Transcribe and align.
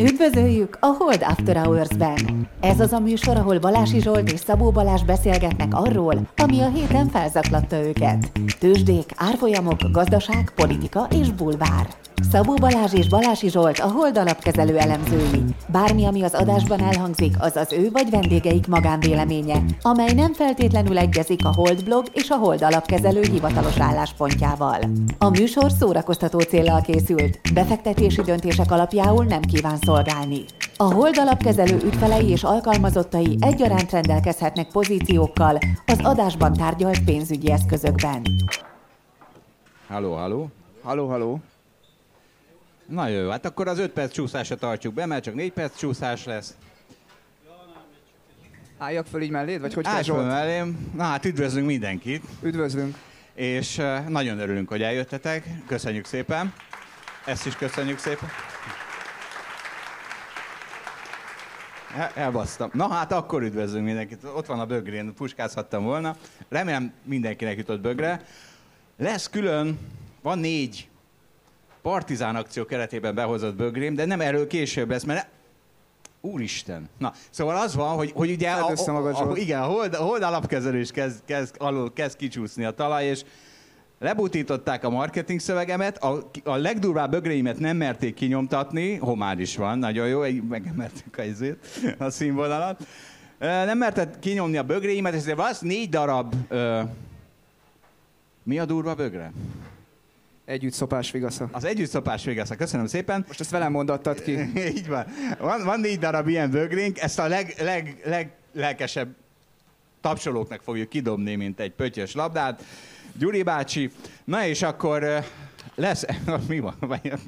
Üdvözöljük 0.00 0.76
a 0.80 0.86
Hold 0.86 1.22
After 1.22 1.56
Hours-ben! 1.56 2.48
Ez 2.60 2.80
az 2.80 2.92
a 2.92 2.98
műsor, 2.98 3.36
ahol 3.36 3.58
Balási 3.58 4.00
Zsolt 4.00 4.32
és 4.32 4.40
Szabó 4.40 4.70
Balázs 4.70 5.02
beszélgetnek 5.02 5.74
arról, 5.74 6.28
ami 6.36 6.60
a 6.60 6.68
héten 6.68 7.08
felzaklatta 7.08 7.76
őket. 7.86 8.32
Tőzsdék, 8.58 9.12
árfolyamok, 9.16 9.90
gazdaság, 9.92 10.52
politika 10.54 11.06
és 11.20 11.30
bulvár. 11.30 11.86
Szabó 12.30 12.54
Balázs 12.54 12.92
és 12.92 13.08
Balási 13.08 13.50
Zsolt 13.50 13.78
a 13.78 13.88
Hold 13.88 14.18
alapkezelő 14.18 14.78
elemzői. 14.78 15.44
Bármi, 15.68 16.04
ami 16.04 16.22
az 16.22 16.34
adásban 16.34 16.80
elhangzik, 16.80 17.34
az 17.38 17.56
az 17.56 17.72
ő 17.72 17.90
vagy 17.92 18.10
vendégeik 18.10 18.66
magánvéleménye, 18.66 19.62
amely 19.82 20.12
nem 20.12 20.32
feltétlenül 20.32 20.98
egyezik 20.98 21.44
a 21.44 21.52
Hold 21.54 21.84
blog 21.84 22.06
és 22.12 22.30
a 22.30 22.36
Hold 22.36 22.62
alapkezelő 22.62 23.20
hivatalos 23.30 23.80
álláspontjával. 23.80 24.78
A 25.18 25.28
műsor 25.28 25.70
szórakoztató 25.70 26.40
célral 26.40 26.80
készült, 26.80 27.40
befektetési 27.54 28.22
döntések 28.22 28.70
alapjául 28.70 29.24
nem 29.24 29.40
kíván 29.40 29.78
szolgálni. 29.84 30.44
A 30.76 30.92
Hold 30.92 31.18
alapkezelő 31.18 31.76
ügyfelei 31.84 32.28
és 32.28 32.42
alkalmazottai 32.42 33.36
egyaránt 33.40 33.90
rendelkezhetnek 33.90 34.68
pozíciókkal 34.68 35.58
az 35.86 35.98
adásban 36.02 36.52
tárgyalt 36.52 37.04
pénzügyi 37.04 37.50
eszközökben. 37.50 38.22
Halló, 39.88 40.14
halló. 40.14 40.50
Halló, 40.82 41.08
halló. 41.08 41.40
Na 42.86 43.08
jó, 43.08 43.30
hát 43.30 43.44
akkor 43.46 43.68
az 43.68 43.78
5 43.78 43.90
perc 43.90 44.12
csúszásra 44.12 44.56
tartjuk 44.56 44.94
be, 44.94 45.06
mert 45.06 45.24
csak 45.24 45.34
4 45.34 45.52
perc 45.52 45.78
csúszás 45.78 46.24
lesz. 46.24 46.54
Álljak 48.78 49.06
föl 49.06 49.22
így 49.22 49.30
melléd, 49.30 49.60
vagy 49.60 49.74
hogy 49.74 49.84
kell 49.84 49.92
Állj 49.92 50.04
föl 50.04 50.22
mellém. 50.24 50.90
Na 50.96 51.02
hát 51.02 51.24
üdvözlünk 51.24 51.66
mindenkit, 51.66 52.22
Üdvözlünk. 52.42 52.96
és 53.34 53.78
eh, 53.78 54.04
nagyon 54.08 54.38
örülünk, 54.38 54.68
hogy 54.68 54.82
eljöttetek. 54.82 55.48
Köszönjük 55.66 56.04
szépen. 56.04 56.52
Ezt 57.24 57.46
is 57.46 57.56
köszönjük 57.56 57.98
szépen. 57.98 58.28
El- 58.28 58.52
Elbasztam. 62.14 62.70
Na 62.72 62.88
hát 62.88 63.12
akkor 63.12 63.42
üdvözlünk 63.42 63.84
mindenkit. 63.84 64.24
Ott 64.36 64.46
van 64.46 64.60
a 64.60 64.66
bögrén, 64.66 65.14
puskázhattam 65.14 65.84
volna. 65.84 66.16
Remélem 66.48 66.92
mindenkinek 67.02 67.56
jutott 67.56 67.80
bögre. 67.80 68.24
Lesz 68.96 69.30
külön, 69.30 69.78
van 70.22 70.38
négy 70.38 70.88
partizán 71.82 72.36
akció 72.36 72.64
keretében 72.64 73.14
behozott 73.14 73.54
bögrém, 73.54 73.94
de 73.94 74.04
nem 74.04 74.20
erről 74.20 74.46
később 74.46 74.90
lesz, 74.90 75.04
mert 75.04 75.28
Úristen. 76.20 76.88
Na, 76.98 77.12
szóval 77.30 77.56
az 77.56 77.74
van, 77.74 77.96
hogy, 77.96 78.12
hogy 78.14 78.30
ugye 78.30 78.50
a, 78.50 78.66
a, 78.66 78.70
a, 78.70 79.14
Zsolt. 79.14 79.38
igen, 79.38 79.62
a 79.62 79.64
hold, 79.64 79.94
a 79.94 80.02
hold 80.02 80.22
alapkezelő 80.22 80.78
is 80.78 80.90
kezd, 80.90 81.22
kezd, 81.24 81.54
alul, 81.58 81.92
kezd 81.92 82.16
kicsúszni 82.16 82.64
a 82.64 82.70
talaj, 82.70 83.04
és 83.04 83.24
lebutították 84.04 84.84
a 84.84 84.90
marketing 84.90 85.40
szövegemet, 85.40 86.02
a, 86.02 86.30
a 86.44 86.56
legdurvább 86.56 87.10
bögréimet 87.10 87.58
nem 87.58 87.76
merték 87.76 88.14
kinyomtatni, 88.14 88.94
homár 88.94 89.38
is 89.38 89.56
van, 89.56 89.78
nagyon 89.78 90.08
jó, 90.08 90.20
megemeltük 90.48 91.18
a 91.18 91.22
izét, 91.22 91.66
a 91.98 92.10
színvonalat. 92.10 92.86
Nem 93.38 93.78
merted 93.78 94.18
kinyomni 94.18 94.56
a 94.56 94.62
bögréimet, 94.62 95.14
ezért 95.14 95.36
van 95.36 95.46
az 95.46 95.58
négy 95.60 95.88
darab... 95.88 96.34
Ö, 96.48 96.80
mi 98.42 98.58
a 98.58 98.64
durva 98.64 98.94
bögre? 98.94 99.32
Együtt 100.44 100.72
szopás 100.72 101.10
vigasza. 101.10 101.48
Az 101.52 101.64
együttszopás 101.64 102.24
végesze. 102.24 102.56
Köszönöm 102.56 102.86
szépen. 102.86 103.24
Most 103.26 103.40
ezt 103.40 103.50
velem 103.50 103.72
mondattad 103.72 104.22
ki. 104.22 104.38
Így 104.76 104.88
van. 104.88 105.06
van. 105.38 105.64
Van 105.64 105.80
négy 105.80 105.98
darab 105.98 106.28
ilyen 106.28 106.50
bögrénk, 106.50 106.98
ezt 106.98 107.18
a 107.18 107.28
leg, 107.28 107.54
leg, 107.58 108.00
leg 108.04 108.32
lelkesebb 108.52 109.14
tapsolóknak 110.00 110.62
fogjuk 110.62 110.88
kidobni, 110.88 111.34
mint 111.34 111.60
egy 111.60 111.72
pöttyös 111.72 112.14
labdát. 112.14 112.64
Gyuri 113.18 113.42
bácsi. 113.42 113.90
Na 114.24 114.46
és 114.46 114.62
akkor 114.62 115.24
lesz, 115.74 116.04
mi 116.48 116.60
van? 116.60 116.74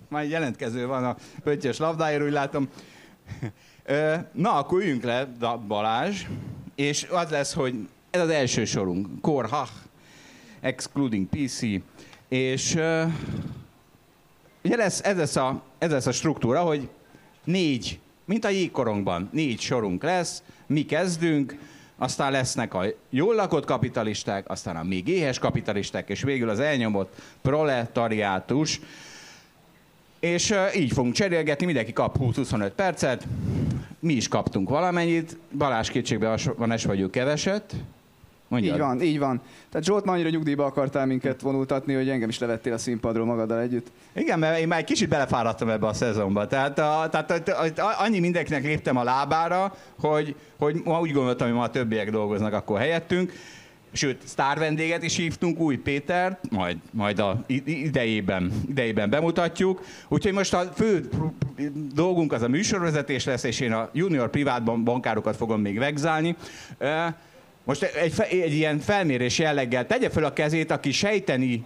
Már 0.09 0.25
jelentkező 0.25 0.87
van 0.87 1.05
a 1.05 1.17
pöttyös 1.43 1.79
labdáért, 1.79 2.23
úgy 2.23 2.33
látom. 2.33 2.69
Na, 4.33 4.53
akkor 4.53 4.81
üljünk 4.81 5.03
le, 5.03 5.25
Balázs, 5.67 6.23
és 6.75 7.07
az 7.11 7.31
lesz, 7.31 7.53
hogy 7.53 7.89
ez 8.11 8.21
az 8.21 8.29
első 8.29 8.65
sorunk. 8.65 9.21
Core 9.21 9.49
Hach, 9.49 9.73
excluding 10.61 11.27
PC, 11.27 11.61
és 12.29 12.79
Ugye 14.67 14.77
lesz, 14.77 15.01
ez, 15.05 15.17
lesz 15.17 15.37
a, 15.37 15.63
ez 15.79 15.91
lesz 15.91 16.07
a 16.07 16.13
struktúra, 16.13 16.61
hogy 16.61 16.89
négy, 17.45 17.99
mint 18.25 18.45
a 18.45 18.49
jégkorongban, 18.49 19.29
négy 19.33 19.61
sorunk 19.61 20.03
lesz, 20.03 20.43
mi 20.67 20.85
kezdünk, 20.85 21.57
aztán 21.99 22.33
lesznek 22.33 22.75
a 22.75 22.85
jól 23.11 23.35
lakott 23.35 23.65
kapitalisták, 23.65 24.51
aztán 24.51 24.77
a 24.77 24.83
még 24.83 25.09
éhes 25.09 25.39
kapitalisták, 25.39 26.09
és 26.09 26.23
végül 26.23 26.49
az 26.49 26.61
elnyomott 26.61 27.15
proletariátus. 27.43 28.81
És 30.21 30.55
így 30.77 30.93
fogunk 30.93 31.15
cserélgetni, 31.15 31.67
mindenki 31.67 31.93
kap 31.93 32.17
20-25 32.21 32.71
percet, 32.77 33.27
mi 34.01 34.13
is 34.13 34.29
kaptunk 34.29 34.69
valamennyit, 34.69 35.37
Balázs 35.59 35.89
kétségbe 35.89 36.39
van 36.57 36.73
es 36.73 36.85
vagyok 36.85 37.11
keveset. 37.11 37.75
Mondjad. 38.49 38.75
Így 38.75 38.81
van, 38.81 39.01
így 39.03 39.19
van. 39.19 39.41
Tehát 39.71 39.87
Zsolt, 39.87 40.05
ma 40.05 40.13
annyira 40.13 40.29
nyugdíjba 40.29 40.65
akartál 40.65 41.07
minket 41.07 41.41
vonultatni, 41.41 41.95
hogy 41.95 42.09
engem 42.09 42.29
is 42.29 42.39
levettél 42.39 42.73
a 42.73 42.79
színpadról 42.79 43.27
magaddal 43.27 43.61
együtt. 43.61 43.87
Igen, 44.15 44.39
mert 44.39 44.59
én 44.59 44.69
már 44.69 44.79
egy 44.79 44.85
kicsit 44.85 45.09
belefáradtam 45.09 45.69
ebbe 45.69 45.87
a 45.87 45.93
szezonba. 45.93 46.47
Tehát, 46.47 46.79
a, 46.79 47.09
tehát 47.11 47.49
a, 47.49 47.63
a, 47.63 47.81
a, 47.81 48.05
annyi 48.05 48.19
mindenkinek 48.19 48.63
léptem 48.63 48.97
a 48.97 49.03
lábára, 49.03 49.75
hogy, 50.01 50.35
hogy 50.59 50.81
ma 50.85 51.01
úgy 51.01 51.13
gondoltam, 51.13 51.47
hogy 51.47 51.57
ma 51.57 51.63
a 51.63 51.71
többiek 51.71 52.11
dolgoznak 52.11 52.53
akkor 52.53 52.79
helyettünk. 52.79 53.33
Sőt, 53.93 54.23
sztár 54.25 54.59
vendéget 54.59 55.03
is 55.03 55.17
hívtunk, 55.17 55.59
új 55.59 55.77
Péter, 55.77 56.39
majd, 56.51 56.77
majd 56.91 57.19
a 57.19 57.45
idejében, 57.65 58.53
idejében 58.69 59.11
bemutatjuk. 59.11 59.81
Úgyhogy 60.09 60.33
most 60.33 60.55
a 60.55 60.59
fő 60.59 61.09
dolgunk 61.95 62.33
az 62.33 62.43
a 62.43 62.49
műsorvezetés 62.49 63.25
lesz, 63.25 63.45
és 63.45 63.61
én 63.61 63.73
a 63.73 63.89
junior 63.93 64.31
privátban 64.31 64.85
bankárokat 64.85 65.37
fogom 65.37 65.61
még 65.61 65.79
vegzálni. 65.79 66.37
Most 67.67 67.83
egy, 67.83 68.21
egy 68.31 68.53
ilyen 68.53 68.79
felmérés 68.79 69.39
jelleggel 69.39 69.87
tegye 69.87 70.11
fel 70.11 70.25
a 70.25 70.33
kezét, 70.33 70.71
aki 70.71 70.93
sejteni 70.93 71.65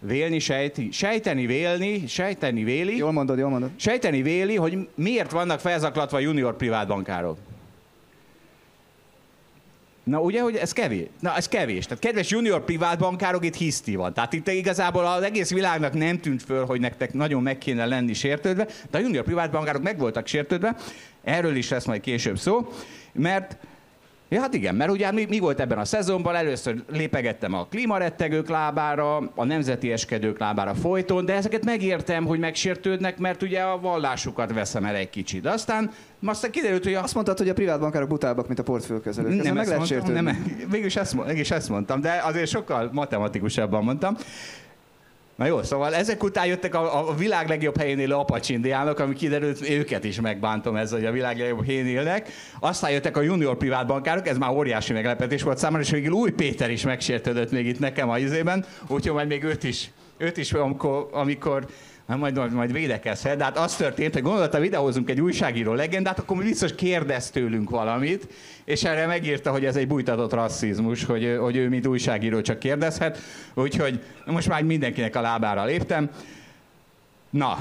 Vélni, 0.00 0.38
sejti, 0.38 0.88
sejteni, 0.92 1.46
vélni, 1.46 2.06
sejteni, 2.06 2.64
véli, 2.64 2.96
Jól 2.96 3.12
mondod, 3.12 3.38
jól 3.38 3.50
mondod. 3.50 3.70
sejteni 3.76 4.22
véli, 4.22 4.56
hogy 4.56 4.88
miért 4.94 5.30
vannak 5.30 5.60
felzaklatva 5.60 6.18
junior 6.18 6.56
privátbankárok. 6.56 7.38
Na 10.02 10.20
ugye, 10.20 10.40
hogy 10.40 10.56
ez 10.56 10.72
kevés. 10.72 11.06
Na, 11.20 11.36
ez 11.36 11.48
kevés. 11.48 11.84
Tehát 11.84 12.02
kedves 12.02 12.30
junior 12.30 12.64
privátbankárok, 12.64 13.44
itt 13.44 13.54
hiszti 13.54 13.94
van. 13.94 14.14
Tehát 14.14 14.32
itt 14.32 14.48
igazából 14.48 15.06
az 15.06 15.22
egész 15.22 15.50
világnak 15.50 15.92
nem 15.92 16.20
tűnt 16.20 16.42
föl, 16.42 16.64
hogy 16.64 16.80
nektek 16.80 17.12
nagyon 17.12 17.42
meg 17.42 17.58
kéne 17.58 17.86
lenni 17.86 18.12
sértődve, 18.12 18.66
de 18.90 18.98
a 18.98 19.00
junior 19.00 19.24
privátbankárok 19.24 19.82
meg 19.82 19.98
voltak 19.98 20.26
sértődve. 20.26 20.76
Erről 21.24 21.56
is 21.56 21.68
lesz 21.68 21.84
majd 21.84 22.00
később 22.00 22.38
szó, 22.38 22.72
mert 23.12 23.56
Ja, 24.30 24.40
hát 24.40 24.54
igen, 24.54 24.74
mert 24.74 24.90
ugye 24.90 25.12
mi, 25.12 25.26
mi 25.28 25.38
volt 25.38 25.60
ebben 25.60 25.78
a 25.78 25.84
szezonban? 25.84 26.34
Először 26.34 26.82
lépegettem 26.90 27.54
a 27.54 27.66
klímarettegők 27.66 28.48
lábára, 28.48 29.16
a 29.16 29.44
nemzeti 29.44 29.92
eskedők 29.92 30.38
lábára 30.38 30.74
folyton, 30.74 31.24
de 31.24 31.34
ezeket 31.34 31.64
megértem, 31.64 32.24
hogy 32.24 32.38
megsértődnek, 32.38 33.18
mert 33.18 33.42
ugye 33.42 33.60
a 33.60 33.80
vallásukat 33.80 34.52
veszem 34.52 34.84
el 34.84 34.94
egy 34.94 35.10
kicsit. 35.10 35.42
De 35.42 35.50
aztán, 35.50 35.90
aztán 36.24 36.50
kiderült, 36.50 36.84
hogy 36.84 36.94
a 36.94 37.02
Azt 37.02 37.14
mondtad, 37.14 37.38
hogy 37.38 37.48
a 37.48 37.52
privátbankárok 37.52 38.08
butábbak, 38.08 38.46
mint 38.46 38.58
a 38.58 38.62
portfőkezelők. 38.62 39.38
Ezen 39.38 39.54
meg 39.54 39.68
ezt 39.68 39.88
lehet 39.88 39.90
mondtam, 39.90 40.24
nem, 40.24 40.66
végülis 40.70 40.96
ezt, 40.96 41.14
mond- 41.14 41.28
mégis 41.28 41.50
ezt 41.50 41.68
mondtam, 41.68 42.00
de 42.00 42.22
azért 42.24 42.48
sokkal 42.48 42.90
matematikusabban 42.92 43.84
mondtam. 43.84 44.16
Na 45.38 45.46
jó, 45.46 45.62
szóval 45.62 45.94
ezek 45.94 46.22
után 46.22 46.46
jöttek 46.46 46.74
a, 46.74 47.08
a 47.08 47.14
világ 47.14 47.48
legjobb 47.48 47.76
helyén 47.76 47.98
élő 47.98 48.14
apacsindiánok, 48.14 48.98
ami 48.98 49.14
kiderült, 49.14 49.70
őket 49.70 50.04
is 50.04 50.20
megbántom 50.20 50.76
ezzel, 50.76 50.98
hogy 50.98 51.06
a 51.06 51.12
világ 51.12 51.38
legjobb 51.38 51.64
helyén 51.64 51.86
élnek. 51.86 52.30
Aztán 52.60 52.90
jöttek 52.90 53.16
a 53.16 53.20
junior 53.20 53.56
privátbankárok, 53.56 54.28
ez 54.28 54.38
már 54.38 54.50
óriási 54.50 54.92
meglepetés 54.92 55.42
volt 55.42 55.58
számomra, 55.58 55.82
és 55.82 55.90
végül 55.90 56.12
új 56.12 56.30
Péter 56.30 56.70
is 56.70 56.84
megsértődött 56.84 57.50
még 57.50 57.66
itt 57.66 57.78
nekem 57.78 58.08
a 58.08 58.18
izében, 58.18 58.64
úgyhogy 58.88 59.12
majd 59.12 59.28
még 59.28 59.44
őt 59.44 59.64
is, 59.64 59.90
őt 60.16 60.36
is 60.36 60.52
amikor, 60.52 61.08
amikor 61.12 61.66
Hát 62.08 62.18
majd, 62.18 62.36
majd, 62.36 62.52
majd 62.52 62.72
védekezhet, 62.72 63.36
de 63.36 63.44
hát 63.44 63.58
az 63.58 63.76
történt, 63.76 64.12
hogy 64.12 64.22
gondolta, 64.22 64.60
videózunk 64.60 65.10
egy 65.10 65.20
újságíró 65.20 65.72
legendát, 65.72 66.18
akkor 66.18 66.36
biztos 66.36 66.74
kérdez 66.74 67.30
tőlünk 67.30 67.70
valamit, 67.70 68.28
és 68.64 68.84
erre 68.84 69.06
megírta, 69.06 69.50
hogy 69.50 69.64
ez 69.64 69.76
egy 69.76 69.86
bújtatott 69.86 70.32
rasszizmus, 70.32 71.04
hogy, 71.04 71.36
hogy 71.40 71.56
ő, 71.56 71.68
mint 71.68 71.86
újságíró 71.86 72.40
csak 72.40 72.58
kérdezhet, 72.58 73.18
úgyhogy 73.54 74.02
most 74.26 74.48
már 74.48 74.62
mindenkinek 74.62 75.16
a 75.16 75.20
lábára 75.20 75.64
léptem. 75.64 76.10
Na, 77.30 77.58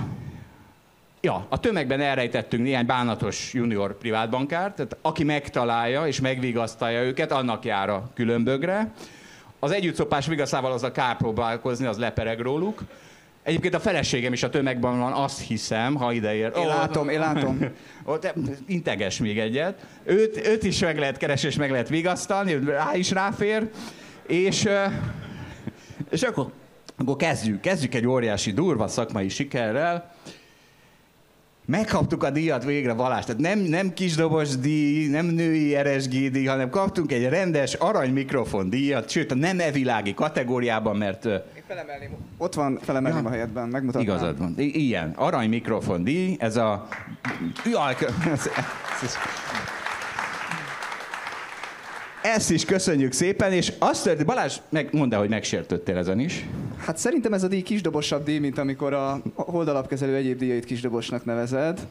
Ja, 1.21 1.45
a 1.49 1.59
tömegben 1.59 2.01
elrejtettünk 2.01 2.63
néhány 2.63 2.85
bánatos 2.85 3.53
junior 3.53 3.97
privátbankárt, 3.97 4.75
tehát 4.75 4.97
aki 5.01 5.23
megtalálja 5.23 6.07
és 6.07 6.19
megvigasztalja 6.21 7.01
őket, 7.01 7.31
annak 7.31 7.65
jár 7.65 7.89
a 7.89 8.09
különbögre. 8.13 8.91
Az 9.59 9.71
együttszopás 9.71 10.27
vigaszával 10.27 10.71
az 10.71 10.83
a 10.83 10.91
kár 10.91 11.17
próbálkozni, 11.17 11.85
az 11.85 11.97
lepereg 11.97 12.39
róluk. 12.39 12.81
Egyébként 13.47 13.73
a 13.73 13.79
feleségem 13.79 14.33
is 14.33 14.43
a 14.43 14.49
tömegben 14.49 14.99
van, 14.99 15.11
azt 15.11 15.41
hiszem, 15.41 15.95
ha 15.95 16.11
ideér. 16.11 16.51
Én 16.55 16.67
látom, 16.67 17.09
én 17.09 17.19
látom. 17.19 17.59
Ott 18.05 18.33
integes 18.65 19.17
még 19.17 19.39
egyet. 19.39 19.85
Őt, 20.03 20.47
őt 20.47 20.63
is 20.63 20.79
meg 20.79 20.97
lehet 20.97 21.17
keresni, 21.17 21.47
és 21.47 21.55
meg 21.55 21.71
lehet 21.71 21.89
vigasztalni, 21.89 22.53
rá 22.65 22.95
is 22.95 23.11
ráfér. 23.11 23.69
És, 24.25 24.67
és 26.09 26.21
akkor, 26.21 26.51
akkor 26.97 27.15
kezdjük. 27.15 27.61
Kezdjük 27.61 27.93
egy 27.93 28.07
óriási 28.07 28.51
durva 28.51 28.87
szakmai 28.87 29.29
sikerrel. 29.29 30.13
Megkaptuk 31.69 32.23
a 32.23 32.29
díjat 32.29 32.63
végre, 32.63 32.93
Balázs. 32.93 33.25
Tehát 33.25 33.41
nem, 33.41 33.59
nem 33.59 33.93
kisdobos 33.93 34.57
díj, 34.57 35.09
nem 35.09 35.25
női 35.25 35.75
RSG 35.81 36.09
díj, 36.09 36.45
hanem 36.45 36.69
kaptunk 36.69 37.11
egy 37.11 37.29
rendes 37.29 37.73
arany 37.73 38.13
mikrofon 38.13 38.69
díjat, 38.69 39.09
sőt 39.09 39.31
a 39.31 39.35
nem 39.35 39.59
evilági 39.59 40.13
kategóriában, 40.13 40.97
mert... 40.97 41.25
Én 41.25 41.41
felemelném. 41.67 42.09
Ott 42.37 42.53
van, 42.53 42.79
felemelném 42.81 43.23
ja. 43.23 43.29
a 43.29 43.31
helyetben, 43.31 43.67
megmutatnám. 43.67 44.15
Igazad 44.15 44.37
van. 44.37 44.53
I- 44.57 44.85
ilyen, 44.85 45.13
arany 45.15 45.49
mikrofon 45.49 46.03
díj, 46.03 46.35
ez 46.39 46.57
a... 46.57 46.87
Jaj, 47.65 47.95
ezt 52.35 52.51
is 52.51 52.65
köszönjük 52.65 53.11
szépen, 53.11 53.51
és 53.51 53.73
azt 53.79 54.03
történt, 54.03 54.27
Balázs, 54.27 54.57
meg, 54.69 54.89
mondd 54.91 55.13
el, 55.13 55.19
hogy 55.19 55.29
megsértöttél 55.29 55.97
ezen 55.97 56.19
is. 56.19 56.45
Hát 56.77 56.97
szerintem 56.97 57.33
ez 57.33 57.43
a 57.43 57.47
díj 57.47 57.61
kisdobosabb 57.61 58.23
díj, 58.23 58.39
mint 58.39 58.57
amikor 58.57 58.93
a 58.93 59.21
holdalapkezelő 59.35 60.15
egyéb 60.15 60.37
díjait 60.37 60.65
kisdobosnak 60.65 61.25
nevezed. 61.25 61.87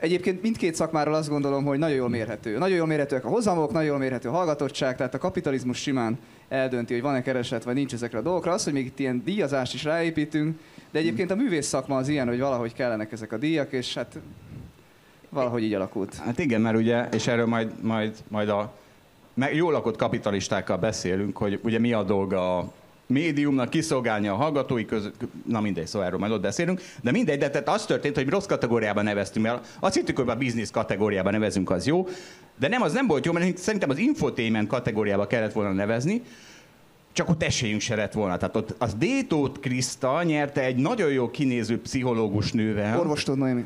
Egyébként 0.00 0.42
mindkét 0.42 0.74
szakmáról 0.74 1.14
azt 1.14 1.28
gondolom, 1.28 1.64
hogy 1.64 1.78
nagyon 1.78 1.96
jól 1.96 2.08
mérhető. 2.08 2.58
Nagyon 2.58 2.76
jól 2.76 2.86
mérhetőek 2.86 3.24
a 3.24 3.28
hozamok, 3.28 3.72
nagyon 3.72 3.88
jól 3.88 3.98
mérhető 3.98 4.28
a 4.28 4.32
hallgatottság, 4.32 4.96
tehát 4.96 5.14
a 5.14 5.18
kapitalizmus 5.18 5.78
simán 5.78 6.18
eldönti, 6.48 6.92
hogy 6.92 7.02
van-e 7.02 7.22
kereslet, 7.22 7.64
vagy 7.64 7.74
nincs 7.74 7.92
ezekre 7.92 8.18
a 8.18 8.22
dolgokra. 8.22 8.52
Az, 8.52 8.64
hogy 8.64 8.72
még 8.72 8.86
itt 8.86 8.98
ilyen 8.98 9.22
díjazást 9.24 9.74
is 9.74 9.84
ráépítünk, 9.84 10.58
de 10.90 10.98
egyébként 10.98 11.30
a 11.30 11.34
művész 11.34 11.66
szakma 11.66 11.96
az 11.96 12.08
ilyen, 12.08 12.28
hogy 12.28 12.38
valahogy 12.38 12.72
kellenek 12.72 13.12
ezek 13.12 13.32
a 13.32 13.36
díjak, 13.36 13.72
és 13.72 13.94
hát 13.94 14.18
valahogy 15.28 15.62
így 15.62 15.74
alakult. 15.74 16.14
Hát 16.14 16.38
igen, 16.38 16.60
mert 16.60 16.76
ugye, 16.76 17.08
és 17.12 17.26
erről 17.26 17.46
majd, 17.46 17.82
majd, 17.82 18.14
majd 18.28 18.48
a 18.48 18.72
meg 19.34 19.54
jól 19.54 19.72
lakott 19.72 19.96
kapitalistákkal 19.96 20.76
beszélünk, 20.76 21.36
hogy 21.36 21.60
ugye 21.62 21.78
mi 21.78 21.92
a 21.92 22.02
dolga 22.02 22.58
a 22.58 22.72
médiumnak 23.06 23.70
kiszolgálni 23.70 24.28
a 24.28 24.34
hallgatói 24.34 24.84
között, 24.84 25.14
na 25.46 25.60
mindegy, 25.60 25.86
szóval 25.86 26.06
erről 26.06 26.18
majd 26.18 26.32
ott 26.32 26.40
beszélünk, 26.40 26.80
de 27.02 27.10
mindegy, 27.10 27.38
de 27.38 27.50
tehát 27.50 27.68
az 27.68 27.86
történt, 27.86 28.14
hogy 28.14 28.28
rossz 28.28 28.46
kategóriában 28.46 29.04
neveztünk, 29.04 29.46
mert 29.46 29.76
azt 29.80 29.94
hittük, 29.94 30.18
hogy 30.18 30.28
a 30.28 30.36
business 30.36 30.70
kategóriában 30.70 31.32
nevezünk, 31.32 31.70
az 31.70 31.86
jó, 31.86 32.08
de 32.58 32.68
nem, 32.68 32.82
az 32.82 32.92
nem 32.92 33.06
volt 33.06 33.24
jó, 33.24 33.32
mert 33.32 33.56
szerintem 33.56 33.90
az 33.90 33.98
infotainment 33.98 34.68
kategóriába 34.68 35.26
kellett 35.26 35.52
volna 35.52 35.72
nevezni, 35.72 36.22
csak 37.12 37.28
ott 37.28 37.42
esélyünk 37.42 37.80
se 37.80 37.94
lett 37.94 38.12
volna. 38.12 38.36
Tehát 38.36 38.56
ott 38.56 38.74
az 38.78 38.94
Détót 38.94 39.60
Kriszta 39.60 40.22
nyerte 40.22 40.60
egy 40.60 40.76
nagyon 40.76 41.12
jó 41.12 41.30
kinéző 41.30 41.80
pszichológus 41.80 42.52
nővel. 42.52 42.98
Orvostól 42.98 43.36
Noémi. 43.36 43.64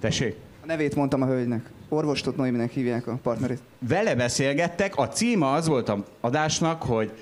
Tessék? 0.00 0.36
A 0.62 0.66
nevét 0.66 0.94
mondtam 0.94 1.22
a 1.22 1.26
hölgynek. 1.26 1.70
Orvostot 1.88 2.36
Noéminek 2.36 2.70
hívják 2.70 3.06
a 3.06 3.18
partnerét. 3.22 3.58
Vele 3.78 4.14
beszélgettek, 4.14 4.96
a 4.96 5.08
címe 5.08 5.50
az 5.50 5.66
volt 5.66 5.88
a 5.88 6.04
adásnak, 6.20 6.82
hogy 6.82 7.12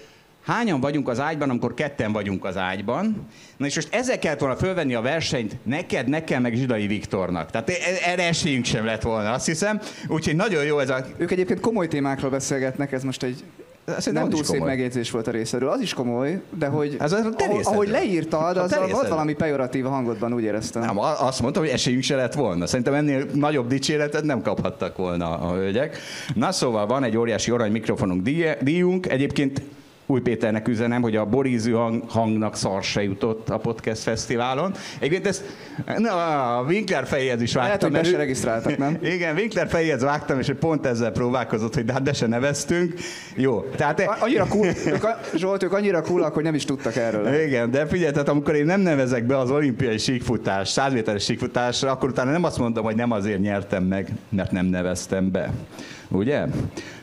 hányan 0.48 0.80
vagyunk 0.80 1.08
az 1.08 1.20
ágyban, 1.20 1.50
amikor 1.50 1.74
ketten 1.74 2.12
vagyunk 2.12 2.44
az 2.44 2.56
ágyban. 2.56 3.26
Na 3.56 3.66
és 3.66 3.74
most 3.74 3.94
ezzel 3.94 4.18
kellett 4.18 4.40
volna 4.40 4.56
fölvenni 4.56 4.94
a 4.94 5.00
versenyt 5.00 5.56
neked, 5.62 6.08
nekem, 6.08 6.42
meg 6.42 6.54
Zsidai 6.54 6.86
Viktornak. 6.86 7.50
Tehát 7.50 7.68
e- 7.68 8.10
erre 8.10 8.26
esélyünk 8.26 8.64
sem 8.64 8.84
lett 8.84 9.02
volna, 9.02 9.30
azt 9.30 9.46
hiszem. 9.46 9.80
Úgyhogy 10.08 10.36
nagyon 10.36 10.64
jó 10.64 10.78
ez 10.78 10.90
a... 10.90 11.04
Ők 11.16 11.30
egyébként 11.30 11.60
komoly 11.60 11.88
témákról 11.88 12.30
beszélgetnek, 12.30 12.92
ez 12.92 13.02
most 13.02 13.22
egy 13.22 13.44
Szerintem 13.98 14.22
nem 14.22 14.30
túl 14.30 14.44
szép 14.44 14.64
megjegyzés 14.64 15.10
volt 15.10 15.26
a 15.26 15.30
részéről. 15.30 15.68
Az 15.68 15.80
is 15.80 15.94
komoly, 15.94 16.40
de 16.58 16.66
hogy 16.66 16.96
Ez 16.98 17.12
az 17.12 17.28
ahogy, 17.38 17.60
ahogy 17.64 17.88
leírtad, 17.88 18.56
az 18.56 18.72
a, 18.72 18.86
volt 18.90 19.08
valami 19.08 19.34
pejoratív 19.34 19.86
a 19.86 19.88
hangodban, 19.88 20.32
úgy 20.32 20.42
éreztem. 20.42 20.82
Nem, 20.82 20.98
azt 20.98 21.40
mondtam, 21.40 21.62
hogy 21.62 21.72
esélyünk 21.72 22.02
se 22.02 22.16
lett 22.16 22.34
volna. 22.34 22.66
Szerintem 22.66 22.94
ennél 22.94 23.26
nagyobb 23.34 23.68
dicséretet 23.68 24.24
nem 24.24 24.42
kaphattak 24.42 24.96
volna 24.96 25.38
a 25.38 25.52
hölgyek. 25.52 25.98
Na 26.34 26.52
szóval 26.52 26.86
van 26.86 27.04
egy 27.04 27.16
óriási 27.16 27.50
arany 27.50 27.72
mikrofonunk 27.72 28.22
díjunk. 28.62 29.06
Egyébként 29.10 29.62
új 30.10 30.20
Péternek 30.20 30.68
üzenem, 30.68 31.02
hogy 31.02 31.16
a 31.16 31.24
borízű 31.24 31.72
hang, 31.72 32.10
hangnak 32.10 32.56
szar 32.56 32.82
se 32.82 33.02
jutott 33.02 33.48
a 33.48 33.58
podcast 33.58 34.02
fesztiválon. 34.02 34.74
Egyébként 34.98 35.26
ezt, 35.26 35.44
na, 35.96 36.58
a 36.58 36.62
Winkler 36.62 37.06
fejéhez 37.06 37.42
is 37.48 37.54
vágtam. 37.54 37.90
Lehet, 37.92 38.06
hogy 38.06 38.14
be 38.14 38.22
regisztráltak, 38.22 38.76
nem? 38.78 38.98
Igen, 39.02 39.36
Winkler 39.36 39.68
fejéhez 39.68 40.02
vágtam, 40.02 40.38
és 40.38 40.52
pont 40.60 40.86
ezzel 40.86 41.10
próbálkozott, 41.10 41.74
hogy 41.74 41.84
de 41.84 41.92
hát 41.92 42.02
de 42.02 42.12
se 42.12 42.26
neveztünk. 42.26 42.94
Jó. 43.34 43.64
Tehát, 43.76 44.02
annyira 44.20 44.46
cool, 44.46 44.66
ők, 44.66 45.04
Zsolt, 45.34 45.62
ők 45.62 45.72
annyira 45.72 46.02
coolak, 46.02 46.34
hogy 46.34 46.42
nem 46.42 46.54
is 46.54 46.64
tudtak 46.64 46.96
erről. 46.96 47.34
Igen, 47.34 47.70
de 47.70 47.86
figyelj, 47.86 48.12
tehát 48.12 48.28
amikor 48.28 48.54
én 48.54 48.64
nem 48.64 48.80
nevezek 48.80 49.26
be 49.26 49.38
az 49.38 49.50
olimpiai 49.50 49.98
síkfutás, 49.98 50.68
100 50.68 50.92
méteres 50.92 51.24
síkfutásra, 51.24 51.90
akkor 51.90 52.08
utána 52.08 52.30
nem 52.30 52.44
azt 52.44 52.58
mondom, 52.58 52.84
hogy 52.84 52.96
nem 52.96 53.10
azért 53.10 53.40
nyertem 53.40 53.84
meg, 53.84 54.08
mert 54.28 54.50
nem 54.50 54.66
neveztem 54.66 55.30
be. 55.30 55.52
Ugye? 56.08 56.44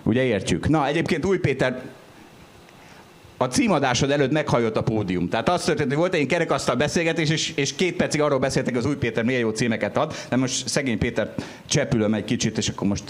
Ugye 0.04 0.24
értjük? 0.24 0.69
Na, 0.69 0.88
egyébként 0.88 1.25
Új 1.25 1.38
Péter 1.38 1.81
a 3.38 3.46
címadásod 3.46 4.12
előtt 4.12 4.32
meghajott 4.32 4.78
a 4.78 4.84
pódium. 4.84 5.30
Tehát 5.30 5.50
azt 5.50 5.66
történt, 5.66 5.88
hogy 5.88 5.98
volt 5.98 6.14
egy 6.14 6.26
kerekasztal 6.26 6.76
beszélgetés, 6.76 7.30
és, 7.30 7.54
és 7.56 7.76
két 7.76 7.96
percig 7.96 8.22
arról 8.22 8.40
beszéltek, 8.40 8.74
hogy 8.74 8.84
az 8.84 8.90
új 8.90 8.96
Péter 8.96 9.24
milyen 9.24 9.42
jó 9.42 9.50
címeket 9.50 9.98
ad, 9.98 10.14
de 10.30 10.36
most 10.36 10.68
szegény 10.68 10.98
Péter 10.98 11.34
csepülöm 11.66 12.14
egy 12.14 12.24
kicsit, 12.24 12.58
és 12.58 12.68
akkor 12.68 12.88
most... 12.88 13.04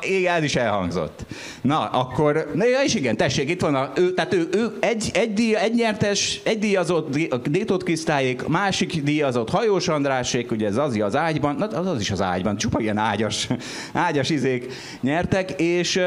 Igen, 0.00 0.34
ez 0.34 0.42
is 0.42 0.56
elhangzott. 0.56 1.24
Na, 1.60 1.84
akkor, 1.84 2.50
na 2.54 2.64
ja, 2.64 2.82
és 2.84 2.94
igen, 2.94 3.16
tessék, 3.16 3.50
itt 3.50 3.60
van 3.60 3.74
a, 3.74 3.92
ő, 3.94 4.14
tehát 4.14 4.34
ő, 4.34 4.48
ő 4.52 4.76
egy, 4.80 5.10
egy, 5.12 5.32
díj, 5.32 5.56
egy 5.56 5.74
nyertes, 5.74 6.40
egy 6.44 6.58
díjazott 6.58 7.18
Détot 7.48 7.82
Krisztályék, 7.82 8.46
másik 8.46 9.02
díjazott 9.02 9.50
Hajós 9.50 9.88
Andrásék, 9.88 10.50
ugye 10.50 10.66
ez 10.66 10.76
az, 10.76 10.98
az 11.00 11.16
ágyban, 11.16 11.54
na, 11.54 11.66
az, 11.66 11.86
az 11.86 12.00
is 12.00 12.10
az 12.10 12.22
ágyban, 12.22 12.56
csupa 12.56 12.80
ilyen 12.80 12.98
ágyas, 12.98 13.48
ágyas 13.92 14.30
izék 14.30 14.72
nyertek, 15.00 15.50
és 15.50 16.00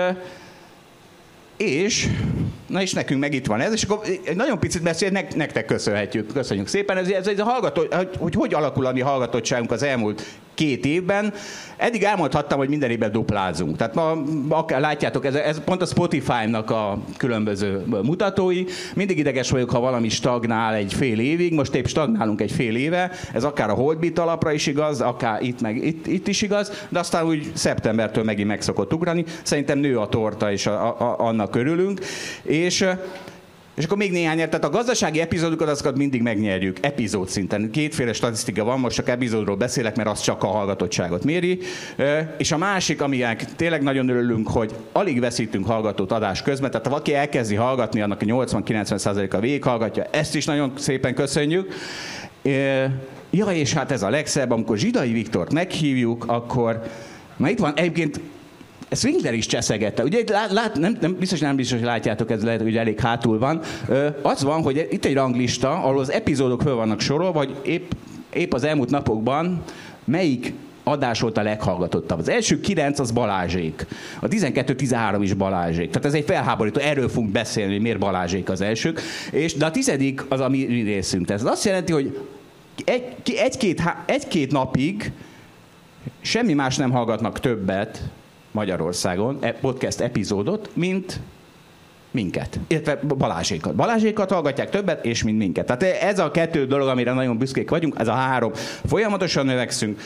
és, 1.59 2.07
na 2.67 2.81
és 2.81 2.93
nekünk 2.93 3.19
meg 3.19 3.33
itt 3.33 3.45
van 3.45 3.59
ez, 3.59 3.73
és 3.73 3.83
akkor 3.83 4.05
nagyon 4.35 4.59
picit 4.59 5.11
nek, 5.11 5.35
nektek 5.35 5.65
köszönhetjük, 5.65 6.33
köszönjük 6.33 6.67
szépen. 6.67 6.97
Ez, 6.97 7.09
ez, 7.09 7.27
ez 7.27 7.39
a 7.39 7.43
hallgató, 7.43 7.85
hogy, 8.19 8.35
hogy 8.35 8.53
alakul 8.53 8.85
a 8.85 8.91
mi 8.91 8.99
hallgatottságunk 8.99 9.71
az 9.71 9.83
elmúlt 9.83 10.23
két 10.59 10.85
évben. 10.85 11.33
Eddig 11.77 12.03
elmondhattam, 12.03 12.57
hogy 12.57 12.69
minden 12.69 12.89
évben 12.89 13.11
duplázunk. 13.11 13.77
Tehát 13.77 13.95
ma, 13.95 14.17
akár 14.49 14.79
látjátok, 14.79 15.25
ez, 15.25 15.35
ez 15.35 15.63
pont 15.63 15.81
a 15.81 15.85
Spotify-nak 15.85 16.69
a 16.69 16.97
különböző 17.17 17.83
mutatói. 18.03 18.63
Mindig 18.95 19.17
ideges 19.17 19.49
vagyok, 19.49 19.69
ha 19.69 19.79
valami 19.79 20.09
stagnál 20.09 20.73
egy 20.73 20.93
fél 20.93 21.19
évig, 21.19 21.53
most 21.53 21.75
épp 21.75 21.85
stagnálunk 21.85 22.41
egy 22.41 22.51
fél 22.51 22.75
éve. 22.75 23.11
Ez 23.33 23.43
akár 23.43 23.69
a 23.69 23.73
Holdbit 23.73 24.19
alapra 24.19 24.51
is 24.51 24.67
igaz, 24.67 25.01
akár 25.01 25.41
itt, 25.41 25.61
meg 25.61 25.85
itt, 25.85 26.07
itt 26.07 26.27
is 26.27 26.41
igaz, 26.41 26.85
de 26.89 26.99
aztán 26.99 27.25
úgy 27.25 27.51
szeptembertől 27.53 28.23
megint 28.23 28.47
meg 28.47 28.61
szokott 28.61 28.93
ugrani. 28.93 29.23
Szerintem 29.43 29.79
nő 29.79 29.97
a 29.97 30.07
torta, 30.07 30.51
és 30.51 30.67
a, 30.67 30.99
a, 30.99 31.15
annak 31.19 31.48
örülünk. 31.55 31.99
És 32.41 32.85
és 33.79 33.85
akkor 33.85 33.97
még 33.97 34.11
néhány, 34.11 34.37
tehát 34.37 34.63
a 34.63 34.69
gazdasági 34.69 35.19
epizódokat 35.19 35.69
azokat 35.69 35.97
mindig 35.97 36.21
megnyerjük, 36.21 36.77
epizód 36.81 37.29
szinten. 37.29 37.71
Kétféle 37.71 38.13
statisztika 38.13 38.63
van, 38.63 38.79
most 38.79 38.95
csak 38.95 39.09
epizódról 39.09 39.55
beszélek, 39.55 39.95
mert 39.95 40.09
az 40.09 40.21
csak 40.21 40.43
a 40.43 40.47
hallgatottságot 40.47 41.23
méri. 41.23 41.59
És 42.37 42.51
a 42.51 42.57
másik, 42.57 43.01
aminek 43.01 43.55
tényleg 43.55 43.81
nagyon 43.81 44.09
örülünk, 44.09 44.47
hogy 44.47 44.75
alig 44.91 45.19
veszítünk 45.19 45.65
hallgatót 45.65 46.11
adás 46.11 46.41
közben, 46.41 46.69
tehát 46.71 46.85
ha 46.85 46.91
valaki 46.91 47.13
elkezdi 47.13 47.55
hallgatni, 47.55 48.01
annak 48.01 48.21
a 48.21 48.25
80-90%-a 48.25 49.39
végighallgatja, 49.39 50.03
ezt 50.11 50.35
is 50.35 50.45
nagyon 50.45 50.73
szépen 50.77 51.13
köszönjük. 51.13 51.73
Ja, 53.31 53.45
és 53.51 53.73
hát 53.73 53.91
ez 53.91 54.03
a 54.03 54.09
legszebb, 54.09 54.51
amikor 54.51 54.77
Zsidai 54.77 55.11
Viktort 55.11 55.53
meghívjuk, 55.53 56.23
akkor 56.27 56.81
Na 57.39 57.49
itt 57.49 57.59
van, 57.59 57.73
egyébként 57.75 58.19
ezt 58.89 59.03
Winkler 59.03 59.33
is 59.33 59.45
cseszegette. 59.45 60.03
Ugye 60.03 60.23
lát, 60.27 60.51
lát, 60.51 60.79
nem, 60.79 60.97
nem, 61.01 61.15
biztos 61.19 61.39
nem 61.39 61.55
biztos, 61.55 61.77
hogy 61.77 61.87
látjátok, 61.87 62.31
ez 62.31 62.43
lehet, 62.43 62.61
hogy 62.61 62.77
elég 62.77 62.99
hátul 62.99 63.39
van. 63.39 63.61
Ö, 63.87 64.07
az 64.21 64.43
van, 64.43 64.61
hogy 64.61 64.87
itt 64.91 65.05
egy 65.05 65.13
ranglista, 65.13 65.71
ahol 65.71 65.99
az 65.99 66.11
epizódok 66.11 66.61
föl 66.61 66.75
vannak 66.75 66.99
sorolva, 66.99 67.31
vagy 67.31 67.55
épp, 67.63 67.91
épp 68.33 68.53
az 68.53 68.63
elmúlt 68.63 68.89
napokban 68.89 69.63
melyik 70.03 70.53
adás 70.83 71.19
volt 71.19 71.37
a 71.37 71.41
leghallgatottabb. 71.41 72.19
Az 72.19 72.29
első 72.29 72.59
kilenc 72.59 72.99
az 72.99 73.11
Balázsék. 73.11 73.85
A 74.19 74.27
12-13 74.27 75.17
is 75.21 75.33
Balázsék. 75.33 75.89
Tehát 75.89 76.05
ez 76.05 76.13
egy 76.13 76.25
felháborító, 76.25 76.79
erről 76.79 77.09
fogunk 77.09 77.31
beszélni, 77.31 77.71
hogy 77.71 77.81
miért 77.81 77.99
Balázsék 77.99 78.49
az 78.49 78.61
elsők. 78.61 79.01
És, 79.31 79.53
de 79.53 79.65
a 79.65 79.71
tizedik 79.71 80.25
az 80.29 80.39
a 80.39 80.49
mi 80.49 80.65
részünk. 80.65 81.25
Tehát 81.25 81.41
ez 81.41 81.47
azt 81.47 81.65
jelenti, 81.65 81.91
hogy 81.91 82.19
egy, 82.85 83.03
egy-két, 83.25 83.81
egy-két 84.05 84.51
napig 84.51 85.11
semmi 86.21 86.53
más 86.53 86.75
nem 86.75 86.91
hallgatnak 86.91 87.39
többet, 87.39 88.01
Magyarországon 88.51 89.37
e, 89.41 89.51
podcast 89.51 89.99
epizódot, 89.99 90.69
mint 90.73 91.19
minket, 92.11 92.59
illetve 92.67 92.99
Balázsékat. 93.17 93.75
Balázsékat 93.75 94.31
hallgatják 94.31 94.69
többet, 94.69 95.05
és 95.05 95.23
mint 95.23 95.37
minket. 95.37 95.65
Tehát 95.65 95.83
ez 95.83 96.19
a 96.19 96.31
kettő 96.31 96.65
dolog, 96.65 96.87
amire 96.87 97.13
nagyon 97.13 97.37
büszkék 97.37 97.69
vagyunk, 97.69 97.95
ez 97.97 98.07
a 98.07 98.13
három. 98.13 98.51
Folyamatosan 98.85 99.45
növekszünk, 99.45 99.99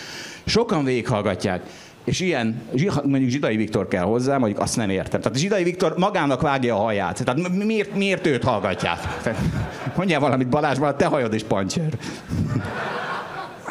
sokan 0.46 0.84
végighallgatják. 0.84 1.64
És 2.04 2.20
ilyen, 2.20 2.62
mondjuk 3.04 3.30
Zsidai 3.30 3.56
Viktor 3.56 3.88
kell 3.88 4.04
hozzá, 4.04 4.38
mondjuk 4.38 4.62
azt 4.62 4.76
nem 4.76 4.90
értem. 4.90 5.22
Tehát 5.22 5.38
Zsidai 5.38 5.64
Viktor 5.64 5.94
magának 5.98 6.42
vágja 6.42 6.76
a 6.76 6.82
haját. 6.82 7.24
Tehát 7.24 7.50
miért, 7.50 7.96
miért 7.96 8.28
őt 8.28 8.44
hallgatják? 8.44 9.00
mondjál 9.96 10.20
valamit 10.20 10.48
Balázs, 10.48 10.78
te 10.98 11.06
hajod 11.06 11.34
is 11.34 11.44
pancsér. 11.44 11.98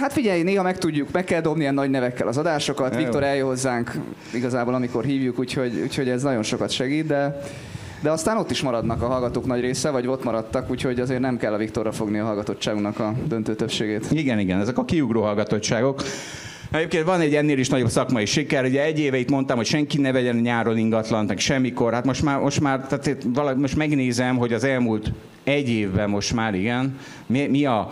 Hát 0.03 0.13
figyelj, 0.13 0.43
néha 0.43 0.63
meg 0.63 0.79
tudjuk, 0.79 1.13
meg 1.13 1.25
kell 1.25 1.41
dobni 1.41 1.61
ilyen 1.61 1.75
nagy 1.75 1.91
nevekkel 1.91 2.29
az 2.29 2.39
adásokat. 2.39 2.97
Viktor 2.97 3.23
eljön 3.23 3.47
hozzánk 3.47 3.93
igazából, 4.35 4.75
amikor 4.75 5.05
hívjuk, 5.05 5.39
úgyhogy, 5.39 5.81
úgyhogy 5.83 6.09
ez 6.09 6.23
nagyon 6.23 6.43
sokat 6.43 6.71
segít, 6.71 7.07
de 7.07 7.41
De 8.01 8.11
aztán 8.11 8.37
ott 8.37 8.51
is 8.51 8.63
maradnak 8.63 9.03
a 9.03 9.07
hallgatók 9.07 9.47
nagy 9.47 9.61
része, 9.61 9.91
vagy 9.91 10.07
ott 10.07 10.25
maradtak, 10.25 10.71
úgyhogy 10.71 11.01
azért 11.01 11.21
nem 11.21 11.37
kell 11.37 11.53
a 11.53 11.57
Viktorra 11.57 11.93
fogni 11.93 12.19
a 12.19 12.25
hallgatottságunknak 12.25 12.99
a 12.99 13.15
döntő 13.29 13.55
többségét. 13.55 14.07
Igen, 14.11 14.39
igen, 14.39 14.61
ezek 14.61 14.79
a 14.79 14.85
kiugró 14.85 15.23
hallgatottságok. 15.23 16.03
Egyébként 16.71 17.05
van 17.05 17.21
egy 17.21 17.35
ennél 17.35 17.59
is 17.59 17.69
nagyobb 17.69 17.89
szakmai 17.89 18.25
siker. 18.25 18.65
Ugye 18.65 18.83
egy 18.83 18.99
éve 18.99 19.17
itt 19.17 19.31
mondtam, 19.31 19.57
hogy 19.57 19.67
senki 19.67 19.99
ne 19.99 20.13
vegyen 20.13 20.37
nyáron 20.37 20.79
ingatlant, 20.79 21.29
meg 21.29 21.39
semmikor. 21.39 21.93
Hát 21.93 22.05
most 22.05 22.23
már, 22.23 22.39
most 22.39 22.61
már 22.61 22.87
tehát 22.87 23.17
valahogy 23.35 23.61
most 23.61 23.77
megnézem, 23.77 24.37
hogy 24.37 24.53
az 24.53 24.65
elmúlt 24.65 25.13
egy 25.45 25.69
évben 25.69 26.11
most 26.11 26.35
már, 26.35 26.55
igen, 26.55 26.99
mi, 27.27 27.47
mi 27.47 27.65
a 27.65 27.89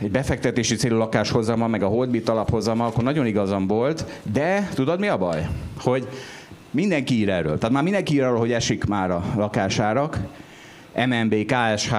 egy 0.00 0.10
befektetési 0.10 0.76
célú 0.76 0.96
lakáshozama, 0.96 1.66
meg 1.66 1.82
a 1.82 1.86
Holdbit 1.86 2.28
alaphozama, 2.28 2.86
akkor 2.86 3.04
nagyon 3.04 3.26
igazam 3.26 3.66
volt, 3.66 4.04
de 4.32 4.68
tudod 4.74 5.00
mi 5.00 5.08
a 5.08 5.18
baj? 5.18 5.48
Hogy 5.80 6.08
mindenki 6.70 7.14
ír 7.14 7.28
erről. 7.28 7.58
Tehát 7.58 7.74
már 7.74 7.82
mindenki 7.82 8.14
ír 8.14 8.22
arról, 8.22 8.38
hogy 8.38 8.52
esik 8.52 8.84
már 8.84 9.10
a 9.10 9.24
lakásárak, 9.36 10.18
MNB, 10.94 11.34
KSH, 11.46 11.94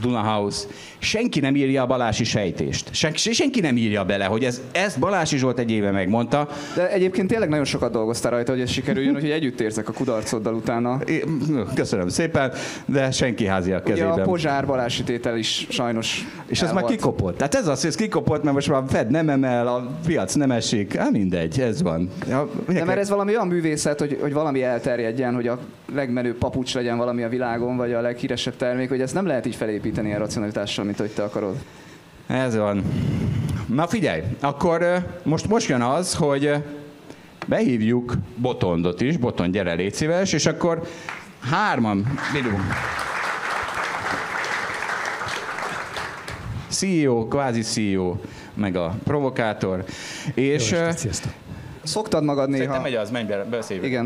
Dunahouse, 0.00 0.66
senki 1.00 1.40
nem 1.40 1.56
írja 1.56 1.82
a 1.82 1.86
Balási 1.86 2.24
sejtést. 2.24 2.94
Sen, 2.94 3.12
senki 3.14 3.60
nem 3.60 3.76
írja 3.76 4.04
bele, 4.04 4.24
hogy 4.24 4.44
ez, 4.44 4.60
ezt 4.72 4.98
Balási 4.98 5.36
Zsolt 5.36 5.58
egy 5.58 5.70
éve 5.70 5.90
megmondta. 5.90 6.48
De 6.74 6.90
egyébként 6.90 7.28
tényleg 7.28 7.48
nagyon 7.48 7.64
sokat 7.64 7.92
dolgoztál 7.92 8.30
rajta, 8.30 8.52
hogy 8.52 8.60
ez 8.60 8.70
sikerüljön, 8.70 9.14
hogy 9.14 9.30
együtt 9.30 9.60
érzek 9.60 9.88
a 9.88 9.92
kudarcoddal 9.92 10.54
utána. 10.54 10.98
Köszönöm 11.74 12.08
szépen, 12.08 12.52
de 12.84 13.10
senki 13.10 13.46
házi 13.46 13.72
a 13.72 13.82
kezében. 13.82 14.12
Ugye 14.12 14.22
a 14.22 14.24
Pozsár 14.24 14.66
Balási 14.66 15.02
tétel 15.02 15.36
is 15.36 15.66
sajnos 15.70 16.26
És 16.46 16.62
ez 16.62 16.72
már 16.72 16.84
kikopott. 16.84 17.36
Tehát 17.36 17.54
ez 17.54 17.66
az, 17.66 17.80
hogy 17.80 17.90
ez 17.90 17.96
kikopott, 17.96 18.42
mert 18.42 18.54
most 18.54 18.68
már 18.68 18.82
a 18.82 18.86
Fed 18.86 19.10
nem 19.10 19.28
emel, 19.28 19.66
a 19.66 19.90
piac 20.06 20.34
nem 20.34 20.50
esik. 20.50 20.94
Hát 20.94 21.10
mindegy, 21.10 21.60
ez 21.60 21.82
van. 21.82 22.10
Ja, 22.28 22.50
de 22.66 22.84
mert 22.84 22.98
ez 22.98 23.08
valami 23.08 23.30
olyan 23.30 23.46
művészet, 23.46 23.98
hogy, 23.98 24.18
hogy 24.20 24.32
valami 24.32 24.62
elterjedjen, 24.62 25.34
hogy 25.34 25.46
a 25.46 25.58
legmenőbb 25.94 26.36
papucs 26.36 26.74
legyen 26.74 26.96
valami 26.96 27.22
a 27.22 27.28
világon, 27.28 27.76
vagy 27.76 27.92
a 27.92 28.00
leghíresebb 28.00 28.56
termék, 28.56 28.88
hogy 28.88 29.00
ezt 29.00 29.14
nem 29.14 29.26
lehet 29.26 29.46
így 29.46 29.54
felépíteni 29.54 30.14
a 30.14 30.18
racionalitással, 30.18 30.84
mint 30.90 31.02
hogy 31.02 31.10
te 31.10 31.22
akarod. 31.22 31.56
Ez 32.26 32.56
van. 32.56 32.84
Na 33.66 33.86
figyelj, 33.86 34.22
akkor 34.40 35.06
most, 35.22 35.48
most 35.48 35.68
jön 35.68 35.82
az, 35.82 36.14
hogy 36.14 36.54
behívjuk 37.46 38.14
Botondot 38.36 39.00
is. 39.00 39.16
Boton, 39.16 39.50
gyere, 39.50 39.72
légy 39.72 39.94
szíves, 39.94 40.32
és 40.32 40.46
akkor 40.46 40.82
hárman, 41.40 42.18
Bilum. 42.32 42.68
CEO, 46.68 47.28
kvázi 47.28 47.60
CEO, 47.60 48.16
meg 48.54 48.76
a 48.76 48.94
provokátor. 49.04 49.84
És... 50.34 50.70
Jó 50.70 50.78
estét, 50.78 51.22
Szoktad 51.82 52.24
magad 52.24 52.48
néha... 52.48 52.62
Szerintem 52.62 52.82
megy 52.82 52.94
az, 52.94 53.10
menj 53.10 53.26
be, 53.26 53.44
beszélj. 53.44 53.86
Igen, 53.86 54.04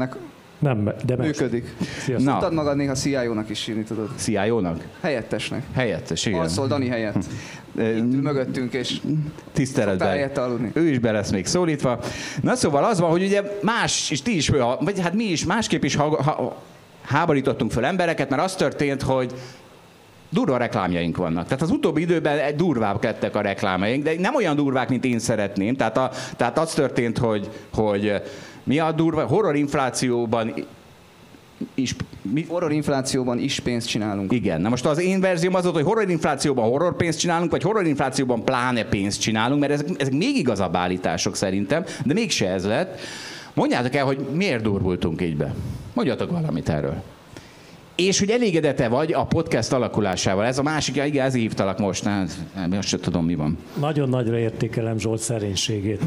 nem, 0.65 0.85
de 1.05 1.17
meg. 1.17 1.27
Működik. 1.27 1.75
Sziasztok. 1.99 2.31
Szoktad 2.31 2.53
magad 2.53 2.77
néha 2.77 2.95
CIO-nak 2.95 3.51
is 3.51 3.69
írni, 3.69 3.83
tudod? 3.83 4.09
CIO-nak? 4.17 4.87
Helyettesnek. 5.01 5.63
Helyettes, 5.75 6.27
igen. 6.27 6.41
Alszol 6.41 6.67
Dani 6.67 6.89
helyett. 6.89 7.25
Itt 7.79 8.23
mögöttünk, 8.23 8.73
és 8.73 9.01
tiszteletben. 9.53 10.31
Ő 10.73 10.89
is 10.89 10.99
be 10.99 11.13
lesz 11.13 11.31
még 11.31 11.47
szólítva. 11.47 12.01
Na 12.43 12.55
szóval 12.55 12.85
az 12.85 13.01
van, 13.01 13.11
hogy 13.11 13.23
ugye 13.23 13.43
más, 13.63 14.11
és 14.11 14.23
ti 14.23 14.37
is, 14.37 14.49
vagy 14.81 15.01
hát 15.01 15.15
mi 15.15 15.25
is 15.25 15.45
másképp 15.45 15.83
is 15.83 15.95
ha, 15.95 16.23
ha, 16.23 16.63
háborítottunk 17.03 17.71
föl 17.71 17.85
embereket, 17.85 18.31
mert 18.31 18.43
az 18.43 18.55
történt, 18.55 19.03
hogy 19.03 19.33
durva 20.29 20.57
reklámjaink 20.57 21.17
vannak. 21.17 21.45
Tehát 21.45 21.63
az 21.63 21.71
utóbbi 21.71 22.01
időben 22.01 22.57
durvább 22.57 23.05
lettek 23.05 23.35
a 23.35 23.41
reklámjaink, 23.41 24.05
de 24.05 24.15
nem 24.19 24.35
olyan 24.35 24.57
durvák, 24.57 24.89
mint 24.89 25.05
én 25.05 25.19
szeretném. 25.19 25.77
Tehát, 25.77 25.97
a, 25.97 26.11
tehát 26.37 26.59
az 26.59 26.75
történt, 26.75 27.19
hogy, 27.19 27.49
hogy 27.75 28.23
mi 28.65 28.79
a 28.79 28.93
durva? 28.93 29.27
Horror 29.27 29.57
inflációban 29.57 30.55
is, 31.75 31.97
mi? 32.23 32.45
Horror 32.49 32.73
inflációban 32.73 33.39
is 33.39 33.61
pénzt 33.61 33.89
csinálunk. 33.89 34.33
Igen. 34.33 34.61
Na 34.61 34.69
most 34.69 34.87
az 34.87 34.99
én 34.99 35.21
verzióm 35.21 35.55
az 35.55 35.63
volt, 35.63 35.75
hogy 35.75 35.85
horror 35.85 36.11
inflációban 36.11 36.69
horror 36.69 36.97
pénzt 36.97 37.19
csinálunk, 37.19 37.51
vagy 37.51 37.63
horror 37.63 37.87
inflációban 37.87 38.45
pláne 38.45 38.85
pénzt 38.85 39.21
csinálunk, 39.21 39.61
mert 39.61 39.73
ezek, 39.73 39.89
ezek 39.97 40.13
még 40.13 40.37
igazabb 40.37 40.77
állítások 40.77 41.37
szerintem, 41.37 41.85
de 42.05 42.13
mégse 42.13 42.49
ez 42.49 42.67
lett. 42.67 43.01
Mondjátok 43.55 43.95
el, 43.95 44.05
hogy 44.05 44.19
miért 44.33 44.63
durvultunk 44.63 45.23
így 45.23 45.37
be. 45.37 45.55
Mondjatok 45.93 46.31
valamit 46.31 46.69
erről. 46.69 47.03
És 47.97 48.19
hogy 48.19 48.31
elégedete 48.31 48.89
vagy 48.89 49.13
a 49.13 49.25
podcast 49.25 49.73
alakulásával. 49.73 50.45
Ez 50.45 50.59
a 50.59 50.63
másik, 50.63 50.97
igen, 50.97 51.27
ezért 51.27 51.43
hívtalak 51.43 51.79
most. 51.79 52.05
Nem, 52.05 52.29
azt 52.71 52.89
sem 52.89 53.01
tudom, 53.01 53.25
mi 53.25 53.35
van. 53.35 53.59
Nagyon 53.81 54.09
nagyra 54.09 54.39
értékelem 54.39 54.99
Zsolt 54.99 55.21
szerénységét. 55.21 56.03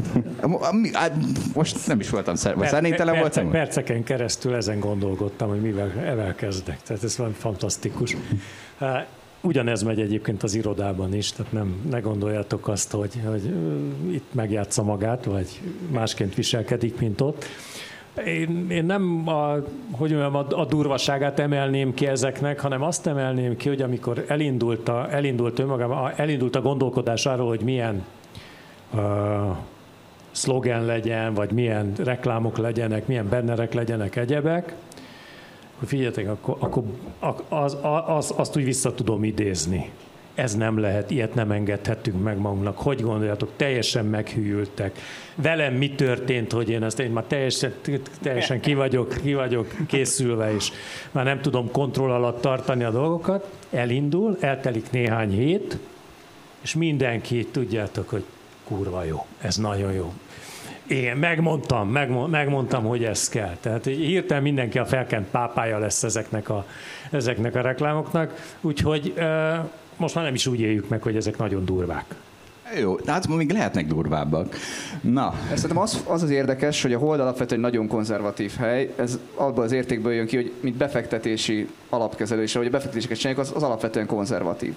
most 1.54 1.86
nem 1.86 2.00
is 2.00 2.10
voltam 2.10 2.34
szer- 2.34 2.68
szerénytelen 2.68 3.14
per- 3.14 3.22
voltam? 3.22 3.50
Perceken 3.50 4.04
keresztül 4.04 4.54
ezen 4.54 4.80
gondolkodtam, 4.80 5.48
hogy 5.48 5.60
mivel 5.60 5.92
evel 6.04 6.34
kezdek. 6.34 6.82
Tehát 6.82 7.02
ez 7.04 7.16
van 7.16 7.32
fantasztikus. 7.32 8.16
Ugyanez 9.40 9.82
megy 9.82 10.00
egyébként 10.00 10.42
az 10.42 10.54
irodában 10.54 11.14
is, 11.14 11.32
tehát 11.32 11.52
nem, 11.52 11.74
ne 11.90 11.98
gondoljátok 12.00 12.68
azt, 12.68 12.90
hogy, 12.90 13.12
hogy 13.26 13.54
itt 14.12 14.34
megjátsza 14.34 14.82
magát, 14.82 15.24
vagy 15.24 15.60
másként 15.90 16.34
viselkedik, 16.34 16.98
mint 17.00 17.20
ott. 17.20 17.44
Én, 18.26 18.66
én 18.70 18.84
nem 18.84 19.28
a, 19.28 19.52
hogy 19.90 20.10
mondjam, 20.10 20.34
a, 20.34 20.46
a 20.48 20.64
durvaságát 20.64 21.38
emelném 21.38 21.94
ki 21.94 22.06
ezeknek, 22.06 22.60
hanem 22.60 22.82
azt 22.82 23.06
emelném 23.06 23.56
ki, 23.56 23.68
hogy 23.68 23.82
amikor 23.82 24.24
elindult 24.28 24.88
a, 24.88 25.06
elindult 25.10 25.58
önmagában, 25.58 26.12
elindult 26.16 26.56
a 26.56 26.60
gondolkodás 26.60 27.26
arról, 27.26 27.48
hogy 27.48 27.60
milyen 27.60 28.04
uh, 28.94 29.00
szlogen 30.30 30.84
legyen, 30.84 31.34
vagy 31.34 31.50
milyen 31.50 31.92
reklámok 31.96 32.58
legyenek, 32.58 33.06
milyen 33.06 33.28
bennerek 33.28 33.74
legyenek, 33.74 34.16
egyebek, 34.16 34.74
hogy 35.78 35.88
figyeljetek, 35.88 36.28
akkor, 36.28 36.56
akkor 36.58 36.82
az, 37.48 37.76
az, 38.06 38.34
azt 38.36 38.56
úgy 38.56 38.64
vissza 38.64 38.94
tudom 38.94 39.24
idézni 39.24 39.90
ez 40.38 40.54
nem 40.54 40.78
lehet, 40.78 41.10
ilyet 41.10 41.34
nem 41.34 41.50
engedhetünk 41.50 42.22
meg 42.22 42.38
magunknak. 42.38 42.78
Hogy 42.78 43.00
gondoljatok, 43.00 43.50
teljesen 43.56 44.04
meghűltek. 44.04 44.98
Velem 45.34 45.74
mi 45.74 45.90
történt, 45.90 46.52
hogy 46.52 46.68
én 46.68 46.82
ezt 46.82 46.98
én 46.98 47.10
már 47.10 47.24
teljesen, 47.24 47.72
teljesen 48.22 48.60
ki, 48.60 48.74
vagyok, 48.74 49.14
ki 49.22 49.34
vagyok 49.34 49.74
készülve, 49.86 50.54
és 50.54 50.70
már 51.10 51.24
nem 51.24 51.40
tudom 51.40 51.70
kontroll 51.70 52.10
alatt 52.10 52.40
tartani 52.40 52.84
a 52.84 52.90
dolgokat. 52.90 53.50
Elindul, 53.70 54.36
eltelik 54.40 54.90
néhány 54.90 55.30
hét, 55.30 55.78
és 56.60 56.74
mindenki 56.74 57.46
tudjátok, 57.46 58.08
hogy 58.08 58.24
kurva 58.64 59.04
jó, 59.04 59.26
ez 59.40 59.56
nagyon 59.56 59.92
jó. 59.92 60.12
Igen, 60.86 61.16
megmondtam, 61.16 61.88
megmondtam, 62.30 62.84
hogy 62.84 63.04
ez 63.04 63.28
kell. 63.28 63.56
Tehát 63.60 63.84
hirtelen 63.84 64.42
mindenki 64.42 64.78
a 64.78 64.86
felkent 64.86 65.28
pápája 65.28 65.78
lesz 65.78 66.02
ezeknek 66.02 66.48
a, 66.48 66.66
ezeknek 67.10 67.54
a 67.54 67.60
reklámoknak, 67.60 68.56
úgyhogy 68.60 69.14
most 69.98 70.14
már 70.14 70.24
nem 70.24 70.34
is 70.34 70.46
úgy 70.46 70.60
éljük 70.60 70.88
meg, 70.88 71.02
hogy 71.02 71.16
ezek 71.16 71.36
nagyon 71.36 71.64
durvák. 71.64 72.04
Jó, 72.76 72.96
hát 73.06 73.28
még 73.28 73.52
lehetnek 73.52 73.86
durvábbak. 73.86 74.56
Na. 75.00 75.34
Szerintem 75.48 75.78
az, 75.78 76.02
az 76.06 76.22
az 76.22 76.30
érdekes, 76.30 76.82
hogy 76.82 76.92
a 76.92 76.98
Hold 76.98 77.20
alapvetően 77.20 77.60
nagyon 77.60 77.86
konzervatív 77.86 78.54
hely. 78.56 78.92
Ez 78.96 79.18
abból 79.34 79.64
az 79.64 79.72
értékből 79.72 80.12
jön 80.12 80.26
ki, 80.26 80.36
hogy 80.36 80.52
mint 80.60 80.76
befektetési 80.76 81.68
alapkezelő, 81.88 82.42
és 82.42 82.54
ahogy 82.54 82.66
a 82.66 82.70
befektetéseket 82.70 83.16
csináljuk, 83.16 83.42
az, 83.42 83.52
az 83.54 83.62
alapvetően 83.62 84.06
konzervatív. 84.06 84.74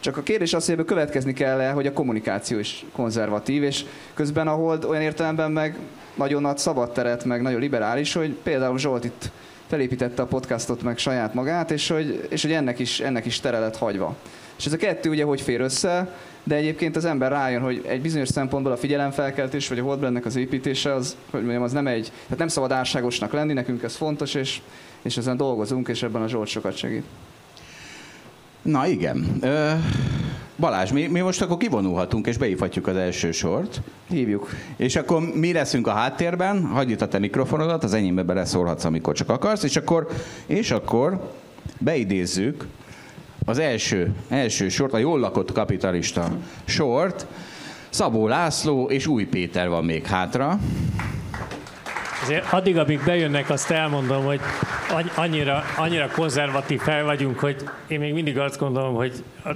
Csak 0.00 0.16
a 0.16 0.22
kérdés 0.22 0.54
az, 0.54 0.64
hogy 0.64 0.74
ebből 0.74 0.86
következni 0.86 1.32
kell 1.32 1.60
-e, 1.60 1.70
hogy 1.70 1.86
a 1.86 1.92
kommunikáció 1.92 2.58
is 2.58 2.84
konzervatív, 2.92 3.62
és 3.62 3.84
közben 4.14 4.48
a 4.48 4.54
Hold 4.54 4.84
olyan 4.84 5.02
értelemben 5.02 5.52
meg 5.52 5.76
nagyon 6.14 6.42
nagy 6.42 6.58
szabadteret, 6.58 7.24
meg 7.24 7.42
nagyon 7.42 7.60
liberális, 7.60 8.12
hogy 8.12 8.30
például 8.42 8.78
Zsolt 8.78 9.04
itt 9.04 9.30
felépítette 9.66 10.22
a 10.22 10.26
podcastot 10.26 10.82
meg 10.82 10.98
saját 10.98 11.34
magát, 11.34 11.70
és 11.70 11.88
hogy, 11.88 12.26
és 12.28 12.42
hogy 12.42 12.52
ennek, 12.52 12.78
is, 12.78 13.00
ennek 13.00 13.26
is 13.26 13.40
tere 13.40 13.58
lett 13.58 13.76
hagyva. 13.76 14.16
És 14.58 14.66
ez 14.66 14.72
a 14.72 14.76
kettő 14.76 15.10
ugye 15.10 15.24
hogy 15.24 15.40
fér 15.40 15.60
össze, 15.60 16.14
de 16.42 16.54
egyébként 16.54 16.96
az 16.96 17.04
ember 17.04 17.30
rájön, 17.30 17.62
hogy 17.62 17.84
egy 17.86 18.00
bizonyos 18.00 18.28
szempontból 18.28 18.72
a 18.72 18.76
figyelemfelkeltés, 18.76 19.68
vagy 19.68 19.78
a 19.78 19.82
holdbrandnek 19.82 20.26
az 20.26 20.36
építése, 20.36 20.94
az, 20.94 21.16
hogy 21.30 21.40
mondjam, 21.40 21.62
az 21.62 21.72
nem 21.72 21.86
egy, 21.86 22.12
tehát 22.22 22.38
nem 22.38 22.48
szabad 22.48 22.72
árságosnak 22.72 23.32
lenni, 23.32 23.52
nekünk 23.52 23.82
ez 23.82 23.96
fontos, 23.96 24.34
és, 24.34 24.60
és 25.02 25.16
ezen 25.16 25.36
dolgozunk, 25.36 25.88
és 25.88 26.02
ebben 26.02 26.22
a 26.22 26.28
Zsolt 26.28 26.48
sokat 26.48 26.76
segít. 26.76 27.04
Na 28.62 28.86
igen. 28.86 29.38
Ö, 29.40 29.72
Balázs, 30.58 30.90
mi, 30.90 31.06
mi 31.06 31.20
most 31.20 31.42
akkor 31.42 31.56
kivonulhatunk, 31.56 32.26
és 32.26 32.36
beívhatjuk 32.36 32.86
az 32.86 32.96
első 32.96 33.32
sort. 33.32 33.80
Hívjuk. 34.08 34.48
És 34.76 34.96
akkor 34.96 35.22
mi 35.34 35.52
leszünk 35.52 35.86
a 35.86 35.90
háttérben, 35.90 36.66
hagyj 36.66 36.92
itt 36.92 37.00
a 37.00 37.08
te 37.08 37.18
mikrofonodat, 37.18 37.84
az 37.84 37.94
enyémbe 37.94 38.22
beleszólhatsz, 38.22 38.84
amikor 38.84 39.14
csak 39.14 39.28
akarsz, 39.28 39.62
és 39.62 39.76
akkor, 39.76 40.08
és 40.46 40.70
akkor 40.70 41.32
beidézzük 41.78 42.66
az 43.48 43.58
első, 43.58 44.12
első 44.28 44.68
sort, 44.68 44.92
a 44.92 44.98
jól 44.98 45.20
lakott 45.20 45.52
kapitalista 45.52 46.30
sort. 46.64 47.26
Szabó 47.88 48.26
László 48.26 48.90
és 48.90 49.06
Új 49.06 49.24
Péter 49.24 49.68
van 49.68 49.84
még 49.84 50.06
hátra. 50.06 50.58
Azért 52.22 52.52
addig, 52.52 52.78
amíg 52.78 53.04
bejönnek, 53.04 53.50
azt 53.50 53.70
elmondom, 53.70 54.24
hogy 54.24 54.40
annyira, 55.14 55.62
annyira 55.76 56.08
konzervatív 56.08 56.80
fel 56.80 57.04
vagyunk, 57.04 57.38
hogy 57.38 57.68
én 57.86 57.98
még 57.98 58.12
mindig 58.12 58.38
azt 58.38 58.58
gondolom, 58.58 58.94
hogy 58.94 59.24
a 59.44 59.50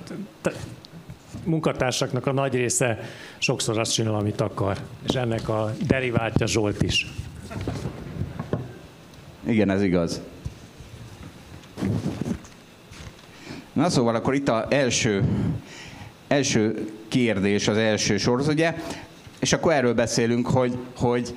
munkatársaknak 1.45 2.27
a 2.27 2.33
nagy 2.33 2.55
része 2.55 2.99
sokszor 3.39 3.79
azt 3.79 3.93
csinál, 3.93 4.15
amit 4.15 4.41
akar. 4.41 4.77
És 5.09 5.15
ennek 5.15 5.49
a 5.49 5.73
deriváltja 5.87 6.47
Zsolt 6.47 6.83
is. 6.83 7.07
Igen, 9.47 9.71
ez 9.71 9.83
igaz. 9.83 10.21
Na 13.73 13.91
szóval 13.91 14.15
akkor 14.15 14.35
itt 14.35 14.49
az 14.49 14.63
első, 14.69 15.25
első 16.29 16.89
kérdés, 17.09 17.69
az 17.69 17.77
első 17.77 18.17
sor, 18.17 18.43
ugye, 18.49 18.75
és 19.41 19.53
akkor 19.53 19.73
erről 19.73 19.95
beszélünk, 19.95 20.47
hogy, 20.47 20.79
hogy 20.97 21.35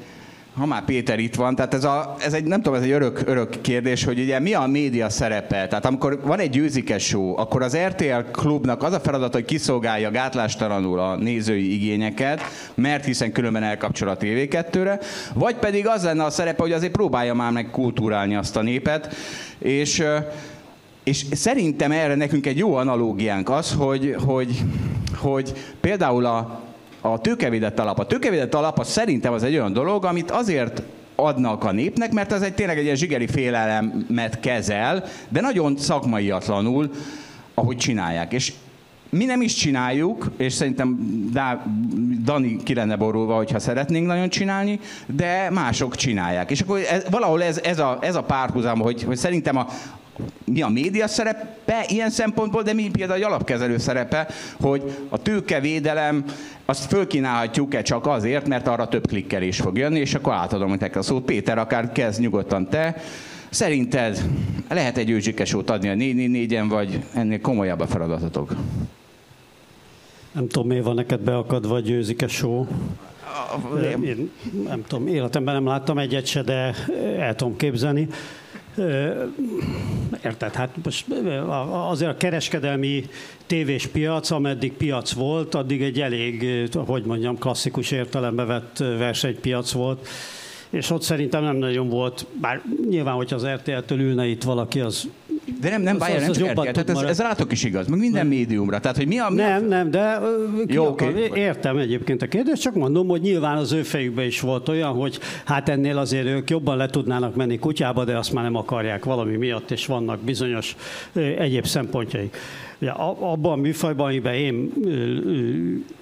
ha 0.57 0.65
már 0.65 0.85
Péter 0.85 1.19
itt 1.19 1.35
van, 1.35 1.55
tehát 1.55 1.73
ez, 1.73 1.83
a, 1.83 2.15
ez 2.19 2.33
egy, 2.33 2.43
nem 2.43 2.61
tudom, 2.61 2.77
ez 2.77 2.85
egy 2.85 2.91
örök, 2.91 3.21
örök 3.25 3.61
kérdés, 3.61 4.03
hogy 4.03 4.19
ugye 4.19 4.39
mi 4.39 4.53
a 4.53 4.65
média 4.65 5.09
szerepe? 5.09 5.67
Tehát 5.67 5.85
amikor 5.85 6.19
van 6.23 6.39
egy 6.39 6.49
győzikes 6.49 7.03
show, 7.03 7.39
akkor 7.39 7.61
az 7.61 7.77
RTL 7.77 8.31
klubnak 8.31 8.83
az 8.83 8.93
a 8.93 8.99
feladat, 8.99 9.33
hogy 9.33 9.45
kiszolgálja 9.45 10.11
gátlástalanul 10.11 10.99
a 10.99 11.15
nézői 11.15 11.73
igényeket, 11.73 12.41
mert 12.73 13.05
hiszen 13.05 13.31
különben 13.31 13.63
elkapcsol 13.63 14.07
a 14.07 14.17
TV2-re, 14.17 14.99
vagy 15.33 15.55
pedig 15.55 15.87
az 15.87 16.03
lenne 16.03 16.23
a 16.23 16.29
szerepe, 16.29 16.61
hogy 16.61 16.71
azért 16.71 16.91
próbálja 16.91 17.33
már 17.33 17.51
meg 17.51 17.69
kultúrálni 17.71 18.35
azt 18.35 18.55
a 18.55 18.61
népet, 18.61 19.15
és 19.57 20.03
és 21.05 21.25
szerintem 21.31 21.91
erre 21.91 22.15
nekünk 22.15 22.45
egy 22.45 22.57
jó 22.57 22.75
analógiánk 22.75 23.49
az, 23.49 23.73
hogy, 23.73 24.15
hogy, 24.25 24.63
hogy 25.15 25.53
például 25.81 26.25
a, 26.25 26.61
a 27.01 27.21
tőkevédett 27.21 27.79
alap. 27.79 27.99
A 27.99 28.05
tőkevédett 28.05 28.53
alap 28.53 28.79
az 28.79 28.87
szerintem 28.89 29.33
az 29.33 29.43
egy 29.43 29.53
olyan 29.53 29.73
dolog, 29.73 30.05
amit 30.05 30.31
azért 30.31 30.81
adnak 31.15 31.63
a 31.63 31.71
népnek, 31.71 32.11
mert 32.11 32.31
az 32.31 32.41
egy 32.41 32.53
tényleg 32.53 32.77
egy 32.77 32.83
ilyen 32.83 32.95
zsigeri 32.95 33.27
félelemet 33.27 34.39
kezel, 34.39 35.03
de 35.29 35.41
nagyon 35.41 35.77
szakmaiatlanul, 35.77 36.89
ahogy 37.53 37.77
csinálják. 37.77 38.33
És 38.33 38.53
mi 39.09 39.25
nem 39.25 39.41
is 39.41 39.53
csináljuk, 39.53 40.31
és 40.37 40.53
szerintem 40.53 40.97
Dá, 41.31 41.65
Dani 42.23 42.63
ki 42.63 42.73
lenne 42.73 42.95
borulva, 42.95 43.35
hogyha 43.35 43.59
szeretnénk 43.59 44.07
nagyon 44.07 44.29
csinálni, 44.29 44.79
de 45.05 45.49
mások 45.49 45.95
csinálják. 45.95 46.51
És 46.51 46.61
akkor 46.61 46.79
ez, 46.89 47.05
valahol 47.09 47.43
ez, 47.43 47.59
ez, 47.63 47.79
a, 47.79 47.97
ez 48.01 48.15
a 48.15 48.23
párhuzam, 48.23 48.79
hogy, 48.79 49.03
hogy 49.03 49.17
szerintem 49.17 49.57
a, 49.57 49.67
mi 50.43 50.61
a 50.61 50.67
média 50.67 51.07
szerepe 51.07 51.85
ilyen 51.87 52.09
szempontból, 52.09 52.63
de 52.63 52.73
mi 52.73 52.89
például 52.89 53.23
a 53.23 53.27
alapkezelő 53.27 53.77
szerepe, 53.77 54.27
hogy 54.61 54.97
a 55.09 55.21
tőkevédelem, 55.21 56.23
azt 56.65 56.85
fölkínálhatjuk-e 56.85 57.81
csak 57.81 58.07
azért, 58.07 58.47
mert 58.47 58.67
arra 58.67 58.87
több 58.87 59.07
klikkelés 59.07 59.57
fog 59.57 59.77
jönni, 59.77 59.99
és 59.99 60.13
akkor 60.13 60.33
átadom 60.33 60.69
nektek 60.69 60.95
a 60.95 61.01
szót. 61.01 61.25
Péter, 61.25 61.57
akár 61.57 61.91
kezd 61.91 62.19
nyugodtan 62.19 62.69
te. 62.69 62.95
Szerinted 63.49 64.23
lehet 64.69 64.97
egy 64.97 65.09
őzsikesót 65.09 65.69
adni 65.69 65.89
a 65.89 65.93
444-en, 65.93 66.65
vagy 66.69 67.03
ennél 67.13 67.41
komolyabb 67.41 67.79
a 67.79 67.87
feladatotok? 67.87 68.55
Nem 70.31 70.47
tudom, 70.47 70.67
miért 70.67 70.83
van 70.83 70.95
neked 70.95 71.19
beakadva 71.19 71.75
a 71.75 71.79
győzikesó. 71.79 72.67
Én 74.03 74.31
nem 74.67 74.83
tudom, 74.87 75.07
életemben 75.07 75.53
nem 75.53 75.65
láttam 75.65 75.97
egyet 75.97 76.25
se, 76.25 76.41
de 76.41 76.75
el 77.19 77.35
tudom 77.35 77.55
képzelni. 77.55 78.07
Érted? 80.23 80.53
Hát 80.53 80.69
most 80.83 81.05
azért 81.89 82.11
a 82.11 82.17
kereskedelmi 82.17 83.05
tévés 83.45 83.87
piac, 83.87 84.31
ameddig 84.31 84.73
piac 84.73 85.11
volt, 85.11 85.55
addig 85.55 85.81
egy 85.81 86.01
elég, 86.01 86.45
hogy 86.73 87.03
mondjam, 87.03 87.37
klasszikus 87.37 87.91
értelembe 87.91 88.43
vett 88.43 88.77
versenypiac 88.77 89.71
volt. 89.71 90.07
És 90.69 90.89
ott 90.89 91.01
szerintem 91.01 91.43
nem 91.43 91.55
nagyon 91.55 91.89
volt, 91.89 92.25
bár 92.41 92.61
nyilván, 92.89 93.15
hogyha 93.15 93.35
az 93.35 93.45
RTL-től 93.45 93.99
ülne 93.99 94.25
itt 94.25 94.43
valaki, 94.43 94.79
az 94.79 95.09
de 95.61 95.69
nem, 95.69 95.81
nem, 95.81 95.97
bárja, 95.97 96.19
nem 96.19 96.31
csak 96.31 96.49
RTL, 96.49 96.61
tehát 96.61 96.89
ez, 96.89 96.97
ez 97.01 97.19
rátok 97.19 97.51
is 97.51 97.63
igaz, 97.63 97.87
meg 97.87 97.99
minden 97.99 98.27
nem. 98.27 98.37
médiumra. 98.37 98.79
Tehát, 98.79 98.97
hogy 98.97 99.07
mi 99.07 99.17
a, 99.17 99.29
mi 99.29 99.35
nem, 99.35 99.63
a... 99.63 99.67
nem, 99.67 99.91
de 99.91 100.19
Jó, 100.67 100.85
okay. 100.85 101.29
értem 101.33 101.77
egyébként 101.77 102.21
a 102.21 102.27
kérdést, 102.27 102.61
csak 102.61 102.73
mondom, 102.73 103.07
hogy 103.07 103.21
nyilván 103.21 103.57
az 103.57 103.71
ő 103.71 103.83
fejükben 103.83 104.25
is 104.25 104.39
volt 104.39 104.69
olyan, 104.69 104.93
hogy 104.93 105.19
hát 105.45 105.69
ennél 105.69 105.97
azért 105.97 106.25
ők 106.25 106.49
jobban 106.49 106.77
le 106.77 106.87
tudnának 106.87 107.35
menni 107.35 107.59
kutyába, 107.59 108.03
de 108.03 108.17
azt 108.17 108.33
már 108.33 108.43
nem 108.43 108.55
akarják 108.55 109.05
valami 109.05 109.35
miatt, 109.35 109.71
és 109.71 109.85
vannak 109.85 110.19
bizonyos 110.19 110.75
egyéb 111.37 111.65
szempontjaik. 111.65 112.37
Ja, 112.79 112.93
abban 113.19 113.51
a 113.51 113.55
műfajban, 113.55 114.07
amiben 114.07 114.33
én, 114.33 114.73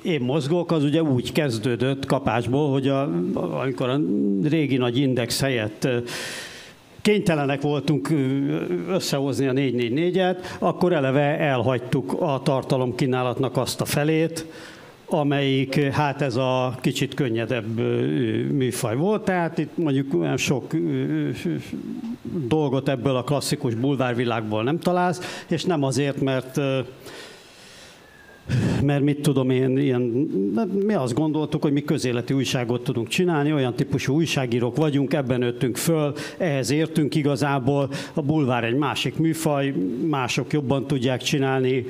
én 0.01 0.21
mozgok, 0.21 0.71
az 0.71 0.83
ugye 0.83 1.03
úgy 1.03 1.31
kezdődött 1.31 2.05
kapásból, 2.05 2.71
hogy 2.71 2.87
a, 2.87 3.09
amikor 3.33 3.89
a 3.89 3.99
régi 4.43 4.77
nagy 4.77 4.97
index 4.97 5.41
helyett 5.41 5.87
kénytelenek 7.03 7.61
voltunk 7.61 8.09
összehozni 8.89 9.47
a 9.47 9.51
444-et, 9.51 10.37
akkor 10.59 10.93
eleve 10.93 11.39
elhagytuk 11.39 12.21
a 12.21 12.41
tartalomkínálatnak 12.43 13.57
azt 13.57 13.81
a 13.81 13.85
felét, 13.85 14.45
amelyik 15.05 15.81
hát 15.81 16.21
ez 16.21 16.35
a 16.35 16.77
kicsit 16.81 17.13
könnyedebb 17.13 17.79
műfaj 18.51 18.95
volt, 18.95 19.25
tehát 19.25 19.57
itt 19.57 19.77
mondjuk 19.77 20.13
olyan 20.13 20.37
sok 20.37 20.73
dolgot 22.47 22.89
ebből 22.89 23.15
a 23.15 23.23
klasszikus 23.23 23.75
bulvárvilágból 23.75 24.63
nem 24.63 24.79
találsz, 24.79 25.43
és 25.47 25.63
nem 25.63 25.83
azért, 25.83 26.21
mert 26.21 26.59
mert 28.81 29.03
mit 29.03 29.21
tudom 29.21 29.49
én, 29.49 29.77
ilyen, 29.77 30.01
mi 30.85 30.93
azt 30.93 31.13
gondoltuk, 31.13 31.61
hogy 31.61 31.71
mi 31.71 31.83
közéleti 31.83 32.33
újságot 32.33 32.83
tudunk 32.83 33.07
csinálni, 33.07 33.53
olyan 33.53 33.73
típusú 33.73 34.13
újságírók 34.13 34.75
vagyunk, 34.75 35.13
ebben 35.13 35.39
nőttünk 35.39 35.77
föl, 35.77 36.13
ehhez 36.37 36.71
értünk 36.71 37.15
igazából, 37.15 37.89
a 38.13 38.21
bulvár 38.21 38.63
egy 38.63 38.75
másik 38.75 39.17
műfaj, 39.17 39.73
mások 40.09 40.53
jobban 40.53 40.87
tudják 40.87 41.21
csinálni, 41.21 41.85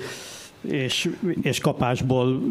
és, 0.71 1.09
és 1.41 1.59
kapásból 1.59 2.41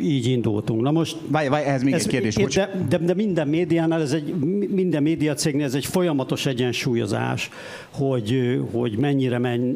így 0.00 0.26
indultunk. 0.26 0.80
Na 0.80 0.90
most... 0.90 1.16
Várj, 1.26 1.48
várj, 1.48 1.64
ez 1.64 1.82
még 1.82 1.94
ez, 1.94 2.00
egy 2.00 2.08
kérdés, 2.08 2.34
de, 2.34 2.86
de, 2.88 2.98
de, 2.98 3.14
minden 3.14 3.48
médiánál, 3.48 4.00
ez 4.00 4.12
egy, 4.12 4.34
minden 4.68 5.02
médiacégnél 5.02 5.64
ez 5.64 5.74
egy 5.74 5.86
folyamatos 5.86 6.46
egyensúlyozás, 6.46 7.50
hogy, 7.90 8.60
hogy 8.72 8.96
mennyire 8.96 9.38
menj, 9.38 9.74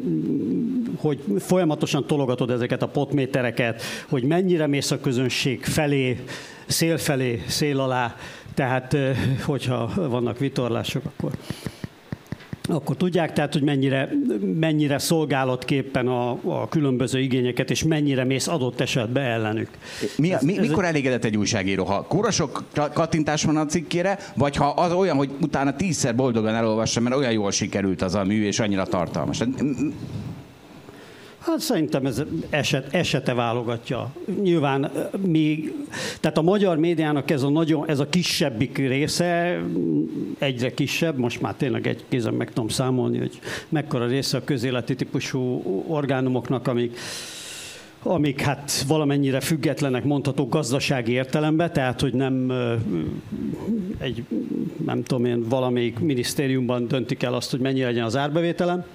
hogy 0.95 1.19
folyamatosan 1.39 2.05
tologatod 2.07 2.49
ezeket 2.49 2.81
a 2.81 2.87
potmétereket, 2.87 3.81
hogy 4.09 4.23
mennyire 4.23 4.67
mész 4.67 4.91
a 4.91 4.99
közönség 4.99 5.63
felé, 5.63 6.19
szél 6.65 6.97
felé, 6.97 7.41
szél 7.47 7.79
alá, 7.79 8.15
tehát 8.53 8.97
hogyha 9.45 9.91
vannak 10.09 10.39
vitorlások, 10.39 11.05
akkor 11.05 11.31
akkor 12.67 12.95
tudják, 12.95 13.33
tehát, 13.33 13.53
hogy 13.53 13.61
mennyire, 13.61 14.09
mennyire 14.59 14.97
szolgálatképpen 14.97 16.07
a, 16.07 16.31
a 16.31 16.67
különböző 16.69 17.19
igényeket, 17.19 17.69
és 17.69 17.83
mennyire 17.83 18.23
mész 18.23 18.47
adott 18.47 18.79
esetben 18.79 19.23
ellenük. 19.23 19.69
Mi, 20.17 20.33
ez, 20.33 20.41
mi, 20.41 20.57
mikor 20.59 20.83
egy... 20.83 20.89
elégedett 20.89 21.23
egy 21.23 21.37
újságíró? 21.37 21.83
Ha 21.83 22.01
kurasok 22.01 22.63
kattintás 22.93 23.43
van 23.43 23.57
a 23.57 23.65
cikkére, 23.65 24.19
vagy 24.35 24.55
ha 24.55 24.67
az 24.67 24.91
olyan, 24.91 25.17
hogy 25.17 25.29
utána 25.41 25.75
tízszer 25.75 26.15
boldogan 26.15 26.55
elolvassa, 26.55 26.99
mert 26.99 27.15
olyan 27.15 27.31
jól 27.31 27.51
sikerült 27.51 28.01
az 28.01 28.15
a 28.15 28.23
mű, 28.23 28.45
és 28.45 28.59
annyira 28.59 28.85
tartalmas. 28.85 29.39
Hát 31.47 31.59
szerintem 31.59 32.05
ez 32.05 32.23
eset, 32.49 32.93
esete 32.93 33.33
válogatja. 33.33 34.13
Nyilván 34.41 34.91
mi, 35.25 35.71
tehát 36.19 36.37
a 36.37 36.41
magyar 36.41 36.77
médiának 36.77 37.31
ez 37.31 37.43
a, 37.43 37.49
nagyon, 37.49 37.89
ez 37.89 37.99
a 37.99 38.09
kisebbik 38.09 38.77
része, 38.77 39.61
egyre 40.37 40.73
kisebb, 40.73 41.17
most 41.17 41.41
már 41.41 41.53
tényleg 41.53 41.87
egy 41.87 42.03
kézen 42.09 42.33
meg 42.33 42.49
tudom 42.49 42.67
számolni, 42.67 43.17
hogy 43.17 43.39
mekkora 43.69 44.05
része 44.05 44.37
a 44.37 44.43
közéleti 44.43 44.95
típusú 44.95 45.63
orgánumoknak, 45.87 46.67
amik 46.67 46.97
amik 48.03 48.41
hát 48.41 48.83
valamennyire 48.87 49.39
függetlenek 49.39 50.03
mondhatók 50.03 50.49
gazdasági 50.49 51.11
értelemben, 51.11 51.73
tehát 51.73 52.01
hogy 52.01 52.13
nem 52.13 52.51
egy, 53.97 54.23
nem 54.85 55.03
tudom 55.03 55.25
én, 55.25 55.49
valamelyik 55.49 55.99
minisztériumban 55.99 56.87
döntik 56.87 57.23
el 57.23 57.33
azt, 57.33 57.51
hogy 57.51 57.59
mennyi 57.59 57.81
legyen 57.81 58.05
az 58.05 58.15
árbevételem, 58.15 58.85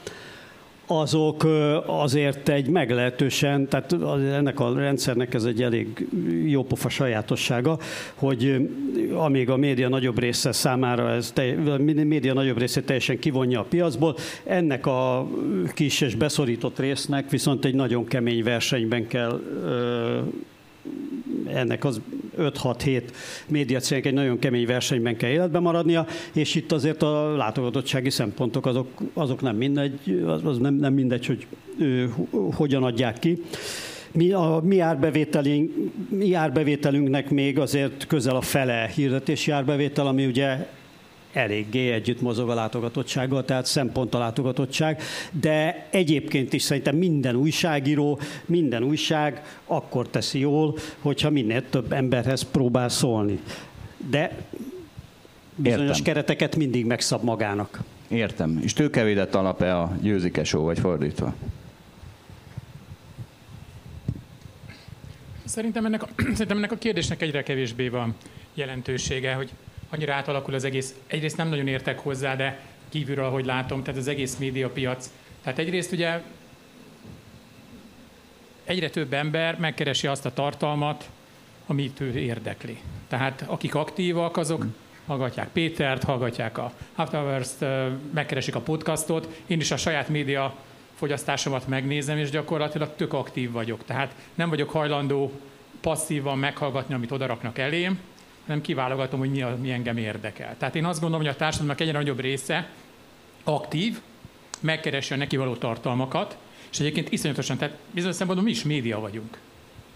azok 1.01 1.47
azért 1.87 2.49
egy 2.49 2.69
meglehetősen, 2.69 3.69
tehát 3.69 3.93
ennek 4.33 4.61
a 4.61 4.75
rendszernek 4.75 5.35
ez 5.35 5.45
egy 5.45 5.63
elég 5.63 6.09
jópofa 6.47 6.89
sajátossága, 6.89 7.79
hogy 8.15 8.69
amíg 9.13 9.51
a 9.51 9.57
média 9.57 9.89
nagyobb 9.89 10.19
része 10.19 10.53
számára 10.53 11.11
ez 11.11 11.33
a 11.67 11.77
média 12.05 12.33
nagyobb 12.33 12.59
része 12.59 12.83
teljesen 12.83 13.19
kivonja 13.19 13.61
a 13.61 13.65
piacból, 13.65 14.17
ennek 14.45 14.87
a 14.87 15.29
kis 15.75 16.01
és 16.01 16.15
beszorított 16.15 16.79
résznek 16.79 17.31
viszont 17.31 17.65
egy 17.65 17.75
nagyon 17.75 18.05
kemény 18.05 18.43
versenyben 18.43 19.07
kell 19.07 19.41
ennek 21.47 21.85
az 21.85 22.01
5-6-7 22.39 23.03
médiacégnek 23.49 24.07
egy 24.07 24.13
nagyon 24.13 24.39
kemény 24.39 24.67
versenyben 24.67 25.17
kell 25.17 25.31
életbe 25.31 25.59
maradnia, 25.59 26.07
és 26.33 26.55
itt 26.55 26.73
azért 26.73 27.03
a 27.03 27.37
látogatottsági 27.37 28.11
szempontok 28.11 28.67
azok, 28.67 28.89
azok 29.13 29.41
nem 29.41 29.57
mindegy, 29.57 30.25
az 30.45 30.59
nem, 30.59 30.75
nem 30.75 30.93
mindegy, 30.93 31.27
hogy 31.27 31.47
ő, 31.79 32.15
hogyan 32.55 32.83
adják 32.83 33.19
ki. 33.19 33.43
Mi, 34.13 34.31
a 34.33 34.61
mi, 34.65 34.79
árbevételünk, 34.79 35.73
mi 36.09 36.35
árbevételünknek 36.35 37.31
még 37.31 37.59
azért 37.59 38.07
közel 38.07 38.37
a 38.37 38.41
fele 38.41 38.91
hirdetési 38.95 39.51
árbevétel, 39.51 40.07
ami 40.07 40.27
ugye 40.27 40.67
eléggé 41.33 41.91
együtt 41.91 42.21
mozog 42.21 42.51
a 42.51 42.55
látogatottsággal, 42.55 43.45
tehát 43.45 43.67
szempont 43.67 44.15
a 44.15 44.19
látogatottság, 44.19 45.03
de 45.31 45.87
egyébként 45.91 46.53
is 46.53 46.63
szerintem 46.63 46.97
minden 46.97 47.35
újságíró, 47.35 48.21
minden 48.47 48.83
újság 48.83 49.59
akkor 49.67 50.09
teszi 50.09 50.39
jól, 50.39 50.77
hogyha 51.01 51.31
minél 51.31 51.69
több 51.69 51.93
emberhez 51.93 52.43
próbál 52.43 52.89
szólni. 52.89 53.41
De 54.11 54.37
bizonyos 55.57 55.89
Értem. 55.89 56.05
kereteket 56.05 56.57
mindig 56.57 56.87
megszab 56.87 57.23
magának. 57.25 57.81
Értem. 58.09 58.61
És 58.63 58.73
tőkevédett 58.73 59.35
alap-e 59.35 59.79
a 59.79 59.97
győzikesó, 60.01 60.63
vagy 60.63 60.79
fordítva? 60.79 61.35
Szerintem 65.45 65.85
ennek, 65.85 66.03
a, 66.03 66.09
szerintem 66.23 66.57
ennek 66.57 66.73
a 66.73 66.77
kérdésnek 66.77 67.23
egyre 67.23 67.43
kevésbé 67.43 67.89
van 67.89 68.15
jelentősége, 68.55 69.35
hogy 69.35 69.51
annyira 69.93 70.15
átalakul 70.15 70.55
az 70.55 70.65
egész. 70.65 70.95
Egyrészt 71.07 71.37
nem 71.37 71.49
nagyon 71.49 71.67
értek 71.69 71.99
hozzá, 71.99 72.37
de 72.37 72.61
kívülről, 72.89 73.25
ahogy 73.25 73.45
látom, 73.45 73.83
tehát 73.83 74.01
az 74.01 74.09
egész 74.09 74.37
médiapiac. 74.37 75.11
Tehát 75.43 75.59
egyrészt 75.59 75.93
ugye 75.93 76.21
egyre 78.65 78.91
több 78.91 79.13
ember 79.13 79.59
megkeresi 79.59 80.07
azt 80.07 80.27
a 80.27 80.33
tartalmat, 80.33 81.11
amit 81.67 82.01
ő 82.01 82.19
érdekli. 82.19 82.81
Tehát 83.09 83.45
akik 83.47 83.75
aktívak, 83.75 84.37
azok 84.37 84.67
hallgatják 85.07 85.49
Pétert, 85.49 86.05
hallgatják 86.05 86.59
a 86.59 86.73
Afterwards-t, 86.95 87.65
megkeresik 88.15 88.55
a 88.55 88.61
podcastot. 88.61 89.43
Én 89.47 89.61
is 89.61 89.71
a 89.71 89.77
saját 89.77 90.09
média 90.09 90.57
fogyasztásomat 90.95 91.69
megnézem, 91.69 92.19
és 92.19 92.31
gyakorlatilag 92.31 92.95
tök 92.97 93.13
aktív 93.13 93.51
vagyok. 93.51 93.85
Tehát 93.85 94.15
nem 94.35 94.49
vagyok 94.49 94.71
hajlandó 94.71 95.33
passzívan 95.81 96.39
meghallgatni, 96.39 96.95
amit 96.95 97.11
odaraknak 97.11 97.59
elém, 97.59 98.01
hanem 98.47 98.61
kiválogatom, 98.61 99.19
hogy 99.19 99.31
mi, 99.31 99.43
a, 99.43 99.57
mi 99.61 99.71
engem 99.71 99.97
érdekel. 99.97 100.55
Tehát 100.59 100.77
én 100.77 100.85
azt 100.85 101.01
gondolom, 101.01 101.25
hogy 101.27 101.35
a 101.35 101.39
társadalomnak 101.39 101.81
egyre 101.81 101.99
nagyobb 101.99 102.21
része 102.21 102.69
aktív, 103.45 104.01
megkeresi 104.61 105.15
a 105.15 105.17
neki 105.17 105.37
való 105.37 105.55
tartalmakat, 105.55 106.37
és 106.73 106.81
egyébként 106.81 107.13
iszonyatosan, 107.13 107.57
tehát 107.57 107.77
bizonyos 107.91 108.17
szempontból 108.17 108.49
mi 108.49 108.55
is 108.55 108.65
média 108.65 109.01
vagyunk. 109.01 109.39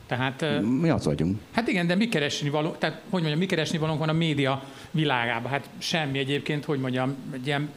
Tehát, 0.06 0.60
mi 0.62 0.88
az 0.88 1.04
vagyunk. 1.04 1.40
Hát 1.52 1.68
igen, 1.68 1.86
de 1.86 1.94
mi 1.94 2.08
keresni 2.08 2.50
való, 2.50 2.70
tehát 2.70 3.00
hogy 3.10 3.20
mondjam, 3.20 3.38
mi 3.38 3.46
keresni 3.46 3.78
valónk 3.78 3.98
van 3.98 4.08
a 4.08 4.12
média 4.12 4.62
világában? 4.90 5.50
Hát 5.50 5.68
semmi 5.78 6.18
egyébként, 6.18 6.64
hogy 6.64 6.80
mondjam, 6.80 7.16
egy 7.32 7.46
ilyen, 7.46 7.70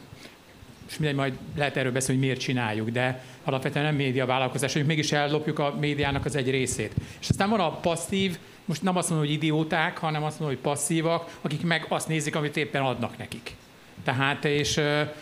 és 0.88 0.98
mindegy, 0.98 1.16
majd 1.16 1.32
lehet 1.56 1.76
erről 1.76 1.92
beszélni, 1.92 2.20
hogy 2.20 2.28
miért 2.28 2.40
csináljuk, 2.44 2.88
de 2.90 3.24
alapvetően 3.44 3.84
nem 3.84 3.94
média 3.94 4.26
vállalkozás, 4.26 4.72
hogy 4.72 4.86
mégis 4.86 5.12
ellopjuk 5.12 5.58
a 5.58 5.76
médiának 5.80 6.24
az 6.24 6.36
egy 6.36 6.50
részét. 6.50 6.94
És 7.20 7.28
aztán 7.28 7.50
van 7.50 7.60
a 7.60 7.70
passzív, 7.70 8.38
most 8.70 8.82
nem 8.82 8.96
azt 8.96 9.08
mondom, 9.08 9.26
hogy 9.26 9.36
idióták, 9.36 9.98
hanem 9.98 10.24
azt 10.24 10.38
mondom, 10.38 10.56
hogy 10.56 10.70
passzívak, 10.72 11.38
akik 11.40 11.62
meg 11.62 11.86
azt 11.88 12.08
nézik, 12.08 12.36
amit 12.36 12.56
éppen 12.56 12.82
adnak 12.82 13.18
nekik. 13.18 13.56
Tehát, 14.04 14.44
és, 14.44 14.80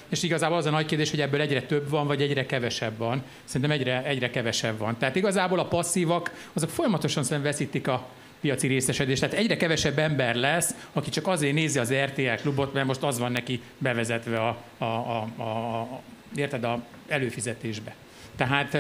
és 0.08 0.22
igazából 0.22 0.56
az 0.56 0.66
a 0.66 0.70
nagy 0.70 0.87
kérdés, 0.87 1.11
hogy 1.11 1.20
ebből 1.20 1.40
egyre 1.40 1.62
több 1.62 1.90
van, 1.90 2.06
vagy 2.06 2.22
egyre 2.22 2.46
kevesebb 2.46 2.96
van. 2.96 3.22
Szerintem 3.44 3.70
egyre, 3.70 4.04
egyre 4.04 4.30
kevesebb 4.30 4.78
van. 4.78 4.98
Tehát 4.98 5.16
igazából 5.16 5.58
a 5.58 5.64
passzívak, 5.64 6.48
azok 6.52 6.70
folyamatosan 6.70 7.22
szerintem 7.22 7.50
veszítik 7.50 7.88
a 7.88 8.06
piaci 8.40 8.66
részesedést. 8.66 9.20
Tehát 9.20 9.37
egyre 9.37 9.56
kevesebb 9.56 9.98
ember 9.98 10.34
lesz, 10.34 10.74
aki 10.92 11.11
csak 11.11 11.26
azért 11.26 11.54
nézi 11.54 11.78
az 11.78 11.92
RTL 11.92 12.40
klubot, 12.40 12.72
mert 12.72 12.87
most 12.87 13.02
az 13.02 13.18
van 13.18 13.32
neki 13.32 13.62
bevezetve 13.78 14.38
a, 14.38 14.56
a, 14.78 14.84
a, 14.84 15.28
a, 15.37 15.42
a 15.42 16.00
érted, 16.37 16.64
a 16.64 16.82
előfizetésbe. 17.06 17.94
Tehát 18.38 18.79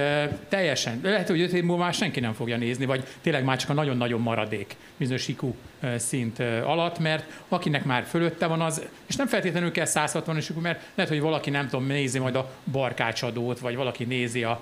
teljesen, 0.48 1.00
lehet, 1.02 1.28
hogy 1.28 1.40
öt 1.40 1.52
év 1.52 1.64
múlva 1.64 1.82
már 1.82 1.94
senki 1.94 2.20
nem 2.20 2.32
fogja 2.32 2.56
nézni, 2.56 2.84
vagy 2.84 3.04
tényleg 3.20 3.44
már 3.44 3.56
csak 3.56 3.70
a 3.70 3.72
nagyon-nagyon 3.72 4.20
maradék 4.20 4.76
bizonyos 4.96 5.28
IQ 5.28 5.54
szint 5.96 6.38
alatt, 6.64 6.98
mert 6.98 7.24
akinek 7.48 7.84
már 7.84 8.04
fölötte 8.04 8.46
van 8.46 8.60
az, 8.60 8.82
és 9.06 9.16
nem 9.16 9.26
feltétlenül 9.26 9.70
kell 9.70 9.84
160 9.84 10.36
es 10.36 10.48
IQ, 10.48 10.60
mert 10.60 10.80
lehet, 10.94 11.12
hogy 11.12 11.20
valaki 11.20 11.50
nem 11.50 11.68
tudom, 11.68 11.86
nézi 11.86 12.18
majd 12.18 12.34
a 12.34 12.50
barkácsadót, 12.72 13.58
vagy 13.58 13.76
valaki 13.76 14.04
nézi 14.04 14.44
a, 14.44 14.60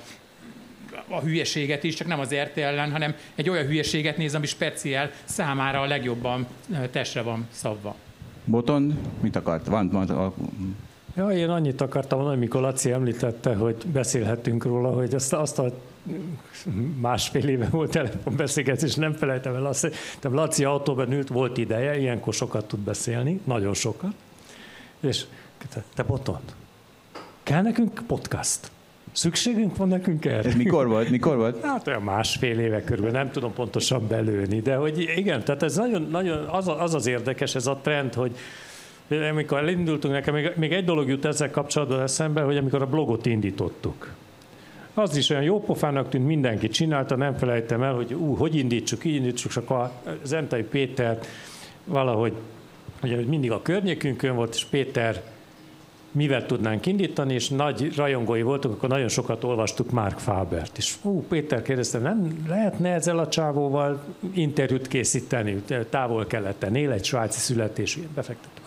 a 1.09 1.21
hülyeséget 1.21 1.85
is, 1.85 1.95
csak 1.95 2.07
nem 2.07 2.21
az 2.21 2.35
RTL 2.35 2.61
ellen, 2.61 2.91
hanem 2.91 3.15
egy 3.35 3.51
olyan 3.51 3.67
hülyeséget 3.67 4.17
néz, 4.17 4.35
ami 4.35 4.47
speciál 4.47 5.11
számára 5.25 5.81
a 5.81 5.87
legjobban 5.87 6.47
testre 6.91 7.23
van 7.23 7.47
szabva. 7.51 7.97
Boton, 8.45 8.99
mit 9.21 9.37
akart? 9.37 9.67
Van, 9.67 9.89
van, 9.89 10.09
a... 10.09 10.33
Ja, 11.17 11.31
én 11.31 11.49
annyit 11.49 11.81
akartam 11.81 12.19
mondani, 12.19 12.39
amikor 12.39 12.61
Laci 12.61 12.91
említette, 12.91 13.55
hogy 13.55 13.77
beszélhetünk 13.87 14.65
róla, 14.65 14.91
hogy 14.91 15.15
azt, 15.15 15.33
azt 15.33 15.59
a 15.59 15.73
másfél 17.01 17.49
éve 17.49 17.69
volt 17.71 17.91
telefonbeszélgetés, 17.91 18.95
nem 18.95 19.13
felejtem 19.13 19.55
el 19.55 19.67
azt, 19.67 19.81
hogy 19.81 20.33
Laci 20.33 20.65
autóban 20.65 21.13
ült, 21.13 21.29
volt 21.29 21.59
ideje, 21.59 21.99
ilyenkor 21.99 22.35
sokat 22.35 22.69
tud 22.69 22.79
beszélni, 22.79 23.41
nagyon 23.45 23.75
sokat, 23.75 24.13
és 25.01 25.25
te, 25.69 25.85
te 25.95 26.03
botond, 26.03 26.55
kell 27.43 27.63
nekünk 27.63 28.03
podcast? 28.07 28.71
Szükségünk 29.13 29.77
van 29.77 29.89
nekünk 29.89 30.25
erre? 30.25 30.49
Ez 30.49 30.55
mikor 30.55 30.87
volt? 30.87 31.11
Mikor 31.11 31.37
volt? 31.37 31.65
Hát 31.65 31.87
olyan 31.87 32.03
másfél 32.03 32.59
éve 32.59 32.85
körül, 32.85 33.11
nem 33.11 33.31
tudom 33.31 33.53
pontosan 33.53 34.09
belőni, 34.09 34.61
de 34.61 34.75
hogy 34.77 35.13
igen, 35.17 35.45
tehát 35.45 35.63
ez 35.63 35.77
nagyon, 35.77 36.03
nagyon 36.11 36.45
az, 36.45 36.69
az 36.69 36.95
az 36.95 37.07
érdekes 37.07 37.55
ez 37.55 37.67
a 37.67 37.77
trend, 37.83 38.15
hogy 38.15 38.37
amikor 39.09 39.59
elindultunk, 39.59 40.15
nekem 40.15 40.35
még, 40.35 40.53
még 40.57 40.73
egy 40.73 40.85
dolog 40.85 41.09
jut 41.09 41.25
ezzel 41.25 41.51
kapcsolatban 41.51 42.01
eszembe, 42.01 42.41
hogy 42.43 42.57
amikor 42.57 42.83
a 42.83 42.87
blogot 42.87 43.27
indítottuk, 43.27 44.15
az 44.95 45.17
is 45.17 45.31
olyan 45.31 45.43
jó 45.43 45.61
pofának 45.61 46.09
tűnt, 46.09 46.27
mindenki 46.27 46.69
csinálta, 46.69 47.17
nem 47.17 47.35
felejtem 47.35 47.83
el, 47.83 47.95
hogy 47.95 48.15
ú, 48.15 48.35
hogy 48.35 48.55
indítsuk, 48.55 49.05
így 49.05 49.15
indítsuk, 49.15 49.51
csak 49.51 49.71
a 49.71 49.93
Zentai 50.23 50.63
Péter 50.63 51.19
valahogy, 51.85 52.33
ugye 53.03 53.17
mindig 53.17 53.51
a 53.51 53.63
környékünkön 53.63 54.35
volt, 54.35 54.55
és 54.55 54.65
Péter 54.65 55.23
mivel 56.17 56.47
tudnánk 56.47 56.87
indítani, 56.87 57.35
és 57.35 57.49
nagy 57.49 57.97
rajongói 57.97 58.43
voltunk, 58.43 58.75
akkor 58.75 58.89
nagyon 58.89 59.09
sokat 59.09 59.45
olvastuk 59.45 59.91
Mark 59.91 60.19
Fabert. 60.19 60.79
És 60.79 60.95
ú, 61.03 61.25
Péter 61.29 61.63
kérdezte, 61.63 61.99
nem 61.99 62.45
lehetne 62.49 62.93
ezzel 62.93 63.19
a 63.19 63.29
csávóval 63.29 64.05
interjút 64.35 64.89
készíteni, 64.89 65.63
távol-keleten 65.91 66.75
él, 66.75 66.91
egy 66.91 67.05
svájci 67.05 67.39
születésű 67.39 68.01
befektető 68.15 68.63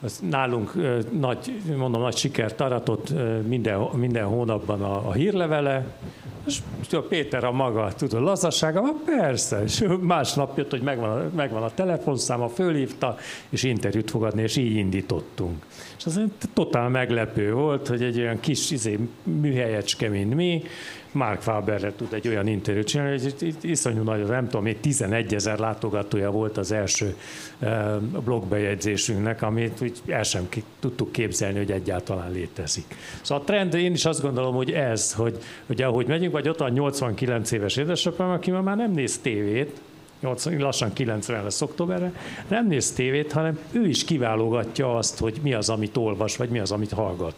az 0.00 0.20
nálunk 0.30 0.72
nagy, 1.18 1.62
mondom, 1.76 2.02
nagy 2.02 2.16
sikert 2.16 2.60
aratott 2.60 3.12
minden, 3.46 3.80
minden 3.80 4.24
hónapban 4.24 4.82
a, 4.82 5.08
a 5.08 5.12
hírlevele, 5.12 5.84
és 6.46 6.92
a 6.92 7.02
Péter 7.02 7.44
a 7.44 7.52
maga, 7.52 7.92
tudod, 7.92 8.22
lazasága, 8.22 8.80
van 8.80 9.02
persze, 9.04 9.62
és 9.62 9.84
másnap 10.00 10.56
jött, 10.56 10.70
hogy 10.70 10.82
megvan 10.82 11.30
megvan 11.36 11.62
a 11.62 11.74
telefonszáma, 11.74 12.48
fölhívta, 12.48 13.16
és 13.48 13.62
interjút 13.62 14.10
fogadni, 14.10 14.42
és 14.42 14.56
így 14.56 14.76
indítottunk. 14.76 15.66
És 15.98 16.06
az 16.06 16.20
totál 16.52 16.88
meglepő 16.88 17.52
volt, 17.52 17.88
hogy 17.88 18.02
egy 18.02 18.18
olyan 18.18 18.40
kis 18.40 18.70
izé, 18.70 18.98
műhelyecske, 19.22 20.08
mint 20.08 20.34
mi, 20.34 20.62
Mark 21.16 21.40
Faberre 21.40 21.92
tud 21.96 22.12
egy 22.12 22.28
olyan 22.28 22.46
interjút 22.46 22.86
csinálni, 22.86 23.20
hogy 23.20 23.56
iszonyú 23.60 24.02
nagy, 24.02 24.26
nem 24.26 24.44
tudom, 24.44 24.62
még 24.62 24.80
11 24.80 25.34
ezer 25.34 25.58
látogatója 25.58 26.30
volt 26.30 26.56
az 26.56 26.72
első 26.72 27.16
blogbejegyzésünknek, 28.24 29.42
amit 29.42 29.80
úgy 29.82 30.00
el 30.06 30.22
sem 30.22 30.48
tudtuk 30.80 31.12
képzelni, 31.12 31.58
hogy 31.58 31.70
egyáltalán 31.70 32.30
létezik. 32.30 32.94
Szóval 33.22 33.42
a 33.42 33.46
trend, 33.46 33.74
én 33.74 33.92
is 33.92 34.04
azt 34.04 34.22
gondolom, 34.22 34.54
hogy 34.54 34.70
ez, 34.70 35.12
hogy, 35.12 35.38
hogy 35.66 35.82
ahogy 35.82 36.06
megyünk, 36.06 36.32
vagy 36.32 36.48
ott 36.48 36.60
a 36.60 36.68
89 36.68 37.50
éves 37.50 37.76
édesapám, 37.76 38.30
aki 38.30 38.50
már 38.50 38.76
nem 38.76 38.92
néz 38.92 39.18
tévét, 39.18 39.80
80, 40.20 40.58
lassan 40.58 40.92
90 40.92 41.42
lesz 41.42 41.62
októberre, 41.62 42.12
nem 42.48 42.66
néz 42.66 42.92
tévét, 42.92 43.32
hanem 43.32 43.58
ő 43.72 43.86
is 43.86 44.04
kiválogatja 44.04 44.96
azt, 44.96 45.18
hogy 45.18 45.40
mi 45.42 45.54
az, 45.54 45.68
amit 45.68 45.96
olvas, 45.96 46.36
vagy 46.36 46.48
mi 46.48 46.58
az, 46.58 46.72
amit 46.72 46.92
hallgat 46.92 47.34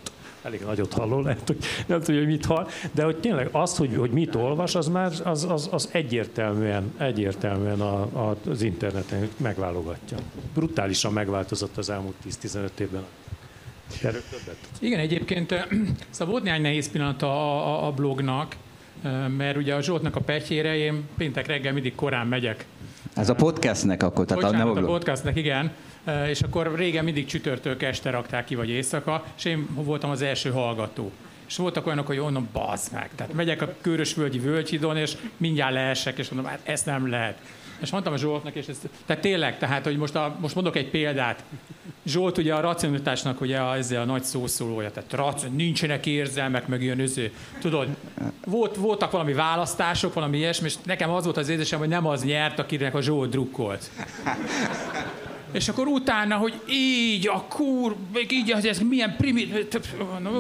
elég 0.49 0.61
nagyot 0.61 0.93
halló, 0.93 1.21
lehet, 1.21 1.47
hogy 1.47 1.57
nem 1.87 2.01
tudja, 2.01 2.21
hogy 2.21 2.31
mit 2.31 2.45
hall, 2.45 2.67
de 2.93 3.05
hogy 3.05 3.17
tényleg 3.17 3.49
azt, 3.53 3.77
hogy, 3.77 3.95
hogy 3.97 4.11
mit 4.11 4.35
olvas, 4.35 4.75
az 4.75 4.89
már 4.89 5.13
az, 5.25 5.45
az, 5.45 5.69
az 5.73 5.89
egyértelműen, 5.93 6.95
egyértelműen 6.99 7.81
a, 7.81 8.01
a, 8.03 8.37
az 8.51 8.63
interneten 8.63 9.29
megválogatja. 9.37 10.17
Brutálisan 10.55 11.13
megváltozott 11.13 11.77
az 11.77 11.91
elmúlt 11.91 12.15
10-15 12.43 12.79
évben. 12.79 13.05
Igen, 14.81 14.99
egyébként 14.99 15.55
szóval 16.11 16.33
volt 16.33 16.43
néhány 16.43 16.63
nehéz 16.63 16.91
pillanat 16.91 17.23
a, 17.23 17.67
a, 17.67 17.87
a 17.87 17.93
blognak, 17.93 18.57
mert 19.37 19.57
ugye 19.57 19.75
a 19.75 19.83
Zsoltnak 19.83 20.17
a 20.17 20.21
petyére 20.21 20.77
én 20.77 21.09
péntek 21.17 21.47
reggel 21.47 21.73
mindig 21.73 21.95
korán 21.95 22.27
megyek. 22.27 22.67
Ez 23.19 23.29
a 23.29 23.35
podcastnek 23.35 24.03
akkor, 24.03 24.27
tehát 24.27 24.43
Bocsánat, 24.43 24.67
a, 24.67 24.75
nem 24.75 24.85
a, 24.85 24.87
podcastnek, 24.87 25.37
igen 25.37 25.73
és 26.29 26.41
akkor 26.41 26.75
régen 26.75 27.05
mindig 27.05 27.27
csütörtök 27.27 27.83
este 27.83 28.11
rakták 28.11 28.45
ki, 28.45 28.55
vagy 28.55 28.69
éjszaka, 28.69 29.25
és 29.37 29.45
én 29.45 29.69
voltam 29.75 30.11
az 30.11 30.23
első 30.23 30.51
hallgató. 30.51 31.13
És 31.47 31.57
voltak 31.57 31.87
olyanok, 31.87 32.07
hogy 32.07 32.19
onnan 32.19 32.49
bazd 32.53 32.93
meg. 32.93 33.11
Tehát 33.15 33.33
megyek 33.33 33.63
a 33.63 33.75
Körösvölgyi 33.81 34.39
völgyhidon, 34.39 34.97
és 34.97 35.17
mindjárt 35.37 35.73
leesek, 35.73 36.19
és 36.19 36.29
mondom, 36.29 36.51
hát 36.51 36.61
ezt 36.63 36.87
nem 36.87 37.11
lehet. 37.11 37.39
És 37.81 37.91
mondtam 37.91 38.13
a 38.13 38.17
Zsoltnak, 38.17 38.55
és 38.55 38.67
ezt, 38.67 38.89
tehát 39.07 39.23
tényleg, 39.23 39.59
tehát, 39.59 39.85
hogy 39.85 39.97
most, 39.97 40.15
a, 40.15 40.37
most 40.41 40.55
mondok 40.55 40.77
egy 40.77 40.91
példát. 40.91 41.45
Zsolt 42.07 42.39
ugye 42.39 42.55
a 42.55 42.61
racionalitásnak 42.61 43.41
ugye 43.41 43.59
a, 43.59 43.77
ezzel 43.77 44.03
a 44.03 44.05
nagy 44.05 44.23
szószólója, 44.23 44.91
tehát 44.91 45.13
racion, 45.13 45.55
nincsenek 45.55 46.07
érzelmek, 46.07 46.67
meg 46.67 46.83
ilyen 46.83 47.01
öző. 47.01 47.33
Tudod, 47.61 47.89
volt, 48.45 48.77
voltak 48.77 49.11
valami 49.11 49.33
választások, 49.33 50.15
valami 50.15 50.37
ilyesmi, 50.37 50.67
és 50.67 50.75
nekem 50.85 51.11
az 51.11 51.25
volt 51.25 51.37
az 51.37 51.49
érzésem, 51.49 51.79
hogy 51.79 51.89
nem 51.89 52.07
az 52.07 52.25
nyert, 52.25 52.59
akinek 52.59 52.95
a 52.95 53.01
Zsolt 53.01 53.31
drukkolt. 53.31 53.91
És 55.53 55.69
akkor 55.69 55.87
utána, 55.87 56.37
hogy 56.37 56.61
így, 56.69 57.29
a 57.29 57.45
kur, 57.49 57.97
így, 58.31 58.51
ez, 58.51 58.65
ez 58.65 58.79
milyen 58.79 59.15
primitív... 59.17 59.69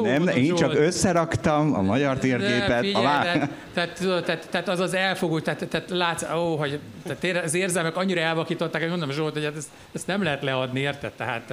Nem, 0.03 0.29
én 0.29 0.55
csak 0.55 0.75
összeraktam 0.75 1.75
a 1.75 1.83
magyar 1.83 2.19
térgépet. 2.19 2.81
Figyelj, 2.85 3.05
a 3.05 3.09
tehát, 3.09 3.51
tehát, 3.75 4.25
tehát, 4.25 4.49
tehát, 4.51 4.69
az 4.69 4.81
az 4.81 4.95
elfogult, 4.95 5.45
tehát, 5.45 5.67
tehát 5.69 5.91
látsz, 5.91 6.23
ó, 6.35 6.57
hogy 6.57 6.79
tehát 7.07 7.45
az 7.45 7.55
érzelmek 7.55 7.97
annyira 7.97 8.21
elvakították, 8.21 8.81
hogy 8.81 8.91
mondom 8.91 9.11
Zsolt, 9.11 9.33
hogy 9.33 9.45
hát 9.45 9.57
ezt, 9.57 9.69
ezt 9.93 10.07
nem 10.07 10.23
lehet 10.23 10.43
leadni, 10.43 10.81
érted? 10.81 11.13
Tehát, 11.13 11.53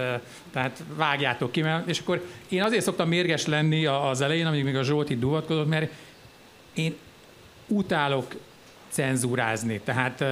tehát 0.53 0.83
vágjátok 0.95 1.51
ki. 1.51 1.61
Mert, 1.61 1.87
és 1.87 1.99
akkor 1.99 2.25
én 2.49 2.63
azért 2.63 2.83
szoktam 2.83 3.07
mérges 3.07 3.45
lenni 3.45 3.85
az 3.85 4.21
elején, 4.21 4.45
amíg 4.45 4.63
még 4.63 4.75
a 4.75 4.83
Zsolt 4.83 5.09
itt 5.09 5.19
duvatkozott, 5.19 5.69
mert 5.69 5.91
én 6.73 6.95
utálok 7.67 8.35
cenzúrázni. 8.89 9.81
Tehát 9.83 10.23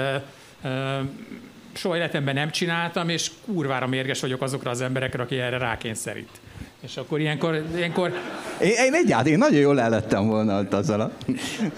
soha 1.73 1.95
életemben 1.95 2.33
nem 2.33 2.49
csináltam, 2.49 3.09
és 3.09 3.31
kurvára 3.45 3.87
mérges 3.87 4.21
vagyok 4.21 4.41
azokra 4.41 4.71
az 4.71 4.81
emberekre, 4.81 5.23
aki 5.23 5.39
erre 5.39 5.57
rákényszerít. 5.57 6.39
És 6.81 6.97
akkor 6.97 7.19
ilyenkor, 7.19 7.63
ilyenkor 7.75 8.13
Én, 8.61 8.71
én 8.85 8.93
egyáltalán, 8.93 9.31
én 9.31 9.37
nagyon 9.37 9.59
jól 9.59 9.81
ellettem 9.81 10.27
volna 10.27 10.59
ott 10.59 10.73
azzal 10.73 11.01
a... 11.01 11.11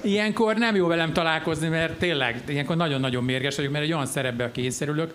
Ilyenkor 0.02 0.56
nem 0.56 0.76
jó 0.76 0.88
velem 0.88 1.14
találkozni, 1.14 1.68
mert 1.68 1.94
tényleg 1.94 2.42
ilyenkor 2.48 2.76
nagyon-nagyon 2.76 3.24
mérges 3.24 3.56
vagyok, 3.56 3.72
mert 3.72 3.84
egy 3.84 3.94
olyan 3.94 4.06
szerepbe 4.06 4.52
kényszerülök, 4.52 5.14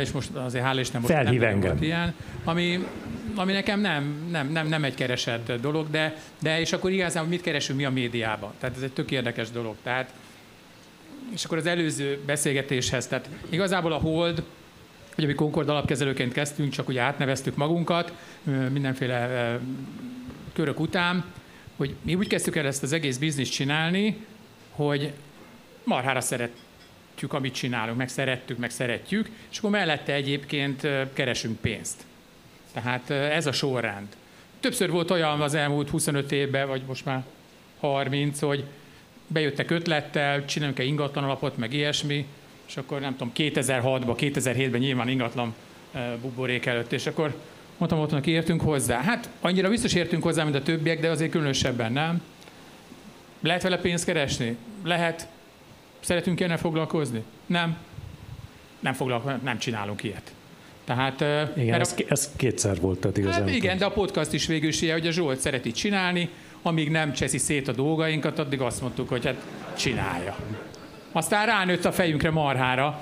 és 0.00 0.10
most 0.10 0.30
azért 0.34 0.64
hál' 0.64 0.76
Isten 0.80 1.00
most 1.00 1.12
Felhív 1.12 1.40
nem 1.40 1.48
engem. 1.48 1.76
ilyen, 1.80 2.14
ami, 2.44 2.86
ami 3.34 3.52
nekem 3.52 3.80
nem, 3.80 4.28
nem, 4.30 4.48
nem, 4.52 4.66
nem 4.66 4.84
egy 4.84 4.94
keresett 4.94 5.52
dolog, 5.60 5.90
de, 5.90 6.16
de 6.38 6.60
és 6.60 6.72
akkor 6.72 6.90
igazából 6.90 7.28
mit 7.28 7.42
keresünk 7.42 7.78
mi 7.78 7.84
a 7.84 7.90
médiában? 7.90 8.52
Tehát 8.60 8.76
ez 8.76 8.82
egy 8.82 8.92
tök 8.92 9.10
érdekes 9.10 9.50
dolog. 9.50 9.74
Tehát, 9.82 10.12
és 11.32 11.44
akkor 11.44 11.58
az 11.58 11.66
előző 11.66 12.18
beszélgetéshez, 12.26 13.06
tehát 13.06 13.28
igazából 13.48 13.92
a 13.92 13.98
Hold, 13.98 14.42
ugye 15.18 15.26
mi 15.26 15.34
Concord 15.34 15.68
alapkezelőként 15.68 16.32
kezdtünk, 16.32 16.72
csak 16.72 16.88
ugye 16.88 17.00
átneveztük 17.00 17.56
magunkat, 17.56 18.12
mindenféle 18.72 19.58
körök 20.52 20.80
után, 20.80 21.24
hogy 21.76 21.94
mi 22.02 22.14
úgy 22.14 22.26
kezdtük 22.26 22.56
el 22.56 22.66
ezt 22.66 22.82
az 22.82 22.92
egész 22.92 23.16
bizniszt 23.16 23.52
csinálni, 23.52 24.16
hogy 24.70 25.12
marhára 25.84 26.20
szeretjük, 26.20 27.32
amit 27.32 27.54
csinálunk, 27.54 27.98
meg 27.98 28.08
szerettük, 28.08 28.58
meg 28.58 28.70
szeretjük, 28.70 29.30
és 29.50 29.58
akkor 29.58 29.70
mellette 29.70 30.12
egyébként 30.12 30.86
keresünk 31.12 31.60
pénzt. 31.60 32.04
Tehát 32.72 33.10
ez 33.10 33.46
a 33.46 33.52
sorrend. 33.52 34.06
Többször 34.60 34.90
volt 34.90 35.10
olyan 35.10 35.40
az 35.40 35.54
elmúlt 35.54 35.90
25 35.90 36.32
évben, 36.32 36.68
vagy 36.68 36.82
most 36.86 37.04
már 37.04 37.24
30, 37.80 38.40
hogy 38.40 38.64
bejöttek 39.28 39.70
ötlettel, 39.70 40.44
csinálunk 40.44 40.78
egy 40.78 40.86
ingatlan 40.86 41.24
alapot, 41.24 41.56
meg 41.56 41.72
ilyesmi, 41.72 42.26
és 42.68 42.76
akkor 42.76 43.00
nem 43.00 43.16
tudom, 43.16 43.32
2006-ban, 43.36 44.14
2007-ben 44.20 44.80
nyilván 44.80 45.08
ingatlan 45.08 45.54
ö, 45.94 45.98
buborék 46.20 46.66
előtt, 46.66 46.92
és 46.92 47.06
akkor 47.06 47.34
mondtam 47.76 48.00
ott, 48.00 48.10
hogy 48.10 48.26
értünk 48.26 48.60
hozzá. 48.60 49.02
Hát 49.02 49.28
annyira 49.40 49.68
biztos 49.68 49.94
értünk 49.94 50.22
hozzá, 50.22 50.42
mint 50.44 50.56
a 50.56 50.62
többiek, 50.62 51.00
de 51.00 51.08
azért 51.08 51.30
különösebben 51.30 51.92
nem. 51.92 52.22
Lehet 53.40 53.62
vele 53.62 53.78
pénzt 53.78 54.04
keresni? 54.04 54.56
Lehet. 54.84 55.28
Szeretünk 56.00 56.40
ilyen 56.40 56.56
foglalkozni? 56.56 57.22
Nem. 57.46 57.76
Nem 58.80 58.92
foglalkozunk, 58.92 59.42
nem 59.42 59.58
csinálunk 59.58 60.02
ilyet. 60.02 60.32
Tehát, 60.84 61.20
ö, 61.20 61.42
Igen, 61.56 61.80
ez, 61.80 61.94
ez 62.08 62.30
kétszer 62.36 62.80
volt 62.80 63.04
eddig 63.04 63.26
az 63.26 63.34
Hát 63.34 63.50
igen, 63.50 63.78
de 63.78 63.84
a 63.84 63.90
podcast 63.90 64.32
is 64.32 64.46
végül 64.46 64.68
is 64.68 64.82
ilyen, 64.82 64.98
hogy 64.98 65.06
a 65.06 65.10
Zsolt 65.10 65.40
szereti 65.40 65.70
csinálni, 65.70 66.28
amíg 66.62 66.90
nem 66.90 67.12
cseszi 67.12 67.38
szét 67.38 67.68
a 67.68 67.72
dolgainkat, 67.72 68.38
addig 68.38 68.60
azt 68.60 68.80
mondtuk, 68.80 69.08
hogy 69.08 69.24
hát 69.24 69.46
csinálja. 69.76 70.36
Aztán 71.12 71.46
ránőtt 71.46 71.84
a 71.84 71.92
fejünkre 71.92 72.30
marhára, 72.30 73.00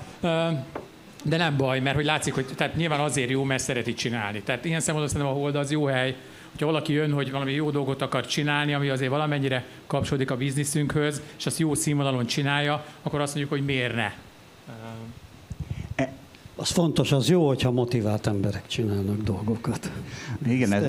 de 1.23 1.37
nem 1.37 1.57
baj, 1.57 1.81
mert 1.81 1.97
hogy 1.97 2.05
látszik, 2.05 2.35
hogy 2.35 2.47
tehát 2.57 2.77
nyilván 2.77 3.01
azért 3.01 3.31
jó, 3.31 3.42
mert 3.42 3.62
szereti 3.62 3.95
csinálni. 3.95 4.40
Tehát 4.40 4.64
ilyen 4.64 4.81
szempontból 4.81 5.14
szerintem 5.14 5.37
a 5.37 5.40
Hold 5.40 5.57
az 5.57 5.71
jó 5.71 5.85
hely, 5.85 6.16
hogyha 6.51 6.66
valaki 6.66 6.92
jön, 6.92 7.12
hogy 7.12 7.31
valami 7.31 7.53
jó 7.53 7.71
dolgot 7.71 8.03
akar 8.03 8.27
csinálni, 8.27 8.75
ami 8.75 8.88
azért 8.88 9.11
valamennyire 9.11 9.64
kapcsolódik 9.87 10.31
a 10.31 10.37
bizniszünkhöz, 10.37 11.23
és 11.38 11.47
azt 11.47 11.59
jó 11.59 11.75
színvonalon 11.75 12.27
csinálja, 12.27 12.85
akkor 13.03 13.21
azt 13.21 13.35
mondjuk, 13.35 13.59
hogy 13.59 13.64
miért 13.64 13.95
ne. 13.95 14.12
Az 16.59 16.71
fontos, 16.71 17.12
az 17.12 17.29
jó, 17.29 17.47
hogyha 17.47 17.71
motivált 17.71 18.27
emberek 18.27 18.66
csinálnak 18.66 19.23
dolgokat. 19.23 19.90
Igen, 20.47 20.73
ez, 20.73 20.85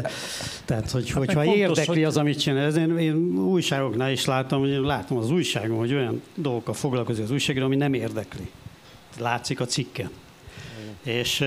Tehát, 0.66 0.92
hogy, 0.92 1.10
hogyha 1.10 1.36
meg 1.36 1.46
fontos, 1.46 1.56
érdekli 1.62 1.86
hogy- 1.94 2.04
az, 2.04 2.18
amit 2.18 2.40
csinál. 2.40 2.66
Ez 2.66 2.76
én, 2.76 2.98
én 2.98 3.16
újságoknál 3.38 4.12
is 4.12 4.26
láttam, 4.26 4.60
hogy 4.60 4.70
látom 4.70 5.18
az 5.18 5.32
újságon, 5.32 5.78
hogy 5.78 5.94
olyan 5.94 6.22
dolgokkal 6.36 6.74
foglalkozik 6.74 7.24
az 7.24 7.32
újságíró, 7.32 7.66
ami 7.66 7.76
nem 7.76 7.94
érdekli. 7.94 8.50
Látszik 9.20 9.60
a 9.60 9.66
cikken. 9.66 10.10
És 11.04 11.44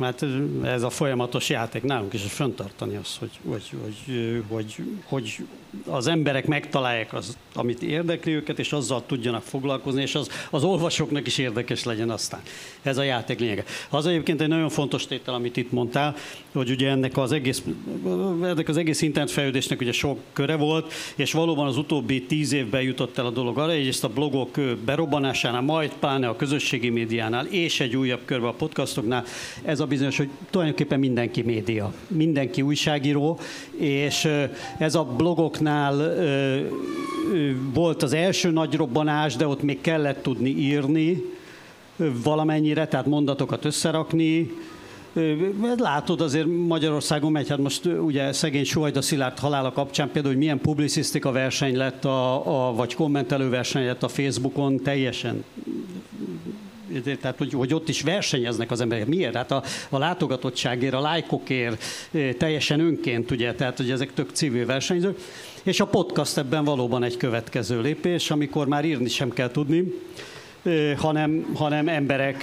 hát 0.00 0.24
ez 0.64 0.82
a 0.82 0.90
folyamatos 0.90 1.48
játék 1.48 1.82
nálunk 1.82 2.12
is, 2.12 2.20
hogy 2.20 2.30
föntartani 2.30 2.96
azt, 2.96 3.16
hogy, 3.18 3.30
hogy, 3.48 3.70
hogy, 3.82 4.14
ö, 4.14 4.38
hogy, 4.48 4.76
hogy 5.04 5.46
az 5.86 6.06
emberek 6.06 6.46
megtalálják 6.46 7.14
az, 7.14 7.36
amit 7.54 7.82
érdekli 7.82 8.32
őket, 8.32 8.58
és 8.58 8.72
azzal 8.72 9.02
tudjanak 9.06 9.42
foglalkozni, 9.42 10.02
és 10.02 10.14
az, 10.14 10.28
az 10.50 10.64
olvasóknak 10.64 11.26
is 11.26 11.38
érdekes 11.38 11.84
legyen 11.84 12.10
aztán. 12.10 12.40
Ez 12.82 12.98
a 12.98 13.02
játék 13.02 13.38
lényege. 13.38 13.64
Az 13.90 14.06
egyébként 14.06 14.40
egy 14.40 14.48
nagyon 14.48 14.68
fontos 14.68 15.06
tétel, 15.06 15.34
amit 15.34 15.56
itt 15.56 15.72
mondtál, 15.72 16.14
hogy 16.52 16.70
ugye 16.70 16.88
ennek 16.88 17.16
az 17.16 17.32
egész, 17.32 17.62
ennek 18.42 18.68
az 18.68 18.76
egész 18.76 19.02
internetfejlődésnek 19.02 19.80
ugye 19.80 19.92
sok 19.92 20.18
köre 20.32 20.56
volt, 20.56 20.92
és 21.16 21.32
valóban 21.32 21.66
az 21.66 21.76
utóbbi 21.76 22.22
tíz 22.22 22.52
évben 22.52 22.82
jutott 22.82 23.18
el 23.18 23.26
a 23.26 23.30
dolog 23.30 23.58
arra, 23.58 23.72
ezt 23.72 24.04
a 24.04 24.08
blogok 24.08 24.60
berobbanásánál, 24.84 25.60
majd 25.60 25.92
pláne 26.00 26.28
a 26.28 26.36
közösségi 26.36 26.88
médiánál, 26.88 27.46
és 27.46 27.80
egy 27.80 27.96
újabb 27.96 28.20
körbe 28.24 28.46
a 28.46 28.52
podcastoknál, 28.52 29.24
ez 29.64 29.80
a 29.80 29.86
bizonyos, 29.86 30.16
hogy 30.16 30.28
tulajdonképpen 30.50 30.98
mindenki 30.98 31.42
média, 31.42 31.92
mindenki 32.08 32.62
újságíró, 32.62 33.38
és 33.76 34.28
ez 34.78 34.94
a 34.94 35.04
ö, 35.66 36.60
volt 37.74 38.02
az 38.02 38.12
első 38.12 38.50
nagy 38.50 38.74
robbanás, 38.74 39.36
de 39.36 39.46
ott 39.46 39.62
még 39.62 39.80
kellett 39.80 40.22
tudni 40.22 40.48
írni, 40.48 41.22
ö, 41.96 42.08
valamennyire, 42.22 42.86
tehát 42.86 43.06
mondatokat 43.06 43.64
összerakni. 43.64 44.50
Ö, 45.12 45.34
Látod 45.76 46.20
azért 46.20 46.46
Magyarországon 46.66 47.32
megy, 47.32 47.48
hát 47.48 47.58
most 47.58 47.86
ugye 47.86 48.32
szegény 48.32 48.64
Suhajda 48.64 49.02
Szilárd 49.02 49.38
halála 49.38 49.72
kapcsán 49.72 50.10
például, 50.10 50.34
hogy 50.34 50.42
milyen 50.42 50.60
publicisztika 50.60 51.32
verseny 51.32 51.76
lett, 51.76 52.04
a, 52.04 52.68
a, 52.68 52.74
vagy 52.74 52.94
kommentelő 52.94 53.48
verseny 53.48 53.84
lett 53.84 54.02
a 54.02 54.08
Facebookon, 54.08 54.82
teljesen 54.82 55.44
tehát, 57.20 57.38
hogy, 57.38 57.52
hogy 57.52 57.74
ott 57.74 57.88
is 57.88 58.02
versenyeznek 58.02 58.70
az 58.70 58.80
emberek. 58.80 59.06
Miért? 59.06 59.34
Hát 59.34 59.50
a, 59.50 59.62
a 59.88 59.98
látogatottságért, 59.98 60.94
a 60.94 61.00
lájkokért, 61.00 61.84
teljesen 62.38 62.80
önként, 62.80 63.30
ugye, 63.30 63.54
tehát, 63.54 63.76
hogy 63.76 63.90
ezek 63.90 64.14
tök 64.14 64.30
civil 64.32 64.66
versenyzők. 64.66 65.18
És 65.62 65.80
a 65.80 65.86
podcast 65.86 66.38
ebben 66.38 66.64
valóban 66.64 67.02
egy 67.02 67.16
következő 67.16 67.80
lépés, 67.80 68.30
amikor 68.30 68.66
már 68.66 68.84
írni 68.84 69.08
sem 69.08 69.30
kell 69.30 69.50
tudni, 69.50 69.92
hanem, 70.96 71.52
hanem 71.54 71.88
emberek 71.88 72.40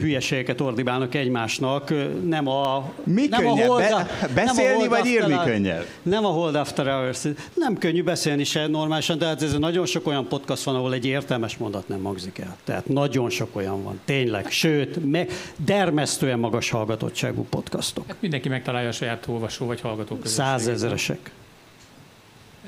hülyeségeket 0.00 0.60
ordibálnak 0.60 1.14
egymásnak, 1.14 1.92
nem 2.24 2.48
a... 2.48 2.90
Mi 3.04 3.26
nem 3.26 3.40
könnyebb? 3.40 3.68
Hold- 3.68 3.82
Be- 3.82 3.88
nem 4.20 4.34
beszélni 4.34 4.74
Hold 4.76 4.88
vagy 4.88 4.98
After 4.98 5.12
írni 5.12 5.32
Hours- 5.32 5.50
könnyebb? 5.50 5.84
nem 6.02 6.24
a 6.24 6.28
Hold 6.28 6.54
After 6.54 6.86
Hours. 6.86 7.22
Nem 7.54 7.78
könnyű 7.78 8.02
beszélni 8.02 8.44
se 8.44 8.66
normálisan, 8.66 9.18
de 9.18 9.26
hát 9.26 9.42
ez 9.42 9.58
nagyon 9.58 9.86
sok 9.86 10.06
olyan 10.06 10.28
podcast 10.28 10.62
van, 10.62 10.74
ahol 10.74 10.92
egy 10.92 11.04
értelmes 11.06 11.56
mondat 11.56 11.88
nem 11.88 12.00
magzik 12.00 12.38
el. 12.38 12.56
Tehát 12.64 12.88
nagyon 12.88 13.30
sok 13.30 13.56
olyan 13.56 13.82
van, 13.82 14.00
tényleg. 14.04 14.50
Sőt, 14.50 15.10
me- 15.10 15.30
dermesztően 15.56 16.38
magas 16.38 16.70
hallgatottságú 16.70 17.46
podcastok. 17.50 18.04
Hát 18.08 18.16
mindenki 18.20 18.48
megtalálja 18.48 18.88
a 18.88 18.92
saját 18.92 19.26
olvasó 19.28 19.66
vagy 19.66 19.80
hallgató 19.80 20.16
közösségét. 20.16 20.44
Százezeresek. 20.50 21.30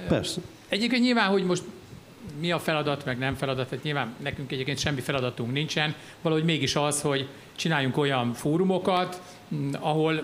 Persze. 0.09 0.40
Egyébként 0.68 1.03
nyilván, 1.03 1.29
hogy 1.31 1.44
most 1.44 1.62
mi 2.40 2.52
a 2.52 2.58
feladat, 2.58 3.04
meg 3.04 3.18
nem 3.18 3.34
feladat, 3.34 3.68
tehát 3.68 3.84
nyilván 3.84 4.14
nekünk 4.22 4.52
egyébként 4.52 4.78
semmi 4.78 5.00
feladatunk 5.00 5.52
nincsen, 5.52 5.94
valahogy 6.22 6.44
mégis 6.44 6.76
az, 6.76 7.00
hogy 7.00 7.28
csináljunk 7.56 7.96
olyan 7.96 8.32
fórumokat, 8.32 9.22
ahol 9.80 10.22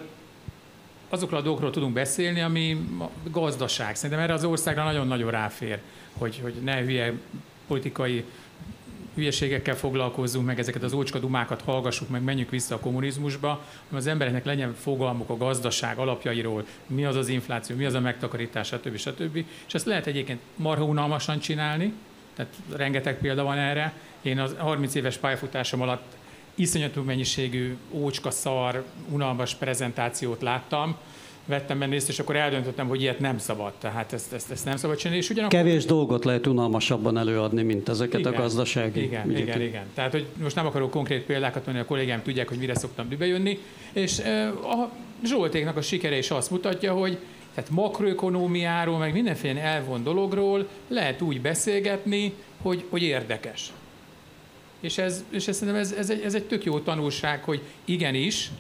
azokról 1.09 1.41
a 1.41 1.43
dolgokról 1.43 1.71
tudunk 1.71 1.93
beszélni, 1.93 2.41
ami 2.41 2.87
gazdaság. 3.31 3.97
Szerintem 3.97 4.25
erre 4.25 4.33
az 4.33 4.45
országra 4.45 4.85
nagyon-nagyon 4.85 5.31
ráfér, 5.31 5.79
hogy, 6.19 6.41
hogy 6.43 6.55
ne 6.55 6.83
hülye 6.83 7.13
politikai 7.67 8.25
hülyeségekkel 9.15 9.77
foglalkozzunk, 9.77 10.47
meg 10.47 10.59
ezeket 10.59 10.83
az 10.83 10.93
ócska 10.93 11.19
dumákat 11.19 11.63
hallgassuk, 11.63 12.09
meg 12.09 12.23
menjünk 12.23 12.51
vissza 12.51 12.75
a 12.75 12.79
kommunizmusba, 12.79 13.49
hanem 13.49 13.97
az 13.97 14.07
embereknek 14.07 14.45
legyen 14.45 14.75
fogalmuk 14.75 15.31
a 15.31 15.37
gazdaság 15.37 15.99
alapjairól, 15.99 16.67
mi 16.87 17.05
az 17.05 17.17
az 17.17 17.29
infláció, 17.29 17.77
mi 17.77 17.85
az 17.85 17.95
a 17.95 18.01
megtakarítás, 18.01 18.67
stb. 18.67 18.97
stb. 18.97 19.37
És 19.67 19.75
ezt 19.75 19.87
lehet 19.87 20.07
egyébként 20.07 20.41
marha 20.57 20.85
unalmasan 20.85 21.39
csinálni, 21.39 21.93
tehát 22.35 22.53
rengeteg 22.77 23.19
példa 23.19 23.43
van 23.43 23.59
erre. 23.59 23.93
Én 24.23 24.39
az 24.39 24.55
30 24.59 24.95
éves 24.95 25.17
pályafutásom 25.17 25.81
alatt 25.81 26.17
iszonyatú 26.55 27.03
mennyiségű 27.03 27.77
ócska, 27.91 28.31
szar, 28.31 28.85
unalmas 29.09 29.55
prezentációt 29.55 30.43
láttam, 30.43 30.97
vettem 31.47 31.79
benne 31.79 31.93
részt, 31.93 32.09
és 32.09 32.19
akkor 32.19 32.37
eldöntöttem, 32.37 32.89
hogy 32.89 33.01
ilyet 33.01 33.19
nem 33.19 33.39
szabad. 33.39 33.73
Tehát 33.79 34.13
ezt, 34.13 34.33
ezt, 34.33 34.51
ezt 34.51 34.65
nem 34.65 34.77
szabad 34.77 34.97
csinálni. 34.97 35.23
És 35.23 35.31
ugyanakkor 35.31 35.59
Kevés 35.59 35.85
dolgot 35.85 36.25
lehet 36.25 36.47
unalmasabban 36.47 37.19
előadni, 37.19 37.63
mint 37.63 37.89
ezeket 37.89 38.21
igen, 38.21 38.33
a 38.33 38.37
gazdasági 38.37 39.03
Igen, 39.03 39.29
ügyeket. 39.29 39.47
igen, 39.47 39.61
igen. 39.61 39.85
Tehát, 39.95 40.11
hogy 40.11 40.27
most 40.43 40.57
nem 40.57 40.67
akarok 40.67 40.91
konkrét 40.91 41.23
példákat 41.23 41.65
mondani, 41.65 41.85
a 41.85 41.89
kollégám 41.89 42.23
tudják, 42.23 42.49
hogy 42.49 42.59
mire 42.59 42.75
szoktam 42.75 43.09
bejönni, 43.19 43.59
és 43.93 44.19
a 44.63 44.91
Zsoltéknak 45.25 45.77
a 45.77 45.83
sikere 45.83 46.19
is 46.19 46.31
azt 46.31 46.51
mutatja, 46.51 46.93
hogy 46.93 47.19
tehát 47.55 47.71
makroökonómiáról, 47.71 48.99
meg 48.99 49.13
mindenféle 49.13 49.61
elvon 49.61 50.03
dologról 50.03 50.69
lehet 50.89 51.21
úgy 51.21 51.41
beszélgetni, 51.41 52.33
hogy, 52.63 52.85
hogy 52.91 53.03
érdekes. 53.03 53.73
És 54.81 54.99
ez, 54.99 55.25
és 55.31 55.49
ez 55.49 55.57
szerintem 55.57 55.83
ez, 55.83 55.93
ez, 55.93 56.11
egy, 56.11 56.21
ez 56.21 56.35
egy 56.35 56.45
tök 56.45 56.65
jó 56.65 56.79
tanulság, 56.79 57.45
hogy 57.45 57.61
igenis, 57.85 58.51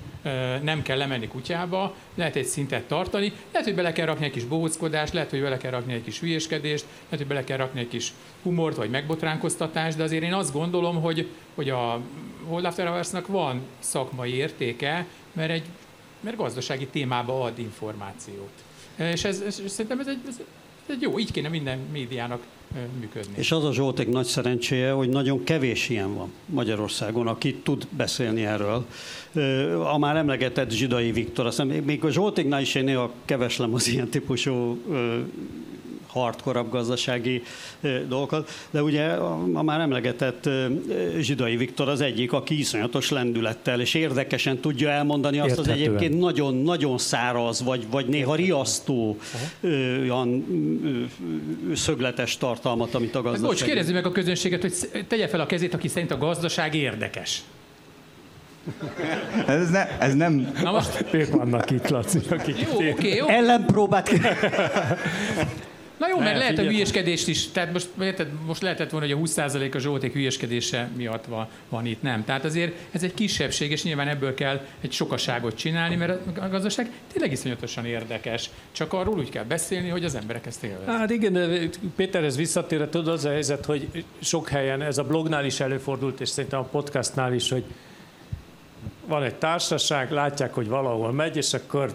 nem 0.62 0.82
kell 0.82 0.98
lemenni 0.98 1.28
kutyába, 1.28 1.94
lehet 2.14 2.36
egy 2.36 2.44
szintet 2.44 2.82
tartani, 2.84 3.32
lehet, 3.52 3.66
hogy 3.66 3.76
bele 3.76 3.92
kell 3.92 4.06
rakni 4.06 4.24
egy 4.24 4.30
kis 4.30 4.44
bohóckodást, 4.44 5.12
lehet, 5.12 5.30
hogy 5.30 5.40
bele 5.40 5.56
kell 5.56 5.70
rakni 5.70 5.92
egy 5.92 6.04
kis 6.04 6.20
hülyéskedést, 6.20 6.84
lehet, 6.84 7.18
hogy 7.18 7.26
bele 7.26 7.44
kell 7.44 7.56
rakni 7.56 7.80
egy 7.80 7.88
kis 7.88 8.12
humort 8.42 8.76
vagy 8.76 8.90
megbotránkoztatást, 8.90 9.96
de 9.96 10.02
azért 10.02 10.22
én 10.22 10.34
azt 10.34 10.52
gondolom, 10.52 11.00
hogy, 11.00 11.28
hogy 11.54 11.70
a 11.70 12.00
Hold 12.48 12.64
After 12.64 12.86
Hours-nak 12.86 13.26
van 13.26 13.60
szakmai 13.78 14.34
értéke, 14.34 15.06
mert 15.32 15.50
egy 15.50 15.64
mert 16.20 16.36
gazdasági 16.36 16.86
témába 16.86 17.42
ad 17.42 17.58
információt. 17.58 18.52
És 18.96 19.24
ez, 19.24 19.40
ez, 19.40 19.62
szerintem 19.66 20.00
ez 20.00 20.06
egy, 20.06 20.20
ez 20.28 20.40
jó, 21.00 21.18
így 21.18 21.32
kéne 21.32 21.48
minden 21.48 21.78
médiának 21.92 22.42
működni. 23.00 23.32
És 23.36 23.52
az 23.52 23.64
a 23.64 23.72
Zsolték 23.72 24.08
nagy 24.08 24.24
szerencséje, 24.24 24.90
hogy 24.90 25.08
nagyon 25.08 25.44
kevés 25.44 25.88
ilyen 25.88 26.14
van 26.14 26.32
Magyarországon, 26.46 27.26
aki 27.26 27.54
tud 27.54 27.86
beszélni 27.90 28.44
erről. 28.44 28.86
A 29.92 29.98
már 29.98 30.16
emlegetett 30.16 30.70
Zsidai 30.70 31.12
Viktor, 31.12 31.46
aztán 31.46 31.66
még 31.66 32.04
a 32.04 32.10
Zsoltéknál 32.10 32.60
is 32.60 32.74
én 32.74 32.84
néha 32.84 33.12
keveslem 33.24 33.74
az 33.74 33.88
ilyen 33.88 34.08
típusú 34.08 34.82
hardkorabb 36.14 36.70
gazdasági 36.70 37.42
dolgokat, 38.08 38.50
de 38.70 38.82
ugye 38.82 39.04
a 39.04 39.62
már 39.62 39.80
emlegetett 39.80 40.48
Zsidai 41.18 41.56
Viktor 41.56 41.88
az 41.88 42.00
egyik, 42.00 42.32
aki 42.32 42.58
iszonyatos 42.58 43.10
lendülettel 43.10 43.80
és 43.80 43.94
érdekesen 43.94 44.58
tudja 44.58 44.90
elmondani 44.90 45.38
azt 45.38 45.58
az 45.58 45.68
egyébként 45.68 46.18
nagyon-nagyon 46.18 46.98
száraz, 46.98 47.62
vagy, 47.62 47.86
vagy 47.90 48.06
néha 48.06 48.34
riasztó 48.34 49.18
olyan 50.00 50.46
szögletes 51.74 52.36
tartalmat, 52.36 52.94
amit 52.94 53.14
a 53.14 53.18
hát 53.18 53.24
gazdaság... 53.24 53.48
Bocs, 53.48 53.64
kérdezzük 53.64 53.94
meg 53.94 54.06
a 54.06 54.12
közönséget, 54.12 54.60
hogy 54.60 55.04
tegye 55.08 55.28
fel 55.28 55.40
a 55.40 55.46
kezét, 55.46 55.74
aki 55.74 55.88
szerint 55.88 56.10
a 56.10 56.18
gazdaság 56.18 56.74
érdekes. 56.74 57.42
Ez, 59.46 59.70
ne, 59.70 59.98
ez 59.98 60.14
nem... 60.14 60.52
Na 60.62 60.72
most... 60.72 61.04
Ők 61.10 61.30
vannak 61.30 61.70
itt, 61.70 61.88
Laci, 61.88 62.18
akik... 62.30 62.56
Jó, 62.60 62.90
oké, 62.90 63.14
jó. 63.14 63.28
Ellenpróbát 63.28 64.10
Na 65.96 66.08
jó, 66.08 66.18
mert 66.18 66.38
lehet 66.38 66.58
a 66.58 66.62
hülyeskedést 66.62 67.28
is, 67.28 67.50
tehát 67.50 67.72
most, 67.72 67.88
érted, 68.00 68.28
most 68.46 68.62
lehetett 68.62 68.90
volna, 68.90 69.06
hogy 69.06 69.14
a 69.14 69.42
20% 69.42 69.74
a 69.74 69.78
Zsolték 69.78 70.12
hülyeskedése 70.12 70.88
miatt 70.96 71.24
van, 71.24 71.48
van 71.68 71.86
itt, 71.86 72.02
nem. 72.02 72.24
Tehát 72.24 72.44
azért 72.44 72.72
ez 72.90 73.02
egy 73.02 73.14
kisebbség, 73.14 73.70
és 73.70 73.82
nyilván 73.82 74.08
ebből 74.08 74.34
kell 74.34 74.60
egy 74.80 74.92
sokaságot 74.92 75.56
csinálni, 75.56 75.96
mert 75.96 76.38
a 76.38 76.48
gazdaság 76.48 76.90
tényleg 77.12 77.32
iszonyatosan 77.32 77.86
érdekes. 77.86 78.50
Csak 78.72 78.92
arról 78.92 79.18
úgy 79.18 79.28
kell 79.28 79.44
beszélni, 79.44 79.88
hogy 79.88 80.04
az 80.04 80.14
emberek 80.14 80.46
ezt 80.46 80.64
élvezik. 80.64 80.86
Hát 80.86 81.10
igen, 81.10 81.70
Péter, 81.96 82.24
ez 82.24 82.36
visszatérve, 82.36 82.88
tudod, 82.88 83.14
az 83.14 83.24
a 83.24 83.30
helyzet, 83.30 83.64
hogy 83.64 84.04
sok 84.18 84.48
helyen, 84.48 84.82
ez 84.82 84.98
a 84.98 85.04
blognál 85.04 85.44
is 85.44 85.60
előfordult, 85.60 86.20
és 86.20 86.28
szerintem 86.28 86.60
a 86.60 86.64
podcastnál 86.64 87.34
is, 87.34 87.50
hogy 87.50 87.64
van 89.06 89.22
egy 89.22 89.34
társaság, 89.34 90.10
látják, 90.10 90.54
hogy 90.54 90.68
valahol 90.68 91.12
megy, 91.12 91.36
és 91.36 91.54
akkor 91.54 91.94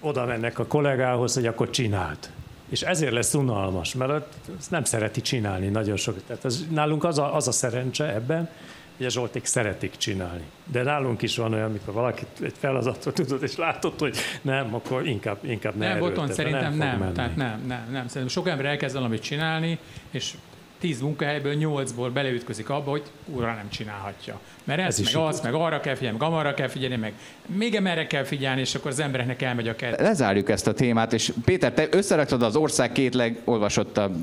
oda 0.00 0.24
mennek 0.24 0.58
a 0.58 0.66
kollégához, 0.66 1.34
hogy 1.34 1.46
akkor 1.46 1.70
csinált. 1.70 2.30
És 2.72 2.82
ezért 2.82 3.12
lesz 3.12 3.34
unalmas, 3.34 3.94
mert 3.94 4.26
ezt 4.58 4.70
nem 4.70 4.84
szereti 4.84 5.20
csinálni 5.20 5.68
nagyon 5.68 5.96
sok. 5.96 6.16
Tehát 6.26 6.44
az, 6.44 6.66
nálunk 6.70 7.04
az 7.04 7.18
a, 7.18 7.34
az 7.34 7.48
a 7.48 7.52
szerencse 7.52 8.14
ebben, 8.14 8.48
hogy 8.96 9.06
a 9.06 9.10
Zsolték 9.10 9.44
szeretik 9.44 9.96
csinálni. 9.96 10.42
De 10.64 10.82
nálunk 10.82 11.22
is 11.22 11.36
van 11.36 11.52
olyan, 11.52 11.68
amikor 11.68 11.94
valaki 11.94 12.24
egy 12.40 12.54
feladatot 12.58 13.14
tudod, 13.14 13.42
és 13.42 13.56
látod, 13.56 13.98
hogy 13.98 14.16
nem, 14.42 14.74
akkor 14.74 15.06
inkább, 15.06 15.38
inkább 15.40 15.74
ne 15.74 15.88
Nem, 15.88 15.98
Boton, 15.98 16.32
szerintem 16.32 16.76
nem. 16.76 16.98
nem 16.98 17.12
tehát 17.12 17.36
nem, 17.36 17.62
nem, 17.66 17.88
nem. 17.90 18.06
Szerintem 18.06 18.28
sok 18.28 18.48
ember 18.48 18.66
elkezd 18.66 18.94
valamit 18.94 19.22
csinálni, 19.22 19.78
és 20.10 20.34
tíz 20.82 21.00
munkahelyből 21.00 21.54
nyolcból 21.54 22.10
beleütközik 22.10 22.68
abba, 22.68 22.90
hogy 22.90 23.02
úrra 23.26 23.54
nem 23.54 23.68
csinálhatja. 23.70 24.40
Mert 24.64 24.80
ez, 24.80 25.00
ez 25.00 25.12
meg 25.12 25.22
az, 25.22 25.40
meg 25.40 25.54
arra 25.54 25.80
kell 25.80 25.94
figyelni, 25.94 26.18
meg 26.18 26.28
amarra 26.28 26.54
kell 26.54 26.68
figyelni, 26.68 26.96
meg 26.96 27.12
még 27.46 27.74
emerre 27.74 28.06
kell 28.06 28.24
figyelni, 28.24 28.60
és 28.60 28.74
akkor 28.74 28.90
az 28.90 29.00
embereknek 29.00 29.42
elmegy 29.42 29.68
a 29.68 29.76
kert. 29.76 30.00
Lezárjuk 30.00 30.50
ezt 30.50 30.66
a 30.66 30.72
témát, 30.72 31.12
és 31.12 31.32
Péter, 31.44 31.72
te 31.72 31.86
összeraktad 31.90 32.42
az 32.42 32.56
ország 32.56 32.92
két 32.92 33.14
legolvasottabb 33.14 34.14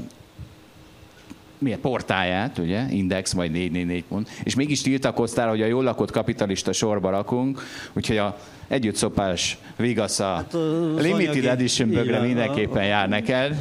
milyen 1.57 1.79
portáját, 1.79 2.57
ugye, 2.57 2.85
Index, 2.89 3.33
majd 3.33 3.51
444 3.51 4.03
pont, 4.03 4.29
és 4.43 4.55
mégis 4.55 4.81
tiltakoztál, 4.81 5.49
hogy 5.49 5.61
a 5.61 5.65
jól 5.65 5.83
lakott 5.83 6.11
kapitalista 6.11 6.73
sorba 6.73 7.09
rakunk, 7.09 7.61
úgyhogy 7.93 8.17
a 8.17 8.37
együttszopás 8.67 9.57
vigasz 9.75 10.19
a 10.19 10.33
hát, 10.33 10.53
Limited 10.97 11.45
Edition 11.45 11.89
bögre 11.89 12.19
mindenképpen 12.19 12.85
jár 12.85 13.09
neked. 13.09 13.55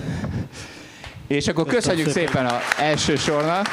És 1.28 1.48
akkor 1.48 1.66
köszönjük 1.66 2.08
szépen 2.08 2.46
az 2.46 2.60
első 2.78 3.16
sornak. 3.16 3.66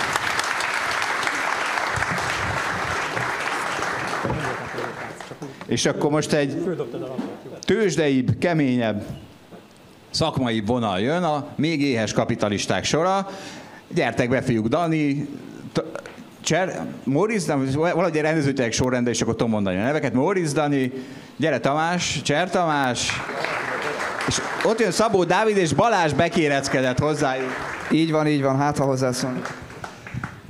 És 5.65 5.85
akkor 5.85 6.11
most 6.11 6.33
egy 6.33 6.77
tőzsdeibb, 7.61 8.37
keményebb, 8.39 9.05
szakmai 10.09 10.63
vonal 10.65 10.99
jön, 10.99 11.23
a 11.23 11.47
még 11.55 11.81
éhes 11.81 12.13
kapitalisták 12.13 12.83
sora. 12.83 13.29
Gyertek 13.87 14.29
be, 14.29 14.41
fiúk, 14.41 14.67
Dani, 14.67 15.27
Cser, 16.41 16.85
Moriz, 17.03 17.47
valahogy 17.73 18.15
rendezőtek 18.15 18.71
sorrendben, 18.71 19.13
és 19.13 19.21
akkor 19.21 19.35
tudom 19.35 19.51
mondani 19.51 19.77
a 19.77 19.83
neveket. 19.83 20.13
Moriz 20.13 20.53
Dani, 20.53 20.91
gyere 21.37 21.59
Tamás, 21.59 22.21
Cser 22.23 22.49
Tamás, 22.49 23.11
és 24.27 24.41
ott 24.63 24.79
jön 24.79 24.91
Szabó 24.91 25.23
Dávid, 25.23 25.57
és 25.57 25.73
Balázs 25.73 26.13
bekéreckedett 26.13 26.99
hozzájuk. 26.99 27.51
Így 27.91 28.11
van, 28.11 28.27
így 28.27 28.41
van, 28.41 28.57
hát 28.57 28.77
ha 28.77 28.85
hozzászólunk. 28.85 29.63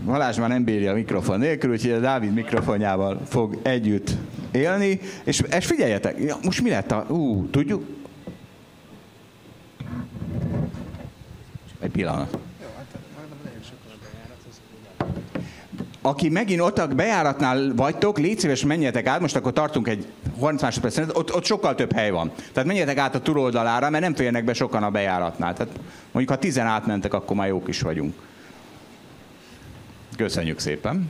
Balázs 0.06 0.38
már 0.38 0.50
nem 0.50 0.64
bírja 0.64 0.92
a 0.92 0.96
mikrofon 0.96 1.40
nélkül, 1.40 1.72
úgyhogy 1.72 1.92
a 1.92 2.00
Dávid 2.00 2.34
mikrofonjával 2.34 3.22
fog 3.28 3.60
együtt 3.64 4.10
élni. 4.52 5.00
És, 5.24 5.42
és 5.58 5.66
figyeljetek, 5.66 6.20
ja, 6.20 6.38
most 6.44 6.62
mi 6.62 6.70
lett 6.70 6.92
a... 6.92 7.06
Ú, 7.10 7.50
tudjuk? 7.50 7.84
Egy 11.80 11.92
pillanat. 11.92 12.38
aki 16.06 16.30
megint 16.30 16.62
ott 16.62 16.78
a 16.78 16.88
bejáratnál 16.88 17.72
vagytok, 17.76 18.20
légy 18.20 18.40
szíves, 18.40 18.66
menjetek 18.66 19.06
át, 19.06 19.20
most 19.20 19.36
akkor 19.36 19.54
tartunk 19.54 19.88
egy 19.88 20.06
30 20.40 20.62
másodpercet, 20.62 21.18
ott, 21.18 21.34
ott 21.36 21.46
sokkal 21.46 21.76
több 21.76 21.94
hely 21.94 22.10
van. 22.10 22.32
Tehát 22.52 22.68
menjetek 22.68 22.98
át 22.98 23.16
a 23.16 23.22
túloldalára, 23.22 23.90
mert 23.90 24.04
nem 24.04 24.16
férnek 24.16 24.44
be 24.44 24.54
sokan 24.54 24.84
a 24.84 24.90
bejáratnál. 24.90 25.54
Tehát 25.54 25.74
mondjuk, 26.12 26.36
ha 26.36 26.42
tizen 26.42 26.66
átmentek, 26.66 27.14
akkor 27.14 27.36
már 27.36 27.48
jók 27.48 27.68
is 27.68 27.82
vagyunk. 27.82 28.14
Köszönjük 30.18 30.60
szépen. 30.60 31.10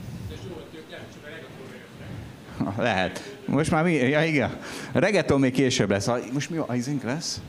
Lehet. 2.77 3.35
Most 3.45 3.71
már 3.71 3.83
mi? 3.83 3.93
Ja, 3.93 4.25
igen. 4.25 4.57
Reggaeton 4.91 5.39
még 5.39 5.53
később 5.53 5.89
lesz. 5.89 6.09
Most 6.31 6.49
mi 6.49 6.57
a 6.57 6.75
izink 6.75 7.03
lesz? 7.03 7.41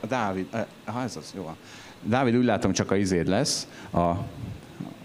A 0.00 0.06
Dávid. 0.06 0.46
Ha 0.84 1.02
ez 1.02 1.16
az, 1.16 1.32
jó. 1.36 1.56
Dávid 2.02 2.36
úgy 2.36 2.44
látom 2.44 2.72
csak 2.72 2.90
a 2.90 2.96
izéd 2.96 3.28
lesz. 3.28 3.66
A 3.92 4.10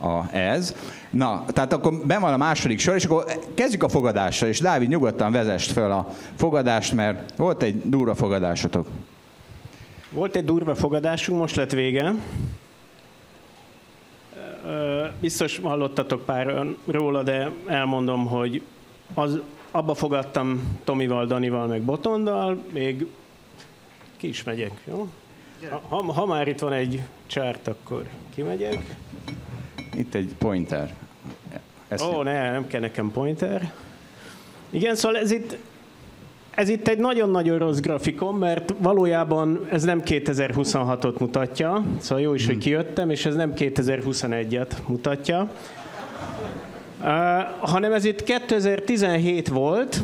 a, 0.02 0.36
ez. 0.36 0.76
Na, 1.10 1.46
tehát 1.48 1.74
akkor 1.74 1.94
ben 2.06 2.22
van 2.22 2.34
a 2.34 2.38
második 2.38 2.80
sor, 2.80 2.96
és 2.96 3.06
akkor 3.06 3.26
kezdjük 3.54 3.84
a 3.84 3.90
fogadással, 3.90 4.50
és 4.50 4.60
Dávid 4.60 4.90
nyugodtan 4.90 5.32
vezest 5.32 5.72
fel 5.72 5.92
a 5.92 6.08
fogadást, 6.36 6.94
mert 6.94 7.38
volt 7.38 7.64
egy 7.64 7.82
durva 7.84 8.16
fogadásotok. 8.16 8.88
Volt 10.10 10.36
egy 10.36 10.46
durva 10.46 10.76
fogadásunk, 10.76 11.40
most 11.40 11.56
lett 11.56 11.72
vége. 11.72 12.14
Biztos 15.20 15.60
hallottatok 15.64 16.26
pár 16.26 16.66
róla, 16.86 17.24
de 17.24 17.52
elmondom, 17.66 18.26
hogy 18.26 18.62
az, 19.14 19.40
abba 19.72 19.94
fogadtam 19.94 20.78
Tomival, 20.84 21.26
Danival, 21.26 21.68
meg 21.68 21.82
Botondal, 21.82 22.64
még 22.74 23.08
ki 24.18 24.28
is 24.28 24.44
megyek, 24.44 24.72
jó? 24.88 25.08
Ha, 25.88 26.14
ha 26.14 26.26
már 26.26 26.48
itt 26.48 26.60
van 26.60 26.74
egy 26.74 27.02
csárt, 27.28 27.68
akkor 27.68 28.08
kimegyek. 28.36 28.96
Itt 29.96 30.14
egy 30.14 30.36
pointer. 30.38 30.94
Ó, 32.04 32.06
oh, 32.06 32.24
ne, 32.24 32.52
nem 32.52 32.68
kell 32.68 32.82
nekem 32.82 33.12
pointer. 33.12 33.72
Igen, 34.70 34.96
szóval 34.96 35.18
ez 35.18 35.32
itt, 35.32 35.58
ez 36.52 36.70
itt 36.70 36.88
egy 36.88 36.98
nagyon-nagyon 36.98 37.58
rossz 37.58 37.80
grafikon, 37.80 38.36
mert 38.36 38.74
valójában 38.78 39.68
ez 39.72 39.84
nem 39.84 40.02
2026-ot 40.06 41.20
mutatja, 41.20 41.84
szóval 42.00 42.24
jó 42.24 42.34
is, 42.34 42.46
hogy 42.46 42.54
hmm. 42.54 42.64
kijöttem, 42.64 43.10
és 43.10 43.26
ez 43.26 43.36
nem 43.36 43.54
2021-et 43.56 44.72
mutatja, 44.88 45.52
uh, 47.02 47.08
hanem 47.60 47.94
ez 47.94 48.06
itt 48.06 48.24
2017 48.24 49.48
volt, 49.48 50.02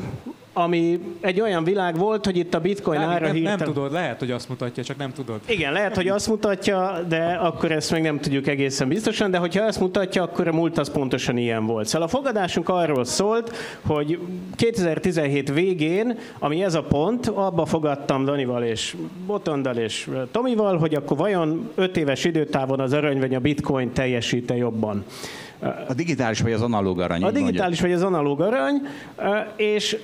ami 0.63 0.99
egy 1.19 1.41
olyan 1.41 1.63
világ 1.63 1.97
volt, 1.97 2.25
hogy 2.25 2.37
itt 2.37 2.53
a 2.53 2.59
bitcoin 2.59 2.99
Dávid, 2.99 3.15
ára 3.15 3.25
nem, 3.25 3.35
hirtelen... 3.35 3.57
nem 3.57 3.73
tudod, 3.73 3.91
lehet, 3.91 4.19
hogy 4.19 4.31
azt 4.31 4.49
mutatja, 4.49 4.83
csak 4.83 4.97
nem 4.97 5.11
tudod. 5.11 5.39
Igen, 5.45 5.73
lehet, 5.73 5.95
hogy 5.95 6.07
azt 6.07 6.27
mutatja, 6.27 7.03
de 7.07 7.39
akkor 7.41 7.71
ezt 7.71 7.91
meg 7.91 8.01
nem 8.01 8.19
tudjuk 8.19 8.47
egészen 8.47 8.87
biztosan, 8.87 9.31
de 9.31 9.37
hogyha 9.37 9.63
ezt 9.63 9.79
mutatja, 9.79 10.23
akkor 10.23 10.47
a 10.47 10.53
múlt 10.53 10.77
az 10.77 10.91
pontosan 10.91 11.37
ilyen 11.37 11.65
volt. 11.65 11.87
Szóval 11.87 12.07
a 12.07 12.09
fogadásunk 12.09 12.69
arról 12.69 13.05
szólt, 13.05 13.55
hogy 13.85 14.19
2017 14.55 15.53
végén, 15.53 16.17
ami 16.39 16.63
ez 16.63 16.73
a 16.73 16.83
pont, 16.83 17.27
abba 17.27 17.65
fogadtam 17.65 18.25
Danival 18.25 18.63
és 18.63 18.95
Botondal 19.25 19.75
és 19.75 20.09
Tomival, 20.31 20.77
hogy 20.77 20.93
akkor 20.93 21.17
vajon 21.17 21.69
5 21.75 21.97
éves 21.97 22.23
időtávon 22.23 22.79
az 22.79 22.93
aranyvegy 22.93 23.35
a 23.35 23.39
bitcoin 23.39 23.91
teljesíte 23.91 24.55
jobban. 24.55 25.05
A 25.87 25.93
digitális 25.93 26.41
vagy 26.41 26.51
az 26.51 26.61
analóg 26.61 26.99
arany. 26.99 27.23
A 27.23 27.31
digitális 27.31 27.81
vagy 27.81 27.91
az 27.91 28.03
analóg 28.03 28.41
arany, 28.41 28.81
és 29.55 29.97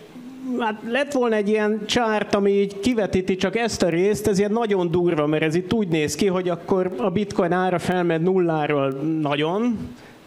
hát 0.60 0.82
lett 0.88 1.12
volna 1.12 1.36
egy 1.36 1.50
ilyen 1.50 1.82
csárt, 1.86 2.36
ami 2.36 2.52
így 2.52 2.80
kivetíti 2.80 3.36
csak 3.36 3.56
ezt 3.56 3.84
a 3.84 3.90
részt, 3.90 4.28
ez 4.28 4.40
ilyen 4.40 4.52
nagyon 4.52 4.92
durva, 4.92 5.26
mert 5.26 5.44
ez 5.44 5.56
itt 5.56 5.74
úgy 5.74 5.88
néz 5.88 6.16
ki, 6.16 6.28
hogy 6.28 6.50
akkor 6.50 6.94
a 6.98 7.10
bitcoin 7.10 7.52
ára 7.52 7.80
felmed 7.80 8.22
nulláról 8.22 8.90
nagyon, 9.22 9.78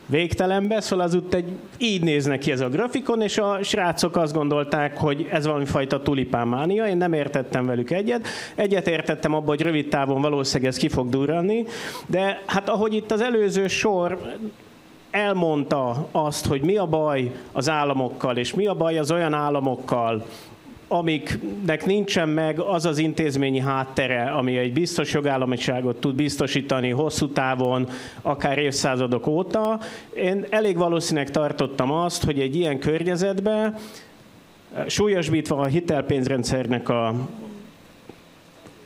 végtelenbe, 0.07 0.81
szóval 0.81 1.05
az 1.05 1.14
úgy 1.14 1.25
egy, 1.31 1.49
így 1.79 2.03
néznek 2.03 2.39
ki 2.39 2.51
ez 2.51 2.61
a 2.61 2.69
grafikon, 2.69 3.21
és 3.21 3.39
a 3.39 3.59
srácok 3.62 4.17
azt 4.17 4.35
gondolták, 4.35 4.97
hogy 4.97 5.29
ez 5.31 5.47
valami 5.47 5.64
fajta 5.64 6.03
tulipánmánia, 6.03 6.87
én 6.87 6.97
nem 6.97 7.12
értettem 7.12 7.67
velük 7.67 7.91
egyet. 7.91 8.27
Egyet 8.55 8.89
értettem 8.89 9.35
abban, 9.35 9.49
hogy 9.49 9.61
rövid 9.61 9.89
távon 9.89 10.21
valószínűleg 10.21 10.73
ez 10.73 10.79
ki 10.79 10.89
fog 10.89 11.09
durrani, 11.09 11.64
de 12.07 12.43
hát 12.47 12.69
ahogy 12.69 12.95
itt 12.95 13.11
az 13.11 13.21
előző 13.21 13.67
sor 13.67 14.19
elmondta 15.17 16.09
azt, 16.12 16.47
hogy 16.47 16.61
mi 16.61 16.77
a 16.77 16.87
baj 16.87 17.33
az 17.53 17.69
államokkal, 17.69 18.37
és 18.37 18.55
mi 18.55 18.67
a 18.67 18.75
baj 18.75 18.99
az 18.99 19.11
olyan 19.11 19.35
államokkal, 19.35 20.27
amiknek 20.89 21.87
nincsen 21.87 22.29
meg 22.29 22.61
az 22.61 22.85
az 22.87 22.99
intézményi 22.99 23.59
háttere, 23.59 24.23
ami 24.23 24.57
egy 24.57 24.73
biztos 24.73 25.12
jogállamiságot 25.12 25.97
tud 25.97 26.14
biztosítani 26.14 26.91
hosszú 26.91 27.29
távon, 27.29 27.89
akár 28.23 28.59
évszázadok 28.59 29.27
óta. 29.27 29.81
Én 30.14 30.47
elég 30.51 30.77
valószínűleg 30.77 31.31
tartottam 31.31 31.93
azt, 31.93 32.25
hogy 32.25 32.41
egy 32.41 32.57
ilyen 32.57 32.79
környezetben 32.79 33.75
súlyosbítva 34.87 35.57
a 35.57 35.67
hitelpénzrendszernek 35.67 36.89
a... 36.89 37.14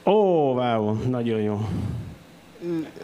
Ó, 0.05 0.13
oh, 0.13 0.55
wow, 0.57 0.97
nagyon 1.09 1.41
jó 1.41 1.61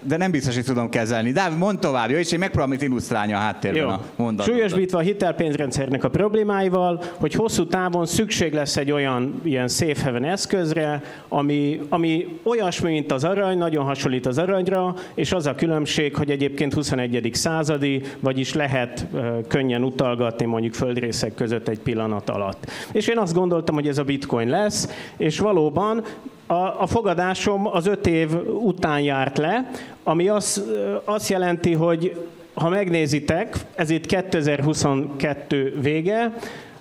de 0.03 0.17
nem 0.17 0.31
biztos, 0.31 0.55
hogy 0.55 0.65
tudom 0.65 0.89
kezelni. 0.89 1.33
De 1.33 1.49
mondd 1.49 1.81
tovább, 1.81 2.11
jó, 2.11 2.17
és 2.17 2.33
én 2.33 2.39
megpróbálom 2.39 2.73
itt 2.73 2.83
illusztrálni 2.83 3.33
a 3.33 3.37
háttérben 3.37 3.83
jó. 3.83 3.89
a 3.89 4.01
mondatot. 4.17 4.55
Súlyosbítva 4.55 4.99
a 4.99 5.01
hitelpénzrendszernek 5.01 6.05
a 6.05 6.09
problémáival, 6.09 7.03
hogy 7.15 7.35
hosszú 7.35 7.67
távon 7.67 8.07
szükség 8.07 8.53
lesz 8.53 8.77
egy 8.77 8.91
olyan 8.91 9.41
ilyen 9.45 9.69
safe 9.69 10.05
haven 10.05 10.25
eszközre, 10.25 11.03
ami, 11.29 11.81
ami 11.89 12.39
olyasmi, 12.43 12.91
mint 12.91 13.13
az 13.13 13.25
arany, 13.25 13.59
nagyon 13.59 13.85
hasonlít 13.85 14.27
az 14.27 14.39
aranyra, 14.39 14.95
és 15.15 15.33
az 15.33 15.47
a 15.47 15.55
különbség, 15.55 16.15
hogy 16.15 16.31
egyébként 16.31 16.75
21. 16.75 17.31
századi, 17.33 18.03
vagyis 18.21 18.55
lehet 18.55 19.07
könnyen 19.49 19.83
utalgatni 19.83 20.45
mondjuk 20.45 20.75
földrészek 20.75 21.35
között 21.35 21.69
egy 21.69 21.81
pillanat 21.81 22.31
alatt. 22.31 22.71
És 22.93 23.07
én 23.07 23.19
azt 23.19 23.35
gondoltam, 23.35 23.75
hogy 23.75 23.89
ez 23.89 23.99
a 23.99 24.05
bitcoin 24.05 24.49
lesz, 24.49 24.89
és 25.17 25.39
valóban 25.39 26.05
a, 26.47 26.55
a 26.55 26.87
fogadásom 26.87 27.67
az 27.67 27.87
öt 27.87 28.07
év 28.07 28.31
után 28.63 29.01
járt 29.01 29.39
le, 29.39 29.71
ami 30.03 30.29
azt, 30.29 30.63
azt 31.05 31.29
jelenti, 31.29 31.73
hogy 31.73 32.27
ha 32.55 32.69
megnézitek, 32.69 33.57
ez 33.75 33.91
itt 33.91 34.07
2022 34.07 35.79
vége, 35.81 36.33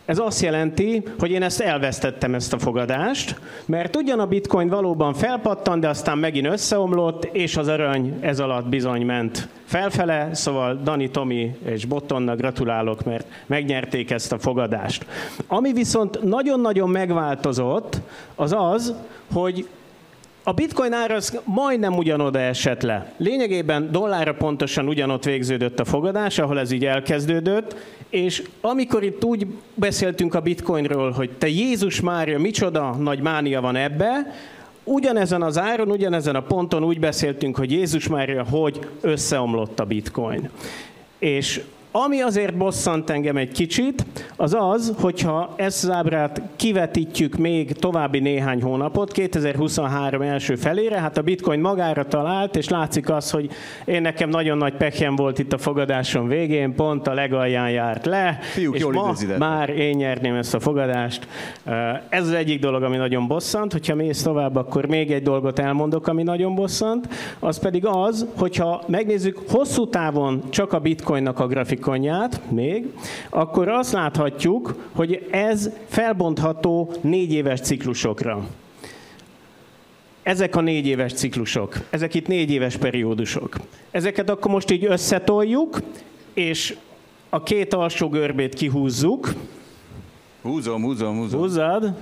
ez 0.06 0.20
azt 0.20 0.41
jelenti, 0.41 1.03
hogy 1.20 1.32
én 1.32 1.43
ezt 1.43 1.60
elvesztettem 1.60 2.34
ezt 2.34 2.53
a 2.53 2.60
fogadást, 2.60 3.39
mert 3.66 3.95
ugyan 3.95 4.20
a 4.20 4.26
bitcoin 4.26 4.70
valóban 4.70 5.14
felpattan, 5.14 5.80
de 5.80 5.89
aztán 5.89 6.18
megint 6.18 6.47
összeomlott, 6.47 7.24
és 7.32 7.58
az 7.58 7.68
arany 7.68 8.18
ez 8.22 8.39
alatt 8.39 8.68
bizony 8.68 9.06
ment 9.06 9.47
felfele, 9.66 10.30
szóval 10.34 10.80
Dani, 10.84 11.10
Tomi 11.10 11.56
és 11.66 11.86
Bottonnak 11.86 12.38
gratulálok, 12.38 13.03
mert 13.03 13.28
megnyerték 13.45 14.12
ezt 14.12 14.32
a 14.32 14.39
fogadást. 14.39 15.06
Ami 15.47 15.74
viszont 15.74 16.24
nagyon-nagyon 16.24 16.89
megváltozott, 16.89 17.97
az 18.36 18.56
az, 18.58 18.93
hogy 19.34 19.68
a 20.47 20.53
bitcoin 20.53 20.93
ára 20.93 21.16
az 21.16 21.39
majdnem 21.43 21.97
ugyanoda 21.97 22.39
esett 22.39 22.82
le. 22.82 23.14
Lényegében 23.18 23.91
dollárra 23.91 24.34
pontosan 24.34 24.88
ugyanott 24.88 25.24
végződött 25.24 25.80
a 25.80 25.86
fogadás, 25.86 26.39
ahol 26.39 26.60
ez 26.60 26.72
így 26.72 26.86
elkezdődött, 26.86 27.76
és 28.10 28.43
amikor 28.62 29.03
itt 29.03 29.24
úgy 29.24 29.47
beszéltünk 29.74 30.34
a 30.34 30.41
bitcoinról, 30.41 31.12
hogy 31.12 31.30
te 31.38 31.47
Jézus 31.47 32.01
Mária, 32.01 32.39
micsoda 32.39 32.95
nagy 32.95 33.20
mánia 33.20 33.62
van 33.62 33.76
ebbe, 33.76 34.34
ugyanezen 34.84 35.41
az 35.41 35.58
áron, 35.58 35.91
ugyanezen 35.91 36.36
a 36.36 36.41
ponton 36.41 36.84
úgy 36.84 36.99
beszéltünk, 36.99 37.58
hogy 37.58 37.72
Jézus 37.72 38.08
Mária, 38.08 38.43
hogy 38.43 38.80
összeomlott 39.01 39.80
a 39.80 39.86
bitcoin. 39.86 40.49
És 41.20 41.62
ami 42.04 42.22
azért 42.22 42.58
bosszant 42.58 43.10
engem 43.10 43.38
egy 43.38 43.52
kicsit, 43.52 44.06
az 44.36 44.56
az, 44.60 44.93
hogyha 45.00 45.54
ezt 45.56 45.84
az 45.84 45.89
ábrát 45.89 46.41
kivetítjük 46.56 47.38
még 47.38 47.72
további 47.72 48.20
néhány 48.20 48.62
hónapot, 48.62 49.12
2023 49.12 50.22
első 50.22 50.56
felére, 50.56 51.00
hát 51.00 51.18
a 51.18 51.22
bitcoin 51.22 51.60
magára 51.60 52.08
talált, 52.08 52.56
és 52.56 52.70
látszik 52.70 53.10
az, 53.10 53.32
hogy 53.32 53.50
én 53.86 54.02
nekem 54.02 54.30
nagyon 54.30 54.58
nagy 54.58 54.74
pekjem 54.74 55.16
volt 55.16 55.39
itt 55.39 55.54
a 55.54 55.58
fogadáson 55.58 56.28
végén, 56.28 56.76
pont 56.76 57.08
a 57.08 57.14
legalján 57.14 57.70
járt 57.70 58.06
le, 58.06 58.39
Fiúk, 58.41 58.76
és 58.76 58.84
ma 58.84 59.14
már 59.38 59.70
én 59.70 59.96
nyerném 59.96 60.36
ezt 60.36 60.54
a 60.54 60.60
fogadást. 60.60 61.28
Ez 62.10 62.28
az 62.28 62.34
egyik 62.34 62.60
dolog, 62.60 62.84
ami 62.84 62.98
nagyon 62.98 63.28
bosszant, 63.28 63.72
hogyha 63.72 63.96
mész 63.96 64.22
tovább, 64.22 64.56
akkor 64.56 64.86
még 64.86 65.12
egy 65.12 65.24
dolgot 65.24 65.60
elmondok, 65.60 66.08
ami 66.08 66.24
nagyon 66.24 66.56
bosszant, 66.56 67.08
az 67.39 67.60
pedig 67.60 67.86
az, 67.86 68.28
hogyha 68.38 68.84
megnézzük 68.88 69.39
hosszú 69.50 69.89
távon 69.89 70.43
csak 70.50 70.74
a 70.74 70.80
bitcoinnak 70.80 71.39
a 71.39 71.48
grafik 71.48 71.85
grafikonját 71.86 72.52
még, 72.52 72.86
akkor 73.30 73.68
azt 73.68 73.92
láthatjuk, 73.92 74.76
hogy 74.96 75.28
ez 75.32 75.70
felbontható 75.88 76.94
négy 77.02 77.34
éves 77.34 77.60
ciklusokra. 77.60 78.48
Ezek 80.24 80.56
a 80.56 80.62
négy 80.62 80.88
éves 80.88 81.14
ciklusok, 81.14 81.78
ezek 81.90 82.14
itt 82.14 82.28
négy 82.28 82.52
éves 82.52 82.78
periódusok. 82.78 83.56
Ezeket 83.92 84.30
akkor 84.30 84.52
most 84.52 84.72
így 84.72 84.86
összetoljuk, 84.86 85.82
és 86.34 86.78
a 87.30 87.44
két 87.44 87.74
alsó 87.74 88.10
görbét 88.10 88.54
kihúzzuk. 88.54 89.34
Húzom, 90.42 90.82
húzom, 90.82 91.18
húzom. 91.18 91.40
Húzzad 91.40 91.94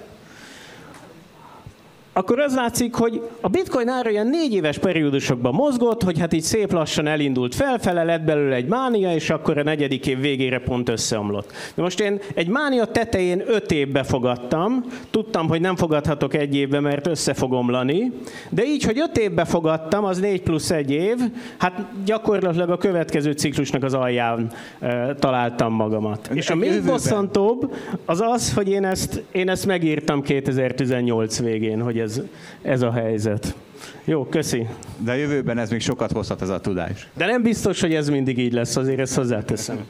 akkor 2.13 2.39
az 2.39 2.55
látszik, 2.55 2.95
hogy 2.95 3.21
a 3.41 3.49
bitcoin 3.49 3.87
ára 3.87 4.09
ilyen 4.09 4.27
négy 4.27 4.53
éves 4.53 4.77
periódusokban 4.77 5.53
mozgott, 5.53 6.03
hogy 6.03 6.19
hát 6.19 6.33
így 6.33 6.41
szép 6.41 6.71
lassan 6.71 7.07
elindult 7.07 7.55
felfele, 7.55 8.03
lett 8.03 8.21
belőle 8.21 8.55
egy 8.55 8.67
mánia, 8.67 9.13
és 9.13 9.29
akkor 9.29 9.57
a 9.57 9.63
negyedik 9.63 10.07
év 10.07 10.19
végére 10.19 10.59
pont 10.59 10.89
összeomlott. 10.89 11.51
De 11.75 11.81
most 11.81 11.99
én 11.99 12.19
egy 12.33 12.47
mánia 12.47 12.85
tetején 12.85 13.43
öt 13.47 13.71
évbe 13.71 14.03
fogadtam, 14.03 14.85
tudtam, 15.09 15.47
hogy 15.47 15.61
nem 15.61 15.75
fogadhatok 15.75 16.33
egy 16.33 16.55
évbe, 16.55 16.79
mert 16.79 17.07
össze 17.07 17.33
fog 17.33 17.51
omlani, 17.51 18.11
de 18.49 18.63
így, 18.65 18.83
hogy 18.83 18.99
öt 18.99 19.17
évbe 19.17 19.45
fogadtam, 19.45 20.03
az 20.03 20.19
négy 20.19 20.41
plusz 20.41 20.71
egy 20.71 20.91
év, 20.91 21.17
hát 21.57 21.85
gyakorlatilag 22.05 22.69
a 22.69 22.77
következő 22.77 23.31
ciklusnak 23.31 23.83
az 23.83 23.93
alján 23.93 24.51
e, 24.79 25.15
találtam 25.15 25.73
magamat. 25.73 26.29
És 26.33 26.49
a 26.49 26.55
még 26.55 26.83
bosszantóbb 26.85 27.73
az 28.05 28.21
az, 28.21 28.53
hogy 28.53 28.69
én 28.69 28.85
ezt, 28.85 29.23
én 29.31 29.49
ezt 29.49 29.65
megírtam 29.65 30.21
2018 30.21 31.39
végén, 31.39 31.81
hogy 31.81 32.01
ez, 32.03 32.21
ez 32.61 32.81
a 32.81 32.91
helyzet. 32.91 33.55
Jó, 34.03 34.25
köszi. 34.25 34.67
De 34.97 35.11
a 35.11 35.15
jövőben 35.15 35.57
ez 35.57 35.69
még 35.69 35.81
sokat 35.81 36.11
hozhat 36.11 36.41
ez 36.41 36.49
a 36.49 36.59
tudás. 36.59 37.07
De 37.13 37.25
nem 37.25 37.41
biztos, 37.41 37.81
hogy 37.81 37.93
ez 37.93 38.09
mindig 38.09 38.37
így 38.37 38.53
lesz, 38.53 38.75
azért 38.75 38.99
ezt 38.99 39.15
hozzáteszem. 39.15 39.85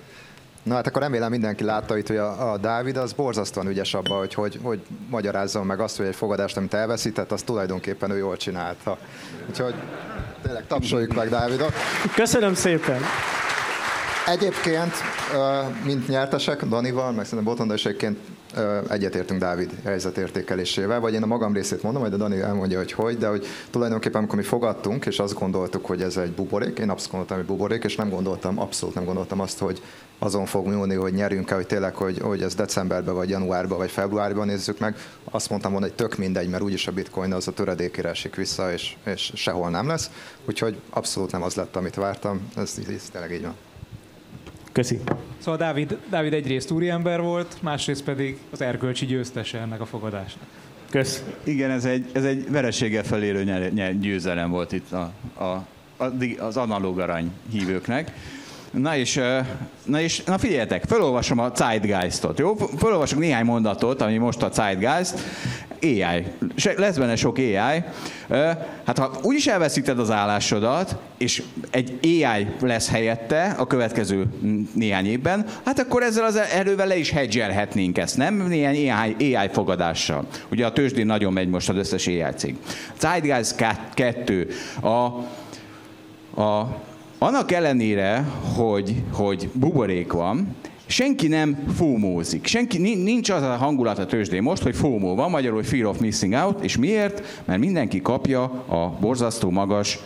Na 0.64 0.74
hát 0.74 0.88
akkor 0.88 1.02
remélem 1.02 1.30
mindenki 1.30 1.64
látta 1.64 1.98
itt, 1.98 2.08
hogy 2.08 2.18
a, 2.18 2.52
a 2.52 2.58
Dávid 2.58 2.98
az 2.98 3.14
borzasztóan 3.14 3.68
ügyes 3.68 3.94
abban, 3.94 4.18
hogy, 4.18 4.34
hogy, 4.34 4.60
hogy 4.62 4.80
magyarázzon 5.10 5.66
meg 5.66 5.80
azt, 5.80 5.98
hogy 5.98 6.06
egy 6.06 6.16
fogadást, 6.16 6.58
amit 6.58 6.74
elveszített, 6.74 7.32
azt 7.32 7.46
tulajdonképpen 7.46 8.12
ő 8.12 8.18
jól 8.18 8.38
csinálta. 8.38 8.98
Úgyhogy 9.50 9.74
tényleg 10.42 10.68
tapsoljuk 10.68 11.14
meg 11.14 11.30
Dávidot. 11.30 11.74
Köszönöm 12.16 12.54
szépen! 12.54 13.02
Egyébként, 14.28 14.94
mint 15.86 16.08
nyertesek, 16.08 16.66
Danival, 16.66 17.12
meg 17.12 17.26
szerintem 17.26 17.54
Botonda 17.54 17.74
is 17.74 17.86
egyébként 17.86 18.18
egyetértünk 18.90 19.40
Dávid 19.40 19.72
helyzetértékelésével, 19.84 21.00
vagy 21.00 21.14
én 21.14 21.24
a 21.24 21.26
magam 21.26 21.54
részét 21.54 21.84
mondom, 21.84 22.02
majd 22.02 22.14
a 22.14 22.18
Dani 22.18 22.40
elmondja, 22.40 22.78
hogy 22.78 22.92
hogy, 22.92 23.18
de 23.18 23.28
hogy 23.28 23.46
tulajdonképpen 23.70 24.18
amikor 24.18 24.38
mi 24.38 24.44
fogadtunk, 24.44 25.06
és 25.06 25.20
azt 25.20 25.40
gondoltuk, 25.40 25.86
hogy 25.86 26.02
ez 26.02 26.18
egy 26.18 26.32
buborék, 26.32 26.80
én 26.80 26.90
abszolút 26.90 27.12
gondoltam, 27.12 27.38
hogy 27.38 27.46
buborék, 27.46 27.84
és 27.84 27.96
nem 27.96 28.10
gondoltam, 28.10 28.60
abszolút 28.60 28.96
nem 28.96 29.06
gondoltam 29.06 29.40
azt, 29.40 29.60
hogy 29.60 29.82
azon 30.20 30.46
fog 30.46 30.68
múlni, 30.68 30.96
hogy 30.96 31.14
nyerjünk-e, 31.14 31.56
hogy 31.56 31.68
tényleg, 31.68 31.96
hogy, 31.96 32.20
hogy 32.20 32.42
ez 32.42 32.56
decemberben, 32.56 33.16
vagy 33.16 33.30
januárban, 33.30 33.78
vagy 33.78 33.92
februárban 33.92 34.48
nézzük 34.48 34.80
meg. 34.80 34.96
Azt 35.32 35.50
mondtam 35.50 35.72
volna, 35.72 35.86
hogy 35.86 35.96
tök 35.96 36.18
mindegy, 36.18 36.50
mert 36.50 36.64
úgyis 36.64 36.88
a 36.88 36.92
bitcoin 36.92 37.34
az 37.34 37.48
a 37.48 37.52
töredékére 37.52 38.10
esik 38.10 38.36
vissza, 38.36 38.72
és, 38.72 38.96
és 39.06 39.32
sehol 39.36 39.70
nem 39.70 39.88
lesz. 39.88 40.10
Úgyhogy 40.46 40.80
abszolút 40.90 41.32
nem 41.32 41.44
az 41.44 41.56
lett, 41.56 41.76
amit 41.76 41.96
vártam. 41.96 42.52
Ez, 42.56 42.76
ez 42.88 43.10
tényleg 43.12 43.32
így 43.32 43.42
van. 43.42 43.73
Köszi. 44.74 45.00
Szóval 45.38 45.58
Dávid, 45.60 45.98
Dávid 46.10 46.34
egyrészt 46.34 46.72
úriember 46.72 47.22
volt, 47.22 47.58
másrészt 47.62 48.04
pedig 48.04 48.38
az 48.52 48.62
erkölcsi 48.62 49.06
győztese 49.06 49.58
ennek 49.58 49.82
a 49.82 49.86
fogadásnak. 49.86 50.44
Kösz. 50.90 51.24
Igen, 51.44 51.70
ez 51.70 51.86
egy, 51.86 52.06
ez 52.12 52.24
egy 52.24 52.52
vereséggel 52.52 53.04
felérő 53.04 53.44
nyer, 53.44 53.74
nyer, 53.74 54.00
győzelem 54.00 54.50
volt 54.50 54.72
itt 54.72 54.92
a, 54.92 55.12
a, 55.34 55.44
a, 56.04 56.14
az 56.38 56.58
analóg 56.58 57.00
arany 57.00 57.32
hívőknek. 57.52 58.12
Na 58.72 58.96
és, 58.96 59.20
na 59.86 60.00
és 60.00 60.24
na 60.24 60.38
figyeljetek, 60.38 60.84
felolvasom 60.84 61.40
a 61.40 61.52
Zeitgeistot, 61.56 62.40
jó? 62.40 62.56
Felolvasok 62.56 63.20
néhány 63.20 63.46
mondatot, 63.46 64.02
ami 64.02 64.18
most 64.18 64.42
a 64.42 64.50
Zeitgeist. 64.52 65.20
AI. 65.84 66.26
Lesz 66.76 66.98
benne 66.98 67.16
sok 67.16 67.38
AI. 67.38 67.84
Hát 68.86 68.98
ha 68.98 69.12
úgyis 69.22 69.48
elveszíted 69.48 70.00
az 70.00 70.12
állásodat, 70.12 70.96
és 71.18 71.44
egy 71.70 72.00
AI 72.02 72.48
lesz 72.60 72.90
helyette 72.90 73.56
a 73.58 73.68
következő 73.68 74.26
néhány 74.74 75.06
évben, 75.06 75.46
hát 75.66 75.80
akkor 75.80 76.04
ezzel 76.04 76.26
az 76.26 76.36
erővel 76.36 76.88
le 76.88 76.98
is 76.98 77.12
hedgelhetnénk 77.12 77.98
ezt, 77.98 78.18
nem? 78.18 78.48
Néhány 78.48 78.90
AI, 78.90 79.36
AI 79.36 79.50
fogadással. 79.52 80.28
Ugye 80.52 80.66
a 80.66 80.74
tőzsdén 80.74 81.06
nagyon 81.06 81.34
megy 81.34 81.50
most 81.50 81.70
az 81.70 81.76
összes 81.76 82.08
AI 82.08 82.26
cég. 82.36 82.56
Zeitgeist 83.00 83.56
2. 83.94 84.48
A, 84.82 84.88
a, 86.42 86.82
annak 87.18 87.52
ellenére, 87.52 88.26
hogy, 88.56 88.96
hogy 89.12 89.50
buborék 89.54 90.12
van, 90.12 90.56
senki 90.94 91.28
nem 91.28 91.58
fómózik. 91.76 92.46
Senki, 92.46 92.78
nincs 92.78 93.30
az 93.30 93.42
a 93.42 93.56
hangulat 93.56 94.00
a 94.00 94.06
tőzsdén 94.06 94.42
most, 94.42 94.64
hogy 94.64 94.76
fómó 94.76 95.16
van, 95.16 95.30
magyarul 95.30 95.64
fear 95.64 95.86
of 95.86 96.00
missing 96.00 96.34
out, 96.34 96.64
és 96.64 96.78
miért? 96.78 97.42
Mert 97.46 97.60
mindenki 97.60 98.02
kapja 98.02 98.44
a 98.68 98.98
borzasztó 99.00 99.50
magas 99.50 100.00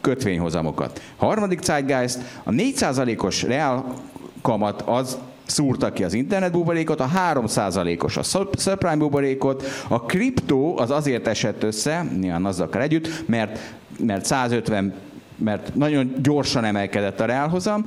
kötvényhozamokat. 0.00 1.02
Harmadik 1.16 1.62
Zeitgeist, 1.62 2.18
a 2.42 2.50
4%-os 2.50 3.42
reál 3.42 3.94
kamat 4.42 4.82
az 4.86 5.18
szúrta 5.46 5.92
ki 5.92 6.04
az 6.04 6.12
internet 6.12 6.52
buborékot, 6.52 7.00
a 7.00 7.10
3%-os 7.34 8.16
a 8.16 8.22
subprime 8.22 8.96
buborékot, 8.96 9.64
a 9.88 10.02
kriptó 10.02 10.78
az 10.78 10.90
azért 10.90 11.26
esett 11.26 11.62
össze, 11.62 12.06
nyilván 12.20 12.44
azzal 12.44 12.68
együtt, 12.72 13.28
mert, 13.28 13.58
mert 13.98 14.24
150 14.24 14.94
mert 15.38 15.74
nagyon 15.74 16.12
gyorsan 16.22 16.64
emelkedett 16.64 17.20
a 17.20 17.24
reálhozam, 17.24 17.84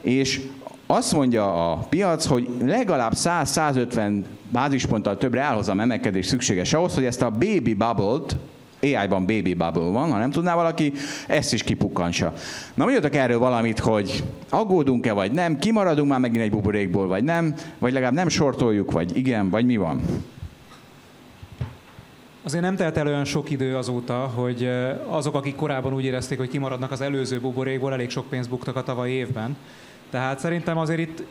és 0.00 0.40
azt 0.86 1.12
mondja 1.12 1.70
a 1.70 1.76
piac, 1.76 2.26
hogy 2.26 2.48
legalább 2.64 3.12
100-150 3.14 4.22
bázisponttal 4.48 5.16
több 5.16 5.34
reálhozam 5.34 5.80
emelkedés 5.80 6.26
szükséges 6.26 6.72
ahhoz, 6.72 6.94
hogy 6.94 7.04
ezt 7.04 7.22
a 7.22 7.30
baby 7.30 7.74
bubble-t, 7.74 8.36
AI-ban 8.82 9.26
baby 9.26 9.54
bubble 9.54 9.90
van, 9.90 10.10
ha 10.10 10.18
nem 10.18 10.30
tudná 10.30 10.54
valaki, 10.54 10.92
ezt 11.26 11.52
is 11.52 11.62
kipukkansa. 11.62 12.32
Na 12.74 12.84
mondjatok 12.84 13.14
erről 13.14 13.38
valamit, 13.38 13.78
hogy 13.78 14.24
aggódunk-e, 14.48 15.12
vagy 15.12 15.32
nem, 15.32 15.58
kimaradunk 15.58 16.08
már 16.08 16.20
megint 16.20 16.42
egy 16.42 16.50
buborékból, 16.50 17.06
vagy 17.06 17.24
nem, 17.24 17.54
vagy 17.78 17.92
legalább 17.92 18.14
nem 18.14 18.28
sortoljuk, 18.28 18.92
vagy 18.92 19.16
igen, 19.16 19.50
vagy 19.50 19.66
mi 19.66 19.76
van? 19.76 20.00
Azért 22.44 22.62
nem 22.62 22.76
telt 22.76 22.96
el 22.96 23.06
olyan 23.06 23.24
sok 23.24 23.50
idő 23.50 23.76
azóta, 23.76 24.14
hogy 24.14 24.70
azok, 25.08 25.34
akik 25.34 25.54
korábban 25.54 25.94
úgy 25.94 26.04
érezték, 26.04 26.38
hogy 26.38 26.48
kimaradnak 26.48 26.90
az 26.90 27.00
előző 27.00 27.40
buborékból, 27.40 27.92
elég 27.92 28.10
sok 28.10 28.28
pénzt 28.28 28.48
buktak 28.48 28.76
a 28.76 28.82
tavalyi 28.82 29.12
évben. 29.12 29.56
Tehát 30.10 30.38
szerintem 30.38 30.78
azért 30.78 31.00
itt 31.00 31.22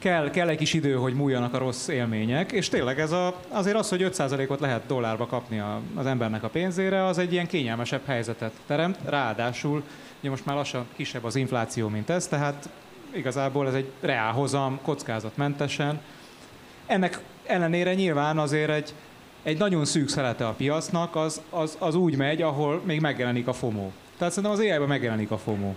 kell, 0.00 0.30
kell 0.30 0.48
egy 0.48 0.58
kis 0.58 0.74
idő, 0.74 0.94
hogy 0.94 1.14
múljanak 1.14 1.54
a 1.54 1.58
rossz 1.58 1.88
élmények, 1.88 2.52
és 2.52 2.68
tényleg 2.68 3.00
ez 3.00 3.12
a, 3.12 3.34
azért 3.48 3.76
az, 3.76 3.88
hogy 3.88 4.10
5%-ot 4.12 4.60
lehet 4.60 4.86
dollárba 4.86 5.26
kapni 5.26 5.58
a, 5.58 5.80
az 5.94 6.06
embernek 6.06 6.42
a 6.42 6.48
pénzére, 6.48 7.04
az 7.04 7.18
egy 7.18 7.32
ilyen 7.32 7.46
kényelmesebb 7.46 8.06
helyzetet 8.06 8.52
teremt. 8.66 8.98
Ráadásul 9.04 9.82
ugye 10.20 10.30
most 10.30 10.46
már 10.46 10.56
lassan 10.56 10.86
kisebb 10.96 11.24
az 11.24 11.36
infláció, 11.36 11.88
mint 11.88 12.10
ez, 12.10 12.26
tehát 12.26 12.68
igazából 13.10 13.66
ez 13.66 13.74
egy 13.74 13.90
reálhozam, 14.00 14.78
kockázatmentesen. 14.82 16.00
Ennek 16.86 17.20
ellenére 17.46 17.94
nyilván 17.94 18.38
azért 18.38 18.70
egy, 18.70 18.94
egy 19.42 19.58
nagyon 19.58 19.84
szűk 19.84 20.08
szelete 20.08 20.46
a 20.46 20.52
piacnak, 20.52 21.16
az, 21.16 21.40
az, 21.50 21.76
az 21.78 21.94
úgy 21.94 22.16
megy, 22.16 22.42
ahol 22.42 22.82
még 22.84 23.00
megjelenik 23.00 23.46
a 23.46 23.52
FOMO. 23.52 23.90
Tehát 24.18 24.32
szerintem 24.32 24.58
az 24.58 24.64
AI-ban 24.64 24.88
megjelenik 24.88 25.30
a 25.30 25.38
FOMO. 25.38 25.72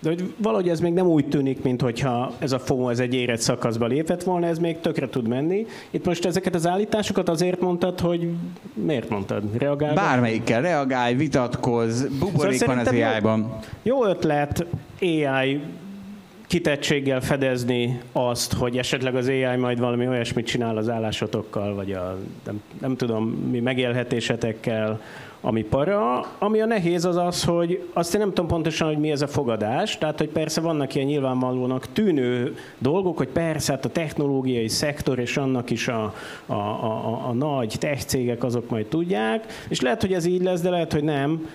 De 0.00 0.08
hogy 0.08 0.34
valahogy 0.36 0.68
ez 0.68 0.80
még 0.80 0.92
nem 0.92 1.06
úgy 1.06 1.28
tűnik, 1.28 1.62
mintha 1.62 2.32
ez 2.38 2.52
a 2.52 2.58
FOMO 2.58 2.88
ez 2.88 2.98
egy 2.98 3.14
érett 3.14 3.40
szakaszba 3.40 3.86
lépett 3.86 4.22
volna, 4.22 4.46
ez 4.46 4.58
még 4.58 4.80
tökre 4.80 5.08
tud 5.08 5.28
menni. 5.28 5.66
Itt 5.90 6.04
most 6.04 6.24
ezeket 6.24 6.54
az 6.54 6.66
állításokat 6.66 7.28
azért 7.28 7.60
mondtad, 7.60 8.00
hogy 8.00 8.28
miért 8.74 9.08
mondtad? 9.08 9.42
Reagálj? 9.58 9.94
Bármelyikkel 9.94 10.62
reagálj, 10.62 11.14
vitatkozz, 11.14 12.04
buborék 12.18 12.58
szóval 12.58 12.74
van 12.76 12.86
az 12.86 12.92
AI-ban. 12.92 13.58
Jó 13.82 14.04
ötlet 14.06 14.66
AI 15.00 15.60
kitettséggel 16.46 17.20
fedezni 17.20 18.00
azt, 18.12 18.52
hogy 18.52 18.78
esetleg 18.78 19.14
az 19.14 19.28
AI 19.28 19.56
majd 19.56 19.78
valami 19.78 20.08
olyasmit 20.08 20.46
csinál 20.46 20.76
az 20.76 20.88
állásotokkal, 20.88 21.74
vagy 21.74 21.92
a 21.92 22.18
nem, 22.44 22.62
nem 22.80 22.96
tudom 22.96 23.24
mi 23.24 23.60
megélhetésetekkel, 23.60 25.00
ami 25.40 25.62
para. 25.62 26.26
Ami 26.38 26.60
a 26.60 26.66
nehéz 26.66 27.04
az 27.04 27.16
az, 27.16 27.44
hogy 27.44 27.88
azt 27.92 28.14
én 28.14 28.20
nem 28.20 28.28
tudom 28.28 28.46
pontosan, 28.46 28.88
hogy 28.88 28.98
mi 28.98 29.10
ez 29.10 29.22
a 29.22 29.26
fogadás, 29.26 29.98
tehát 29.98 30.18
hogy 30.18 30.28
persze 30.28 30.60
vannak 30.60 30.94
ilyen 30.94 31.06
nyilvánvalónak 31.06 31.86
tűnő 31.92 32.56
dolgok, 32.78 33.16
hogy 33.16 33.28
persze 33.28 33.72
hát 33.72 33.84
a 33.84 33.88
technológiai 33.88 34.68
szektor 34.68 35.18
és 35.18 35.36
annak 35.36 35.70
is 35.70 35.88
a, 35.88 36.14
a, 36.46 36.52
a, 36.52 37.26
a 37.28 37.32
nagy 37.32 37.74
tech 37.78 38.04
cégek 38.04 38.44
azok 38.44 38.70
majd 38.70 38.86
tudják, 38.86 39.46
és 39.68 39.80
lehet, 39.80 40.00
hogy 40.00 40.12
ez 40.12 40.24
így 40.24 40.42
lesz, 40.42 40.60
de 40.60 40.70
lehet, 40.70 40.92
hogy 40.92 41.04
nem. 41.04 41.48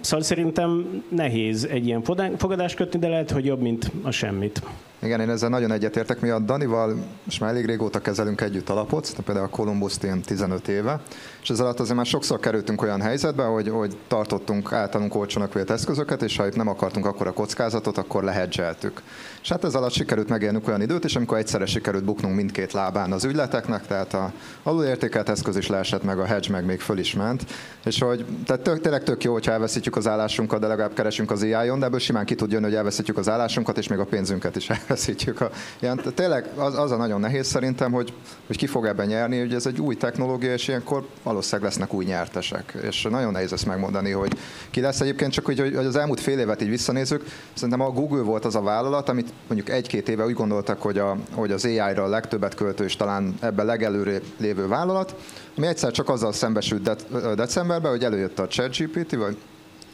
Szóval 0.00 0.24
szerintem 0.24 1.02
nehéz 1.08 1.64
egy 1.64 1.86
ilyen 1.86 2.02
fogadást 2.36 2.76
kötni, 2.76 2.98
de 2.98 3.08
lehet, 3.08 3.30
hogy 3.30 3.44
jobb, 3.44 3.60
mint 3.60 3.90
a 4.02 4.10
semmit. 4.10 4.62
Igen, 5.02 5.20
én 5.20 5.30
ezzel 5.30 5.48
nagyon 5.48 5.72
egyetértek. 5.72 6.20
Mi 6.20 6.28
a 6.28 6.38
Danival 6.38 6.96
most 7.24 7.40
már 7.40 7.50
elég 7.50 7.66
régóta 7.66 7.98
kezelünk 7.98 8.40
együtt 8.40 8.68
alapot, 8.68 9.14
például 9.24 9.46
a 9.46 9.50
Columbus 9.50 9.98
Team 9.98 10.20
15 10.20 10.68
éve, 10.68 11.00
és 11.42 11.50
ez 11.50 11.60
alatt 11.60 11.80
azért 11.80 11.96
már 11.96 12.06
sokszor 12.06 12.40
kerültünk 12.40 12.82
olyan 12.82 13.00
helyzetbe, 13.00 13.44
hogy, 13.44 13.68
hogy 13.68 13.96
tartottunk 14.08 14.72
általunk 14.72 15.14
olcsónak 15.14 15.52
vélt 15.52 15.70
eszközöket, 15.70 16.22
és 16.22 16.36
ha 16.36 16.46
itt 16.46 16.56
nem 16.56 16.68
akartunk 16.68 17.06
akkor 17.06 17.26
a 17.26 17.32
kockázatot, 17.32 17.98
akkor 17.98 18.24
lehedzseltük. 18.24 19.02
És 19.48 19.54
hát 19.54 19.64
ez 19.64 19.74
alatt 19.74 19.92
sikerült 19.92 20.28
megélnünk 20.28 20.68
olyan 20.68 20.82
időt, 20.82 21.04
és 21.04 21.16
amikor 21.16 21.38
egyszerre 21.38 21.66
sikerült 21.66 22.04
buknunk 22.04 22.34
mindkét 22.34 22.72
lábán 22.72 23.12
az 23.12 23.24
ügyleteknek, 23.24 23.86
tehát 23.86 24.14
a 24.14 24.32
alulértékelt 24.62 25.28
eszköz 25.28 25.56
is 25.56 25.66
leesett, 25.66 26.02
meg 26.02 26.18
a 26.18 26.24
hedge 26.24 26.52
meg 26.52 26.64
még 26.64 26.80
föl 26.80 26.98
is 26.98 27.14
ment. 27.14 27.44
És 27.84 27.98
hogy 28.00 28.24
tehát 28.46 28.62
tök, 28.62 28.80
tényleg 28.80 29.02
tök 29.02 29.24
jó, 29.24 29.32
hogyha 29.32 29.52
elveszítjük 29.52 29.96
az 29.96 30.06
állásunkat, 30.06 30.60
de 30.60 30.66
legalább 30.66 30.94
keresünk 30.94 31.30
az 31.30 31.42
AI-on, 31.42 31.78
de 31.78 31.86
ebből 31.86 31.98
simán 31.98 32.24
ki 32.24 32.34
tud 32.34 32.52
jönni, 32.52 32.64
hogy 32.64 32.74
elveszítjük 32.74 33.16
az 33.16 33.28
állásunkat, 33.28 33.78
és 33.78 33.88
még 33.88 33.98
a 33.98 34.04
pénzünket 34.04 34.56
is 34.56 34.70
elveszítjük. 34.80 35.40
A, 35.40 35.50
ilyen, 35.80 36.00
tényleg 36.14 36.48
az, 36.54 36.78
az, 36.78 36.90
a 36.90 36.96
nagyon 36.96 37.20
nehéz 37.20 37.46
szerintem, 37.46 37.92
hogy, 37.92 38.12
hogy 38.46 38.56
ki 38.56 38.66
fog 38.66 38.86
ebben 38.86 39.06
nyerni, 39.06 39.38
hogy 39.38 39.54
ez 39.54 39.66
egy 39.66 39.80
új 39.80 39.96
technológia, 39.96 40.52
és 40.52 40.68
ilyenkor 40.68 41.06
valószínűleg 41.22 41.70
lesznek 41.70 41.92
új 41.92 42.04
nyertesek. 42.04 42.76
És 42.82 43.06
nagyon 43.10 43.32
nehéz 43.32 43.52
ezt 43.52 43.66
megmondani, 43.66 44.10
hogy 44.10 44.38
ki 44.70 44.80
lesz 44.80 45.00
egyébként, 45.00 45.32
csak 45.32 45.48
úgy, 45.48 45.60
hogy 45.60 45.74
az 45.74 45.96
elmúlt 45.96 46.20
fél 46.20 46.38
évet 46.38 46.62
így 46.62 46.68
visszanézzük, 46.68 47.24
szerintem 47.52 47.80
a 47.80 47.90
Google 47.90 48.22
volt 48.22 48.44
az 48.44 48.54
a 48.54 48.60
vállalat, 48.60 49.08
amit 49.08 49.32
mondjuk 49.46 49.76
egy-két 49.76 50.08
éve 50.08 50.24
úgy 50.24 50.34
gondoltak, 50.34 50.82
hogy, 50.82 50.98
a, 50.98 51.16
hogy 51.32 51.52
az 51.52 51.64
AI-ra 51.64 52.02
a 52.02 52.08
legtöbbet 52.08 52.54
költő, 52.54 52.84
és 52.84 52.96
talán 52.96 53.34
ebben 53.40 53.66
legelőre 53.66 54.20
lévő 54.36 54.66
vállalat, 54.68 55.14
ami 55.56 55.66
egyszer 55.66 55.92
csak 55.92 56.08
azzal 56.08 56.32
szembesült 56.32 56.82
de- 56.82 57.34
decemberben, 57.34 57.90
hogy 57.90 58.04
előjött 58.04 58.38
a 58.38 58.46
ChatGPT, 58.46 59.14
vagy 59.14 59.36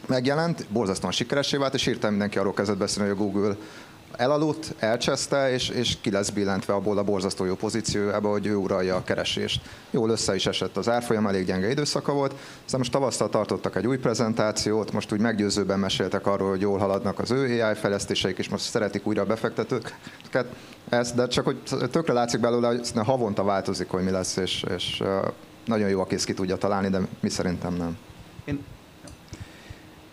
megjelent, 0.07 0.65
borzasztóan 0.69 1.11
sikeresé 1.11 1.57
vált, 1.57 1.73
és 1.73 1.83
hirtelen 1.83 2.11
mindenki 2.11 2.37
arról 2.37 2.53
kezdett 2.53 2.77
beszélni, 2.77 3.09
hogy 3.09 3.19
a 3.19 3.23
Google 3.23 3.55
elaludt, 4.17 4.73
elcseszte, 4.79 5.51
és, 5.51 5.69
és 5.69 5.97
ki 6.01 6.11
lesz 6.11 6.29
billentve 6.29 6.73
abból 6.73 6.97
a 6.97 7.03
borzasztó 7.03 7.45
jó 7.45 7.55
pozíciójába, 7.55 8.29
hogy 8.29 8.45
ő 8.45 8.55
uralja 8.55 8.95
a 8.95 9.03
keresést. 9.03 9.61
Jól 9.91 10.09
össze 10.09 10.35
is 10.35 10.45
esett 10.45 10.77
az 10.77 10.89
árfolyam, 10.89 11.27
elég 11.27 11.45
gyenge 11.45 11.69
időszaka 11.69 12.13
volt. 12.13 12.33
Aztán 12.63 12.79
most 12.79 12.91
tavasztal 12.91 13.29
tartottak 13.29 13.75
egy 13.75 13.87
új 13.87 13.97
prezentációt, 13.97 14.91
most 14.91 15.11
úgy 15.11 15.19
meggyőzőben 15.19 15.79
meséltek 15.79 16.27
arról, 16.27 16.49
hogy 16.49 16.61
jól 16.61 16.77
haladnak 16.77 17.19
az 17.19 17.31
ő 17.31 17.61
AI 17.61 17.75
fejlesztéseik, 17.75 18.37
és 18.37 18.49
most 18.49 18.63
szeretik 18.63 19.07
újra 19.07 19.21
a 19.21 19.25
befektetőket. 19.25 20.45
Ez, 20.89 21.11
de 21.11 21.27
csak 21.27 21.45
hogy 21.45 21.61
tökre 21.91 22.13
látszik 22.13 22.39
belőle, 22.39 22.67
hogy 22.67 22.91
havonta 22.95 23.43
változik, 23.43 23.89
hogy 23.89 24.03
mi 24.03 24.11
lesz, 24.11 24.37
és, 24.37 24.65
és 24.75 25.03
nagyon 25.65 25.89
jó, 25.89 25.99
aki 26.01 26.15
ezt 26.15 26.25
ki 26.25 26.33
tudja 26.33 26.55
találni, 26.55 26.89
de 26.89 26.99
mi 27.19 27.29
szerintem 27.29 27.73
nem. 27.73 27.97
Én 28.45 28.63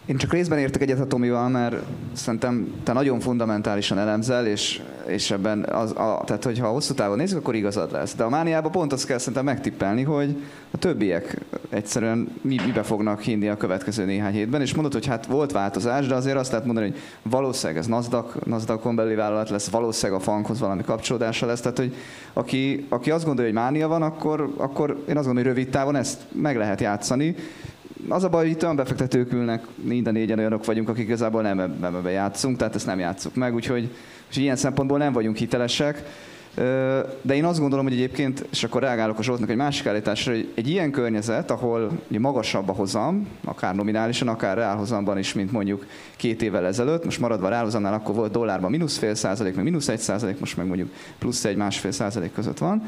én 0.06 0.16
csak 0.16 0.32
részben 0.32 0.58
értek 0.58 0.82
egyet 0.82 1.00
a 1.00 1.06
Tomival, 1.06 1.48
mert 1.48 1.76
szerintem 2.12 2.74
te 2.82 2.92
nagyon 2.92 3.20
fundamentálisan 3.20 3.98
elemzel, 3.98 4.46
és, 4.46 4.82
és 5.06 5.30
ebben 5.30 5.64
az, 5.64 5.90
a, 5.90 6.22
tehát 6.26 6.44
hogyha 6.44 6.68
hosszú 6.68 6.94
távon 6.94 7.16
nézzük, 7.16 7.38
akkor 7.38 7.54
igazad 7.54 7.92
lesz. 7.92 8.14
De 8.14 8.24
a 8.24 8.28
mániában 8.28 8.70
pont 8.70 8.92
azt 8.92 9.06
kell 9.06 9.18
szerintem 9.18 9.44
megtippelni, 9.44 10.02
hogy 10.02 10.36
a 10.70 10.78
többiek 10.78 11.40
egyszerűen 11.68 12.28
mi, 12.40 12.56
mibe 12.66 12.82
fognak 12.82 13.20
hinni 13.20 13.48
a 13.48 13.56
következő 13.56 14.04
néhány 14.04 14.32
hétben, 14.32 14.60
és 14.60 14.74
mondod, 14.74 14.92
hogy 14.92 15.06
hát 15.06 15.26
volt 15.26 15.52
változás, 15.52 16.06
de 16.06 16.14
azért 16.14 16.36
azt 16.36 16.50
lehet 16.50 16.66
mondani, 16.66 16.88
hogy 16.90 16.98
valószínűleg 17.22 17.82
ez 17.82 17.86
NASDAQ, 17.86 18.38
NASDAQ-on 18.44 18.96
belüli 18.96 19.14
vállalat 19.14 19.50
lesz, 19.50 19.68
valószínűleg 19.68 20.20
a 20.20 20.24
fankhoz 20.24 20.60
valami 20.60 20.82
kapcsolódása 20.82 21.46
lesz, 21.46 21.60
tehát 21.60 21.78
hogy 21.78 21.94
aki, 22.32 22.86
aki 22.88 23.10
azt 23.10 23.24
gondolja, 23.24 23.50
hogy 23.50 23.60
mánia 23.60 23.88
van, 23.88 24.02
akkor, 24.02 24.52
akkor 24.56 24.90
én 24.90 25.16
azt 25.16 25.26
gondolom, 25.26 25.36
hogy 25.36 25.44
rövid 25.44 25.68
távon 25.68 25.96
ezt 25.96 26.20
meg 26.32 26.56
lehet 26.56 26.80
játszani, 26.80 27.34
az 28.08 28.24
a 28.24 28.28
baj, 28.28 28.42
hogy 28.42 28.50
itt 28.50 28.62
olyan 28.62 28.76
befektetők 28.76 29.32
ülnek, 29.32 29.64
mind 29.74 30.06
a 30.06 30.10
négyen 30.10 30.38
olyanok 30.38 30.64
vagyunk, 30.64 30.88
akik 30.88 31.04
igazából 31.04 31.42
nem 31.42 31.60
ebbe 31.82 32.10
játszunk, 32.10 32.56
tehát 32.56 32.74
ezt 32.74 32.86
nem 32.86 32.98
játszuk 32.98 33.34
meg, 33.34 33.54
úgyhogy 33.54 33.90
és 34.30 34.36
ilyen 34.36 34.56
szempontból 34.56 34.98
nem 34.98 35.12
vagyunk 35.12 35.36
hitelesek. 35.36 36.02
De 37.22 37.34
én 37.34 37.44
azt 37.44 37.58
gondolom, 37.58 37.84
hogy 37.84 37.94
egyébként, 37.94 38.46
és 38.50 38.64
akkor 38.64 38.82
reagálok 38.82 39.18
a 39.18 39.22
Zsoltnak 39.22 39.50
egy 39.50 39.56
másik 39.56 39.86
állításra, 39.86 40.32
hogy 40.32 40.52
egy 40.54 40.68
ilyen 40.68 40.90
környezet, 40.90 41.50
ahol 41.50 41.90
ugye 42.08 42.18
magasabb 42.18 42.68
a 42.68 42.72
hozam, 42.72 43.28
akár 43.44 43.74
nominálisan, 43.74 44.28
akár 44.28 44.56
reálhozamban 44.56 45.18
is, 45.18 45.32
mint 45.32 45.52
mondjuk 45.52 45.86
két 46.16 46.42
évvel 46.42 46.66
ezelőtt, 46.66 47.04
most 47.04 47.20
maradva 47.20 47.48
reálhozamnál, 47.48 47.94
akkor 47.94 48.14
volt 48.14 48.32
dollárban 48.32 48.70
mínusz 48.70 48.98
fél 48.98 49.14
százalék, 49.14 49.54
meg 49.54 49.64
mínusz 49.64 49.88
egy 49.88 49.98
százalék, 49.98 50.38
most 50.38 50.56
meg 50.56 50.66
mondjuk 50.66 50.90
plusz 51.18 51.44
egy 51.44 51.56
másfél 51.56 51.90
százalék 51.90 52.32
között 52.32 52.58
van 52.58 52.82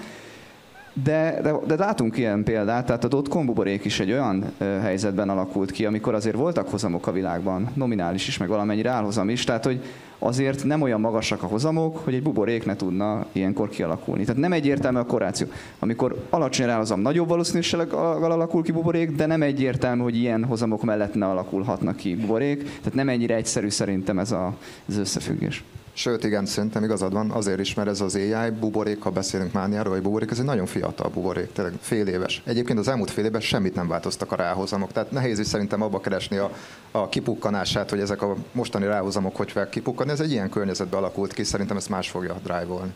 De, 1.02 1.38
de, 1.42 1.54
de 1.66 1.76
látunk 1.76 2.16
ilyen 2.18 2.44
példát, 2.44 2.86
tehát 2.86 3.04
a 3.04 3.08
dotcom 3.08 3.46
buborék 3.46 3.84
is 3.84 4.00
egy 4.00 4.12
olyan 4.12 4.44
ö, 4.58 4.64
helyzetben 4.64 5.28
alakult 5.28 5.70
ki, 5.70 5.86
amikor 5.86 6.14
azért 6.14 6.36
voltak 6.36 6.68
hozamok 6.68 7.06
a 7.06 7.12
világban, 7.12 7.70
nominális 7.74 8.28
is, 8.28 8.38
meg 8.38 8.48
valamennyire 8.48 8.90
álhozam 8.90 9.28
is, 9.28 9.44
tehát 9.44 9.64
hogy 9.64 9.82
azért 10.18 10.64
nem 10.64 10.82
olyan 10.82 11.00
magasak 11.00 11.42
a 11.42 11.46
hozamok, 11.46 11.96
hogy 11.96 12.14
egy 12.14 12.22
buborék 12.22 12.64
ne 12.64 12.76
tudna 12.76 13.26
ilyenkor 13.32 13.68
kialakulni. 13.68 14.24
Tehát 14.24 14.40
nem 14.40 14.52
egyértelmű 14.52 14.98
a 14.98 15.06
korráció. 15.06 15.46
Amikor 15.78 16.26
alacsony 16.30 16.66
ráhozam, 16.66 17.00
nagyobb 17.00 17.28
valószínűséggel 17.28 18.30
alakul 18.30 18.62
ki 18.62 18.72
buborék, 18.72 19.10
de 19.10 19.26
nem 19.26 19.42
egyértelmű, 19.42 20.02
hogy 20.02 20.16
ilyen 20.16 20.44
hozamok 20.44 20.82
mellett 20.82 21.14
ne 21.14 21.26
alakulhatnak 21.26 21.96
ki 21.96 22.16
buborék. 22.16 22.62
Tehát 22.62 22.94
nem 22.94 23.08
ennyire 23.08 23.34
egyszerű 23.34 23.68
szerintem 23.68 24.18
ez 24.18 24.32
a, 24.32 24.54
az 24.88 24.96
összefüggés. 24.96 25.64
Sőt, 25.96 26.24
igen, 26.24 26.46
szerintem 26.46 26.84
igazad 26.84 27.12
van, 27.12 27.30
azért 27.30 27.60
is, 27.60 27.74
mert 27.74 27.88
ez 27.88 28.00
az 28.00 28.14
AI 28.14 28.50
buborék, 28.50 29.02
ha 29.02 29.10
beszélünk 29.10 29.52
mániáról, 29.52 29.92
vagy 29.92 30.02
buborék, 30.02 30.30
ez 30.30 30.38
egy 30.38 30.44
nagyon 30.44 30.66
fiatal 30.66 31.10
buborék, 31.10 31.52
tényleg 31.52 31.74
fél 31.80 32.06
éves. 32.06 32.42
Egyébként 32.44 32.78
az 32.78 32.88
elmúlt 32.88 33.10
fél 33.10 33.24
évben 33.24 33.40
semmit 33.40 33.74
nem 33.74 33.88
változtak 33.88 34.32
a 34.32 34.36
ráhozamok, 34.36 34.92
tehát 34.92 35.10
nehéz 35.10 35.38
is 35.38 35.46
szerintem 35.46 35.82
abba 35.82 36.00
keresni 36.00 36.36
a, 36.36 36.50
a 36.90 37.08
kipukkanását, 37.08 37.90
hogy 37.90 38.00
ezek 38.00 38.22
a 38.22 38.36
mostani 38.52 38.86
ráhozamok 38.86 39.36
hogy 39.36 39.50
fel 39.50 39.68
kipukkanni. 39.68 40.10
Ez 40.10 40.20
egy 40.20 40.30
ilyen 40.30 40.50
környezetben 40.50 40.98
alakult 40.98 41.32
ki, 41.32 41.44
szerintem 41.44 41.76
ezt 41.76 41.88
más 41.88 42.10
fogja 42.10 42.36
drive-olni. 42.42 42.94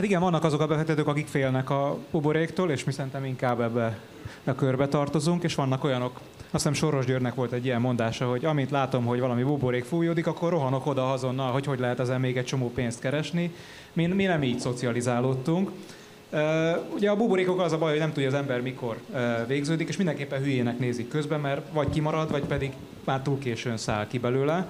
Hát 0.00 0.08
igen, 0.08 0.20
vannak 0.20 0.44
azok 0.44 0.60
a 0.60 0.66
befektetők, 0.66 1.06
akik 1.06 1.26
félnek 1.26 1.70
a 1.70 1.98
buboréktól, 2.10 2.70
és 2.70 2.84
mi 2.84 2.92
szerintem 2.92 3.24
inkább 3.24 3.60
ebbe 3.60 3.98
a 4.44 4.54
körbe 4.54 4.88
tartozunk, 4.88 5.42
és 5.42 5.54
vannak 5.54 5.84
olyanok, 5.84 6.12
azt 6.36 6.50
hiszem 6.50 6.72
Soros 6.72 7.04
Györgynek 7.04 7.34
volt 7.34 7.52
egy 7.52 7.64
ilyen 7.64 7.80
mondása, 7.80 8.28
hogy 8.28 8.44
amint 8.44 8.70
látom, 8.70 9.04
hogy 9.04 9.20
valami 9.20 9.42
buborék 9.42 9.84
fújódik, 9.84 10.26
akkor 10.26 10.50
rohanok 10.50 10.86
oda 10.86 11.12
azonnal, 11.12 11.52
hogy 11.52 11.66
hogy 11.66 11.78
lehet 11.78 12.00
ezen 12.00 12.20
még 12.20 12.36
egy 12.36 12.44
csomó 12.44 12.70
pénzt 12.70 13.00
keresni. 13.00 13.52
Mi, 13.92 14.06
mi 14.06 14.24
nem 14.24 14.42
így 14.42 14.58
szocializálódtunk. 14.58 15.70
Uh, 16.32 16.40
ugye 16.94 17.10
a 17.10 17.16
buborékok 17.16 17.60
az 17.60 17.72
a 17.72 17.78
baj, 17.78 17.90
hogy 17.90 18.00
nem 18.00 18.12
tudja 18.12 18.28
az 18.28 18.34
ember 18.34 18.60
mikor 18.60 18.96
uh, 19.10 19.20
végződik, 19.46 19.88
és 19.88 19.96
mindenképpen 19.96 20.42
hülyének 20.42 20.78
nézik 20.78 21.08
közben, 21.08 21.40
mert 21.40 21.72
vagy 21.72 21.88
kimarad, 21.90 22.30
vagy 22.30 22.44
pedig 22.44 22.72
már 23.04 23.20
túl 23.20 23.38
későn 23.38 23.76
száll 23.76 24.06
ki 24.06 24.18
belőle. 24.18 24.68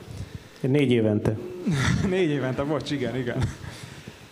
Négy 0.61 0.91
évente. 0.91 1.37
Négy 2.09 2.31
évente, 2.31 2.63
bocs, 2.63 2.91
igen, 2.91 3.17
igen. 3.17 3.39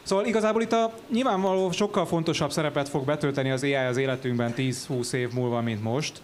Szóval 0.09 0.27
igazából 0.27 0.63
itt 0.63 0.73
a 0.73 0.93
nyilvánvaló 1.11 1.71
sokkal 1.71 2.07
fontosabb 2.07 2.53
szerepet 2.53 2.89
fog 2.89 3.05
betölteni 3.05 3.51
az 3.51 3.63
AI 3.63 3.75
az 3.75 3.97
életünkben 3.97 4.55
10-20 4.57 5.13
év 5.13 5.33
múlva, 5.33 5.61
mint 5.61 5.83
most. 5.83 6.21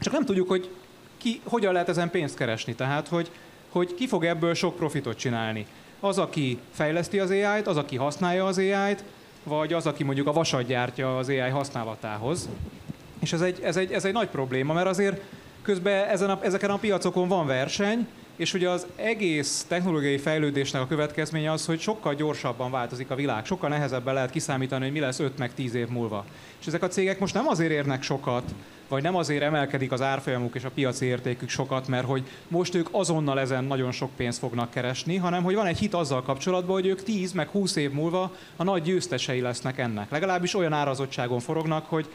Csak 0.00 0.12
nem 0.12 0.24
tudjuk, 0.24 0.48
hogy 0.48 0.70
ki, 1.18 1.40
hogyan 1.44 1.72
lehet 1.72 1.88
ezen 1.88 2.10
pénzt 2.10 2.36
keresni. 2.36 2.74
Tehát, 2.74 3.08
hogy, 3.08 3.30
hogy 3.68 3.94
ki 3.94 4.06
fog 4.06 4.24
ebből 4.24 4.54
sok 4.54 4.76
profitot 4.76 5.16
csinálni. 5.16 5.66
Az, 6.00 6.18
aki 6.18 6.58
fejleszti 6.70 7.18
az 7.18 7.30
AI-t, 7.30 7.66
az, 7.66 7.76
aki 7.76 7.96
használja 7.96 8.44
az 8.44 8.58
AI-t, 8.58 9.04
vagy 9.42 9.72
az, 9.72 9.86
aki 9.86 10.04
mondjuk 10.04 10.26
a 10.26 10.32
vasat 10.32 10.66
gyártja 10.66 11.16
az 11.16 11.28
AI 11.28 11.38
használatához. 11.38 12.48
És 13.20 13.32
ez 13.32 13.40
egy, 13.40 13.60
ez 13.62 13.76
egy, 13.76 13.92
ez 13.92 14.04
egy 14.04 14.12
nagy 14.12 14.28
probléma, 14.28 14.72
mert 14.72 14.88
azért 14.88 15.20
közben 15.62 16.08
ezen 16.08 16.30
a, 16.30 16.38
ezeken 16.42 16.70
a 16.70 16.76
piacokon 16.76 17.28
van 17.28 17.46
verseny, 17.46 18.06
és 18.36 18.54
ugye 18.54 18.68
az 18.68 18.86
egész 18.96 19.64
technológiai 19.68 20.18
fejlődésnek 20.18 20.82
a 20.82 20.86
következménye 20.86 21.52
az, 21.52 21.66
hogy 21.66 21.80
sokkal 21.80 22.14
gyorsabban 22.14 22.70
változik 22.70 23.10
a 23.10 23.14
világ, 23.14 23.44
sokkal 23.44 23.68
nehezebben 23.68 24.14
lehet 24.14 24.30
kiszámítani, 24.30 24.84
hogy 24.84 24.92
mi 24.92 25.00
lesz 25.00 25.18
5 25.18 25.38
meg 25.38 25.54
10 25.54 25.74
év 25.74 25.88
múlva. 25.88 26.24
És 26.60 26.66
ezek 26.66 26.82
a 26.82 26.88
cégek 26.88 27.18
most 27.18 27.34
nem 27.34 27.48
azért 27.48 27.70
érnek 27.70 28.02
sokat, 28.02 28.54
vagy 28.88 29.02
nem 29.02 29.16
azért 29.16 29.42
emelkedik 29.42 29.92
az 29.92 30.00
árfolyamuk 30.00 30.54
és 30.54 30.64
a 30.64 30.70
piaci 30.70 31.04
értékük 31.04 31.48
sokat, 31.48 31.88
mert 31.88 32.06
hogy 32.06 32.22
most 32.48 32.74
ők 32.74 32.88
azonnal 32.90 33.40
ezen 33.40 33.64
nagyon 33.64 33.92
sok 33.92 34.10
pénzt 34.16 34.38
fognak 34.38 34.70
keresni, 34.70 35.16
hanem 35.16 35.42
hogy 35.42 35.54
van 35.54 35.66
egy 35.66 35.78
hit 35.78 35.94
azzal 35.94 36.22
kapcsolatban, 36.22 36.74
hogy 36.74 36.86
ők 36.86 37.02
10 37.02 37.32
meg 37.32 37.48
20 37.48 37.76
év 37.76 37.90
múlva 37.90 38.32
a 38.56 38.64
nagy 38.64 38.82
győztesei 38.82 39.40
lesznek 39.40 39.78
ennek. 39.78 40.10
Legalábbis 40.10 40.54
olyan 40.54 40.72
árazottságon 40.72 41.40
forognak, 41.40 41.86
hogy 41.86 42.08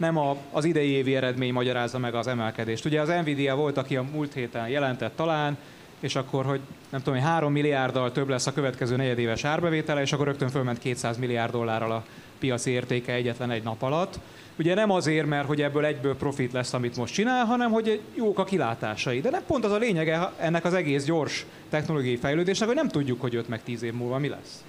nem 0.00 0.18
a, 0.18 0.36
az 0.52 0.64
idei 0.64 0.90
évi 0.90 1.16
eredmény 1.16 1.52
magyarázza 1.52 1.98
meg 1.98 2.14
az 2.14 2.26
emelkedést. 2.26 2.84
Ugye 2.84 3.00
az 3.00 3.08
Nvidia 3.08 3.56
volt, 3.56 3.76
aki 3.76 3.96
a 3.96 4.04
múlt 4.12 4.32
héten 4.32 4.68
jelentett 4.68 5.16
talán, 5.16 5.58
és 6.00 6.14
akkor, 6.14 6.44
hogy 6.44 6.60
nem 6.90 7.02
tudom, 7.02 7.18
hogy 7.18 7.28
3 7.28 7.52
milliárddal 7.52 8.12
több 8.12 8.28
lesz 8.28 8.46
a 8.46 8.52
következő 8.52 8.96
negyedéves 8.96 9.44
árbevétele, 9.44 10.00
és 10.00 10.12
akkor 10.12 10.26
rögtön 10.26 10.48
fölment 10.48 10.78
200 10.78 11.18
milliárd 11.18 11.52
dollárral 11.52 11.92
a 11.92 12.04
piaci 12.38 12.70
értéke 12.70 13.12
egyetlen 13.12 13.50
egy 13.50 13.62
nap 13.62 13.82
alatt. 13.82 14.18
Ugye 14.58 14.74
nem 14.74 14.90
azért, 14.90 15.26
mert 15.26 15.46
hogy 15.46 15.62
ebből 15.62 15.84
egyből 15.84 16.16
profit 16.16 16.52
lesz, 16.52 16.72
amit 16.72 16.96
most 16.96 17.14
csinál, 17.14 17.44
hanem 17.44 17.70
hogy 17.70 18.00
jók 18.14 18.38
a 18.38 18.44
kilátásai. 18.44 19.20
De 19.20 19.30
nem 19.30 19.42
pont 19.46 19.64
az 19.64 19.72
a 19.72 19.78
lényege 19.78 20.32
ennek 20.38 20.64
az 20.64 20.74
egész 20.74 21.04
gyors 21.04 21.46
technológiai 21.68 22.16
fejlődésnek, 22.16 22.68
hogy 22.68 22.76
nem 22.76 22.88
tudjuk, 22.88 23.20
hogy 23.20 23.34
5 23.34 23.48
meg 23.48 23.62
10 23.62 23.82
év 23.82 23.92
múlva 23.92 24.18
mi 24.18 24.28
lesz. 24.28 24.64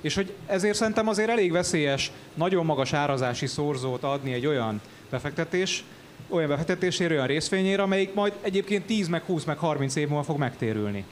És 0.00 0.14
hogy 0.14 0.32
ezért 0.46 0.76
szerintem 0.76 1.08
azért 1.08 1.30
elég 1.30 1.52
veszélyes 1.52 2.10
nagyon 2.34 2.64
magas 2.64 2.92
árazási 2.92 3.46
szorzót 3.46 4.02
adni 4.02 4.32
egy 4.32 4.46
olyan 4.46 4.80
befektetés, 5.10 5.84
olyan 6.28 6.48
befektetésére, 6.48 7.14
olyan 7.14 7.26
részvényére, 7.26 7.82
amelyik 7.82 8.14
majd 8.14 8.32
egyébként 8.40 8.84
10, 8.84 9.08
meg 9.08 9.22
20, 9.22 9.44
meg 9.44 9.58
30 9.58 9.96
év 9.96 10.08
múlva 10.08 10.22
fog 10.22 10.38
megtérülni. 10.38 11.04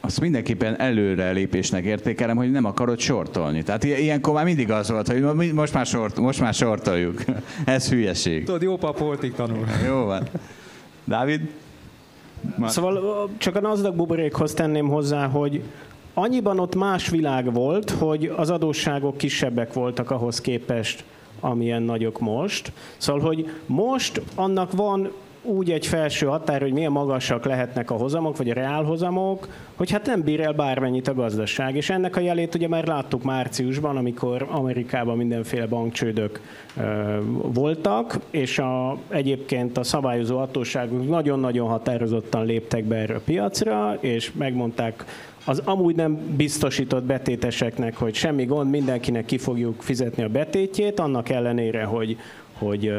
Azt 0.00 0.20
mindenképpen 0.20 0.80
előre 0.80 1.30
lépésnek 1.30 1.84
értékelem, 1.84 2.36
hogy 2.36 2.50
nem 2.50 2.64
akarod 2.64 2.98
sortolni. 2.98 3.62
Tehát 3.62 3.84
ilyenkor 3.84 4.34
már 4.34 4.44
mindig 4.44 4.70
az 4.70 4.90
volt, 4.90 5.08
hogy 5.08 5.52
most 5.52 5.72
már, 5.72 5.86
sort, 5.86 6.18
most 6.18 6.40
már 6.40 6.54
sortoljuk. 6.54 7.24
Ez 7.64 7.88
hülyeség. 7.88 8.44
Tudod, 8.44 8.62
jó 8.62 8.76
pap 8.76 8.98
voltig 8.98 9.32
tanul. 9.32 9.66
Jó 9.88 10.04
van. 10.04 10.28
Dávid? 11.04 11.40
Már... 12.56 12.70
Szóval 12.70 13.28
csak 13.38 13.56
a 13.56 13.60
Nasdaq 13.60 13.96
buborékhoz 13.96 14.54
tenném 14.54 14.88
hozzá, 14.88 15.26
hogy 15.26 15.62
annyiban 16.18 16.58
ott 16.58 16.74
más 16.74 17.08
világ 17.08 17.52
volt, 17.52 17.90
hogy 17.90 18.32
az 18.36 18.50
adósságok 18.50 19.16
kisebbek 19.16 19.72
voltak 19.72 20.10
ahhoz 20.10 20.40
képest, 20.40 21.04
amilyen 21.40 21.82
nagyok 21.82 22.20
most. 22.20 22.72
Szóval, 22.96 23.22
hogy 23.22 23.50
most 23.66 24.22
annak 24.34 24.72
van 24.72 25.10
úgy 25.42 25.70
egy 25.70 25.86
felső 25.86 26.26
határ, 26.26 26.60
hogy 26.60 26.72
milyen 26.72 26.92
magasak 26.92 27.44
lehetnek 27.44 27.90
a 27.90 27.94
hozamok, 27.94 28.36
vagy 28.36 28.50
a 28.50 28.54
reálhozamok, 28.54 29.48
hogy 29.76 29.90
hát 29.90 30.06
nem 30.06 30.22
bír 30.22 30.40
el 30.40 30.52
bármennyit 30.52 31.08
a 31.08 31.14
gazdaság. 31.14 31.76
És 31.76 31.90
ennek 31.90 32.16
a 32.16 32.20
jelét 32.20 32.54
ugye 32.54 32.68
már 32.68 32.86
láttuk 32.86 33.22
márciusban, 33.22 33.96
amikor 33.96 34.46
Amerikában 34.50 35.16
mindenféle 35.16 35.66
bankcsődök 35.66 36.40
ö, 36.76 37.16
voltak, 37.32 38.18
és 38.30 38.58
a, 38.58 38.98
egyébként 39.08 39.78
a 39.78 39.82
szabályozó 39.82 40.38
hatóságok 40.38 41.08
nagyon-nagyon 41.08 41.68
határozottan 41.68 42.44
léptek 42.44 42.84
be 42.84 42.96
erre 42.96 43.14
a 43.14 43.20
piacra, 43.24 43.96
és 44.00 44.32
megmondták 44.32 45.04
az 45.48 45.62
amúgy 45.64 45.94
nem 45.94 46.18
biztosított 46.36 47.04
betéteseknek, 47.04 47.96
hogy 47.96 48.14
semmi 48.14 48.44
gond, 48.44 48.70
mindenkinek 48.70 49.24
ki 49.24 49.38
fogjuk 49.38 49.82
fizetni 49.82 50.22
a 50.22 50.28
betétjét, 50.28 51.00
annak 51.00 51.28
ellenére, 51.28 51.84
hogy, 51.84 52.16
hogy 52.52 52.92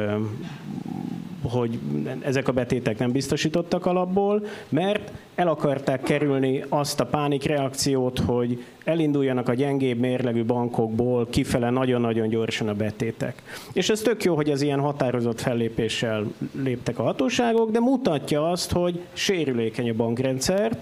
hogy 1.41 1.80
ezek 2.22 2.47
a 2.47 2.52
betétek 2.52 2.97
nem 2.97 3.12
biztosítottak 3.12 3.86
alapból, 3.86 4.45
mert 4.70 5.12
el 5.36 5.47
akarták 5.47 6.04
kerülni 6.04 6.64
azt 6.70 7.00
a 7.00 7.06
pánikreakciót, 7.06 8.20
hogy 8.20 8.64
elinduljanak 8.84 9.50
a 9.50 9.54
gyengébb 9.54 10.00
mérlegű 10.00 10.45
bankokból 10.45 11.28
kifele 11.30 11.70
nagyon-nagyon 11.70 12.30
gyorsan 12.30 12.68
a 12.68 12.74
betétek. 12.74 13.41
És 13.74 13.89
ez 13.89 14.02
tök 14.02 14.24
jó, 14.24 14.36
hogy 14.36 14.50
az 14.50 14.62
ilyen 14.62 14.80
határozott 14.80 15.41
fellépéssel 15.41 16.24
léptek 16.64 17.00
a 17.00 17.04
hatóságok, 17.04 17.72
de 17.72 17.80
mutatja 17.80 18.50
azt, 18.50 18.72
hogy 18.72 19.00
sérülékeny 19.14 19.89
a 19.89 19.93
bankrendszer, 19.93 20.78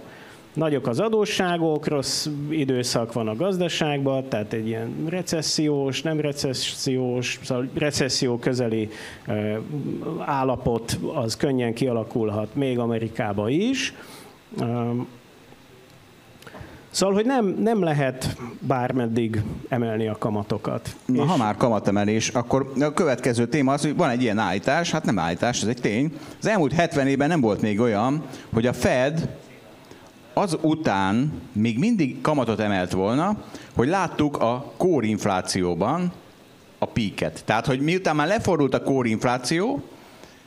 nagyok 0.57 0.87
az 0.87 0.99
adósságok, 0.99 1.87
rossz 1.87 2.27
időszak 2.49 3.13
van 3.13 3.27
a 3.27 3.35
gazdaságban, 3.35 4.29
tehát 4.29 4.53
egy 4.53 4.67
ilyen 4.67 5.05
recessziós, 5.09 6.01
nem 6.01 6.19
recessziós, 6.19 7.39
szóval 7.43 7.69
recesszió 7.73 8.37
közeli 8.37 8.89
állapot 10.25 10.99
az 11.13 11.35
könnyen 11.35 11.73
kialakulhat 11.73 12.55
még 12.55 12.79
Amerikába 12.79 13.49
is. 13.49 13.93
Szóval, 16.89 17.15
hogy 17.15 17.25
nem, 17.25 17.45
nem 17.45 17.83
lehet 17.83 18.37
bármeddig 18.59 19.41
emelni 19.69 20.07
a 20.07 20.15
kamatokat. 20.17 20.95
Na, 21.05 21.23
és... 21.23 21.29
Ha 21.29 21.37
már 21.37 21.55
kamatemelés, 21.55 22.29
akkor 22.29 22.71
a 22.79 22.93
következő 22.93 23.47
téma 23.47 23.73
az, 23.73 23.81
hogy 23.81 23.95
van 23.95 24.09
egy 24.09 24.21
ilyen 24.21 24.37
állítás, 24.37 24.91
hát 24.91 25.05
nem 25.05 25.19
állítás, 25.19 25.61
ez 25.61 25.67
egy 25.67 25.81
tény. 25.81 26.13
Az 26.39 26.47
elmúlt 26.47 26.73
70 26.73 27.07
évben 27.07 27.27
nem 27.27 27.41
volt 27.41 27.61
még 27.61 27.79
olyan, 27.79 28.23
hogy 28.53 28.65
a 28.65 28.73
Fed 28.73 29.29
az 30.37 30.57
után 30.61 31.41
még 31.51 31.79
mindig 31.79 32.21
kamatot 32.21 32.59
emelt 32.59 32.91
volna, 32.91 33.43
hogy 33.73 33.87
láttuk 33.87 34.37
a 34.37 34.73
kórinflációban 34.77 36.11
a 36.77 36.85
píket. 36.85 37.41
Tehát, 37.45 37.65
hogy 37.65 37.79
miután 37.79 38.15
már 38.15 38.27
lefordult 38.27 38.73
a 38.73 38.83
kórinfláció, 38.83 39.83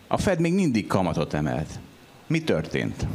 a 0.07 0.19
Fed 0.19 0.41
még 0.41 0.53
mindig 0.53 0.87
kamatot 0.87 1.35
emelt. 1.35 1.79
Mi 2.27 2.43
történt? 2.43 3.07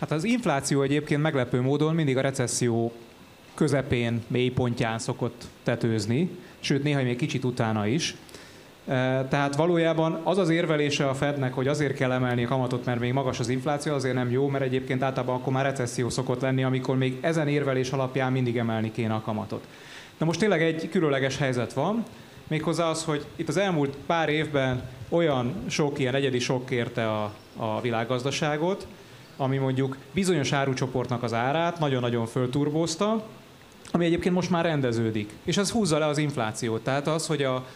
Hát 0.00 0.10
az 0.10 0.24
infláció 0.24 0.82
egyébként 0.82 1.22
meglepő 1.22 1.60
módon 1.60 1.94
mindig 1.94 2.16
a 2.16 2.20
recesszió 2.20 2.92
közepén, 3.54 4.22
mélypontján 4.26 4.98
szokott 4.98 5.48
tetőzni, 5.62 6.30
sőt 6.60 6.82
néha 6.82 7.02
még 7.02 7.16
kicsit 7.16 7.44
utána 7.44 7.86
is. 7.86 8.16
Tehát 9.28 9.56
valójában 9.56 10.20
az 10.22 10.38
az 10.38 10.48
érvelése 10.48 11.08
a 11.08 11.14
Fednek, 11.14 11.54
hogy 11.54 11.68
azért 11.68 11.94
kell 11.94 12.12
emelni 12.12 12.44
a 12.44 12.48
kamatot, 12.48 12.84
mert 12.84 13.00
még 13.00 13.12
magas 13.12 13.40
az 13.40 13.48
infláció, 13.48 13.94
azért 13.94 14.14
nem 14.14 14.30
jó, 14.30 14.48
mert 14.48 14.64
egyébként 14.64 15.02
általában 15.02 15.34
akkor 15.34 15.52
már 15.52 15.64
recesszió 15.64 16.08
szokott 16.08 16.40
lenni, 16.40 16.64
amikor 16.64 16.96
még 16.96 17.18
ezen 17.20 17.48
érvelés 17.48 17.90
alapján 17.90 18.32
mindig 18.32 18.56
emelni 18.56 18.92
kéne 18.92 19.14
a 19.14 19.20
kamatot. 19.20 19.66
Na 20.18 20.26
most 20.26 20.38
tényleg 20.38 20.62
egy 20.62 20.88
különleges 20.90 21.38
helyzet 21.38 21.72
van, 21.72 22.04
méghozzá 22.48 22.88
az, 22.88 23.04
hogy 23.04 23.26
itt 23.36 23.48
az 23.48 23.56
elmúlt 23.56 23.96
pár 24.06 24.28
évben 24.28 24.82
olyan 25.08 25.54
sok 25.68 25.98
ilyen 25.98 26.14
egyedi 26.14 26.38
sok 26.38 26.70
érte 26.70 27.10
a, 27.10 27.32
a 27.56 27.80
világgazdaságot, 27.80 28.86
ami 29.36 29.56
mondjuk 29.56 29.96
bizonyos 30.12 30.52
árucsoportnak 30.52 31.22
az 31.22 31.32
árát 31.32 31.78
nagyon-nagyon 31.78 32.26
fölturbózta, 32.26 33.24
ami 33.90 34.04
egyébként 34.04 34.34
most 34.34 34.50
már 34.50 34.64
rendeződik. 34.64 35.32
És 35.44 35.56
ez 35.56 35.70
húzza 35.70 35.98
le 35.98 36.06
az 36.06 36.18
inflációt. 36.18 36.82
Tehát 36.82 37.06
az, 37.06 37.26
hogy 37.26 37.42
a, 37.42 37.66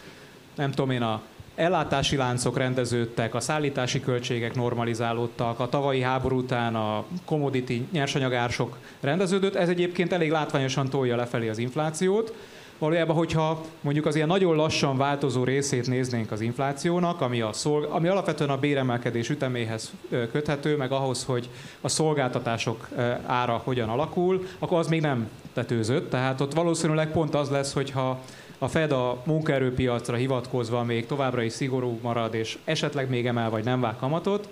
nem 0.57 0.71
tudom 0.71 0.89
én, 0.89 1.01
a 1.01 1.21
ellátási 1.55 2.15
láncok 2.15 2.57
rendeződtek, 2.57 3.35
a 3.35 3.39
szállítási 3.39 3.99
költségek 3.99 4.55
normalizálódtak, 4.55 5.59
a 5.59 5.69
tavalyi 5.69 6.01
háború 6.01 6.37
után 6.37 6.75
a 6.75 7.03
commodity 7.25 7.87
nyersanyagársok 7.91 8.77
rendeződött, 8.99 9.55
ez 9.55 9.69
egyébként 9.69 10.13
elég 10.13 10.31
látványosan 10.31 10.89
tolja 10.89 11.15
lefelé 11.15 11.49
az 11.49 11.57
inflációt. 11.57 12.33
Valójában, 12.77 13.15
hogyha 13.15 13.61
mondjuk 13.81 14.05
az 14.05 14.15
ilyen 14.15 14.27
nagyon 14.27 14.55
lassan 14.55 14.97
változó 14.97 15.43
részét 15.43 15.87
néznénk 15.87 16.31
az 16.31 16.41
inflációnak, 16.41 17.21
ami, 17.21 17.41
a 17.41 17.53
szolg- 17.53 17.89
ami 17.91 18.07
alapvetően 18.07 18.49
a 18.49 18.57
béremelkedés 18.57 19.29
üteméhez 19.29 19.91
köthető, 20.31 20.77
meg 20.77 20.91
ahhoz, 20.91 21.23
hogy 21.23 21.49
a 21.81 21.87
szolgáltatások 21.87 22.87
ára 23.25 23.61
hogyan 23.63 23.89
alakul, 23.89 24.47
akkor 24.59 24.77
az 24.77 24.87
még 24.87 25.01
nem 25.01 25.29
tetőzött. 25.53 26.09
Tehát 26.09 26.41
ott 26.41 26.53
valószínűleg 26.53 27.11
pont 27.11 27.35
az 27.35 27.49
lesz, 27.49 27.73
hogyha 27.73 28.19
a 28.57 28.67
Fed 28.67 28.91
a 28.91 29.21
munkaerőpiacra 29.25 30.15
hivatkozva 30.15 30.83
még 30.83 31.05
továbbra 31.05 31.41
is 31.41 31.53
szigorú 31.53 31.99
marad, 32.01 32.33
és 32.33 32.57
esetleg 32.63 33.09
még 33.09 33.27
emel 33.27 33.49
vagy 33.49 33.63
nem 33.63 33.81
vág 33.81 33.95
kamatot, 33.95 34.49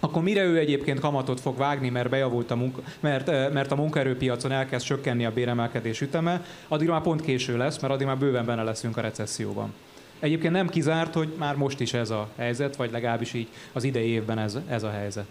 akkor 0.00 0.22
mire 0.22 0.42
ő 0.44 0.58
egyébként 0.58 1.00
kamatot 1.00 1.40
fog 1.40 1.56
vágni, 1.56 1.88
mert 1.88 2.08
bejavult 2.08 2.50
a 2.50 2.56
munka, 2.56 2.82
mert, 3.00 3.52
mert 3.52 3.72
a 3.72 3.76
munkaerőpiacon 3.76 4.52
elkezd 4.52 4.84
csökkenni 4.84 5.24
a 5.24 5.32
béremelkedés 5.32 6.00
üteme, 6.00 6.44
addig 6.68 6.88
már 6.88 7.02
pont 7.02 7.20
késő 7.20 7.56
lesz, 7.56 7.78
mert 7.78 7.92
addig 7.92 8.06
már 8.06 8.18
bőven 8.18 8.44
benne 8.44 8.62
leszünk 8.62 8.96
a 8.96 9.00
recesszióban. 9.00 9.74
Egyébként 10.18 10.52
nem 10.52 10.68
kizárt, 10.68 11.14
hogy 11.14 11.34
már 11.38 11.56
most 11.56 11.80
is 11.80 11.92
ez 11.92 12.10
a 12.10 12.28
helyzet, 12.36 12.76
vagy 12.76 12.90
legalábbis 12.90 13.32
így 13.32 13.48
az 13.72 13.84
idei 13.84 14.08
évben 14.08 14.38
ez, 14.38 14.58
ez 14.68 14.82
a 14.82 14.90
helyzet. 14.90 15.26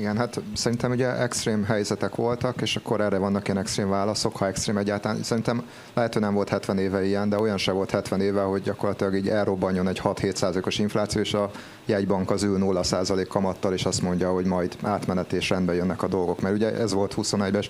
Igen, 0.00 0.16
hát 0.16 0.40
szerintem 0.54 0.90
ugye 0.90 1.20
extrém 1.22 1.64
helyzetek 1.64 2.14
voltak, 2.14 2.60
és 2.60 2.76
akkor 2.76 3.00
erre 3.00 3.18
vannak 3.18 3.48
ilyen 3.48 3.58
extrém 3.58 3.88
válaszok, 3.88 4.36
ha 4.36 4.46
extrém 4.46 4.76
egyáltalán. 4.76 5.22
Szerintem 5.22 5.62
lehet, 5.94 6.12
hogy 6.12 6.22
nem 6.22 6.34
volt 6.34 6.48
70 6.48 6.78
éve 6.78 7.04
ilyen, 7.04 7.28
de 7.28 7.38
olyan 7.38 7.56
se 7.56 7.72
volt 7.72 7.90
70 7.90 8.20
éve, 8.20 8.42
hogy 8.42 8.62
gyakorlatilag 8.62 9.14
így 9.14 9.28
elrobbanjon 9.28 9.88
egy 9.88 10.00
6-7 10.04 10.66
os 10.66 10.78
infláció, 10.78 11.20
és 11.20 11.34
a 11.34 11.50
jegybank 11.90 12.30
az 12.30 12.42
ül 12.42 12.58
0 12.58 12.82
kamattal, 13.28 13.72
és 13.72 13.84
azt 13.84 14.02
mondja, 14.02 14.32
hogy 14.32 14.44
majd 14.44 14.76
átmenet 14.82 15.32
és 15.32 15.50
rendbe 15.50 15.74
jönnek 15.74 16.02
a 16.02 16.08
dolgok. 16.08 16.40
Mert 16.40 16.54
ugye 16.54 16.74
ez 16.74 16.92
volt 16.92 17.14
21-ben, 17.16 17.62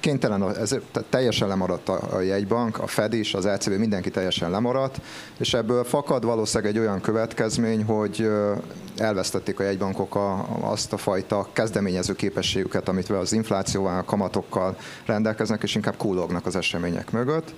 kénytelen, 0.00 0.56
ez 0.56 0.76
teljesen 1.08 1.48
lemaradt 1.48 1.88
a, 1.88 2.00
a 2.12 2.20
jegybank, 2.20 2.78
a 2.78 2.86
Fed 2.86 3.12
is, 3.12 3.34
az 3.34 3.46
ECB, 3.46 3.72
mindenki 3.72 4.10
teljesen 4.10 4.50
lemaradt, 4.50 5.00
és 5.38 5.54
ebből 5.54 5.84
fakad 5.84 6.24
valószínűleg 6.24 6.74
egy 6.74 6.80
olyan 6.80 7.00
következmény, 7.00 7.84
hogy 7.84 8.30
elvesztették 8.96 9.60
a 9.60 9.62
jegybankok 9.62 10.14
a, 10.14 10.46
azt 10.60 10.92
a 10.92 10.96
fajta 10.96 11.48
kezdeményező 11.52 12.14
képességüket, 12.14 12.88
amit 12.88 13.08
az 13.10 13.32
inflációval, 13.32 13.98
a 13.98 14.04
kamatokkal 14.04 14.76
rendelkeznek, 15.06 15.62
és 15.62 15.74
inkább 15.74 15.96
kúlognak 15.96 16.46
az 16.46 16.56
események 16.56 17.10
mögött. 17.10 17.54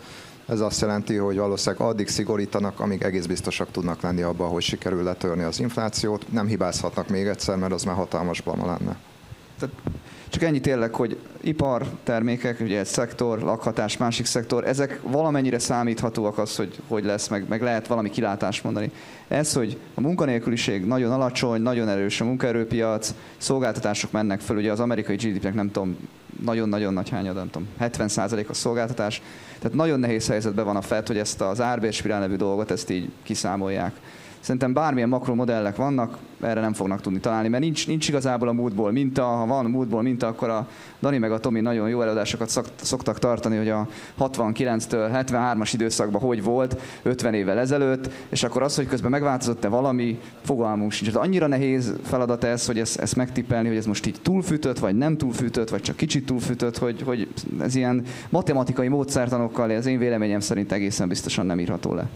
Ez 0.47 0.61
azt 0.61 0.81
jelenti, 0.81 1.17
hogy 1.17 1.37
valószínűleg 1.37 1.87
addig 1.87 2.09
szigorítanak, 2.09 2.81
amíg 2.81 3.03
egész 3.03 3.27
biztosak 3.27 3.71
tudnak 3.71 4.01
lenni 4.01 4.23
abban, 4.23 4.49
hogy 4.49 4.63
sikerül 4.63 5.03
letörni 5.03 5.43
az 5.43 5.61
inflációt. 5.61 6.33
Nem 6.33 6.47
hibázhatnak 6.47 7.09
még 7.09 7.27
egyszer, 7.27 7.57
mert 7.57 7.73
az 7.73 7.85
már 7.85 7.95
hatalmas 7.97 8.41
blama 8.41 8.67
lenne. 8.67 8.97
Tehát 9.59 9.75
csak 10.29 10.43
ennyi 10.43 10.61
tényleg, 10.61 10.95
hogy 10.95 11.19
ipar, 11.41 11.87
termékek, 12.03 12.61
ugye 12.61 12.79
egy 12.79 12.87
szektor, 12.87 13.39
lakhatás, 13.39 13.97
másik 13.97 14.27
szektor, 14.27 14.67
ezek 14.67 15.01
valamennyire 15.03 15.59
számíthatóak 15.59 16.39
az, 16.39 16.57
hogy 16.57 16.81
hogy 16.89 17.05
lesz, 17.05 17.29
meg, 17.29 17.49
meg 17.49 17.63
lehet 17.63 17.87
valami 17.87 18.11
kilátást 18.11 18.65
mondani. 18.65 18.91
Ez, 19.29 19.53
hogy 19.53 19.79
a 19.95 20.01
munkanélküliség 20.01 20.85
nagyon 20.85 21.13
alacsony, 21.13 21.61
nagyon 21.61 21.89
erős 21.89 22.21
a 22.21 22.25
munkaerőpiac, 22.25 23.15
szolgáltatások 23.37 24.11
mennek 24.11 24.41
föl, 24.41 24.57
ugye 24.57 24.73
az 24.73 24.81
amerikai 24.81 25.17
GDP-nek 25.17 25.55
nem 25.55 25.71
tudom, 25.71 25.97
nagyon-nagyon 26.43 26.93
nagy 26.93 27.09
hányad, 27.09 27.35
nem 27.35 27.51
tudom, 27.51 27.69
70% 27.81 28.49
a 28.49 28.55
szolgáltatás. 28.55 29.23
Tehát 29.59 29.77
nagyon 29.77 30.01
nehéz 30.01 30.29
helyzetben 30.29 30.65
van 30.65 30.77
a 30.77 30.81
FED, 30.81 31.07
hogy 31.07 31.19
ezt 31.19 31.41
az 31.41 31.61
árbérspirál 31.61 32.21
nevű 32.21 32.37
dolgot, 32.37 32.71
ezt 32.71 32.91
így 32.91 33.11
kiszámolják. 33.23 33.93
Szerintem 34.47 34.73
bármilyen 34.73 35.09
makromodellek 35.09 35.77
vannak, 35.77 36.19
erre 36.41 36.61
nem 36.61 36.73
fognak 36.73 37.01
tudni 37.01 37.21
találni, 37.21 37.49
mert 37.49 37.63
nincs, 37.63 37.87
nincs 37.87 38.09
igazából 38.09 38.49
a 38.49 38.53
múltból 38.53 38.93
minta, 38.93 39.25
ha 39.25 39.47
van 39.47 39.65
múltból 39.65 40.03
minta, 40.03 40.27
akkor 40.27 40.49
a 40.49 40.69
Dani 41.01 41.19
meg 41.19 41.33
a 41.33 41.39
Tomi 41.39 41.61
nagyon 41.61 41.89
jó 41.89 42.03
előadásokat 42.03 42.65
szoktak 42.77 43.19
tartani, 43.19 43.57
hogy 43.57 43.69
a 43.69 43.89
69-től 44.19 45.25
73-as 45.29 45.71
időszakban 45.73 46.21
hogy 46.21 46.43
volt 46.43 46.81
50 47.03 47.35
évvel 47.35 47.59
ezelőtt, 47.59 48.11
és 48.29 48.43
akkor 48.43 48.63
az, 48.63 48.77
hogy 48.77 48.87
közben 48.87 49.11
megváltozott-e 49.11 49.69
valami, 49.69 50.19
fogalmunk 50.45 50.93
sincs. 50.93 51.11
Tehát 51.11 51.27
annyira 51.27 51.47
nehéz 51.47 51.95
feladat 52.03 52.45
ez, 52.45 52.67
hogy 52.67 52.79
ezt, 52.79 52.99
ezt 52.99 53.17
megtippelni, 53.17 53.69
hogy 53.69 53.77
ez 53.77 53.87
most 53.87 54.07
így 54.07 54.19
túlfűtött, 54.23 54.79
vagy 54.79 54.97
nem 54.97 55.17
túlfűtött, 55.17 55.69
vagy 55.69 55.83
csak 55.83 55.97
kicsit 55.97 56.27
túlfűtött, 56.27 56.79
hogy, 56.79 57.03
hogy 57.03 57.29
ez 57.61 57.75
ilyen 57.75 58.03
matematikai 58.29 58.89
módszertanokkal, 58.89 59.73
ez 59.73 59.87
én 59.87 59.99
véleményem 59.99 60.41
szerint 60.41 60.73
egészen 60.73 61.09
biztosan 61.09 61.47
nem 61.47 61.61
írható 61.61 61.95
le. 61.95 62.09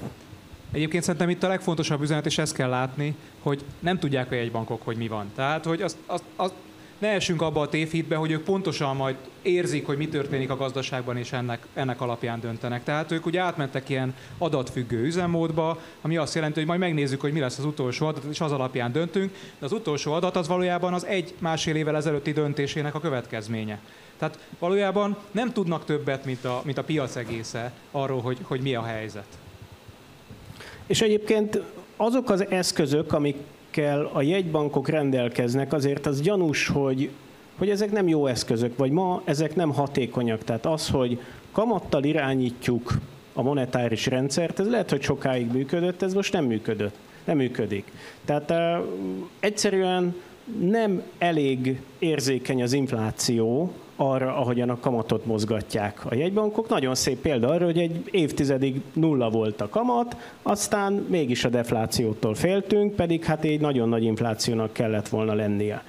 Egyébként 0.73 1.03
szerintem 1.03 1.31
itt 1.31 1.43
a 1.43 1.49
legfontosabb 1.49 2.03
üzenet, 2.03 2.27
és 2.27 2.39
ezt 2.39 2.55
kell 2.55 2.69
látni, 2.69 3.15
hogy 3.43 3.65
nem 3.79 3.99
tudják 3.99 4.31
a 4.31 4.35
jegybankok, 4.35 4.83
hogy 4.85 4.97
mi 4.97 5.09
van. 5.09 5.31
Tehát, 5.35 5.65
hogy 5.65 5.83
azt, 5.83 5.97
azt, 6.07 6.25
azt 6.37 6.55
ne 7.01 7.09
essünk 7.09 7.43
abba 7.43 7.61
a 7.61 7.69
tévhitbe, 7.69 8.17
hogy 8.17 8.31
ők 8.31 8.45
pontosan 8.45 8.97
majd 8.97 9.17
érzik, 9.43 9.87
hogy 9.87 9.97
mi 9.97 10.09
történik 10.09 10.51
a 10.51 10.57
gazdaságban, 10.57 11.17
és 11.17 11.33
ennek, 11.33 11.67
ennek 11.75 12.01
alapján 12.01 12.41
döntenek. 12.41 12.85
Tehát 12.85 13.11
ők 13.11 13.27
ugye 13.27 13.41
átmentek 13.41 13.89
ilyen 13.89 14.15
adatfüggő 14.39 15.05
üzemmódba, 15.05 15.81
ami 16.01 16.17
azt 16.17 16.35
jelenti, 16.35 16.59
hogy 16.59 16.69
majd 16.69 16.81
megnézzük, 16.81 17.21
hogy 17.21 17.33
mi 17.33 17.41
lesz 17.41 17.59
az 17.59 17.65
utolsó 17.65 18.07
adat, 18.07 18.25
és 18.31 18.41
az 18.41 18.53
alapján 18.53 18.93
döntünk. 18.93 19.33
De 19.59 19.67
az 19.67 19.73
utolsó 19.73 20.13
adat 20.13 20.37
az 20.37 20.49
valójában 20.49 20.95
az 20.95 21.07
egy 21.07 21.35
másfél 21.39 21.77
évvel 21.77 21.97
ezelőtti 21.97 22.33
döntésének 22.33 22.95
a 22.95 23.01
következménye. 23.01 23.79
Tehát 24.19 24.39
valójában 24.59 25.17
nem 25.31 25.53
tudnak 25.53 25.85
többet, 25.85 26.25
mint 26.25 26.45
a, 26.45 26.63
mint 26.65 26.79
a 26.79 26.85
piac 26.85 27.17
egésze 27.17 27.73
arról, 27.91 28.21
hogy, 28.21 28.39
hogy 28.43 28.61
mi 28.61 28.75
a 28.75 28.83
helyzet. 28.83 29.39
És 30.91 31.01
egyébként 31.01 31.61
azok 31.97 32.31
az 32.31 32.47
eszközök, 32.49 33.13
amikkel 33.13 34.11
a 34.13 34.23
jegybankok 34.23 34.89
rendelkeznek, 34.89 35.73
azért 35.73 36.07
az 36.07 36.21
gyanús, 36.21 36.69
hogy, 36.69 37.11
hogy 37.59 37.71
ezek 37.71 37.93
nem 37.93 38.09
jó 38.09 38.27
eszközök, 38.27 38.77
vagy 38.77 38.91
ma 38.91 39.23
ezek 39.25 39.55
nem 39.55 39.73
hatékonyak. 39.73 40.45
Tehát 40.45 40.67
az, 40.67 40.89
hogy 40.89 41.21
kamattal 41.53 42.05
irányítjuk 42.05 42.99
a 43.33 43.43
monetáris 43.43 44.07
rendszert, 44.07 44.61
ez 44.61 44.69
lehet, 44.69 44.91
hogy 44.91 45.03
sokáig 45.03 45.53
működött, 45.53 46.03
ez 46.03 46.15
most 46.15 46.33
nem 46.33 46.45
működött, 46.45 46.95
nem 47.25 47.37
működik. 47.37 47.93
Tehát 48.25 48.51
uh, 48.51 48.87
egyszerűen 49.41 50.15
nem 50.61 51.03
elég 51.19 51.81
érzékeny 51.99 52.63
az 52.63 52.73
infláció 52.73 53.73
arra, 54.01 54.37
ahogyan 54.37 54.71
a 54.71 54.81
kamatot 54.81 55.27
mozgatják 55.27 56.01
a 56.05 56.15
jegybankok. 56.15 56.69
Nagyon 56.69 56.95
szép 56.95 57.21
példa 57.21 57.49
arra, 57.49 57.65
hogy 57.65 57.79
egy 57.79 58.09
évtizedig 58.11 58.81
nulla 58.93 59.31
volt 59.31 59.61
a 59.61 59.69
kamat, 59.69 60.17
aztán 60.43 60.93
mégis 60.93 61.45
a 61.45 61.49
deflációtól 61.49 62.35
féltünk, 62.35 62.95
pedig 62.95 63.25
hát 63.25 63.45
egy 63.45 63.61
nagyon 63.61 63.89
nagy 63.89 64.05
inflációnak 64.05 64.73
kellett 64.73 65.09
volna 65.09 65.35
lennie. 65.35 65.83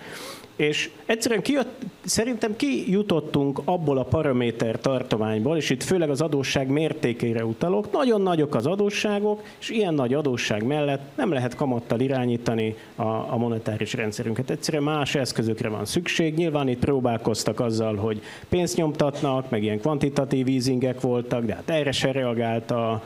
És 0.61 0.89
egyszerűen 1.05 1.41
kijött, 1.41 1.81
szerintem 2.03 2.55
kijutottunk 2.55 3.61
abból 3.65 3.97
a 3.97 4.03
paraméter 4.03 4.79
tartományból, 4.79 5.57
és 5.57 5.69
itt 5.69 5.83
főleg 5.83 6.09
az 6.09 6.21
adósság 6.21 6.67
mértékére 6.67 7.45
utalok, 7.45 7.91
nagyon 7.91 8.21
nagyok 8.21 8.55
az 8.55 8.65
adósságok, 8.65 9.43
és 9.59 9.69
ilyen 9.69 9.93
nagy 9.93 10.13
adósság 10.13 10.63
mellett 10.63 11.01
nem 11.15 11.31
lehet 11.31 11.55
kamattal 11.55 11.99
irányítani 11.99 12.75
a, 12.95 13.03
a 13.03 13.37
monetáris 13.37 13.93
rendszerünket. 13.93 14.49
Egyszerűen 14.49 14.83
más 14.83 15.15
eszközökre 15.15 15.69
van 15.69 15.85
szükség. 15.85 16.35
Nyilván 16.35 16.67
itt 16.67 16.79
próbálkoztak 16.79 17.59
azzal, 17.59 17.95
hogy 17.95 18.21
pénzt 18.49 18.77
nyomtatnak, 18.77 19.49
meg 19.49 19.63
ilyen 19.63 19.79
kvantitatív 19.79 20.47
easingek 20.47 21.01
voltak, 21.01 21.45
de 21.45 21.53
hát 21.55 21.69
erre 21.69 21.91
se 21.91 22.11
reagált 22.11 22.71
a, 22.71 23.03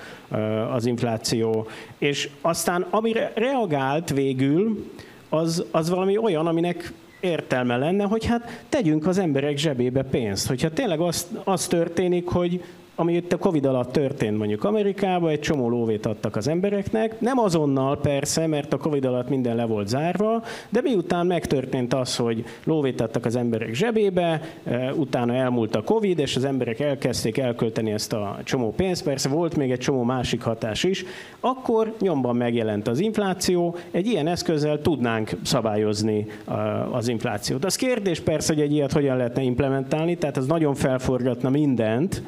az 0.74 0.86
infláció. 0.86 1.68
És 1.98 2.30
aztán 2.42 2.86
amire 2.90 3.32
reagált 3.36 4.10
végül, 4.10 4.92
az, 5.30 5.66
az 5.72 5.90
valami 5.90 6.18
olyan, 6.18 6.48
aminek 6.48 6.94
értelme 7.26 7.78
lenne, 7.78 8.04
hogy 8.04 8.26
hát 8.26 8.64
tegyünk 8.70 9.08
az 9.08 9.18
emberek 9.18 9.58
zsebébe 9.58 10.04
pénzt. 10.04 10.48
Hogyha 10.48 10.70
tényleg 10.74 11.00
az, 11.00 11.28
az 11.44 11.68
történik, 11.68 12.28
hogy 12.28 12.64
ami 12.96 13.14
itt 13.14 13.34
a 13.34 13.38
Covid 13.38 13.66
alatt 13.66 13.92
történt 13.92 14.38
mondjuk 14.38 14.64
Amerikában, 14.64 15.30
egy 15.30 15.40
csomó 15.40 15.70
lóvét 15.70 16.06
adtak 16.06 16.36
az 16.36 16.48
embereknek, 16.48 17.20
nem 17.20 17.38
azonnal 17.38 17.98
persze, 17.98 18.48
mert 18.48 18.74
a 18.74 18.78
Covid 18.78 19.06
alatt 19.06 19.30
minden 19.30 19.56
le 19.56 19.66
volt 19.66 19.88
zárva, 19.88 20.44
de 20.70 20.82
miután 20.82 21.26
megtörtént 21.26 21.94
az, 21.94 22.16
hogy 22.16 22.44
lóvét 22.64 23.02
adtak 23.02 23.26
az 23.26 23.36
emberek 23.36 23.74
zsebébe, 23.74 24.42
eh, 24.64 24.98
utána 24.98 25.34
elmúlt 25.34 25.76
a 25.76 25.84
Covid, 25.84 26.20
és 26.20 26.36
az 26.36 26.46
emberek 26.46 26.80
elkezdték 26.80 27.38
elkölteni 27.38 27.92
ezt 27.92 28.14
a 28.14 28.38
csomó 28.44 28.74
pénzt, 28.74 29.04
persze 29.04 29.30
volt 29.30 29.56
még 29.56 29.72
egy 29.72 29.80
csomó 29.80 30.04
másik 30.04 30.42
hatás 30.42 30.84
is, 30.84 31.06
akkor 31.40 31.94
nyomban 32.00 32.36
megjelent 32.36 32.88
az 32.88 33.00
infláció, 33.00 33.76
egy 33.92 34.08
ilyen 34.08 34.28
eszközzel 34.28 34.82
tudnánk 34.82 35.30
szabályozni 35.44 36.26
eh, 36.48 36.96
az 36.96 37.08
inflációt. 37.08 37.66
Az 37.66 37.76
kérdés 37.76 38.20
persze, 38.20 38.54
hogy 38.54 38.62
egy 38.64 38.74
ilyet 38.74 38.92
hogyan 38.92 39.18
lehetne 39.18 39.42
implementálni, 39.42 40.18
tehát 40.18 40.38
ez 40.38 40.46
nagyon 40.46 40.76
felforgatna 40.76 41.50
mindent, 41.50 42.24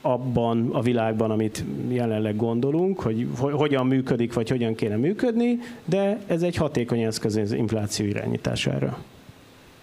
abban 0.00 0.70
a 0.72 0.80
világban, 0.80 1.30
amit 1.30 1.64
jelenleg 1.88 2.36
gondolunk, 2.36 3.00
hogy 3.00 3.28
hogyan 3.38 3.86
működik, 3.86 4.32
vagy 4.32 4.48
hogyan 4.48 4.74
kéne 4.74 4.96
működni, 4.96 5.58
de 5.84 6.18
ez 6.26 6.42
egy 6.42 6.56
hatékony 6.56 7.00
eszköz 7.00 7.36
az 7.36 7.52
infláció 7.52 8.06
irányítására. 8.06 8.98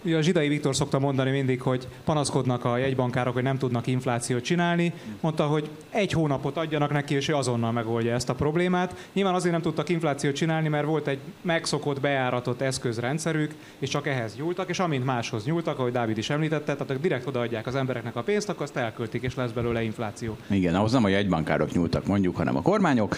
Ugye 0.01 0.17
a 0.17 0.21
Zsidai 0.21 0.47
Viktor 0.47 0.75
szokta 0.75 0.99
mondani 0.99 1.31
mindig, 1.31 1.61
hogy 1.61 1.87
panaszkodnak 2.03 2.65
a 2.65 2.77
jegybankárok, 2.77 3.33
hogy 3.33 3.43
nem 3.43 3.57
tudnak 3.57 3.87
inflációt 3.87 4.43
csinálni. 4.43 4.93
Mondta, 5.19 5.45
hogy 5.45 5.69
egy 5.89 6.11
hónapot 6.11 6.57
adjanak 6.57 6.91
neki, 6.91 7.15
és 7.15 7.27
ő 7.27 7.35
azonnal 7.35 7.71
megoldja 7.71 8.13
ezt 8.13 8.29
a 8.29 8.35
problémát. 8.35 8.95
Nyilván 9.13 9.33
azért 9.33 9.51
nem 9.51 9.61
tudtak 9.61 9.89
inflációt 9.89 10.35
csinálni, 10.35 10.67
mert 10.67 10.85
volt 10.85 11.07
egy 11.07 11.19
megszokott, 11.41 11.99
bejáratott 11.99 12.61
eszközrendszerük, 12.61 13.53
és 13.79 13.89
csak 13.89 14.07
ehhez 14.07 14.35
nyúltak, 14.35 14.69
és 14.69 14.79
amint 14.79 15.05
máshoz 15.05 15.45
nyúltak, 15.45 15.79
ahogy 15.79 15.91
Dávid 15.91 16.17
is 16.17 16.29
említette, 16.29 16.75
tehát 16.75 17.01
direkt 17.01 17.27
odaadják 17.27 17.67
az 17.67 17.75
embereknek 17.75 18.15
a 18.15 18.21
pénzt, 18.21 18.49
akkor 18.49 18.61
azt 18.61 18.77
elköltik, 18.77 19.21
és 19.21 19.35
lesz 19.35 19.51
belőle 19.51 19.83
infláció. 19.83 20.37
Igen, 20.49 20.75
ahhoz 20.75 20.91
nem 20.91 21.03
a 21.03 21.07
jegybankárok 21.07 21.71
nyúltak 21.71 22.05
mondjuk, 22.05 22.35
hanem 22.35 22.55
a 22.55 22.61
kormányok. 22.61 23.15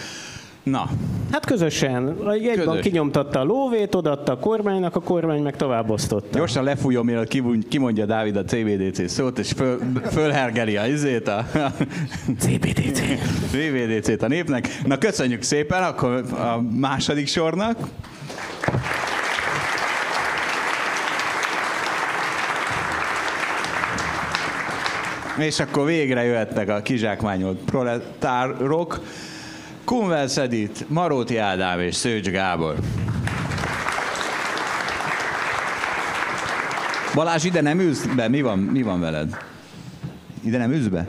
Na. 0.62 0.88
Hát 1.32 1.46
közösen. 1.46 2.08
A 2.08 2.34
jegybank 2.34 2.68
Közös. 2.68 2.82
kinyomtatta 2.82 3.40
a 3.40 3.44
lóvét, 3.44 3.94
odaadta 3.94 4.32
a 4.32 4.38
kormánynak, 4.38 4.96
a 4.96 5.00
kormány 5.00 5.42
meg 5.42 5.56
tovább 5.56 5.90
osztotta. 5.90 6.38
Gyorsan 6.38 6.64
lefújom, 6.64 7.06
mielőtt 7.06 7.68
kimondja 7.68 8.06
Dávid 8.06 8.36
a 8.36 8.44
CBDC 8.44 9.10
szót, 9.10 9.38
és 9.38 9.52
föl, 9.52 9.78
fölhergeli 10.10 10.76
a 10.76 10.86
izét 10.86 11.28
a... 11.28 11.46
CBDC. 12.42 13.00
CBDC-t 13.50 14.22
a 14.22 14.28
népnek. 14.28 14.68
Na 14.86 14.98
köszönjük 14.98 15.42
szépen, 15.42 15.82
akkor 15.82 16.24
a 16.32 16.60
második 16.78 17.26
sornak. 17.26 17.78
És 25.38 25.60
akkor 25.60 25.86
végre 25.86 26.22
jöhetnek 26.24 26.68
a 26.68 26.82
kizsákmányolt 26.82 27.58
proletárok. 27.58 29.00
Kunvel 29.90 30.28
Szedit, 30.28 30.88
Maróti 30.88 31.36
Ádám 31.36 31.80
és 31.80 31.94
Szőcs 31.94 32.28
Gábor. 32.28 32.76
Balázs, 37.14 37.44
ide 37.44 37.60
nem 37.60 37.80
ülsz 37.80 38.04
be? 38.06 38.28
Mi 38.28 38.42
van, 38.42 38.58
mi 38.58 38.82
van 38.82 39.00
veled? 39.00 39.36
Ide 40.44 40.58
nem 40.58 40.72
ülsz 40.72 40.86
be? 40.86 41.08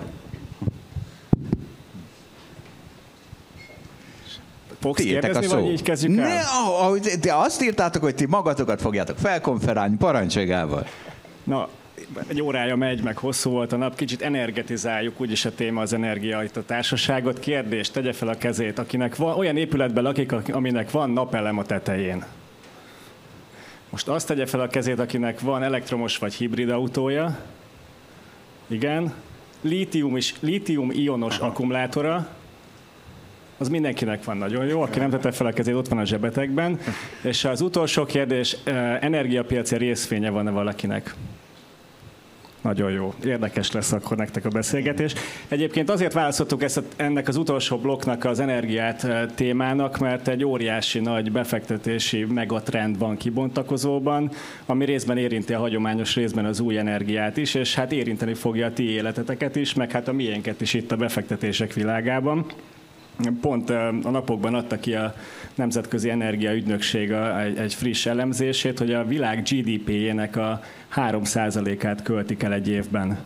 Fogsz 4.79 5.03
kérdezni, 5.03 5.47
vagy 5.47 5.71
így 5.71 5.81
kezdjük 5.81 6.17
el? 6.17 6.27
Ne, 6.27 6.39
ahogy, 6.39 7.13
te 7.21 7.37
azt 7.37 7.63
írtátok, 7.63 8.03
hogy 8.03 8.15
ti 8.15 8.25
magatokat 8.25 8.81
fogjátok 8.81 9.17
felkonferálni, 9.17 9.95
parancsolj 9.95 10.45
Na, 11.43 11.67
egy 12.27 12.41
órája 12.41 12.75
megy, 12.75 13.03
meg 13.03 13.17
hosszú 13.17 13.49
volt 13.49 13.71
a 13.71 13.77
nap, 13.77 13.95
kicsit 13.95 14.21
energetizáljuk, 14.21 15.21
úgyis 15.21 15.45
a 15.45 15.55
téma 15.55 15.81
az 15.81 15.93
energia 15.93 16.43
itt 16.43 16.57
a 16.57 16.65
társaságot. 16.65 17.39
Kérdés, 17.39 17.89
tegye 17.89 18.13
fel 18.13 18.27
a 18.27 18.37
kezét, 18.37 18.79
akinek 18.79 19.15
van, 19.15 19.37
olyan 19.37 19.57
épületben 19.57 20.03
lakik, 20.03 20.31
aminek 20.51 20.91
van 20.91 21.09
napelem 21.09 21.57
a 21.57 21.63
tetején. 21.63 22.23
Most 23.89 24.07
azt 24.07 24.27
tegye 24.27 24.45
fel 24.45 24.59
a 24.59 24.67
kezét, 24.67 24.99
akinek 24.99 25.39
van 25.39 25.63
elektromos 25.63 26.17
vagy 26.17 26.33
hibrid 26.33 26.69
autója. 26.69 27.39
Igen. 28.67 29.13
Lítium, 29.61 30.17
is, 30.17 30.33
lítium 30.39 30.91
ionos 30.91 31.37
Aha. 31.37 31.47
akkumulátora. 31.47 32.27
Az 33.57 33.69
mindenkinek 33.69 34.23
van 34.23 34.37
nagyon 34.37 34.65
jó. 34.65 34.81
Aki 34.81 34.99
nem 34.99 35.09
tette 35.09 35.31
fel 35.31 35.47
a 35.47 35.51
kezét, 35.51 35.75
ott 35.75 35.87
van 35.87 35.97
a 35.97 36.05
zsebetekben. 36.05 36.79
És 37.21 37.45
az 37.45 37.61
utolsó 37.61 38.05
kérdés, 38.05 38.57
eh, 38.63 38.97
energiapiaci 39.01 39.77
részfénye 39.77 40.29
van-e 40.29 40.51
valakinek? 40.51 41.15
Nagyon 42.61 42.91
jó. 42.91 43.13
Érdekes 43.25 43.71
lesz 43.71 43.91
akkor 43.91 44.17
nektek 44.17 44.45
a 44.45 44.49
beszélgetés. 44.49 45.13
Egyébként 45.47 45.89
azért 45.89 46.13
választottuk 46.13 46.63
ezt 46.63 46.81
ennek 46.95 47.27
az 47.27 47.35
utolsó 47.35 47.77
blokknak 47.77 48.25
az 48.25 48.39
energiát 48.39 49.03
eh, 49.03 49.25
témának, 49.35 49.97
mert 49.97 50.27
egy 50.27 50.43
óriási 50.43 50.99
nagy 50.99 51.31
befektetési 51.31 52.25
megatrend 52.25 52.97
van 52.97 53.17
kibontakozóban, 53.17 54.31
ami 54.65 54.85
részben 54.85 55.17
érinti 55.17 55.53
a 55.53 55.59
hagyományos 55.59 56.15
részben 56.15 56.45
az 56.45 56.59
új 56.59 56.77
energiát 56.77 57.37
is, 57.37 57.53
és 57.53 57.75
hát 57.75 57.91
érinteni 57.91 58.33
fogja 58.33 58.65
a 58.65 58.73
ti 58.73 58.89
életeteket 58.89 59.55
is, 59.55 59.73
meg 59.73 59.91
hát 59.91 60.07
a 60.07 60.13
miénket 60.13 60.61
is 60.61 60.73
itt 60.73 60.91
a 60.91 60.95
befektetések 60.95 61.73
világában. 61.73 62.45
Pont 63.41 63.69
a 64.03 64.09
napokban 64.09 64.53
adta 64.53 64.79
ki 64.79 64.93
a 64.93 65.13
Nemzetközi 65.55 66.09
Energiaügynökség 66.09 67.11
egy, 67.57 67.73
friss 67.73 68.05
elemzését, 68.05 68.79
hogy 68.79 68.93
a 68.93 69.05
világ 69.05 69.41
GDP-jének 69.41 70.35
a 70.35 70.61
3%-át 70.95 72.01
költik 72.01 72.43
el 72.43 72.53
egy 72.53 72.67
évben 72.67 73.17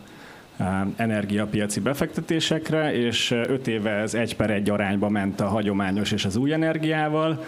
energiapiaci 0.96 1.80
befektetésekre, 1.80 2.94
és 2.94 3.30
5 3.30 3.68
éve 3.68 3.90
ez 3.90 4.14
egy 4.14 4.36
per 4.36 4.50
egy 4.50 4.70
arányba 4.70 5.08
ment 5.08 5.40
a 5.40 5.46
hagyományos 5.46 6.12
és 6.12 6.24
az 6.24 6.36
új 6.36 6.52
energiával. 6.52 7.44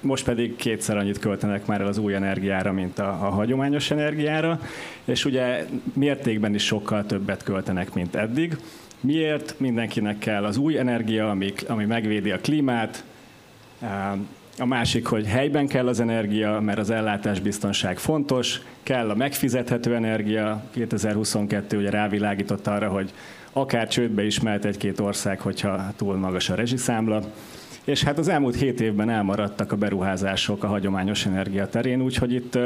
Most 0.00 0.24
pedig 0.24 0.56
kétszer 0.56 0.96
annyit 0.96 1.18
költenek 1.18 1.66
már 1.66 1.80
el 1.80 1.86
az 1.86 1.98
új 1.98 2.14
energiára, 2.14 2.72
mint 2.72 2.98
a, 2.98 3.08
a 3.08 3.30
hagyományos 3.30 3.90
energiára, 3.90 4.60
és 5.04 5.24
ugye 5.24 5.66
mértékben 5.92 6.54
is 6.54 6.64
sokkal 6.64 7.06
többet 7.06 7.42
költenek, 7.42 7.94
mint 7.94 8.14
eddig. 8.14 8.56
Miért? 9.00 9.54
Mindenkinek 9.58 10.18
kell 10.18 10.44
az 10.44 10.56
új 10.56 10.78
energia, 10.78 11.30
ami, 11.30 11.52
ami 11.68 11.84
megvédi 11.84 12.30
a 12.30 12.38
klímát, 12.38 13.04
a 14.58 14.66
másik, 14.66 15.06
hogy 15.06 15.26
helyben 15.26 15.66
kell 15.66 15.88
az 15.88 16.00
energia, 16.00 16.60
mert 16.60 16.78
az 16.78 16.90
ellátásbiztonság 16.90 17.98
fontos, 17.98 18.60
kell 18.82 19.10
a 19.10 19.14
megfizethető 19.14 19.94
energia. 19.94 20.62
2022 20.70 21.76
ugye 21.78 21.90
rávilágított 21.90 22.66
arra, 22.66 22.88
hogy 22.88 23.12
akár 23.52 23.88
csődbe 23.88 24.24
is 24.24 24.40
mehet 24.40 24.64
egy-két 24.64 25.00
ország, 25.00 25.40
hogyha 25.40 25.92
túl 25.96 26.16
magas 26.16 26.50
a 26.50 26.54
rezsiszámla. 26.54 27.22
És 27.84 28.02
hát 28.02 28.18
az 28.18 28.28
elmúlt 28.28 28.56
hét 28.56 28.80
évben 28.80 29.10
elmaradtak 29.10 29.72
a 29.72 29.76
beruházások 29.76 30.64
a 30.64 30.66
hagyományos 30.66 31.26
energia 31.26 31.68
terén, 31.68 32.02
úgyhogy 32.02 32.32
itt 32.32 32.58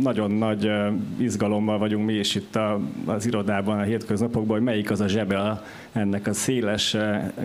nagyon 0.00 0.30
nagy 0.30 0.70
izgalommal 1.16 1.78
vagyunk 1.78 2.06
mi 2.06 2.12
is 2.12 2.34
itt 2.34 2.58
az 3.04 3.26
irodában 3.26 3.78
a 3.78 3.82
hétköznapokban, 3.82 4.56
hogy 4.56 4.64
melyik 4.64 4.90
az 4.90 5.00
a 5.00 5.08
zsebe 5.08 5.62
ennek 5.92 6.26
a 6.26 6.32
széles 6.32 6.96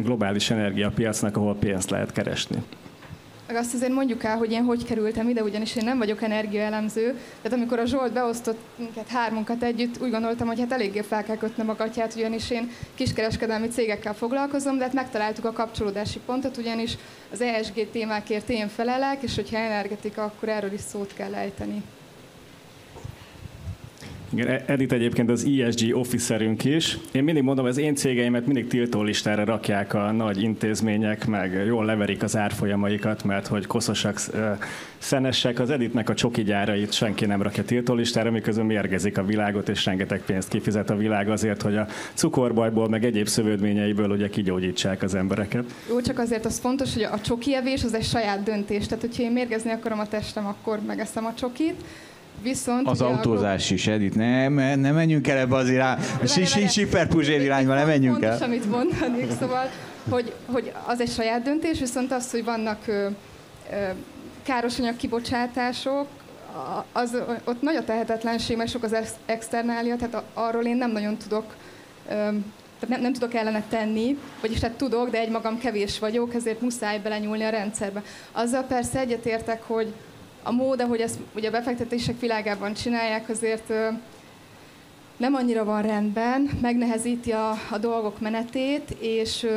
globális 0.03 0.49
energiapiacnak, 0.49 1.37
ahol 1.37 1.55
pénzt 1.55 1.89
lehet 1.89 2.11
keresni. 2.11 2.63
Meg 3.47 3.55
azt 3.55 3.73
azért 3.73 3.93
mondjuk 3.93 4.23
el, 4.23 4.37
hogy 4.37 4.51
én 4.51 4.63
hogy 4.63 4.85
kerültem 4.85 5.29
ide, 5.29 5.43
ugyanis 5.43 5.75
én 5.75 5.83
nem 5.83 5.97
vagyok 5.97 6.21
energiaelemző. 6.21 7.19
Tehát 7.41 7.57
amikor 7.57 7.79
a 7.79 7.85
Zsolt 7.85 8.13
beosztott 8.13 8.59
minket 8.77 9.07
hármunkat 9.07 9.63
együtt, 9.63 10.01
úgy 10.01 10.11
gondoltam, 10.11 10.47
hogy 10.47 10.59
hát 10.59 10.71
eléggé 10.71 11.01
fel 11.01 11.23
kell 11.23 11.37
kötnöm 11.37 11.69
a 11.69 11.75
gatyát, 11.75 12.15
ugyanis 12.15 12.49
én 12.49 12.71
kiskereskedelmi 12.95 13.67
cégekkel 13.67 14.13
foglalkozom, 14.13 14.77
de 14.77 14.83
hát 14.83 14.93
megtaláltuk 14.93 15.45
a 15.45 15.51
kapcsolódási 15.51 16.19
pontot, 16.25 16.57
ugyanis 16.57 16.97
az 17.31 17.41
ESG 17.41 17.89
témákért 17.91 18.49
én 18.49 18.67
felelek, 18.67 19.21
és 19.21 19.35
hogyha 19.35 19.57
energetika, 19.57 20.23
akkor 20.23 20.49
erről 20.49 20.73
is 20.73 20.81
szót 20.81 21.13
kell 21.13 21.35
ejteni. 21.35 21.83
Igen, 24.29 24.61
Edith 24.65 24.93
egyébként 24.93 25.29
az 25.29 25.45
ESG 25.45 25.95
officerünk 25.95 26.63
is. 26.63 26.97
Én 27.11 27.23
mindig 27.23 27.43
mondom, 27.43 27.65
az 27.65 27.77
én 27.77 27.95
cégeimet 27.95 28.45
mindig 28.45 28.67
tiltó 28.67 29.01
listára 29.01 29.43
rakják 29.43 29.93
a 29.93 30.11
nagy 30.11 30.41
intézmények, 30.41 31.25
meg 31.25 31.63
jól 31.65 31.85
leverik 31.85 32.23
az 32.23 32.37
árfolyamaikat, 32.37 33.23
mert 33.23 33.47
hogy 33.47 33.65
koszosak, 33.65 34.19
szenesek. 34.97 35.59
Az 35.59 35.69
Editnek 35.69 36.09
a 36.09 36.13
csoki 36.13 36.43
gyárait 36.43 36.91
senki 36.91 37.25
nem 37.25 37.41
rakja 37.41 37.63
tiltó 37.63 37.93
listára, 37.93 38.31
miközben 38.31 38.65
mérgezik 38.65 39.17
a 39.17 39.25
világot, 39.25 39.69
és 39.69 39.85
rengeteg 39.85 40.21
pénzt 40.25 40.49
kifizet 40.49 40.89
a 40.89 40.95
világ 40.95 41.29
azért, 41.29 41.61
hogy 41.61 41.75
a 41.75 41.87
cukorbajból, 42.13 42.89
meg 42.89 43.05
egyéb 43.05 43.27
szövődményeiből 43.27 44.09
ugye 44.09 44.29
kigyógyítsák 44.29 45.03
az 45.03 45.15
embereket. 45.15 45.63
Jó, 45.89 46.01
csak 46.01 46.19
azért 46.19 46.45
az 46.45 46.59
fontos, 46.59 46.93
hogy 46.93 47.03
a 47.03 47.19
csoki 47.21 47.55
evés 47.55 47.83
az 47.83 47.93
egy 47.93 48.03
saját 48.03 48.43
döntés. 48.43 48.85
Tehát, 48.85 49.03
hogyha 49.03 49.23
én 49.23 49.31
mérgezni 49.31 49.71
akarom 49.71 49.99
a 49.99 50.07
testem, 50.07 50.45
akkor 50.45 50.79
megeszem 50.87 51.25
a 51.25 51.33
csokit 51.33 51.83
Viszont 52.41 52.87
az 52.87 53.01
autózás 53.01 53.69
is, 53.69 53.87
Edith, 53.87 54.15
nem, 54.15 54.53
nem 54.53 54.93
menjünk 54.93 55.27
el 55.27 55.37
ebbe 55.37 55.55
az 55.55 55.69
irány, 55.69 55.97
siperpuzsér 56.69 57.41
irányba, 57.41 57.73
nem 57.73 57.87
menjünk 57.87 58.23
el. 58.23 58.37
amit 58.41 58.69
mondanék, 58.69 59.31
szóval, 59.39 59.69
hogy, 60.09 60.33
hogy 60.45 60.71
az 60.85 61.01
egy 61.01 61.11
saját 61.11 61.41
döntés, 61.41 61.79
viszont 61.79 62.11
az, 62.11 62.31
hogy 62.31 62.43
vannak 62.43 62.79
ö, 62.85 63.07
ö, 63.71 63.75
károsanyag 64.43 64.95
kibocsátások, 64.95 66.07
az, 66.91 67.17
ott 67.43 67.61
nagy 67.61 67.75
a 67.75 67.83
tehetetlenség, 67.83 68.57
mert 68.57 68.69
sok 68.69 68.83
az 68.83 68.95
externália, 69.25 69.95
tehát 69.95 70.23
arról 70.33 70.63
én 70.63 70.77
nem 70.77 70.91
nagyon 70.91 71.17
tudok 71.17 71.55
tehát 72.79 72.95
nem, 72.95 73.01
nem 73.01 73.13
tudok 73.13 73.33
ellene 73.33 73.63
tenni, 73.69 74.17
vagyis 74.41 74.59
tehát 74.59 74.75
tudok, 74.75 75.09
de 75.09 75.19
egy 75.19 75.29
magam 75.29 75.59
kevés 75.59 75.99
vagyok, 75.99 76.33
ezért 76.33 76.61
muszáj 76.61 76.99
belenyúlni 76.99 77.43
a 77.43 77.49
rendszerbe. 77.49 78.03
Azzal 78.31 78.63
persze 78.63 78.99
egyetértek, 78.99 79.63
hogy, 79.63 79.93
a 80.47 80.51
mód, 80.51 80.81
ahogy 80.81 80.99
ezt 80.99 81.19
ugye 81.35 81.47
a 81.47 81.51
befektetések 81.51 82.19
világában 82.19 82.73
csinálják, 82.73 83.29
azért 83.29 83.73
nem 85.17 85.35
annyira 85.35 85.63
van 85.63 85.81
rendben, 85.81 86.41
megnehezíti 86.61 87.31
a, 87.31 87.49
a 87.71 87.77
dolgok 87.77 88.19
menetét, 88.19 88.95
és 88.99 89.47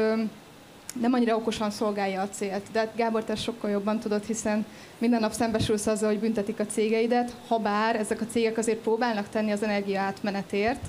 nem 1.01 1.13
annyira 1.13 1.37
okosan 1.37 1.71
szolgálja 1.71 2.21
a 2.21 2.29
célt. 2.29 2.63
De 2.73 2.79
hát 2.79 2.97
Gábor, 2.97 3.25
te 3.25 3.35
sokkal 3.35 3.71
jobban 3.71 3.99
tudod, 3.99 4.25
hiszen 4.25 4.67
minden 4.99 5.21
nap 5.21 5.33
szembesülsz 5.33 5.87
azzal, 5.87 6.09
hogy 6.09 6.21
büntetik 6.21 6.61
a 6.61 6.67
cégeidet, 6.67 7.35
ha 7.49 7.59
bár 7.59 7.97
ezek 7.97 8.21
a 8.21 8.27
cégek 8.27 8.59
azért 8.59 8.79
próbálnak 8.79 9.29
tenni 9.29 9.53
az 9.53 9.63
energia 9.63 10.01
átmenetért, 10.01 10.85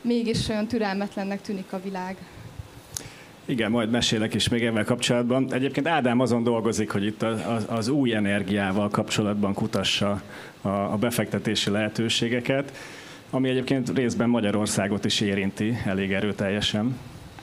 mégis 0.00 0.48
olyan 0.48 0.66
türelmetlennek 0.66 1.40
tűnik 1.40 1.72
a 1.72 1.80
világ. 1.80 2.16
Igen, 3.48 3.70
majd 3.70 3.90
mesélek 3.90 4.34
is 4.34 4.48
még 4.48 4.64
ebben 4.64 4.84
kapcsolatban. 4.84 5.52
Egyébként 5.52 5.88
Ádám 5.88 6.20
azon 6.20 6.42
dolgozik, 6.42 6.90
hogy 6.90 7.04
itt 7.04 7.22
az, 7.22 7.64
az 7.68 7.88
új 7.88 8.14
energiával 8.14 8.88
kapcsolatban 8.88 9.54
kutassa 9.54 10.22
a, 10.60 10.68
a 10.68 10.96
befektetési 10.96 11.70
lehetőségeket, 11.70 12.72
ami 13.30 13.48
egyébként 13.48 13.90
részben 13.94 14.28
Magyarországot 14.28 15.04
is 15.04 15.20
érinti 15.20 15.76
elég 15.86 16.12
erőteljesen. 16.12 16.98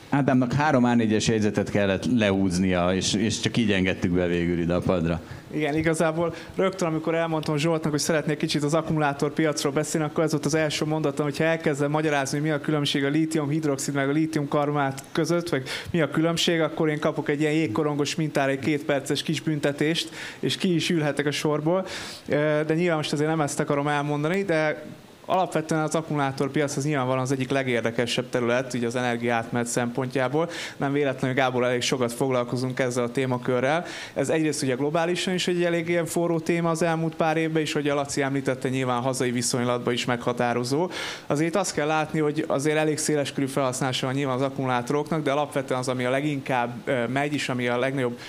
Ádámnak 0.10 0.54
három 0.54 0.84
A4-es 0.88 1.28
jegyzetet 1.28 1.70
kellett 1.70 2.06
leúznia, 2.18 2.94
és, 2.94 3.14
és 3.14 3.40
csak 3.40 3.58
így 3.58 3.72
engedtük 3.72 4.12
be 4.12 4.28
végül 4.28 4.60
ide 4.60 4.74
a 4.74 4.80
padra. 4.80 5.22
Igen, 5.52 5.76
igazából 5.76 6.34
rögtön, 6.56 6.88
amikor 6.88 7.16
elmondtam 7.16 7.58
Zsoltnak, 7.58 7.92
hogy 7.92 8.00
szeretnék 8.00 8.38
kicsit 8.38 8.64
az 8.64 8.74
akkumulátorpiacról 8.74 9.74
beszélni, 9.74 10.08
akkor 10.08 10.24
ez 10.24 10.32
volt 10.32 10.46
az 10.46 10.54
első 10.54 10.86
mondatom, 10.86 11.26
hogyha 11.26 11.44
elkezdem 11.44 11.92
magyarázni, 11.92 12.38
hogy 12.38 12.48
mi 12.48 12.54
a 12.54 12.62
különbség 12.62 13.04
a 13.04 13.10
lítium 13.10 13.50
hidroxid 13.50 13.94
meg 13.94 14.10
a 14.10 14.12
lítium 14.12 14.48
karbonát 14.48 15.04
között, 15.12 15.50
vagy 15.50 15.64
mi 15.92 16.02
a 16.02 16.10
különbség, 16.10 16.62
akkor 16.62 16.90
én 16.90 17.00
kapok 17.00 17.30
egy 17.30 17.40
ilyen 17.40 17.54
jégkorongos 17.54 18.16
mintára 18.16 18.52
egy 18.52 18.60
két 18.60 18.86
perces 18.86 19.24
kis 19.24 19.42
büntetést, 19.42 20.10
és 20.40 20.58
ki 20.58 20.76
is 20.76 20.90
ülhetek 20.90 21.26
a 21.26 21.32
sorból. 21.32 21.86
De 22.28 22.74
nyilván 22.74 22.98
most 22.98 23.14
azért 23.14 23.30
nem 23.30 23.42
ezt 23.42 23.60
akarom 23.60 23.88
elmondani, 23.88 24.44
de 24.44 24.86
Alapvetően 25.26 25.82
az 25.82 25.96
akkumulátorpiac 25.96 26.78
az 26.78 26.86
nyilvánvalóan 26.86 27.24
az 27.24 27.32
egyik 27.32 27.50
legérdekesebb 27.50 28.30
terület, 28.30 28.74
így 28.74 28.84
az 28.84 28.96
átmenet 28.96 29.68
szempontjából. 29.68 30.50
Nem 30.78 30.92
véletlenül 30.92 31.36
Gábor 31.36 31.64
elég 31.64 31.82
sokat 31.82 32.14
foglalkozunk 32.14 32.80
ezzel 32.80 33.04
a 33.04 33.12
témakörrel. 33.12 33.86
Ez 34.14 34.30
egyrészt 34.30 34.64
ugye 34.64 34.76
globálisan 34.76 35.34
is 35.34 35.48
egy 35.48 35.64
elég 35.64 35.90
ilyen 35.90 36.06
forró 36.06 36.40
téma 36.40 36.70
az 36.70 36.82
elmúlt 36.82 37.16
pár 37.16 37.38
évben, 37.38 37.62
és 37.62 37.74
hogy 37.74 37.90
a 37.90 37.96
Laci 37.96 38.22
említette, 38.22 38.70
nyilván 38.70 39.02
hazai 39.02 39.32
viszonylatban 39.32 39.94
is 39.94 40.06
meghatározó. 40.06 40.90
Azért 41.28 41.56
azt 41.56 41.74
kell 41.74 41.88
látni, 41.88 42.20
hogy 42.20 42.46
azért 42.48 42.78
elég 42.78 42.98
széles 42.98 43.32
körű 43.34 43.46
felhasználása 43.48 44.06
van 44.06 44.16
nyilván 44.16 44.36
az 44.36 44.42
akkumulátoroknak, 44.42 45.24
de 45.24 45.32
alapvetően 45.32 45.80
az, 45.80 45.88
ami 45.88 46.06
a 46.06 46.10
leginkább 46.10 46.90
megy, 47.10 47.34
és 47.34 47.50
ami 47.50 47.68
a 47.68 47.80
legnagyobb 47.80 48.20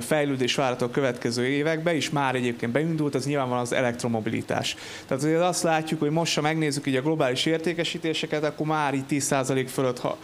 fejlődés 0.00 0.54
várható 0.54 0.86
a 0.86 0.90
következő 0.90 1.46
években, 1.46 1.94
és 1.94 2.10
már 2.10 2.34
egyébként 2.34 2.72
beindult, 2.72 3.14
az 3.14 3.26
nyilvánvalóan 3.26 3.64
az 3.64 3.72
elektromobilitás. 3.72 4.76
Tehát 5.06 5.24
azért 5.24 5.40
azt 5.40 5.62
látjuk, 5.62 6.00
hogy 6.00 6.10
most 6.10 6.32
sem 6.32 6.44
megnézzük 6.46 6.86
így 6.86 6.96
a 6.96 7.02
globális 7.02 7.46
értékesítéseket, 7.46 8.44
akkor 8.44 8.66
már 8.66 8.94
így 8.94 9.04
10% 9.10 9.66
fölött 9.72 9.98
ha, 9.98 10.18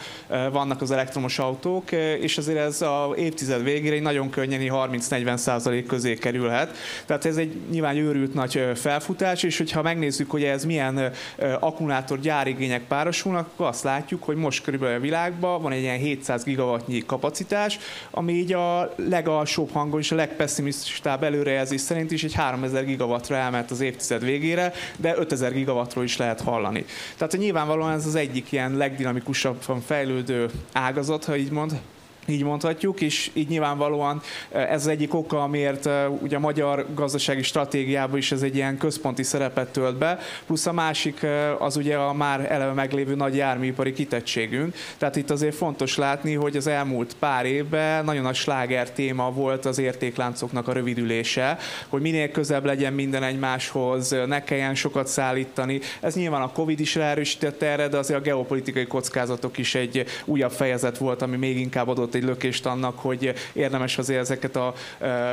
vannak 0.51 0.81
az 0.81 0.91
elektromos 0.91 1.39
autók, 1.39 1.91
és 1.91 2.37
azért 2.37 2.57
ez 2.57 2.81
a 2.81 3.13
évtized 3.17 3.63
végére 3.63 3.95
egy 3.95 4.01
nagyon 4.01 4.29
könnyen 4.29 4.61
30-40% 4.63 5.83
közé 5.87 6.13
kerülhet. 6.13 6.77
Tehát 7.05 7.25
ez 7.25 7.37
egy 7.37 7.55
nyilván 7.71 7.95
őrült 7.95 8.33
nagy 8.33 8.71
felfutás, 8.75 9.43
és 9.43 9.57
hogyha 9.57 9.81
megnézzük, 9.81 10.31
hogy 10.31 10.43
ez 10.43 10.65
milyen 10.65 11.11
akkumulátor 11.59 12.19
gyárigények 12.19 12.81
párosulnak, 12.81 13.47
akkor 13.53 13.67
azt 13.67 13.83
látjuk, 13.83 14.23
hogy 14.23 14.35
most 14.35 14.63
körülbelül 14.63 14.95
a 14.95 14.99
világban 14.99 15.61
van 15.61 15.71
egy 15.71 15.81
ilyen 15.81 15.97
700 15.97 16.43
gigawattnyi 16.43 17.03
kapacitás, 17.05 17.79
ami 18.11 18.33
így 18.33 18.53
a 18.53 18.93
legalsóbb 18.95 19.71
hangon 19.71 19.99
és 19.99 20.11
a 20.11 20.15
legpesszimistább 20.15 21.23
előrejelzés 21.23 21.81
szerint 21.81 22.11
is 22.11 22.23
egy 22.23 22.33
3000 22.33 22.85
gigawattra 22.85 23.35
elment 23.35 23.71
az 23.71 23.81
évtized 23.81 24.23
végére, 24.23 24.73
de 24.97 25.13
5000 25.17 25.53
gigawattról 25.53 26.03
is 26.03 26.12
is 26.13 26.19
lehet 26.19 26.41
hallani. 26.41 26.85
Tehát 27.17 27.37
nyilvánvalóan 27.37 27.91
ez 27.91 28.05
az 28.05 28.15
egyik 28.15 28.51
ilyen 28.51 28.77
legdinamikusabban 28.77 29.81
fejlődő 29.81 30.49
ágazat, 30.71 31.25
ha 31.25 31.35
így 31.35 31.51
mond, 31.51 31.79
így 32.27 32.43
mondhatjuk, 32.43 33.01
és 33.01 33.29
így 33.33 33.47
nyilvánvalóan 33.47 34.21
ez 34.49 34.81
az 34.81 34.87
egyik 34.87 35.13
oka, 35.13 35.43
amiért 35.43 35.89
ugye 36.21 36.35
a 36.35 36.39
magyar 36.39 36.85
gazdasági 36.93 37.43
stratégiában 37.43 38.17
is 38.17 38.31
ez 38.31 38.41
egy 38.41 38.55
ilyen 38.55 38.77
központi 38.77 39.23
szerepet 39.23 39.71
tölt 39.71 39.95
be, 39.95 40.19
plusz 40.45 40.65
a 40.65 40.73
másik 40.73 41.25
az 41.59 41.77
ugye 41.77 41.95
a 41.95 42.13
már 42.13 42.51
eleve 42.51 42.71
meglévő 42.71 43.15
nagy 43.15 43.35
járműipari 43.35 43.93
kitettségünk. 43.93 44.75
Tehát 44.97 45.15
itt 45.15 45.29
azért 45.29 45.55
fontos 45.55 45.97
látni, 45.97 46.33
hogy 46.33 46.57
az 46.57 46.67
elmúlt 46.67 47.15
pár 47.19 47.45
évben 47.45 48.05
nagyon 48.05 48.23
nagy 48.23 48.35
sláger 48.35 48.91
téma 48.91 49.31
volt 49.31 49.65
az 49.65 49.79
értékláncoknak 49.79 50.67
a 50.67 50.73
rövidülése, 50.73 51.57
hogy 51.87 52.01
minél 52.01 52.31
közebb 52.31 52.65
legyen 52.65 52.93
minden 52.93 53.23
egymáshoz, 53.23 54.15
ne 54.27 54.43
kelljen 54.43 54.75
sokat 54.75 55.07
szállítani. 55.07 55.79
Ez 56.01 56.15
nyilván 56.15 56.41
a 56.41 56.51
Covid 56.51 56.79
is 56.79 56.95
erősítette 56.95 57.65
erre, 57.65 57.87
de 57.87 57.97
azért 57.97 58.19
a 58.19 58.23
geopolitikai 58.23 58.85
kockázatok 58.85 59.57
is 59.57 59.75
egy 59.75 60.05
újabb 60.25 60.51
fejezet 60.51 60.97
volt, 60.97 61.21
ami 61.21 61.37
még 61.37 61.59
inkább 61.59 61.87
adott 61.87 62.12
adott 62.13 62.21
egy 62.21 62.23
lökést 62.23 62.65
annak, 62.65 62.99
hogy 62.99 63.33
érdemes 63.53 63.97
azért 63.97 64.19
ezeket 64.19 64.55
a 64.55 64.73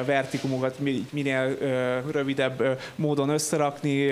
vertikumokat 0.04 0.74
minél 1.10 1.56
rövidebb 2.10 2.78
módon 2.94 3.28
összerakni, 3.28 4.06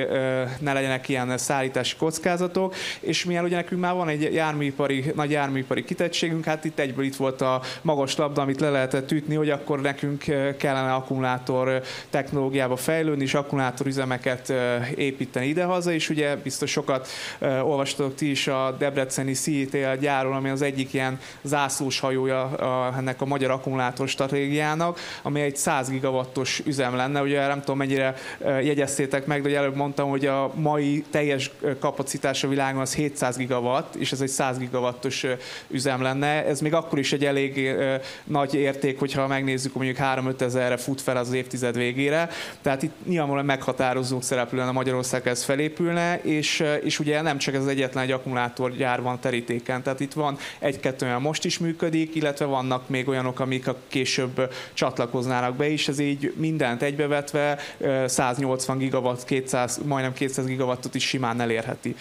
ne 0.58 0.72
legyenek 0.72 1.08
ilyen 1.08 1.38
szállítási 1.38 1.96
kockázatok, 1.96 2.74
és 3.00 3.24
milyen 3.24 3.44
ugye 3.44 3.56
nekünk 3.56 3.80
már 3.80 3.94
van 3.94 4.08
egy 4.08 4.34
járműipari, 4.34 5.04
nagy 5.14 5.30
járműipari 5.30 5.84
kitettségünk, 5.84 6.44
hát 6.44 6.64
itt 6.64 6.78
egyből 6.78 7.04
itt 7.04 7.16
volt 7.16 7.40
a 7.40 7.62
magas 7.82 8.16
labda, 8.16 8.42
amit 8.42 8.60
le 8.60 8.70
lehetett 8.70 9.10
ütni, 9.10 9.34
hogy 9.34 9.50
akkor 9.50 9.80
nekünk 9.80 10.24
kellene 10.56 10.94
akkumulátor 10.94 11.82
technológiába 12.10 12.76
fejlődni, 12.76 13.22
és 13.22 13.36
üzemeket 13.84 14.52
építeni 14.94 15.46
idehaza, 15.46 15.92
és 15.92 16.08
ugye 16.10 16.36
biztos 16.36 16.70
sokat 16.70 17.08
olvastatok 17.40 18.14
ti 18.14 18.30
is 18.30 18.46
a 18.46 18.76
Debreceni 18.78 19.32
CITL 19.32 19.94
gyáron, 20.00 20.32
ami 20.32 20.48
az 20.48 20.62
egyik 20.62 20.92
ilyen 20.94 21.18
zászlós 21.42 22.00
hajója 22.00 22.50
a, 22.59 22.94
ennek 22.96 23.20
a 23.20 23.24
magyar 23.24 23.50
akkumulátor 23.50 24.09
stratégiának, 24.09 24.98
ami 25.22 25.40
egy 25.40 25.56
100 25.56 25.90
gigawattos 25.90 26.62
üzem 26.64 26.96
lenne. 26.96 27.22
Ugye 27.22 27.46
nem 27.46 27.61
tudom 27.61 27.76
mennyire 27.76 28.14
jegyeztétek 28.40 29.26
meg, 29.26 29.42
de 29.42 29.56
előbb 29.56 29.76
mondtam, 29.76 30.09
hogy 30.09 30.26
a 30.26 30.52
mai 30.54 31.04
teljes 31.11 31.50
kapacitás 31.78 32.44
a 32.44 32.48
világon 32.48 32.80
az 32.80 32.94
700 32.94 33.36
gigawatt, 33.36 33.94
és 33.94 34.12
ez 34.12 34.20
egy 34.20 34.28
100 34.28 34.59
gigawattos 34.59 35.26
üzem 35.68 36.02
lenne. 36.02 36.44
Ez 36.44 36.61
még 36.61 36.74
akkor 36.74 36.98
is 36.98 37.12
egy 37.12 37.24
elég 37.24 37.76
nagy 38.24 38.54
érték, 38.54 38.98
hogyha 38.98 39.26
megnézzük, 39.26 39.72
hogy 39.72 39.84
mondjuk 39.84 40.36
3-5 40.36 40.40
ezerre 40.40 40.76
fut 40.76 41.00
fel 41.00 41.16
az 41.16 41.32
évtized 41.32 41.76
végére. 41.76 42.28
Tehát 42.62 42.82
itt 42.82 42.94
nyilvánvalóan 43.06 43.44
meghatározó 43.44 44.20
szereplő 44.20 44.59
lenne 44.59 44.70
Magyarország 44.70 45.28
ez 45.28 45.44
felépülne, 45.44 46.20
és, 46.20 46.64
és 46.82 46.98
ugye 46.98 47.20
nem 47.20 47.38
csak 47.38 47.54
ez 47.54 47.61
az 47.61 47.68
egyetlen 47.68 48.04
egy 48.04 48.11
akkumulátorgyár 48.11 49.02
van 49.02 49.20
terítéken, 49.20 49.82
tehát 49.82 50.00
itt 50.00 50.12
van 50.12 50.38
egy-kettő 50.59 51.16
most 51.18 51.44
is 51.44 51.59
működik, 51.59 52.14
illetve 52.14 52.44
vannak 52.49 52.88
még 52.88 53.09
olyanok, 53.09 53.40
amik 53.40 53.68
a 53.68 53.76
később 53.88 54.53
csatlakoznának 54.72 55.57
be 55.57 55.68
is, 55.68 55.88
ez 55.88 55.99
így 55.99 56.32
mindent 56.36 56.82
egybevetve 56.82 57.59
180 58.07 58.78
gigawatt, 58.78 59.24
200, 59.24 59.80
majdnem 59.84 60.12
200 60.12 60.46
gigawattot 60.46 60.94
is 60.94 61.07
simán 61.07 61.40
elérheti. 61.40 61.96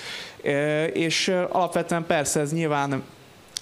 És 0.94 1.28
alapvetően 1.50 2.06
persze 2.06 2.40
ez 2.40 2.54
nyilván 2.54 3.04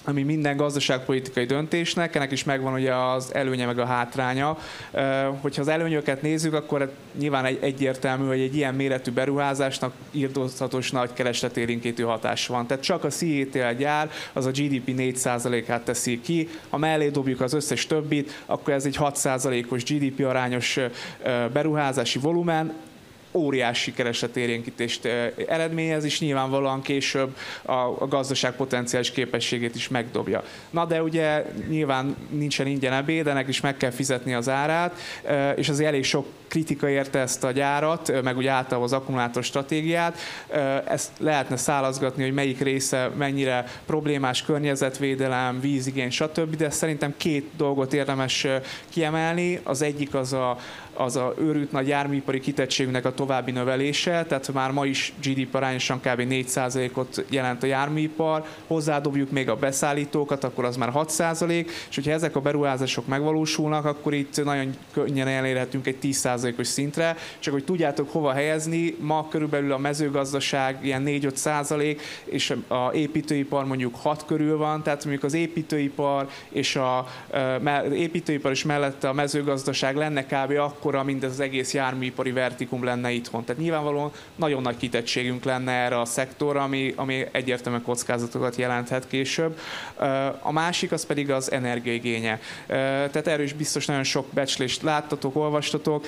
ami 0.08 0.22
minden 0.22 0.56
gazdaságpolitikai 0.56 1.44
döntésnek, 1.44 2.14
ennek 2.14 2.32
is 2.32 2.44
megvan 2.44 2.72
ugye 2.72 2.94
az 2.94 3.34
előnye 3.34 3.66
meg 3.66 3.78
a 3.78 3.84
hátránya. 3.84 4.58
Hogyha 5.40 5.60
az 5.60 5.68
előnyöket 5.68 6.22
nézzük, 6.22 6.54
akkor 6.54 6.92
nyilván 7.18 7.44
egy 7.44 7.58
egyértelmű, 7.60 8.26
hogy 8.26 8.40
egy 8.40 8.56
ilyen 8.56 8.74
méretű 8.74 9.10
beruházásnak 9.10 9.92
írtózhatós 10.10 10.90
nagy 10.90 11.12
keresletérinkítő 11.12 12.02
hatás 12.02 12.46
van. 12.46 12.66
Tehát 12.66 12.82
csak 12.82 13.04
a 13.04 13.08
CETL 13.08 13.72
gyár 13.78 14.10
az 14.32 14.46
a 14.46 14.50
GDP 14.50 14.94
4%-át 14.96 15.84
teszi 15.84 16.20
ki, 16.20 16.48
ha 16.68 16.76
mellé 16.76 17.08
dobjuk 17.08 17.40
az 17.40 17.52
összes 17.52 17.86
többit, 17.86 18.42
akkor 18.46 18.72
ez 18.72 18.84
egy 18.84 18.96
6%-os 19.00 19.84
GDP 19.84 20.24
arányos 20.24 20.78
beruházási 21.52 22.18
volumen, 22.18 22.72
óriási 23.36 23.92
keresletérénkítést 23.92 25.04
eredményez, 25.48 26.04
és 26.04 26.20
nyilvánvalóan 26.20 26.82
később 26.82 27.36
a, 27.62 28.06
gazdaság 28.08 28.52
potenciális 28.52 29.10
képességét 29.10 29.74
is 29.74 29.88
megdobja. 29.88 30.42
Na 30.70 30.84
de 30.84 31.02
ugye 31.02 31.44
nyilván 31.68 32.16
nincsen 32.30 32.66
ingyen 32.66 32.92
ebéd, 32.92 33.26
ennek 33.26 33.48
is 33.48 33.60
meg 33.60 33.76
kell 33.76 33.90
fizetni 33.90 34.34
az 34.34 34.48
árát, 34.48 34.94
és 35.56 35.68
azért 35.68 35.88
elég 35.88 36.04
sok 36.04 36.26
kritika 36.48 36.88
érte 36.88 37.18
ezt 37.18 37.44
a 37.44 37.50
gyárat, 37.50 38.22
meg 38.22 38.36
úgy 38.36 38.46
általában 38.46 38.82
az 38.82 38.92
akkumulátor 38.92 39.44
stratégiát. 39.44 40.18
Ezt 40.88 41.10
lehetne 41.18 41.56
szálazgatni, 41.56 42.22
hogy 42.22 42.32
melyik 42.32 42.60
része 42.60 43.10
mennyire 43.16 43.64
problémás 43.86 44.42
környezetvédelem, 44.42 45.60
vízigény, 45.60 46.10
stb. 46.10 46.56
De 46.56 46.70
szerintem 46.70 47.14
két 47.16 47.50
dolgot 47.56 47.92
érdemes 47.92 48.46
kiemelni. 48.88 49.60
Az 49.62 49.82
egyik 49.82 50.14
az 50.14 50.32
a, 50.32 50.58
az 50.96 51.16
a 51.16 51.34
őrült 51.38 51.72
nagy 51.72 51.88
járműipari 51.88 52.40
kitettségünknek 52.40 53.04
a 53.04 53.14
további 53.14 53.50
növelése, 53.50 54.24
tehát 54.28 54.52
már 54.52 54.70
ma 54.70 54.86
is 54.86 55.12
GDP 55.22 55.54
arányosan 55.54 55.98
kb. 56.00 56.20
4%-ot 56.28 57.24
jelent 57.28 57.62
a 57.62 57.66
járműipar, 57.66 58.44
hozzádobjuk 58.66 59.30
még 59.30 59.48
a 59.48 59.56
beszállítókat, 59.56 60.44
akkor 60.44 60.64
az 60.64 60.76
már 60.76 60.90
6%, 60.94 61.66
és 61.88 61.94
hogyha 61.94 62.10
ezek 62.10 62.36
a 62.36 62.40
beruházások 62.40 63.06
megvalósulnak, 63.06 63.84
akkor 63.84 64.14
itt 64.14 64.44
nagyon 64.44 64.74
könnyen 64.92 65.28
elérhetünk 65.28 65.86
egy 65.86 65.96
10%-os 66.02 66.66
szintre, 66.66 67.16
csak 67.38 67.52
hogy 67.52 67.64
tudjátok 67.64 68.12
hova 68.12 68.32
helyezni, 68.32 68.96
ma 69.00 69.28
körülbelül 69.28 69.72
a 69.72 69.78
mezőgazdaság 69.78 70.78
ilyen 70.84 71.02
4-5 71.06 71.34
százalék, 71.34 72.02
és 72.24 72.54
a 72.68 72.92
építőipar 72.92 73.64
mondjuk 73.66 73.96
6 73.96 74.24
körül 74.24 74.56
van, 74.56 74.82
tehát 74.82 75.04
mondjuk 75.04 75.24
az 75.24 75.34
építőipar 75.34 76.28
és 76.48 76.76
a, 76.76 77.06
építőipar 77.92 78.50
is 78.50 78.64
mellette 78.64 79.08
a 79.08 79.12
mezőgazdaság 79.12 79.96
lenne 79.96 80.24
kb. 80.26 80.50
akkor 80.58 80.85
akkora, 80.86 81.04
mint 81.04 81.24
ez 81.24 81.30
az 81.30 81.40
egész 81.40 81.74
járműipari 81.74 82.32
vertikum 82.32 82.84
lenne 82.84 83.10
itthon. 83.10 83.44
Tehát 83.44 83.62
nyilvánvalóan 83.62 84.10
nagyon 84.36 84.62
nagy 84.62 84.76
kitettségünk 84.76 85.44
lenne 85.44 85.72
erre 85.72 86.00
a 86.00 86.04
szektorra, 86.04 86.62
ami, 86.62 86.92
ami 86.96 87.26
egyértelműen 87.32 87.84
kockázatokat 87.84 88.56
jelenthet 88.56 89.06
később. 89.06 89.58
A 90.40 90.52
másik 90.52 90.92
az 90.92 91.06
pedig 91.06 91.30
az 91.30 91.52
energiaigénye. 91.52 92.40
Tehát 92.66 93.26
erről 93.26 93.44
is 93.44 93.52
biztos 93.52 93.86
nagyon 93.86 94.04
sok 94.04 94.26
becslést 94.30 94.82
láttatok, 94.82 95.36
olvastatok. 95.36 96.06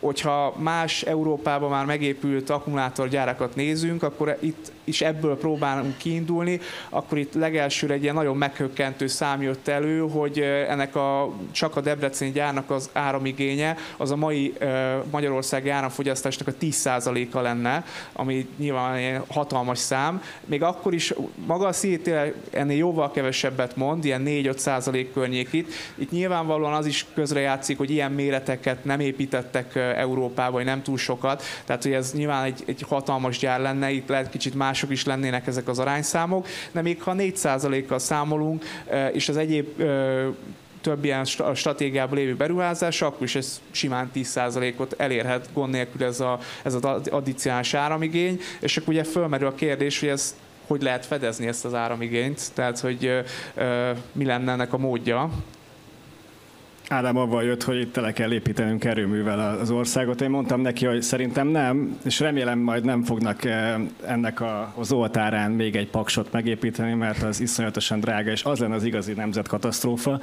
Hogyha 0.00 0.54
más 0.56 1.02
Európában 1.02 1.70
már 1.70 1.84
megépült 1.84 2.50
akkumulátorgyárakat 2.50 3.54
nézünk, 3.54 4.02
akkor 4.02 4.36
itt 4.40 4.72
is 4.88 5.00
ebből 5.00 5.38
próbálunk 5.38 5.96
kiindulni, 5.96 6.60
akkor 6.88 7.18
itt 7.18 7.34
legelsőre 7.34 7.94
egy 7.94 8.02
ilyen 8.02 8.14
nagyon 8.14 8.36
meghökkentő 8.36 9.06
szám 9.06 9.42
jött 9.42 9.68
elő, 9.68 10.00
hogy 10.00 10.38
ennek 10.68 10.96
a, 10.96 11.32
csak 11.50 11.76
a 11.76 11.80
Debreceni 11.80 12.30
gyárnak 12.30 12.70
az 12.70 12.90
áramigénye, 12.92 13.76
az 13.96 14.10
a 14.10 14.16
mai 14.16 14.52
Magyarországi 15.10 15.68
áramfogyasztásnak 15.68 16.48
a 16.48 16.52
10%-a 16.60 17.40
lenne, 17.40 17.84
ami 18.12 18.48
nyilván 18.56 18.94
egy 18.94 19.20
hatalmas 19.28 19.78
szám. 19.78 20.22
Még 20.44 20.62
akkor 20.62 20.94
is 20.94 21.14
maga 21.46 21.66
a 21.66 21.72
szítél 21.72 22.32
ennél 22.50 22.76
jóval 22.76 23.10
kevesebbet 23.10 23.76
mond, 23.76 24.04
ilyen 24.04 24.22
4-5% 24.26 25.06
környékit. 25.12 25.72
Itt 25.94 26.10
nyilvánvalóan 26.10 26.72
az 26.72 26.86
is 26.86 27.06
közrejátszik, 27.14 27.78
hogy 27.78 27.90
ilyen 27.90 28.12
méreteket 28.12 28.84
nem 28.84 29.00
építettek 29.00 29.74
Európába, 29.76 30.52
vagy 30.52 30.64
nem 30.64 30.82
túl 30.82 30.98
sokat. 30.98 31.42
Tehát, 31.64 31.82
hogy 31.82 31.92
ez 31.92 32.12
nyilván 32.12 32.44
egy, 32.44 32.62
egy 32.66 32.84
hatalmas 32.88 33.38
gyár 33.38 33.60
lenne, 33.60 33.90
itt 33.90 34.08
lehet 34.08 34.30
kicsit 34.30 34.54
más 34.54 34.77
mások 34.78 34.96
is 34.96 35.04
lennének 35.04 35.46
ezek 35.46 35.68
az 35.68 35.78
arányszámok, 35.78 36.46
de 36.72 36.82
még 36.82 37.02
ha 37.02 37.14
4%-kal 37.16 37.98
számolunk, 37.98 38.64
és 39.12 39.28
az 39.28 39.36
egyéb 39.36 39.82
több 40.80 41.04
ilyen 41.04 41.24
stratégiában 41.54 42.18
lévő 42.18 42.34
beruházás, 42.36 43.02
akkor 43.02 43.22
is 43.22 43.34
ez 43.34 43.60
simán 43.70 44.10
10%-ot 44.14 44.94
elérhet 44.98 45.48
gond 45.52 45.72
nélkül 45.72 46.04
ez, 46.04 46.20
a, 46.20 46.38
ez 46.62 46.74
az 46.74 46.84
addicionális 47.10 47.74
áramigény, 47.74 48.40
és 48.60 48.76
akkor 48.76 48.92
ugye 48.92 49.04
fölmerül 49.04 49.46
a 49.46 49.54
kérdés, 49.54 50.00
hogy 50.00 50.08
ez 50.08 50.36
hogy 50.66 50.82
lehet 50.82 51.06
fedezni 51.06 51.46
ezt 51.46 51.64
az 51.64 51.74
áramigényt, 51.74 52.40
tehát 52.54 52.80
hogy 52.80 53.24
ö, 53.54 53.90
mi 54.12 54.24
lenne 54.24 54.52
ennek 54.52 54.72
a 54.72 54.78
módja. 54.78 55.30
Ádám 56.88 57.16
avval 57.16 57.44
jött, 57.44 57.62
hogy 57.62 57.80
itt 57.80 57.92
tele 57.92 58.12
kell 58.12 58.32
építenünk 58.32 58.84
erőművel 58.84 59.58
az 59.60 59.70
országot. 59.70 60.20
Én 60.20 60.30
mondtam 60.30 60.60
neki, 60.60 60.86
hogy 60.86 61.02
szerintem 61.02 61.48
nem, 61.48 61.98
és 62.04 62.20
remélem 62.20 62.58
majd 62.58 62.84
nem 62.84 63.02
fognak 63.02 63.44
eh, 63.44 63.74
ennek 64.06 64.40
a, 64.40 64.72
az 64.76 64.92
oltárán 64.92 65.50
még 65.50 65.76
egy 65.76 65.88
paksot 65.88 66.32
megépíteni, 66.32 66.94
mert 66.94 67.22
az 67.22 67.40
iszonyatosan 67.40 68.00
drága, 68.00 68.30
és 68.30 68.44
az 68.44 68.58
lenne 68.58 68.74
az 68.74 68.84
igazi 68.84 69.12
nemzetkatasztrófa, 69.12 70.20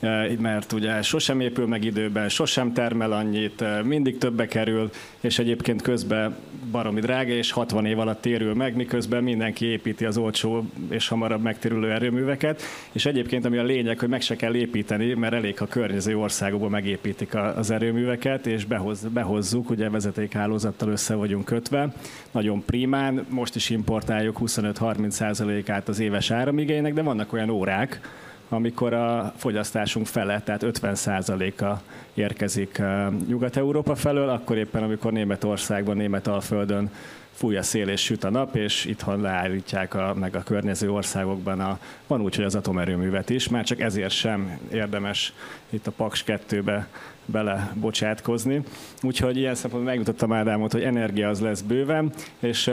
eh, 0.00 0.30
mert 0.38 0.72
ugye 0.72 1.02
sosem 1.02 1.40
épül 1.40 1.66
meg 1.66 1.84
időben, 1.84 2.28
sosem 2.28 2.72
termel 2.72 3.12
annyit, 3.12 3.60
eh, 3.60 3.82
mindig 3.82 4.18
többe 4.18 4.46
kerül, 4.46 4.90
és 5.20 5.38
egyébként 5.38 5.82
közben 5.82 6.36
baromi 6.70 7.00
drága, 7.00 7.32
és 7.32 7.50
60 7.50 7.86
év 7.86 7.98
alatt 7.98 8.20
térül 8.20 8.54
meg, 8.54 8.76
miközben 8.76 9.22
mindenki 9.22 9.64
építi 9.64 10.04
az 10.04 10.16
olcsó 10.16 10.64
és 10.88 11.08
hamarabb 11.08 11.42
megtérülő 11.42 11.92
erőműveket, 11.92 12.62
és 12.92 13.06
egyébként 13.06 13.44
ami 13.44 13.56
a 13.56 13.62
lényeg, 13.62 13.98
hogy 13.98 14.08
meg 14.08 14.20
se 14.20 14.36
kell 14.36 14.54
építeni, 14.54 15.14
mert 15.14 15.34
elég, 15.34 15.58
ha 15.58 15.66
környezet 15.66 16.04
környező 16.06 16.24
országokban 16.24 16.70
megépítik 16.70 17.34
az 17.34 17.70
erőműveket, 17.70 18.46
és 18.46 18.64
behoz, 18.64 19.00
behozzuk, 19.12 19.70
ugye 19.70 19.90
vezetékhálózattal 19.90 20.88
össze 20.88 21.14
vagyunk 21.14 21.44
kötve. 21.44 21.92
Nagyon 22.30 22.64
primán, 22.64 23.26
most 23.28 23.54
is 23.54 23.70
importáljuk 23.70 24.36
25-30%-át 24.40 25.88
az 25.88 25.98
éves 25.98 26.30
áramigénynek, 26.30 26.94
de 26.94 27.02
vannak 27.02 27.32
olyan 27.32 27.50
órák, 27.50 28.00
amikor 28.48 28.92
a 28.92 29.32
fogyasztásunk 29.36 30.06
fele, 30.06 30.40
tehát 30.40 30.62
50%-a 30.64 31.80
érkezik 32.14 32.82
Nyugat-Európa 33.28 33.94
felől, 33.94 34.28
akkor 34.28 34.56
éppen 34.56 34.82
amikor 34.82 35.12
Németországban, 35.12 35.96
Németalföldön 35.96 36.90
fúj 37.36 37.56
a 37.56 37.62
szél 37.62 37.88
és 37.88 38.00
süt 38.00 38.24
a 38.24 38.30
nap, 38.30 38.56
és 38.56 38.84
itthon 38.84 39.20
leállítják 39.20 39.94
a, 39.94 40.14
meg 40.14 40.36
a 40.36 40.42
környező 40.42 40.90
országokban 40.90 41.60
a, 41.60 41.78
van 42.06 42.20
úgy, 42.20 42.34
hogy 42.34 42.44
az 42.44 42.54
atomerőművet 42.54 43.30
is, 43.30 43.48
már 43.48 43.64
csak 43.64 43.80
ezért 43.80 44.10
sem 44.10 44.58
érdemes 44.72 45.32
itt 45.70 45.86
a 45.86 45.90
Paks 45.90 46.24
2-be 46.26 46.88
bele 47.24 47.72
bocsátkozni. 47.74 48.62
Úgyhogy 49.02 49.36
ilyen 49.36 49.54
szempontból 49.54 49.92
megmutattam 49.92 50.32
Ádámot, 50.32 50.72
hogy 50.72 50.82
energia 50.82 51.28
az 51.28 51.40
lesz 51.40 51.60
bőven, 51.60 52.12
és 52.38 52.70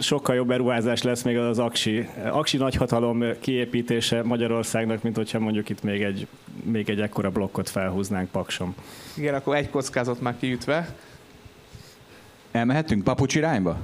sokkal 0.00 0.34
jobb 0.34 0.46
beruházás 0.46 1.02
lesz 1.02 1.22
még 1.22 1.36
az 1.36 1.58
aksi, 1.58 2.08
aksi 2.30 2.56
nagyhatalom 2.56 3.24
kiépítése 3.40 4.22
Magyarországnak, 4.22 5.02
mint 5.02 5.16
hogyha 5.16 5.38
mondjuk 5.38 5.68
itt 5.68 5.82
még 5.82 6.02
egy, 6.02 6.26
még 6.62 6.88
egy 6.88 7.00
ekkora 7.00 7.30
blokkot 7.30 7.68
felhúznánk 7.68 8.30
Paksom. 8.30 8.74
Igen, 9.16 9.34
akkor 9.34 9.56
egy 9.56 9.70
kockázat 9.70 10.20
már 10.20 10.36
kiütve. 10.38 10.94
Elmehetünk 12.52 13.04
papucs 13.04 13.34
irányba? 13.34 13.78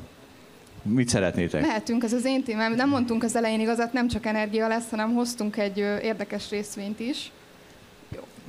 Mit 0.83 1.09
szeretnétek? 1.09 1.61
Mehetünk, 1.61 2.03
ez 2.03 2.13
az 2.13 2.25
én 2.25 2.43
témám. 2.43 2.75
Nem 2.75 2.89
mondtunk 2.89 3.23
az 3.23 3.37
elején 3.37 3.61
igazat, 3.61 3.93
nem 3.93 4.09
csak 4.09 4.27
energia 4.27 4.69
lesz, 4.69 4.91
hanem 4.91 5.15
hoztunk 5.15 5.57
egy 5.57 5.79
érdekes 5.79 6.51
részvényt 6.51 7.01
is. 7.01 7.33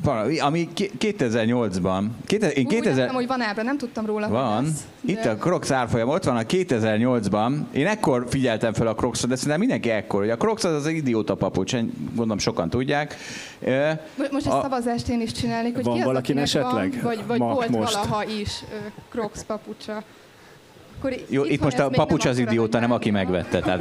Valami, 0.03 0.39
ami 0.39 0.69
2008-ban. 0.99 2.03
2000, 2.25 2.57
én 2.57 2.65
Úgy 2.65 2.73
2000... 2.73 2.97
Láttam, 2.97 3.15
hogy 3.15 3.27
van 3.27 3.41
ábra, 3.41 3.63
nem 3.63 3.77
tudtam 3.77 4.05
róla, 4.05 4.29
Van. 4.29 4.63
Lesz, 4.63 4.85
de... 5.01 5.11
Itt 5.11 5.25
a 5.25 5.35
Crocs 5.35 5.71
árfolyam, 5.71 6.09
ott 6.09 6.23
van 6.23 6.37
a 6.37 6.41
2008-ban. 6.41 7.53
Én 7.71 7.87
ekkor 7.87 8.25
figyeltem 8.29 8.73
fel 8.73 8.87
a 8.87 8.93
Crocsot, 8.93 9.29
de 9.29 9.35
szerintem 9.35 9.59
mindenki 9.59 9.89
ekkor. 9.89 10.19
Hogy 10.19 10.29
a 10.29 10.37
Crocs 10.37 10.63
az 10.63 10.73
az 10.73 10.87
idióta 10.87 11.35
papucs, 11.35 11.75
gondolom 12.07 12.37
sokan 12.37 12.69
tudják. 12.69 13.15
Most 14.31 14.47
a... 14.47 14.61
szavazást 14.61 15.09
én 15.09 15.21
is 15.21 15.31
csinálnék, 15.31 15.75
hogy 15.75 15.83
van 15.83 15.93
ki 15.93 15.99
az, 15.99 16.05
valakin 16.05 16.37
esetleg? 16.37 16.99
Van, 17.01 17.01
vagy, 17.03 17.27
vagy 17.27 17.39
volt 17.39 17.69
most. 17.69 17.93
valaha 17.93 18.23
is 18.23 18.63
Crocs 19.09 19.41
papucsa. 19.41 20.03
Akkor 20.97 21.15
Jó, 21.29 21.43
itt 21.45 21.61
most 21.61 21.79
a 21.79 21.89
papucs 21.89 22.25
az 22.25 22.37
idióta, 22.37 22.79
nem 22.79 22.91
aki 22.91 23.11
megvette. 23.11 23.59
Tehát... 23.59 23.79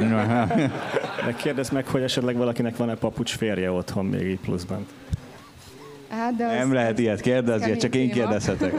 De 1.25 1.33
kérdezd 1.37 1.73
meg, 1.73 1.87
hogy 1.87 2.01
esetleg 2.01 2.35
valakinek 2.35 2.77
van-e 2.77 2.95
papucs 2.95 3.35
férje 3.35 3.71
otthon 3.71 4.05
még 4.05 4.27
így 4.27 4.39
pluszban. 4.39 4.85
Hát, 6.17 6.35
de 6.35 6.45
nem 6.45 6.73
lehet 6.73 6.99
ilyet 6.99 7.21
kérdezni, 7.21 7.77
csak 7.77 7.95
én 7.95 8.11
kérdezhetek. 8.11 8.73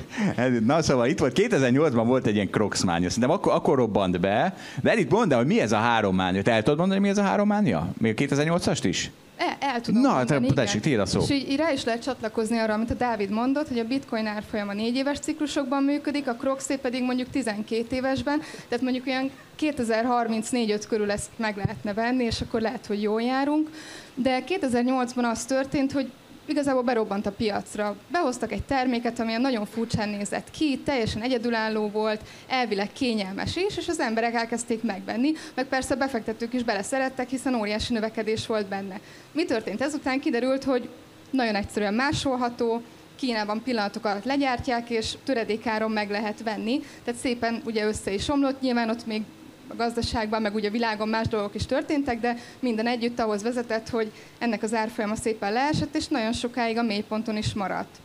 Na 0.66 0.82
szóval 0.82 1.06
itt 1.06 1.18
volt, 1.18 1.38
2008-ban 1.40 2.02
volt 2.06 2.26
egy 2.26 2.34
ilyen 2.34 2.50
Crocs 2.50 2.84
mánia, 2.84 3.08
szerintem 3.08 3.30
akkor, 3.30 3.52
akkor 3.52 3.76
robbant 3.76 4.20
be, 4.20 4.54
de 4.82 4.96
itt 4.96 5.10
mondd 5.10 5.32
el, 5.32 5.38
hogy 5.38 5.46
mi 5.46 5.60
ez 5.60 5.72
a 5.72 5.76
három 5.76 6.14
mánia. 6.14 6.42
Te 6.42 6.52
el 6.52 6.62
tudod 6.62 6.78
mondani, 6.78 7.00
mi 7.00 7.08
ez 7.08 7.18
a 7.18 7.22
három 7.22 7.48
mánia? 7.48 7.88
Még 7.98 8.14
2008-ast 8.18 8.80
is? 8.82 9.10
El, 9.38 9.56
el 9.60 9.80
tudom 9.80 10.02
Na, 10.02 10.12
mondani, 10.12 10.46
te, 10.46 10.54
tessék, 10.54 10.80
tiéd 10.80 10.98
a 10.98 11.06
szó. 11.06 11.20
És 11.20 11.30
így, 11.30 11.50
így 11.50 11.56
rá 11.56 11.72
is 11.72 11.84
lehet 11.84 12.02
csatlakozni 12.02 12.58
arra, 12.58 12.72
amit 12.72 12.90
a 12.90 12.94
Dávid 12.94 13.30
mondott, 13.30 13.68
hogy 13.68 13.78
a 13.78 13.84
bitcoin 13.84 14.26
árfolyama 14.26 14.72
négy 14.72 14.96
éves 14.96 15.18
ciklusokban 15.18 15.82
működik, 15.82 16.28
a 16.28 16.34
Croxé 16.34 16.76
pedig 16.76 17.02
mondjuk 17.02 17.30
12 17.30 17.96
évesben, 17.96 18.40
tehát 18.68 18.84
mondjuk 18.84 19.06
olyan 19.06 19.30
2034-5 19.60 20.82
körül 20.88 21.10
ezt 21.10 21.28
meg 21.36 21.56
lehetne 21.56 21.92
venni, 21.92 22.24
és 22.24 22.40
akkor 22.40 22.60
lehet, 22.60 22.86
hogy 22.86 23.02
jól 23.02 23.22
járunk. 23.22 23.70
De 24.14 24.44
2008-ban 24.46 25.30
az 25.30 25.44
történt, 25.44 25.92
hogy 25.92 26.10
igazából 26.48 26.82
berobbant 26.82 27.26
a 27.26 27.32
piacra. 27.32 27.96
Behoztak 28.10 28.52
egy 28.52 28.62
terméket, 28.62 29.18
ami 29.18 29.36
nagyon 29.36 29.66
furcsán 29.66 30.08
nézett 30.08 30.50
ki, 30.50 30.78
teljesen 30.78 31.22
egyedülálló 31.22 31.88
volt, 31.88 32.20
elvileg 32.48 32.92
kényelmes 32.92 33.56
is, 33.56 33.76
és 33.76 33.88
az 33.88 34.00
emberek 34.00 34.34
elkezdték 34.34 34.82
megvenni, 34.82 35.32
meg 35.54 35.66
persze 35.66 35.94
a 35.94 35.98
befektetők 35.98 36.52
is 36.52 36.62
beleszerettek, 36.62 37.28
hiszen 37.28 37.54
óriási 37.54 37.92
növekedés 37.92 38.46
volt 38.46 38.66
benne. 38.66 39.00
Mi 39.32 39.44
történt 39.44 39.80
ezután? 39.80 40.20
Kiderült, 40.20 40.64
hogy 40.64 40.88
nagyon 41.30 41.54
egyszerűen 41.54 41.94
másolható, 41.94 42.82
Kínában 43.16 43.62
pillanatok 43.62 44.04
alatt 44.04 44.24
legyártják, 44.24 44.90
és 44.90 45.14
töredékáron 45.24 45.90
meg 45.90 46.10
lehet 46.10 46.42
venni. 46.42 46.80
Tehát 47.04 47.20
szépen 47.20 47.62
ugye 47.64 47.86
össze 47.86 48.12
is 48.12 48.28
omlott, 48.28 48.60
nyilván 48.60 48.90
ott 48.90 49.06
még 49.06 49.22
a 49.68 49.74
gazdaságban, 49.74 50.42
meg 50.42 50.54
ugye 50.54 50.68
a 50.68 50.72
világon 50.72 51.08
más 51.08 51.26
dolgok 51.26 51.54
is 51.54 51.66
történtek, 51.66 52.20
de 52.20 52.36
minden 52.58 52.86
együtt 52.86 53.18
ahhoz 53.18 53.42
vezetett, 53.42 53.88
hogy 53.88 54.12
ennek 54.38 54.62
az 54.62 54.74
árfolyama 54.74 55.16
szépen 55.16 55.52
leesett, 55.52 55.96
és 55.96 56.08
nagyon 56.08 56.32
sokáig 56.32 56.78
a 56.78 56.82
mélyponton 56.82 57.36
is 57.36 57.54
maradt. 57.54 57.96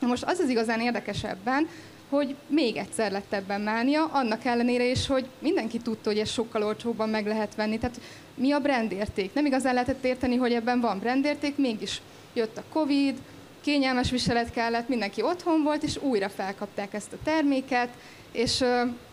Na 0.00 0.06
most 0.06 0.24
az 0.24 0.38
az 0.38 0.48
igazán 0.48 0.80
érdekes 0.80 1.24
ebben, 1.24 1.68
hogy 2.08 2.34
még 2.46 2.76
egyszer 2.76 3.10
lett 3.12 3.32
ebben 3.32 3.60
mánia, 3.60 4.04
annak 4.04 4.44
ellenére 4.44 4.84
is, 4.84 5.06
hogy 5.06 5.26
mindenki 5.38 5.78
tudta, 5.78 6.10
hogy 6.10 6.18
ez 6.18 6.30
sokkal 6.30 6.62
olcsóbban 6.62 7.08
meg 7.08 7.26
lehet 7.26 7.54
venni. 7.54 7.78
Tehát 7.78 8.00
mi 8.34 8.52
a 8.52 8.60
brandérték? 8.60 9.34
Nem 9.34 9.46
igazán 9.46 9.74
lehetett 9.74 10.04
érteni, 10.04 10.36
hogy 10.36 10.52
ebben 10.52 10.80
van 10.80 10.98
brandérték, 10.98 11.56
mégis 11.56 12.00
jött 12.32 12.56
a 12.56 12.64
Covid, 12.72 13.18
kényelmes 13.60 14.10
viselet 14.10 14.50
kellett, 14.50 14.88
mindenki 14.88 15.22
otthon 15.22 15.62
volt, 15.62 15.82
és 15.82 16.02
újra 16.02 16.28
felkapták 16.28 16.94
ezt 16.94 17.12
a 17.12 17.22
terméket, 17.24 17.88
és 18.32 18.64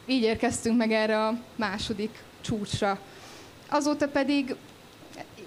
így 0.05 0.23
érkeztünk 0.23 0.77
meg 0.77 0.91
erre 0.91 1.25
a 1.25 1.39
második 1.55 2.23
csúcsra. 2.41 2.99
Azóta 3.69 4.07
pedig 4.07 4.55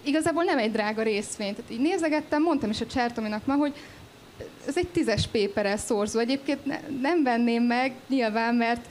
igazából 0.02 0.44
nem 0.44 0.58
egy 0.58 0.72
drága 0.72 1.02
részvény. 1.02 1.54
Tehát 1.54 1.70
így 1.70 1.80
nézegettem, 1.80 2.42
mondtam 2.42 2.70
is 2.70 2.80
a 2.80 2.86
Csertominak 2.86 3.46
ma, 3.46 3.54
hogy 3.54 3.74
ez 4.66 4.76
egy 4.76 4.88
tízes 4.88 5.26
péperel 5.26 5.76
szorzó. 5.76 6.18
Egyébként 6.18 6.64
ne, 6.64 6.80
nem 7.00 7.22
venném 7.22 7.62
meg, 7.62 7.92
nyilván, 8.08 8.54
mert 8.54 8.86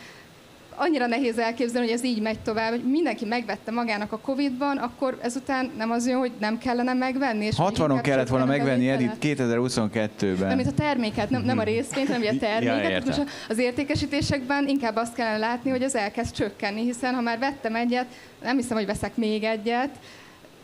annyira 0.79 1.07
nehéz 1.07 1.37
elképzelni, 1.37 1.87
hogy 1.87 1.95
ez 1.95 2.03
így 2.03 2.21
megy 2.21 2.39
tovább, 2.39 2.69
hogy 2.69 2.83
mindenki 2.83 3.25
megvette 3.25 3.71
magának 3.71 4.11
a 4.11 4.17
Covid-ban, 4.17 4.77
akkor 4.77 5.17
ezután 5.21 5.71
nem 5.77 5.91
az 5.91 6.07
jön, 6.07 6.17
hogy 6.17 6.31
nem 6.39 6.57
kellene 6.57 6.93
megvenni. 6.93 7.45
És 7.45 7.55
60-on 7.57 7.99
kellett 8.03 8.27
volna 8.27 8.45
megvenni 8.45 8.89
Edith 8.89 9.23
Nem, 9.23 9.35
2022-ben. 9.49 10.55
mint 10.55 10.67
a 10.67 10.73
terméket, 10.73 11.29
nem, 11.29 11.41
nem 11.41 11.57
a 11.57 11.63
részvényt, 11.63 12.07
hanem 12.07 12.35
a 12.35 12.39
terméket. 12.39 12.91
Ja. 12.91 13.01
Most 13.05 13.21
az 13.49 13.57
értékesítésekben 13.57 14.67
inkább 14.67 14.95
azt 14.95 15.13
kellene 15.13 15.37
látni, 15.37 15.69
hogy 15.69 15.83
az 15.83 15.95
elkezd 15.95 16.35
csökkenni, 16.35 16.83
hiszen 16.83 17.13
ha 17.13 17.21
már 17.21 17.39
vettem 17.39 17.75
egyet, 17.75 18.05
nem 18.41 18.55
hiszem, 18.55 18.77
hogy 18.77 18.85
veszek 18.85 19.15
még 19.15 19.43
egyet, 19.43 19.89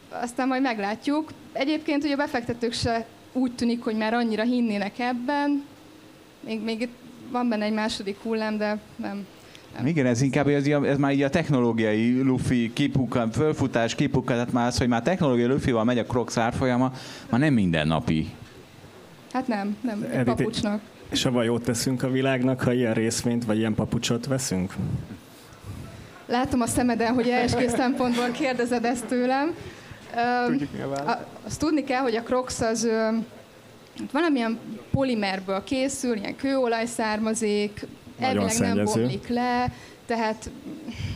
aztán 0.09 0.47
majd 0.47 0.61
meglátjuk. 0.61 1.31
Egyébként 1.51 2.03
ugye 2.03 2.13
a 2.13 2.17
befektetők 2.17 2.73
se 2.73 3.05
úgy 3.33 3.55
tűnik, 3.55 3.83
hogy 3.83 3.95
már 3.95 4.13
annyira 4.13 4.43
hinnének 4.43 4.99
ebben. 4.99 5.63
Még, 6.39 6.61
még 6.61 6.81
itt 6.81 6.93
van 7.31 7.49
benne 7.49 7.65
egy 7.65 7.73
második 7.73 8.17
hullám, 8.21 8.57
de 8.57 8.77
nem. 8.95 9.25
Igen, 9.85 10.05
ez 10.05 10.21
inkább 10.21 10.47
ez, 10.47 10.65
ez 10.67 10.97
már 10.97 11.11
így 11.13 11.21
a 11.21 11.29
technológiai 11.29 12.21
lufi 12.21 12.71
kipukkan, 12.73 13.31
fölfutás, 13.31 13.95
kipukkan, 13.95 14.35
tehát 14.35 14.51
már 14.51 14.67
az, 14.67 14.77
hogy 14.77 14.87
már 14.87 15.01
technológiai 15.01 15.47
lufival 15.47 15.83
megy 15.83 15.97
a 15.97 16.03
Crocs 16.05 16.37
árfolyama, 16.37 16.91
már 17.29 17.39
nem 17.39 17.53
mindennapi. 17.53 18.29
Hát 19.33 19.47
nem, 19.47 19.77
nem, 19.81 20.01
egy 20.03 20.15
Edith, 20.17 20.37
papucsnak. 20.37 20.81
És 21.09 21.25
avval 21.25 21.43
jót 21.43 21.63
teszünk 21.63 22.03
a 22.03 22.09
világnak, 22.11 22.61
ha 22.61 22.73
ilyen 22.73 22.93
részvényt 22.93 23.45
vagy 23.45 23.57
ilyen 23.57 23.75
papucsot 23.75 24.25
veszünk? 24.25 24.73
Látom 26.25 26.61
a 26.61 26.65
szemeden, 26.67 27.13
hogy 27.13 27.27
első 27.29 27.67
szempontból 27.67 28.31
kérdezed 28.31 28.85
ezt 28.85 29.05
tőlem. 29.05 29.53
Tudjuk 30.47 30.69
a- 31.05 31.25
Azt 31.45 31.59
tudni 31.59 31.83
kell, 31.83 32.01
hogy 32.01 32.15
a 32.15 32.21
Crocs 32.23 32.59
az 32.61 32.83
ö, 32.83 33.07
valamilyen 34.11 34.59
polimerből 34.91 35.63
készül, 35.63 36.15
ilyen 36.17 36.35
kőolaj 36.35 36.85
származik, 36.85 37.85
Nagyon 38.19 38.37
elvileg 38.37 38.59
nem 38.59 38.75
szennyező. 38.75 39.01
bomlik 39.01 39.27
le, 39.27 39.71
tehát 40.05 40.49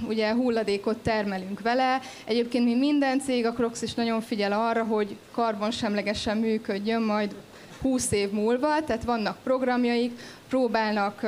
ugye 0.08 0.34
hulladékot 0.34 0.98
termelünk 0.98 1.62
vele. 1.62 2.00
Egyébként 2.26 2.66
mi 2.66 2.76
minden 2.76 3.20
cég, 3.20 3.46
a 3.46 3.52
Crocs 3.52 3.82
is 3.82 3.94
nagyon 3.94 4.22
figyel 4.22 4.52
arra, 4.52 4.84
hogy 4.84 5.18
karbonsemlegesen 5.32 6.38
működjön 6.38 7.02
majd 7.02 7.36
20 7.82 8.12
év 8.12 8.32
múlva, 8.32 8.84
tehát 8.84 9.04
vannak 9.04 9.38
programjaik, 9.44 10.20
próbálnak 10.50 11.22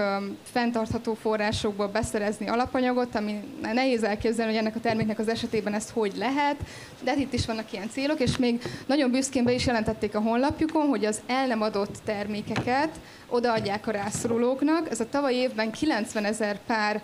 fenntartható 0.43 1.13
forrásokból 1.13 1.87
beszerezni 1.87 2.47
alapanyagot, 2.47 3.15
ami 3.15 3.39
nehéz 3.61 4.03
elképzelni, 4.03 4.51
hogy 4.51 4.61
ennek 4.61 4.75
a 4.75 4.79
terméknek 4.79 5.19
az 5.19 5.27
esetében 5.27 5.73
ezt 5.73 5.89
hogy 5.89 6.13
lehet, 6.17 6.55
de 7.03 7.09
hát 7.09 7.19
itt 7.19 7.33
is 7.33 7.45
vannak 7.45 7.73
ilyen 7.73 7.89
célok, 7.89 8.19
és 8.19 8.37
még 8.37 8.61
nagyon 8.85 9.11
büszkén 9.11 9.43
be 9.43 9.51
is 9.51 9.65
jelentették 9.65 10.15
a 10.15 10.21
honlapjukon, 10.21 10.87
hogy 10.87 11.05
az 11.05 11.21
el 11.27 11.47
nem 11.47 11.61
adott 11.61 11.97
termékeket 12.05 12.99
odaadják 13.29 13.87
a 13.87 13.91
rászorulóknak. 13.91 14.89
Ez 14.89 14.99
a 14.99 15.09
tavaly 15.09 15.33
évben 15.33 15.71
90 15.71 16.25
ezer 16.25 16.59
pár 16.65 17.01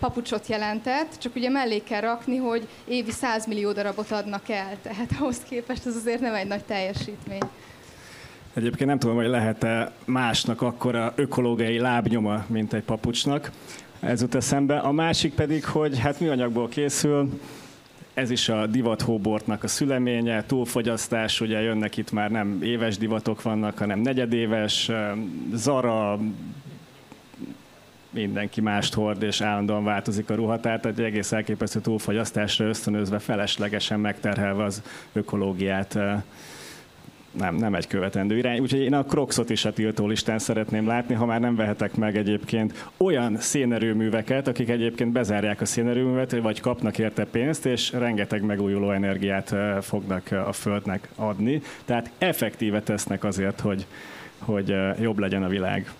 papucsot 0.00 0.46
jelentett, 0.46 1.18
csak 1.18 1.34
ugye 1.34 1.48
mellé 1.48 1.78
kell 1.78 2.00
rakni, 2.00 2.36
hogy 2.36 2.68
évi 2.84 3.10
100 3.10 3.46
millió 3.46 3.72
darabot 3.72 4.10
adnak 4.10 4.48
el, 4.48 4.76
tehát 4.82 5.08
ahhoz 5.18 5.38
képest 5.48 5.86
ez 5.86 5.96
azért 5.96 6.20
nem 6.20 6.34
egy 6.34 6.46
nagy 6.46 6.64
teljesítmény. 6.64 7.42
Egyébként 8.54 8.88
nem 8.88 8.98
tudom, 8.98 9.16
hogy 9.16 9.26
lehet-e 9.26 9.92
másnak 10.04 10.62
akkora 10.62 11.12
ökológiai 11.16 11.78
lábnyoma, 11.78 12.44
mint 12.46 12.72
egy 12.72 12.82
papucsnak. 12.82 13.50
Ez 14.00 14.20
jut 14.20 14.34
eszembe. 14.34 14.78
A 14.78 14.92
másik 14.92 15.34
pedig, 15.34 15.64
hogy 15.64 15.98
hát 15.98 16.20
műanyagból 16.20 16.68
készül, 16.68 17.40
ez 18.14 18.30
is 18.30 18.48
a 18.48 18.66
divathóbortnak 18.66 19.64
a 19.64 19.68
szüleménye, 19.68 20.44
túlfogyasztás, 20.44 21.40
ugye 21.40 21.60
jönnek 21.60 21.96
itt 21.96 22.12
már 22.12 22.30
nem 22.30 22.58
éves 22.62 22.98
divatok 22.98 23.42
vannak, 23.42 23.78
hanem 23.78 23.98
negyedéves, 23.98 24.90
Zara, 25.52 26.18
mindenki 28.10 28.60
mást 28.60 28.94
hord, 28.94 29.22
és 29.22 29.40
állandóan 29.40 29.84
változik 29.84 30.30
a 30.30 30.34
ruhatár, 30.34 30.80
tehát 30.80 30.98
egy 30.98 31.04
egész 31.04 31.32
elképesztő 31.32 31.80
túlfogyasztásra 31.80 32.66
ösztönözve, 32.66 33.18
feleslegesen 33.18 34.00
megterhelve 34.00 34.64
az 34.64 34.82
ökológiát 35.12 35.98
nem, 37.32 37.54
nem 37.54 37.74
egy 37.74 37.86
követendő 37.86 38.36
irány. 38.36 38.58
Úgyhogy 38.58 38.80
én 38.80 38.94
a 38.94 39.04
Crocsot 39.04 39.50
is 39.50 39.64
a 39.64 39.72
tiltó 39.72 40.06
listán 40.06 40.38
szeretném 40.38 40.86
látni, 40.86 41.14
ha 41.14 41.26
már 41.26 41.40
nem 41.40 41.56
vehetek 41.56 41.94
meg 41.94 42.16
egyébként 42.16 42.90
olyan 42.96 43.36
szénerőműveket, 43.36 44.48
akik 44.48 44.68
egyébként 44.68 45.12
bezárják 45.12 45.60
a 45.60 45.64
szénerőművet, 45.64 46.30
vagy 46.30 46.60
kapnak 46.60 46.98
érte 46.98 47.24
pénzt, 47.24 47.66
és 47.66 47.92
rengeteg 47.92 48.42
megújuló 48.42 48.90
energiát 48.90 49.52
eh, 49.52 49.80
fognak 49.80 50.30
eh, 50.30 50.48
a 50.48 50.52
Földnek 50.52 51.08
adni. 51.16 51.62
Tehát 51.84 52.10
effektíve 52.18 52.82
tesznek 52.82 53.24
azért, 53.24 53.60
hogy, 53.60 53.86
hogy 54.38 54.70
eh, 54.70 55.00
jobb 55.00 55.18
legyen 55.18 55.42
a 55.42 55.48
világ. 55.48 55.90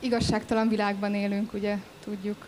Igazságtalan 0.00 0.68
világban 0.68 1.14
élünk, 1.14 1.52
ugye, 1.52 1.76
tudjuk. 2.04 2.46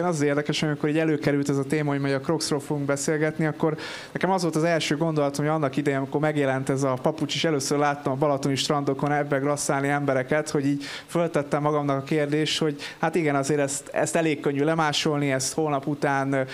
Igen, 0.00 0.12
az 0.12 0.18
az 0.18 0.26
érdekes, 0.26 0.62
amikor 0.62 0.88
így 0.88 0.98
előkerült 0.98 1.48
ez 1.48 1.56
a 1.56 1.64
téma, 1.64 1.90
hogy 1.90 2.00
majd 2.00 2.14
a 2.14 2.20
Crocsról 2.20 2.60
fogunk 2.60 2.86
beszélgetni, 2.86 3.46
akkor 3.46 3.76
nekem 4.12 4.30
az 4.30 4.42
volt 4.42 4.56
az 4.56 4.64
első 4.64 4.96
gondolatom, 4.96 5.44
hogy 5.44 5.54
annak 5.54 5.76
idején, 5.76 5.98
amikor 5.98 6.20
megjelent 6.20 6.68
ez 6.68 6.82
a 6.82 6.94
papucs, 7.02 7.34
és 7.34 7.44
először 7.44 7.78
láttam 7.78 8.12
a 8.12 8.16
balatoni 8.16 8.54
strandokon 8.54 9.12
ebbe 9.12 9.38
grasszálni 9.38 9.88
embereket, 9.88 10.50
hogy 10.50 10.66
így 10.66 10.84
föltettem 11.06 11.62
magamnak 11.62 11.98
a 11.98 12.02
kérdést, 12.02 12.58
hogy 12.58 12.80
hát 12.98 13.14
igen, 13.14 13.34
azért 13.34 13.60
ezt, 13.60 13.88
ezt 13.88 14.16
elég 14.16 14.40
könnyű 14.40 14.64
lemásolni, 14.64 15.32
ezt 15.32 15.54
holnap 15.54 15.86
után 15.86 16.46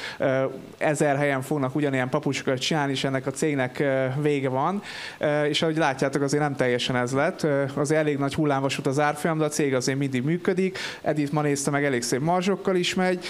ezer 0.79 1.17
helyen 1.17 1.43
fognak 1.43 1.75
ugyanilyen 1.75 2.09
papucsokat 2.09 2.59
csinálni, 2.59 2.93
és 2.93 3.05
ennek 3.05 3.27
a 3.27 3.31
cégnek 3.31 3.85
vége 4.21 4.49
van. 4.49 4.83
És 5.49 5.63
ahogy 5.63 5.77
látjátok, 5.77 6.23
azért 6.23 6.43
nem 6.43 6.57
teljesen 6.57 6.97
ez 6.97 7.13
lett. 7.13 7.47
Azért 7.75 8.01
elég 8.01 8.19
nagy 8.19 8.35
hullámvasút 8.35 8.87
az 8.87 8.99
árfolyam, 8.99 9.39
de 9.39 9.45
a 9.45 9.49
cég 9.49 9.75
azért 9.75 9.99
mindig 9.99 10.23
működik. 10.23 10.79
Edith 11.03 11.33
ma 11.33 11.43
nézte 11.43 11.71
meg, 11.71 11.85
elég 11.85 12.03
szép 12.03 12.21
marzsokkal 12.21 12.77
is 12.77 12.95
megy, 12.95 13.25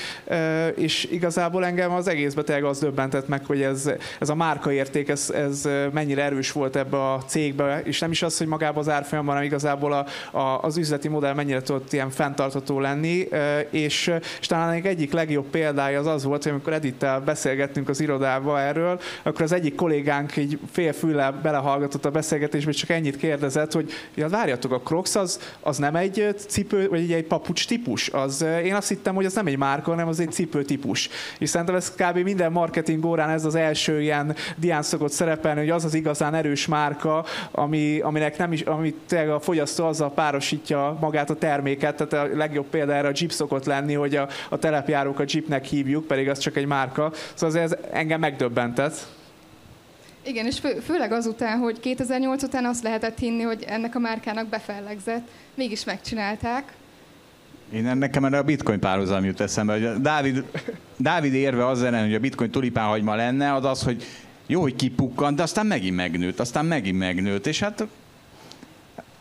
és 0.74 1.04
igazából 1.04 1.64
engem 1.64 1.92
az 1.92 2.08
egész 2.08 2.34
beteg 2.34 2.64
az 2.64 2.78
döbbentett 2.78 3.28
meg, 3.28 3.44
hogy 3.44 3.62
ez, 3.62 3.90
ez 4.20 4.28
a 4.28 4.34
márkaérték, 4.34 5.08
ez, 5.08 5.30
ez 5.30 5.68
mennyire 5.92 6.22
erős 6.22 6.52
volt 6.52 6.76
ebbe 6.76 7.12
a 7.12 7.22
cégbe, 7.26 7.80
és 7.84 8.00
nem 8.00 8.10
is 8.10 8.22
az, 8.22 8.38
hogy 8.38 8.46
magában 8.46 8.78
az 8.78 8.88
árfolyamban, 8.88 9.34
hanem 9.34 9.48
igazából 9.48 9.92
a, 9.92 10.06
a, 10.38 10.60
az 10.62 10.76
üzleti 10.76 11.08
modell 11.08 11.34
mennyire 11.34 11.62
tudott 11.62 11.92
ilyen 11.92 12.10
fenntartható 12.10 12.80
lenni, 12.80 13.28
és, 13.70 14.12
és 14.40 14.46
talán 14.46 14.72
egy 14.72 14.86
egyik 14.86 15.12
legjobb 15.12 15.46
példája 15.46 15.98
az 15.98 16.06
az 16.06 16.24
volt, 16.24 16.42
hogy 16.42 16.52
amikor 16.52 16.72
Edittel 16.72 17.20
beszélgettünk 17.20 17.88
az 17.88 18.00
irodába 18.00 18.60
erről, 18.60 19.00
akkor 19.22 19.42
az 19.42 19.52
egyik 19.52 19.74
kollégánk 19.74 20.36
így 20.36 20.58
fél 20.72 20.94
belehallgatott 21.42 22.04
a 22.04 22.10
beszélgetésbe, 22.10 22.70
és 22.70 22.76
csak 22.76 22.90
ennyit 22.90 23.16
kérdezett, 23.16 23.72
hogy 23.72 23.92
ja, 24.14 24.28
várjatok, 24.28 24.72
a 24.72 24.80
Crocs 24.80 25.14
az, 25.14 25.40
az 25.60 25.78
nem 25.78 25.96
egy 25.96 26.34
cipő, 26.48 26.88
vagy 26.88 27.12
egy 27.12 27.24
papucs 27.24 27.66
típus. 27.66 28.08
Az, 28.08 28.44
én 28.64 28.74
azt 28.74 28.88
hittem, 28.88 29.14
hogy 29.14 29.24
az 29.24 29.34
nem 29.34 29.46
egy 29.46 29.56
márka, 29.56 29.85
hanem 29.90 30.08
az 30.08 30.20
egy 30.20 30.32
cipő 30.32 30.62
típus. 30.62 31.08
És 31.38 31.48
szerintem 31.48 31.76
ez 31.76 31.94
kb. 31.94 32.16
minden 32.18 32.52
marketing 32.52 33.04
órán 33.04 33.30
ez 33.30 33.44
az 33.44 33.54
első 33.54 34.00
ilyen 34.00 34.36
dián 34.56 34.82
szokott 34.82 35.12
szerepelni, 35.12 35.60
hogy 35.60 35.70
az 35.70 35.84
az 35.84 35.94
igazán 35.94 36.34
erős 36.34 36.66
márka, 36.66 37.24
ami, 37.50 38.00
aminek 38.00 38.38
nem 38.38 38.52
is, 38.52 38.60
amit 38.60 39.12
a 39.12 39.40
fogyasztó 39.40 39.86
azzal 39.86 40.12
párosítja 40.12 40.98
magát 41.00 41.30
a 41.30 41.34
terméket, 41.34 42.06
tehát 42.06 42.28
a 42.28 42.36
legjobb 42.36 42.66
példa 42.66 42.94
erre 42.94 43.08
a 43.08 43.12
Jeep 43.14 43.30
szokott 43.30 43.64
lenni, 43.64 43.94
hogy 43.94 44.16
a, 44.16 44.28
a 44.48 44.58
telepjárók 44.58 45.18
a 45.18 45.24
Jeepnek 45.26 45.64
hívjuk, 45.64 46.06
pedig 46.06 46.28
az 46.28 46.38
csak 46.38 46.56
egy 46.56 46.66
márka. 46.66 47.12
Szóval 47.34 47.60
ez 47.60 47.76
engem 47.90 48.20
megdöbbentett. 48.20 49.06
Igen, 50.26 50.46
és 50.46 50.58
fő, 50.58 50.78
főleg 50.78 51.12
azután, 51.12 51.58
hogy 51.58 51.80
2008 51.80 52.42
után 52.42 52.64
azt 52.64 52.82
lehetett 52.82 53.18
hinni, 53.18 53.42
hogy 53.42 53.64
ennek 53.66 53.94
a 53.94 53.98
márkának 53.98 54.46
befellegzett. 54.46 55.28
Mégis 55.54 55.84
megcsinálták. 55.84 56.72
Én 57.72 57.96
nekem 57.96 58.24
erre 58.24 58.38
a 58.38 58.42
bitcoin 58.42 58.80
párhuzam 58.80 59.24
jut 59.24 59.40
eszembe, 59.40 59.72
hogy 59.72 59.84
a 59.84 59.98
Dávid, 59.98 60.44
Dávid 60.96 61.34
érve 61.34 61.66
az 61.66 61.82
ellen, 61.82 62.04
hogy 62.04 62.14
a 62.14 62.20
bitcoin 62.20 62.50
tulipánhagyma 62.50 63.14
lenne, 63.14 63.54
az 63.54 63.64
az, 63.64 63.82
hogy 63.82 64.04
jó, 64.46 64.60
hogy 64.60 64.76
kipukkant, 64.76 65.36
de 65.36 65.42
aztán 65.42 65.66
megint 65.66 65.96
megnőtt, 65.96 66.40
aztán 66.40 66.66
megint 66.66 66.98
megnőtt, 66.98 67.46
és 67.46 67.60
hát 67.60 67.86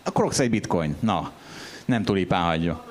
a 0.03 0.09
Crocs 0.09 0.39
egy 0.39 0.49
bitcoin. 0.49 0.95
Na, 0.99 1.31
nem 1.85 2.03
tulipánhagyma. 2.03 2.83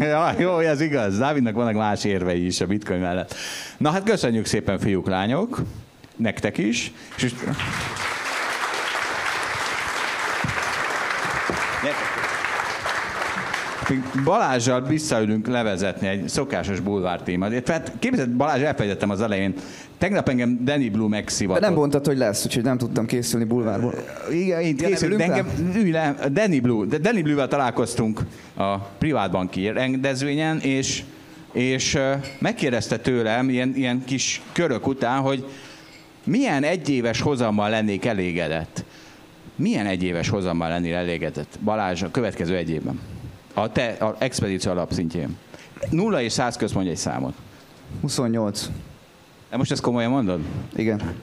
Ja, 0.00 0.34
jó, 0.38 0.58
ez 0.58 0.80
igaz. 0.80 1.18
Dávidnak 1.18 1.54
vannak 1.54 1.74
más 1.74 2.04
érvei 2.04 2.46
is 2.46 2.60
a 2.60 2.66
bitcoin 2.66 3.00
mellett. 3.00 3.34
Na 3.76 3.90
hát 3.90 4.02
köszönjük 4.02 4.46
szépen, 4.46 4.78
fiúk, 4.78 5.08
lányok. 5.08 5.62
Nektek 6.16 6.58
is. 6.58 6.92
És 7.16 7.34
Még 13.88 14.02
Balázsjal 14.24 14.82
visszaülünk 14.82 15.46
levezetni 15.46 16.06
egy 16.06 16.28
szokásos 16.28 16.80
bulvár 16.80 17.22
témát. 17.22 17.62
Tehát 17.62 17.92
képzeld, 17.98 18.30
Balázs, 18.30 18.60
elfelejtettem 18.60 19.10
az 19.10 19.20
elején. 19.20 19.54
Tegnap 19.98 20.28
engem 20.28 20.60
Danny 20.64 20.90
Blue 20.90 21.02
De 21.02 21.08
megszivatott. 21.08 21.62
nem 21.62 21.74
mondtad, 21.74 22.06
hogy 22.06 22.16
lesz, 22.16 22.44
úgyhogy 22.44 22.62
nem 22.62 22.78
tudtam 22.78 23.06
készülni 23.06 23.44
bulvárból. 23.44 23.94
Igen, 24.30 24.62
Ja, 24.62 24.74
készült, 24.74 25.16
de 25.16 25.24
engem, 25.24 25.48
ülj 25.74 25.90
le, 25.90 26.14
Danny 26.32 26.60
Blue, 26.60 26.86
de 26.86 26.98
Danny 26.98 27.22
Blue-vel 27.22 27.48
találkoztunk 27.48 28.20
a 28.56 28.78
privátbanki 28.78 29.68
rendezvényen, 29.68 30.58
és, 30.60 31.02
és 31.52 31.98
megkérdezte 32.38 32.98
tőlem 32.98 33.48
ilyen, 33.48 33.72
ilyen 33.74 34.04
kis 34.04 34.42
körök 34.52 34.86
után, 34.86 35.20
hogy 35.20 35.44
milyen 36.24 36.62
egyéves 36.62 37.20
hozammal 37.20 37.70
lennék 37.70 38.04
elégedett. 38.04 38.84
Milyen 39.56 39.86
egyéves 39.86 40.28
hozammal 40.28 40.68
lennél 40.68 40.96
elégedett? 40.96 41.58
Balázs, 41.64 42.02
a 42.02 42.10
következő 42.10 42.56
egy 42.56 42.70
évben. 42.70 43.00
A 43.58 43.72
te 43.72 43.86
a 43.88 44.16
expedíció 44.18 44.70
alapszintjén. 44.70 45.36
Nulla 45.90 46.20
és 46.20 46.32
száz 46.32 46.56
közt 46.56 46.74
mondj 46.74 46.90
egy 46.90 46.96
számot. 46.96 47.34
28. 48.00 48.70
De 49.50 49.56
most 49.56 49.70
ezt 49.70 49.80
komolyan 49.80 50.10
mondod? 50.10 50.40
Igen. 50.76 51.14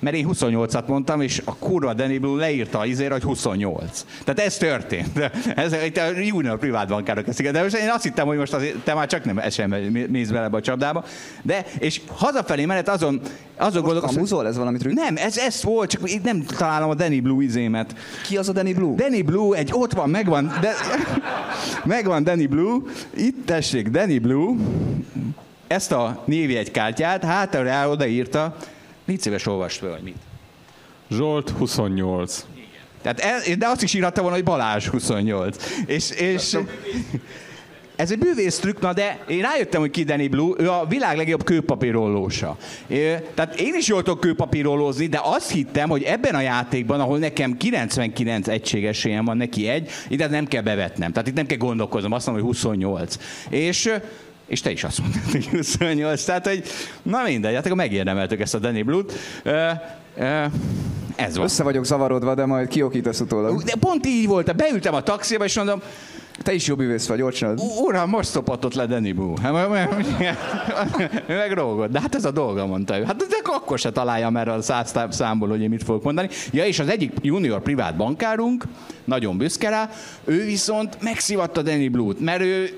Mert 0.00 0.16
én 0.16 0.28
28-at 0.32 0.86
mondtam, 0.86 1.20
és 1.20 1.42
a 1.44 1.56
kurva 1.56 1.94
Danny 1.94 2.20
Blue 2.20 2.40
leírta 2.40 2.78
az 2.78 2.88
izére, 2.88 3.12
hogy 3.12 3.22
28. 3.22 4.04
Tehát 4.24 4.40
ez 4.40 4.56
történt. 4.56 5.30
Ez 5.54 5.72
itt 5.84 5.96
a 5.96 6.18
junior 6.18 6.58
privát 6.58 6.88
bankárok 6.88 7.28
eszik. 7.28 7.50
De 7.50 7.62
most 7.62 7.76
én 7.76 7.88
azt 7.88 8.02
hittem, 8.02 8.26
hogy 8.26 8.36
most 8.36 8.52
azért, 8.52 8.76
te 8.76 8.94
már 8.94 9.06
csak 9.06 9.24
nem 9.24 9.40
sem 9.50 9.70
mész 10.08 10.28
bele 10.28 10.48
a 10.50 10.60
csapdába. 10.60 11.04
De, 11.42 11.64
és 11.78 12.00
hazafelé 12.14 12.64
menet 12.64 12.88
azon, 12.88 13.20
azon 13.56 13.82
gondolkozom... 13.82 14.14
Kamuzol 14.14 14.46
ez 14.46 14.56
valami 14.56 14.78
trükk? 14.78 14.94
Nem, 14.94 15.16
ez, 15.16 15.38
ez 15.38 15.62
volt, 15.62 15.90
csak 15.90 16.10
itt 16.10 16.24
nem 16.24 16.44
találom 16.44 16.90
a 16.90 16.94
Danny 16.94 17.22
Blue 17.22 17.42
izémet. 17.42 17.94
Ki 18.26 18.36
az 18.36 18.48
a 18.48 18.52
Danny 18.52 18.74
Blue? 18.74 18.94
Danny 18.94 19.24
Blue, 19.24 19.56
egy 19.58 19.70
ott 19.72 19.92
van, 19.92 20.10
megvan, 20.10 20.52
de, 20.60 20.72
megvan 21.84 22.24
Danny 22.24 22.48
Blue. 22.48 22.78
Itt 23.16 23.46
tessék, 23.46 23.88
Danny 23.88 24.20
Blue. 24.20 24.54
Ezt 25.66 25.92
a 25.92 26.22
névjegykártyát 26.24 27.24
hátra 27.24 27.88
odaírta, 27.88 28.56
Légy 29.04 29.20
szíves, 29.20 29.46
olvast 29.46 29.78
fel, 29.78 29.90
hogy 29.90 30.02
mit. 30.02 30.16
Zsolt 31.10 31.50
28. 31.50 32.46
Tehát 33.02 33.20
el, 33.20 33.56
de 33.56 33.66
azt 33.66 33.82
is 33.82 33.94
írhatta 33.94 34.20
volna, 34.20 34.36
hogy 34.36 34.44
Balázs 34.44 34.86
28. 34.86 35.56
És, 35.86 36.10
és 36.10 36.58
ez 37.96 38.10
egy 38.10 38.18
bűvész 38.18 38.58
trükk, 38.58 38.80
na 38.80 38.92
de 38.92 39.18
én 39.28 39.40
rájöttem, 39.40 39.80
hogy 39.80 39.90
ki 39.90 40.04
Danny 40.04 40.30
Blue, 40.30 40.54
ő 40.58 40.70
a 40.70 40.86
világ 40.88 41.16
legjobb 41.16 41.44
kőpapírollósa. 41.44 42.56
Tehát 43.34 43.60
én 43.60 43.74
is 43.74 43.88
jól 43.88 44.02
tudok 44.02 44.20
kőpapírollózni, 44.20 45.06
de 45.06 45.20
azt 45.22 45.50
hittem, 45.50 45.88
hogy 45.88 46.02
ebben 46.02 46.34
a 46.34 46.40
játékban, 46.40 47.00
ahol 47.00 47.18
nekem 47.18 47.56
99 47.56 48.48
egységes 48.48 49.08
van, 49.24 49.36
neki 49.36 49.68
egy, 49.68 49.90
ide 50.08 50.26
nem 50.26 50.46
kell 50.46 50.62
bevetnem. 50.62 51.12
Tehát 51.12 51.28
itt 51.28 51.34
nem 51.34 51.46
kell 51.46 51.56
gondolkoznom, 51.56 52.12
azt 52.12 52.26
mondom, 52.26 52.44
hogy 52.44 52.54
28. 52.54 53.16
És 53.48 53.92
és 54.52 54.60
te 54.60 54.70
is 54.70 54.84
azt 54.84 54.98
mondtad, 54.98 55.22
hogy 55.32 55.48
28. 55.48 56.24
Tehát, 56.24 56.46
hogy 56.46 56.62
na 57.02 57.22
mindegy, 57.22 57.54
hát 57.54 57.64
akkor 57.64 57.76
megérdemeltük 57.76 58.40
ezt 58.40 58.54
a 58.54 58.58
Danny 58.58 58.84
Blue-t. 58.84 59.12
ez 61.16 61.36
van. 61.36 61.44
Össze 61.44 61.62
vagyok 61.62 61.84
zavarodva, 61.84 62.34
de 62.34 62.46
majd 62.46 62.68
kiokítasz 62.68 63.20
utólag. 63.20 63.62
De 63.62 63.74
pont 63.80 64.06
így 64.06 64.26
volt. 64.26 64.56
Beültem 64.56 64.94
a 64.94 65.02
taxiba, 65.02 65.44
és 65.44 65.56
mondom, 65.56 65.80
te 66.42 66.52
is 66.52 66.66
jobb 66.66 66.80
üvész 66.80 67.06
vagy, 67.06 67.18
jól 67.18 67.32
csinálod. 67.32 67.60
Uram, 67.80 68.08
most 68.08 68.28
szopatott 68.28 68.74
le 68.74 68.86
Danny 68.86 69.14
Boo. 69.14 69.34
Meg 71.26 71.52
rógod. 71.52 71.90
De 71.90 72.00
hát 72.00 72.14
ez 72.14 72.24
a 72.24 72.30
dolga, 72.30 72.66
mondta 72.66 72.98
ő. 72.98 73.04
Hát 73.04 73.16
de 73.16 73.36
akkor 73.44 73.78
se 73.78 73.92
találja 73.92 74.30
erre 74.34 74.52
a 74.52 74.62
száz 74.62 74.94
számból, 75.10 75.48
hogy 75.48 75.60
én 75.60 75.68
mit 75.68 75.82
fogok 75.82 76.02
mondani. 76.02 76.28
Ja, 76.50 76.64
és 76.64 76.78
az 76.78 76.88
egyik 76.88 77.12
junior 77.20 77.62
privát 77.62 77.96
bankárunk, 77.96 78.64
nagyon 79.04 79.38
büszke 79.38 79.68
rá, 79.68 79.90
ő 80.24 80.44
viszont 80.44 80.96
megszivatta 81.00 81.62
Danny 81.62 81.90
Blue-t, 81.90 82.20
mert 82.20 82.40
ő 82.40 82.70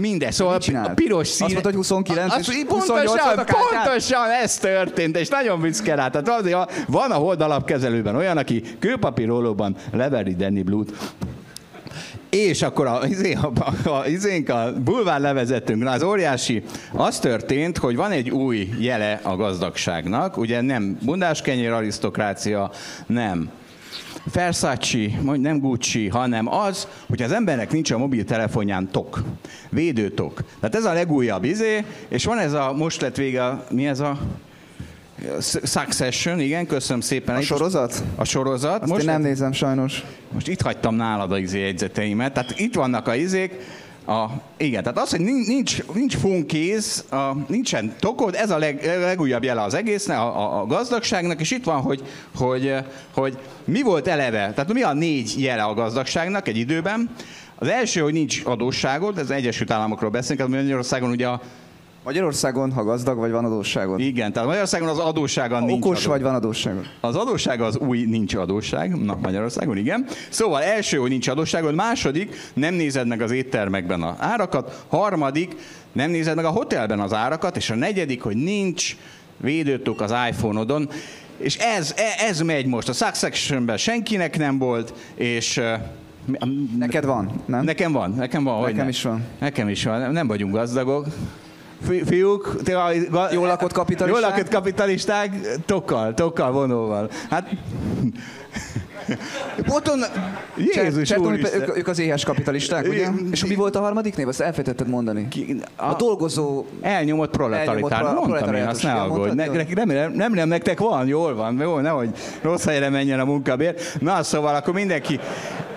Mindez. 0.00 0.34
Szóval 0.34 0.58
a 0.74 0.90
piros 0.94 1.28
szín... 1.28 1.44
Azt 1.44 1.52
mondta, 1.52 1.68
hogy 1.68 1.74
29 1.74 2.34
az, 2.34 2.48
és 2.50 2.64
pontosan, 2.68 3.46
pontosan 3.46 4.30
ez 4.42 4.58
történt, 4.58 5.16
és 5.16 5.28
nagyon 5.28 5.60
büszke 5.60 5.94
rá. 5.94 6.08
Tehát 6.08 6.28
azért 6.28 6.84
van 6.86 7.10
a 7.10 7.14
hold 7.14 7.40
alapkezelőben 7.40 8.16
olyan, 8.16 8.36
aki 8.36 8.62
kőpapírólóban 8.78 9.76
leveri 9.92 10.34
Danny 10.34 10.64
Blue-t. 10.64 10.92
És 12.30 12.62
akkor 12.62 12.86
a, 12.86 13.00
izé, 13.08 13.32
a, 13.34 13.52
a, 13.84 13.88
a, 13.88 14.52
a 14.52 14.72
bulvár 14.72 15.20
levezetünk, 15.20 15.86
az 15.86 16.02
óriási, 16.02 16.62
az 16.92 17.18
történt, 17.18 17.78
hogy 17.78 17.96
van 17.96 18.10
egy 18.10 18.30
új 18.30 18.68
jele 18.78 19.20
a 19.22 19.36
gazdagságnak, 19.36 20.36
ugye 20.36 20.60
nem 20.60 20.98
bundáskenyér 21.02 21.70
arisztokrácia, 21.70 22.70
nem 23.06 23.50
Versace, 24.32 24.98
nem 25.22 25.58
Gucci, 25.58 26.08
hanem 26.08 26.54
az, 26.54 26.88
hogy 27.08 27.22
az 27.22 27.32
embernek 27.32 27.72
nincs 27.72 27.90
a 27.90 27.98
mobiltelefonján 27.98 28.90
tok, 28.90 29.22
védőtok. 29.70 30.42
Tehát 30.60 30.74
ez 30.74 30.84
a 30.84 30.92
legújabb 30.92 31.44
izé, 31.44 31.84
és 32.08 32.24
van 32.24 32.38
ez 32.38 32.52
a, 32.52 32.72
most 32.72 33.00
lett 33.00 33.16
vége, 33.16 33.64
mi 33.70 33.86
ez 33.86 34.00
a 34.00 34.18
Succession, 35.64 36.40
igen, 36.40 36.66
köszönöm 36.66 37.00
szépen. 37.00 37.36
A 37.36 37.40
sorozat? 37.40 38.02
A 38.16 38.24
sorozat. 38.24 38.82
Azt 38.82 38.90
most 38.90 39.02
én 39.02 39.10
nem 39.10 39.22
nézem 39.22 39.52
sajnos. 39.52 40.04
Most 40.32 40.48
itt 40.48 40.60
hagytam 40.60 40.94
nálad 40.94 41.32
a 41.32 41.38
izé 41.38 41.60
jegyzeteimet, 41.60 42.32
tehát 42.32 42.58
itt 42.58 42.74
vannak 42.74 43.08
a 43.08 43.14
izék, 43.14 43.52
a, 44.10 44.30
igen, 44.56 44.82
tehát 44.82 44.98
az, 44.98 45.10
hogy 45.10 45.20
nincs, 45.20 45.82
nincs 45.94 46.16
funkéz, 46.16 47.04
a, 47.10 47.32
nincsen 47.48 47.94
tokod, 47.98 48.34
ez 48.34 48.50
a 48.50 48.58
leg, 48.58 48.84
legújabb 49.00 49.42
jele 49.42 49.62
az 49.62 49.74
egésznek, 49.74 50.18
a, 50.18 50.38
a, 50.38 50.60
a 50.60 50.66
gazdagságnak, 50.66 51.40
és 51.40 51.50
itt 51.50 51.64
van, 51.64 51.80
hogy, 51.80 52.02
hogy, 52.36 52.74
hogy 53.14 53.38
mi 53.64 53.82
volt 53.82 54.06
eleve, 54.06 54.52
tehát 54.54 54.72
mi 54.72 54.82
a 54.82 54.92
négy 54.92 55.34
jele 55.42 55.62
a 55.62 55.74
gazdagságnak 55.74 56.48
egy 56.48 56.56
időben. 56.56 57.10
Az 57.54 57.68
első, 57.68 58.00
hogy 58.00 58.12
nincs 58.12 58.42
adósságod, 58.44 59.18
ez 59.18 59.30
Egyesült 59.30 59.70
Államokról 59.70 60.10
beszélünk, 60.10 60.48
tehát 60.48 60.62
Magyarországon 60.62 61.10
ugye 61.10 61.26
a 61.26 61.40
Magyarországon, 62.04 62.72
ha 62.72 62.84
gazdag 62.84 63.18
vagy, 63.18 63.30
van 63.30 63.44
adósságod. 63.44 64.00
Igen, 64.00 64.32
tehát 64.32 64.48
Magyarországon 64.48 64.88
az 64.88 64.98
adóssága 64.98 65.58
ha 65.58 65.64
nincs 65.64 65.84
okos 65.84 66.00
adó. 66.00 66.10
vagy, 66.10 66.22
van 66.22 66.34
adósságod. 66.34 66.86
Az 67.00 67.16
adóssága 67.16 67.64
az 67.64 67.78
új, 67.78 68.04
nincs 68.04 68.34
adósság. 68.34 69.04
Na, 69.04 69.18
Magyarországon, 69.22 69.76
igen. 69.76 70.06
Szóval 70.28 70.62
első, 70.62 70.96
hogy 70.96 71.10
nincs 71.10 71.28
adósságod. 71.28 71.74
Második, 71.74 72.36
nem 72.54 72.74
nézed 72.74 73.06
meg 73.06 73.20
az 73.22 73.30
éttermekben 73.30 74.02
az 74.02 74.14
árakat. 74.18 74.84
Harmadik, 74.88 75.56
nem 75.92 76.10
nézed 76.10 76.36
meg 76.36 76.44
a 76.44 76.50
hotelben 76.50 77.00
az 77.00 77.12
árakat. 77.12 77.56
És 77.56 77.70
a 77.70 77.74
negyedik, 77.74 78.22
hogy 78.22 78.36
nincs 78.36 78.96
védőtok 79.36 80.00
az 80.00 80.14
iPhone-odon. 80.28 80.88
És 81.36 81.56
ez, 81.56 81.94
e, 81.96 82.24
ez 82.28 82.40
megy 82.40 82.66
most. 82.66 82.88
A 82.88 82.92
Successionben 82.92 83.76
senkinek 83.76 84.38
nem 84.38 84.58
volt, 84.58 84.94
és 85.14 85.60
Neked 86.78 87.04
van, 87.04 87.30
nem? 87.44 87.64
Nekem 87.64 87.92
van, 87.92 88.14
nekem 88.16 88.44
van. 88.44 88.62
Nekem 88.62 88.88
is 88.88 89.02
van. 89.02 89.24
Nekem 89.38 89.68
is 89.68 89.84
van. 89.84 90.12
Nem 90.12 90.26
vagyunk 90.26 90.52
gazdagok 90.54 91.06
fiúk, 92.04 92.56
a, 93.12 93.32
jól 93.32 93.46
lakott 93.46 93.72
kapitalisták? 93.72 94.22
Jól 94.22 94.30
lakott 94.30 94.48
kapitalisták, 94.48 95.30
tokkal, 95.66 96.14
tokkal, 96.14 96.52
vonóval. 96.52 97.10
Hát... 97.30 97.48
Boton... 99.66 100.00
Jézus 100.56 101.08
Cserton, 101.08 101.32
ők, 101.32 101.76
ők, 101.76 101.88
az 101.88 101.98
éhes 101.98 102.24
kapitalisták, 102.24 102.88
ugye? 102.88 103.08
És 103.30 103.44
mi 103.44 103.54
volt 103.54 103.76
a 103.76 103.80
harmadik 103.80 104.16
név? 104.16 104.28
Azt 104.28 104.40
elfejtetted 104.40 104.88
mondani. 104.88 105.28
A, 105.76 105.84
a 105.84 105.94
dolgozó... 105.94 106.64
Elnyomott 106.80 107.30
proletaritár. 107.30 108.02
Elnyomott 108.02 108.28
Mondtam 108.28 108.54
én, 108.54 108.66
azt 108.66 108.82
ne 108.82 108.92
aggódj. 108.92 109.34
Ne, 109.34 109.46
remélem, 109.74 110.12
nem, 110.12 110.32
nem, 110.32 110.48
nektek 110.48 110.78
van, 110.78 111.06
jól 111.06 111.34
van. 111.34 111.58
Jó, 111.60 111.78
nehogy 111.78 112.10
rossz 112.42 112.64
helyre 112.64 112.88
menjen 112.88 113.20
a 113.20 113.24
munkabér. 113.24 113.74
Na, 114.00 114.22
szóval 114.22 114.54
akkor 114.54 114.74
mindenki 114.74 115.20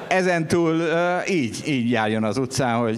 ezentúl 0.08 0.76
uh, 0.76 1.30
így, 1.30 1.62
így 1.68 1.90
járjon 1.90 2.24
az 2.24 2.38
utcán, 2.38 2.78
hogy 2.78 2.98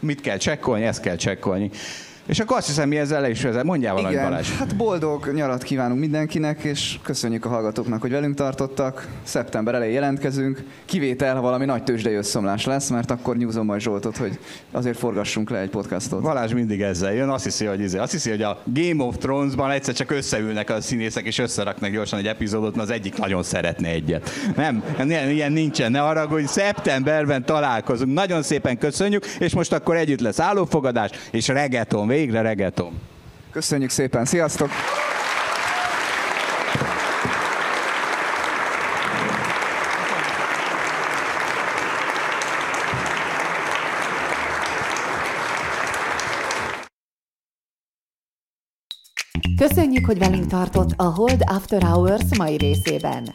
mit 0.00 0.20
kell 0.20 0.36
csekkolni, 0.36 0.84
ezt 0.84 1.00
kell 1.00 1.16
csekkolni. 1.16 1.70
És 2.28 2.40
akkor 2.40 2.56
azt 2.56 2.66
hiszem, 2.66 2.88
mi 2.88 2.98
ezzel 2.98 3.20
le 3.20 3.30
is 3.30 3.42
vezet. 3.42 3.64
Mondjál 3.64 3.94
valamit, 3.94 4.16
Igen, 4.16 4.28
Balázs. 4.30 4.50
hát 4.50 4.76
boldog 4.76 5.32
nyarat 5.32 5.62
kívánunk 5.62 6.00
mindenkinek, 6.00 6.62
és 6.62 6.98
köszönjük 7.02 7.44
a 7.44 7.48
hallgatóknak, 7.48 8.00
hogy 8.00 8.10
velünk 8.10 8.34
tartottak. 8.34 9.08
Szeptember 9.22 9.74
elején 9.74 9.94
jelentkezünk. 9.94 10.62
Kivétel, 10.84 11.34
ha 11.34 11.40
valami 11.40 11.64
nagy 11.64 11.82
tőzsdei 11.82 12.14
összomlás 12.14 12.64
lesz, 12.64 12.88
mert 12.88 13.10
akkor 13.10 13.36
nyúzom 13.36 13.66
majd 13.66 13.80
Zsoltot, 13.80 14.16
hogy 14.16 14.38
azért 14.72 14.98
forgassunk 14.98 15.50
le 15.50 15.58
egy 15.58 15.68
podcastot. 15.68 16.22
Balázs 16.22 16.52
mindig 16.52 16.80
ezzel 16.80 17.12
jön, 17.12 17.28
azt 17.28 17.44
hiszi, 17.44 17.64
hogy, 17.64 17.80
izé, 17.80 17.98
azt 17.98 18.12
hiszi, 18.12 18.30
hogy 18.30 18.42
a 18.42 18.62
Game 18.64 19.04
of 19.04 19.16
Thrones-ban 19.16 19.70
egyszer 19.70 19.94
csak 19.94 20.10
összeülnek 20.10 20.70
a 20.70 20.80
színészek, 20.80 21.24
és 21.24 21.38
összeraknak 21.38 21.90
gyorsan 21.90 22.18
egy 22.18 22.26
epizódot, 22.26 22.76
mert 22.76 22.88
az 22.88 22.94
egyik 22.94 23.18
nagyon 23.18 23.42
szeretne 23.42 23.88
egyet. 23.88 24.30
Nem, 24.56 24.82
ilyen 25.30 25.52
nincsen, 25.52 25.90
ne 25.90 26.02
arra, 26.02 26.26
hogy 26.26 26.46
szeptemberben 26.46 27.44
találkozunk. 27.44 28.12
Nagyon 28.14 28.42
szépen 28.42 28.78
köszönjük, 28.78 29.26
és 29.26 29.54
most 29.54 29.72
akkor 29.72 29.96
együtt 29.96 30.20
lesz 30.20 30.40
állófogadás, 30.40 31.10
és 31.30 31.48
reggaeton 31.48 32.06
végre 32.18 32.40
reggaeton. 32.40 33.00
Köszönjük 33.50 33.90
szépen, 33.90 34.24
sziasztok! 34.24 34.70
Köszönjük, 49.56 50.06
hogy 50.06 50.18
velünk 50.18 50.46
tartott 50.46 50.90
a 50.96 51.02
Hold 51.02 51.42
After 51.44 51.82
Hours 51.82 52.22
mai 52.38 52.56
részében. 52.56 53.34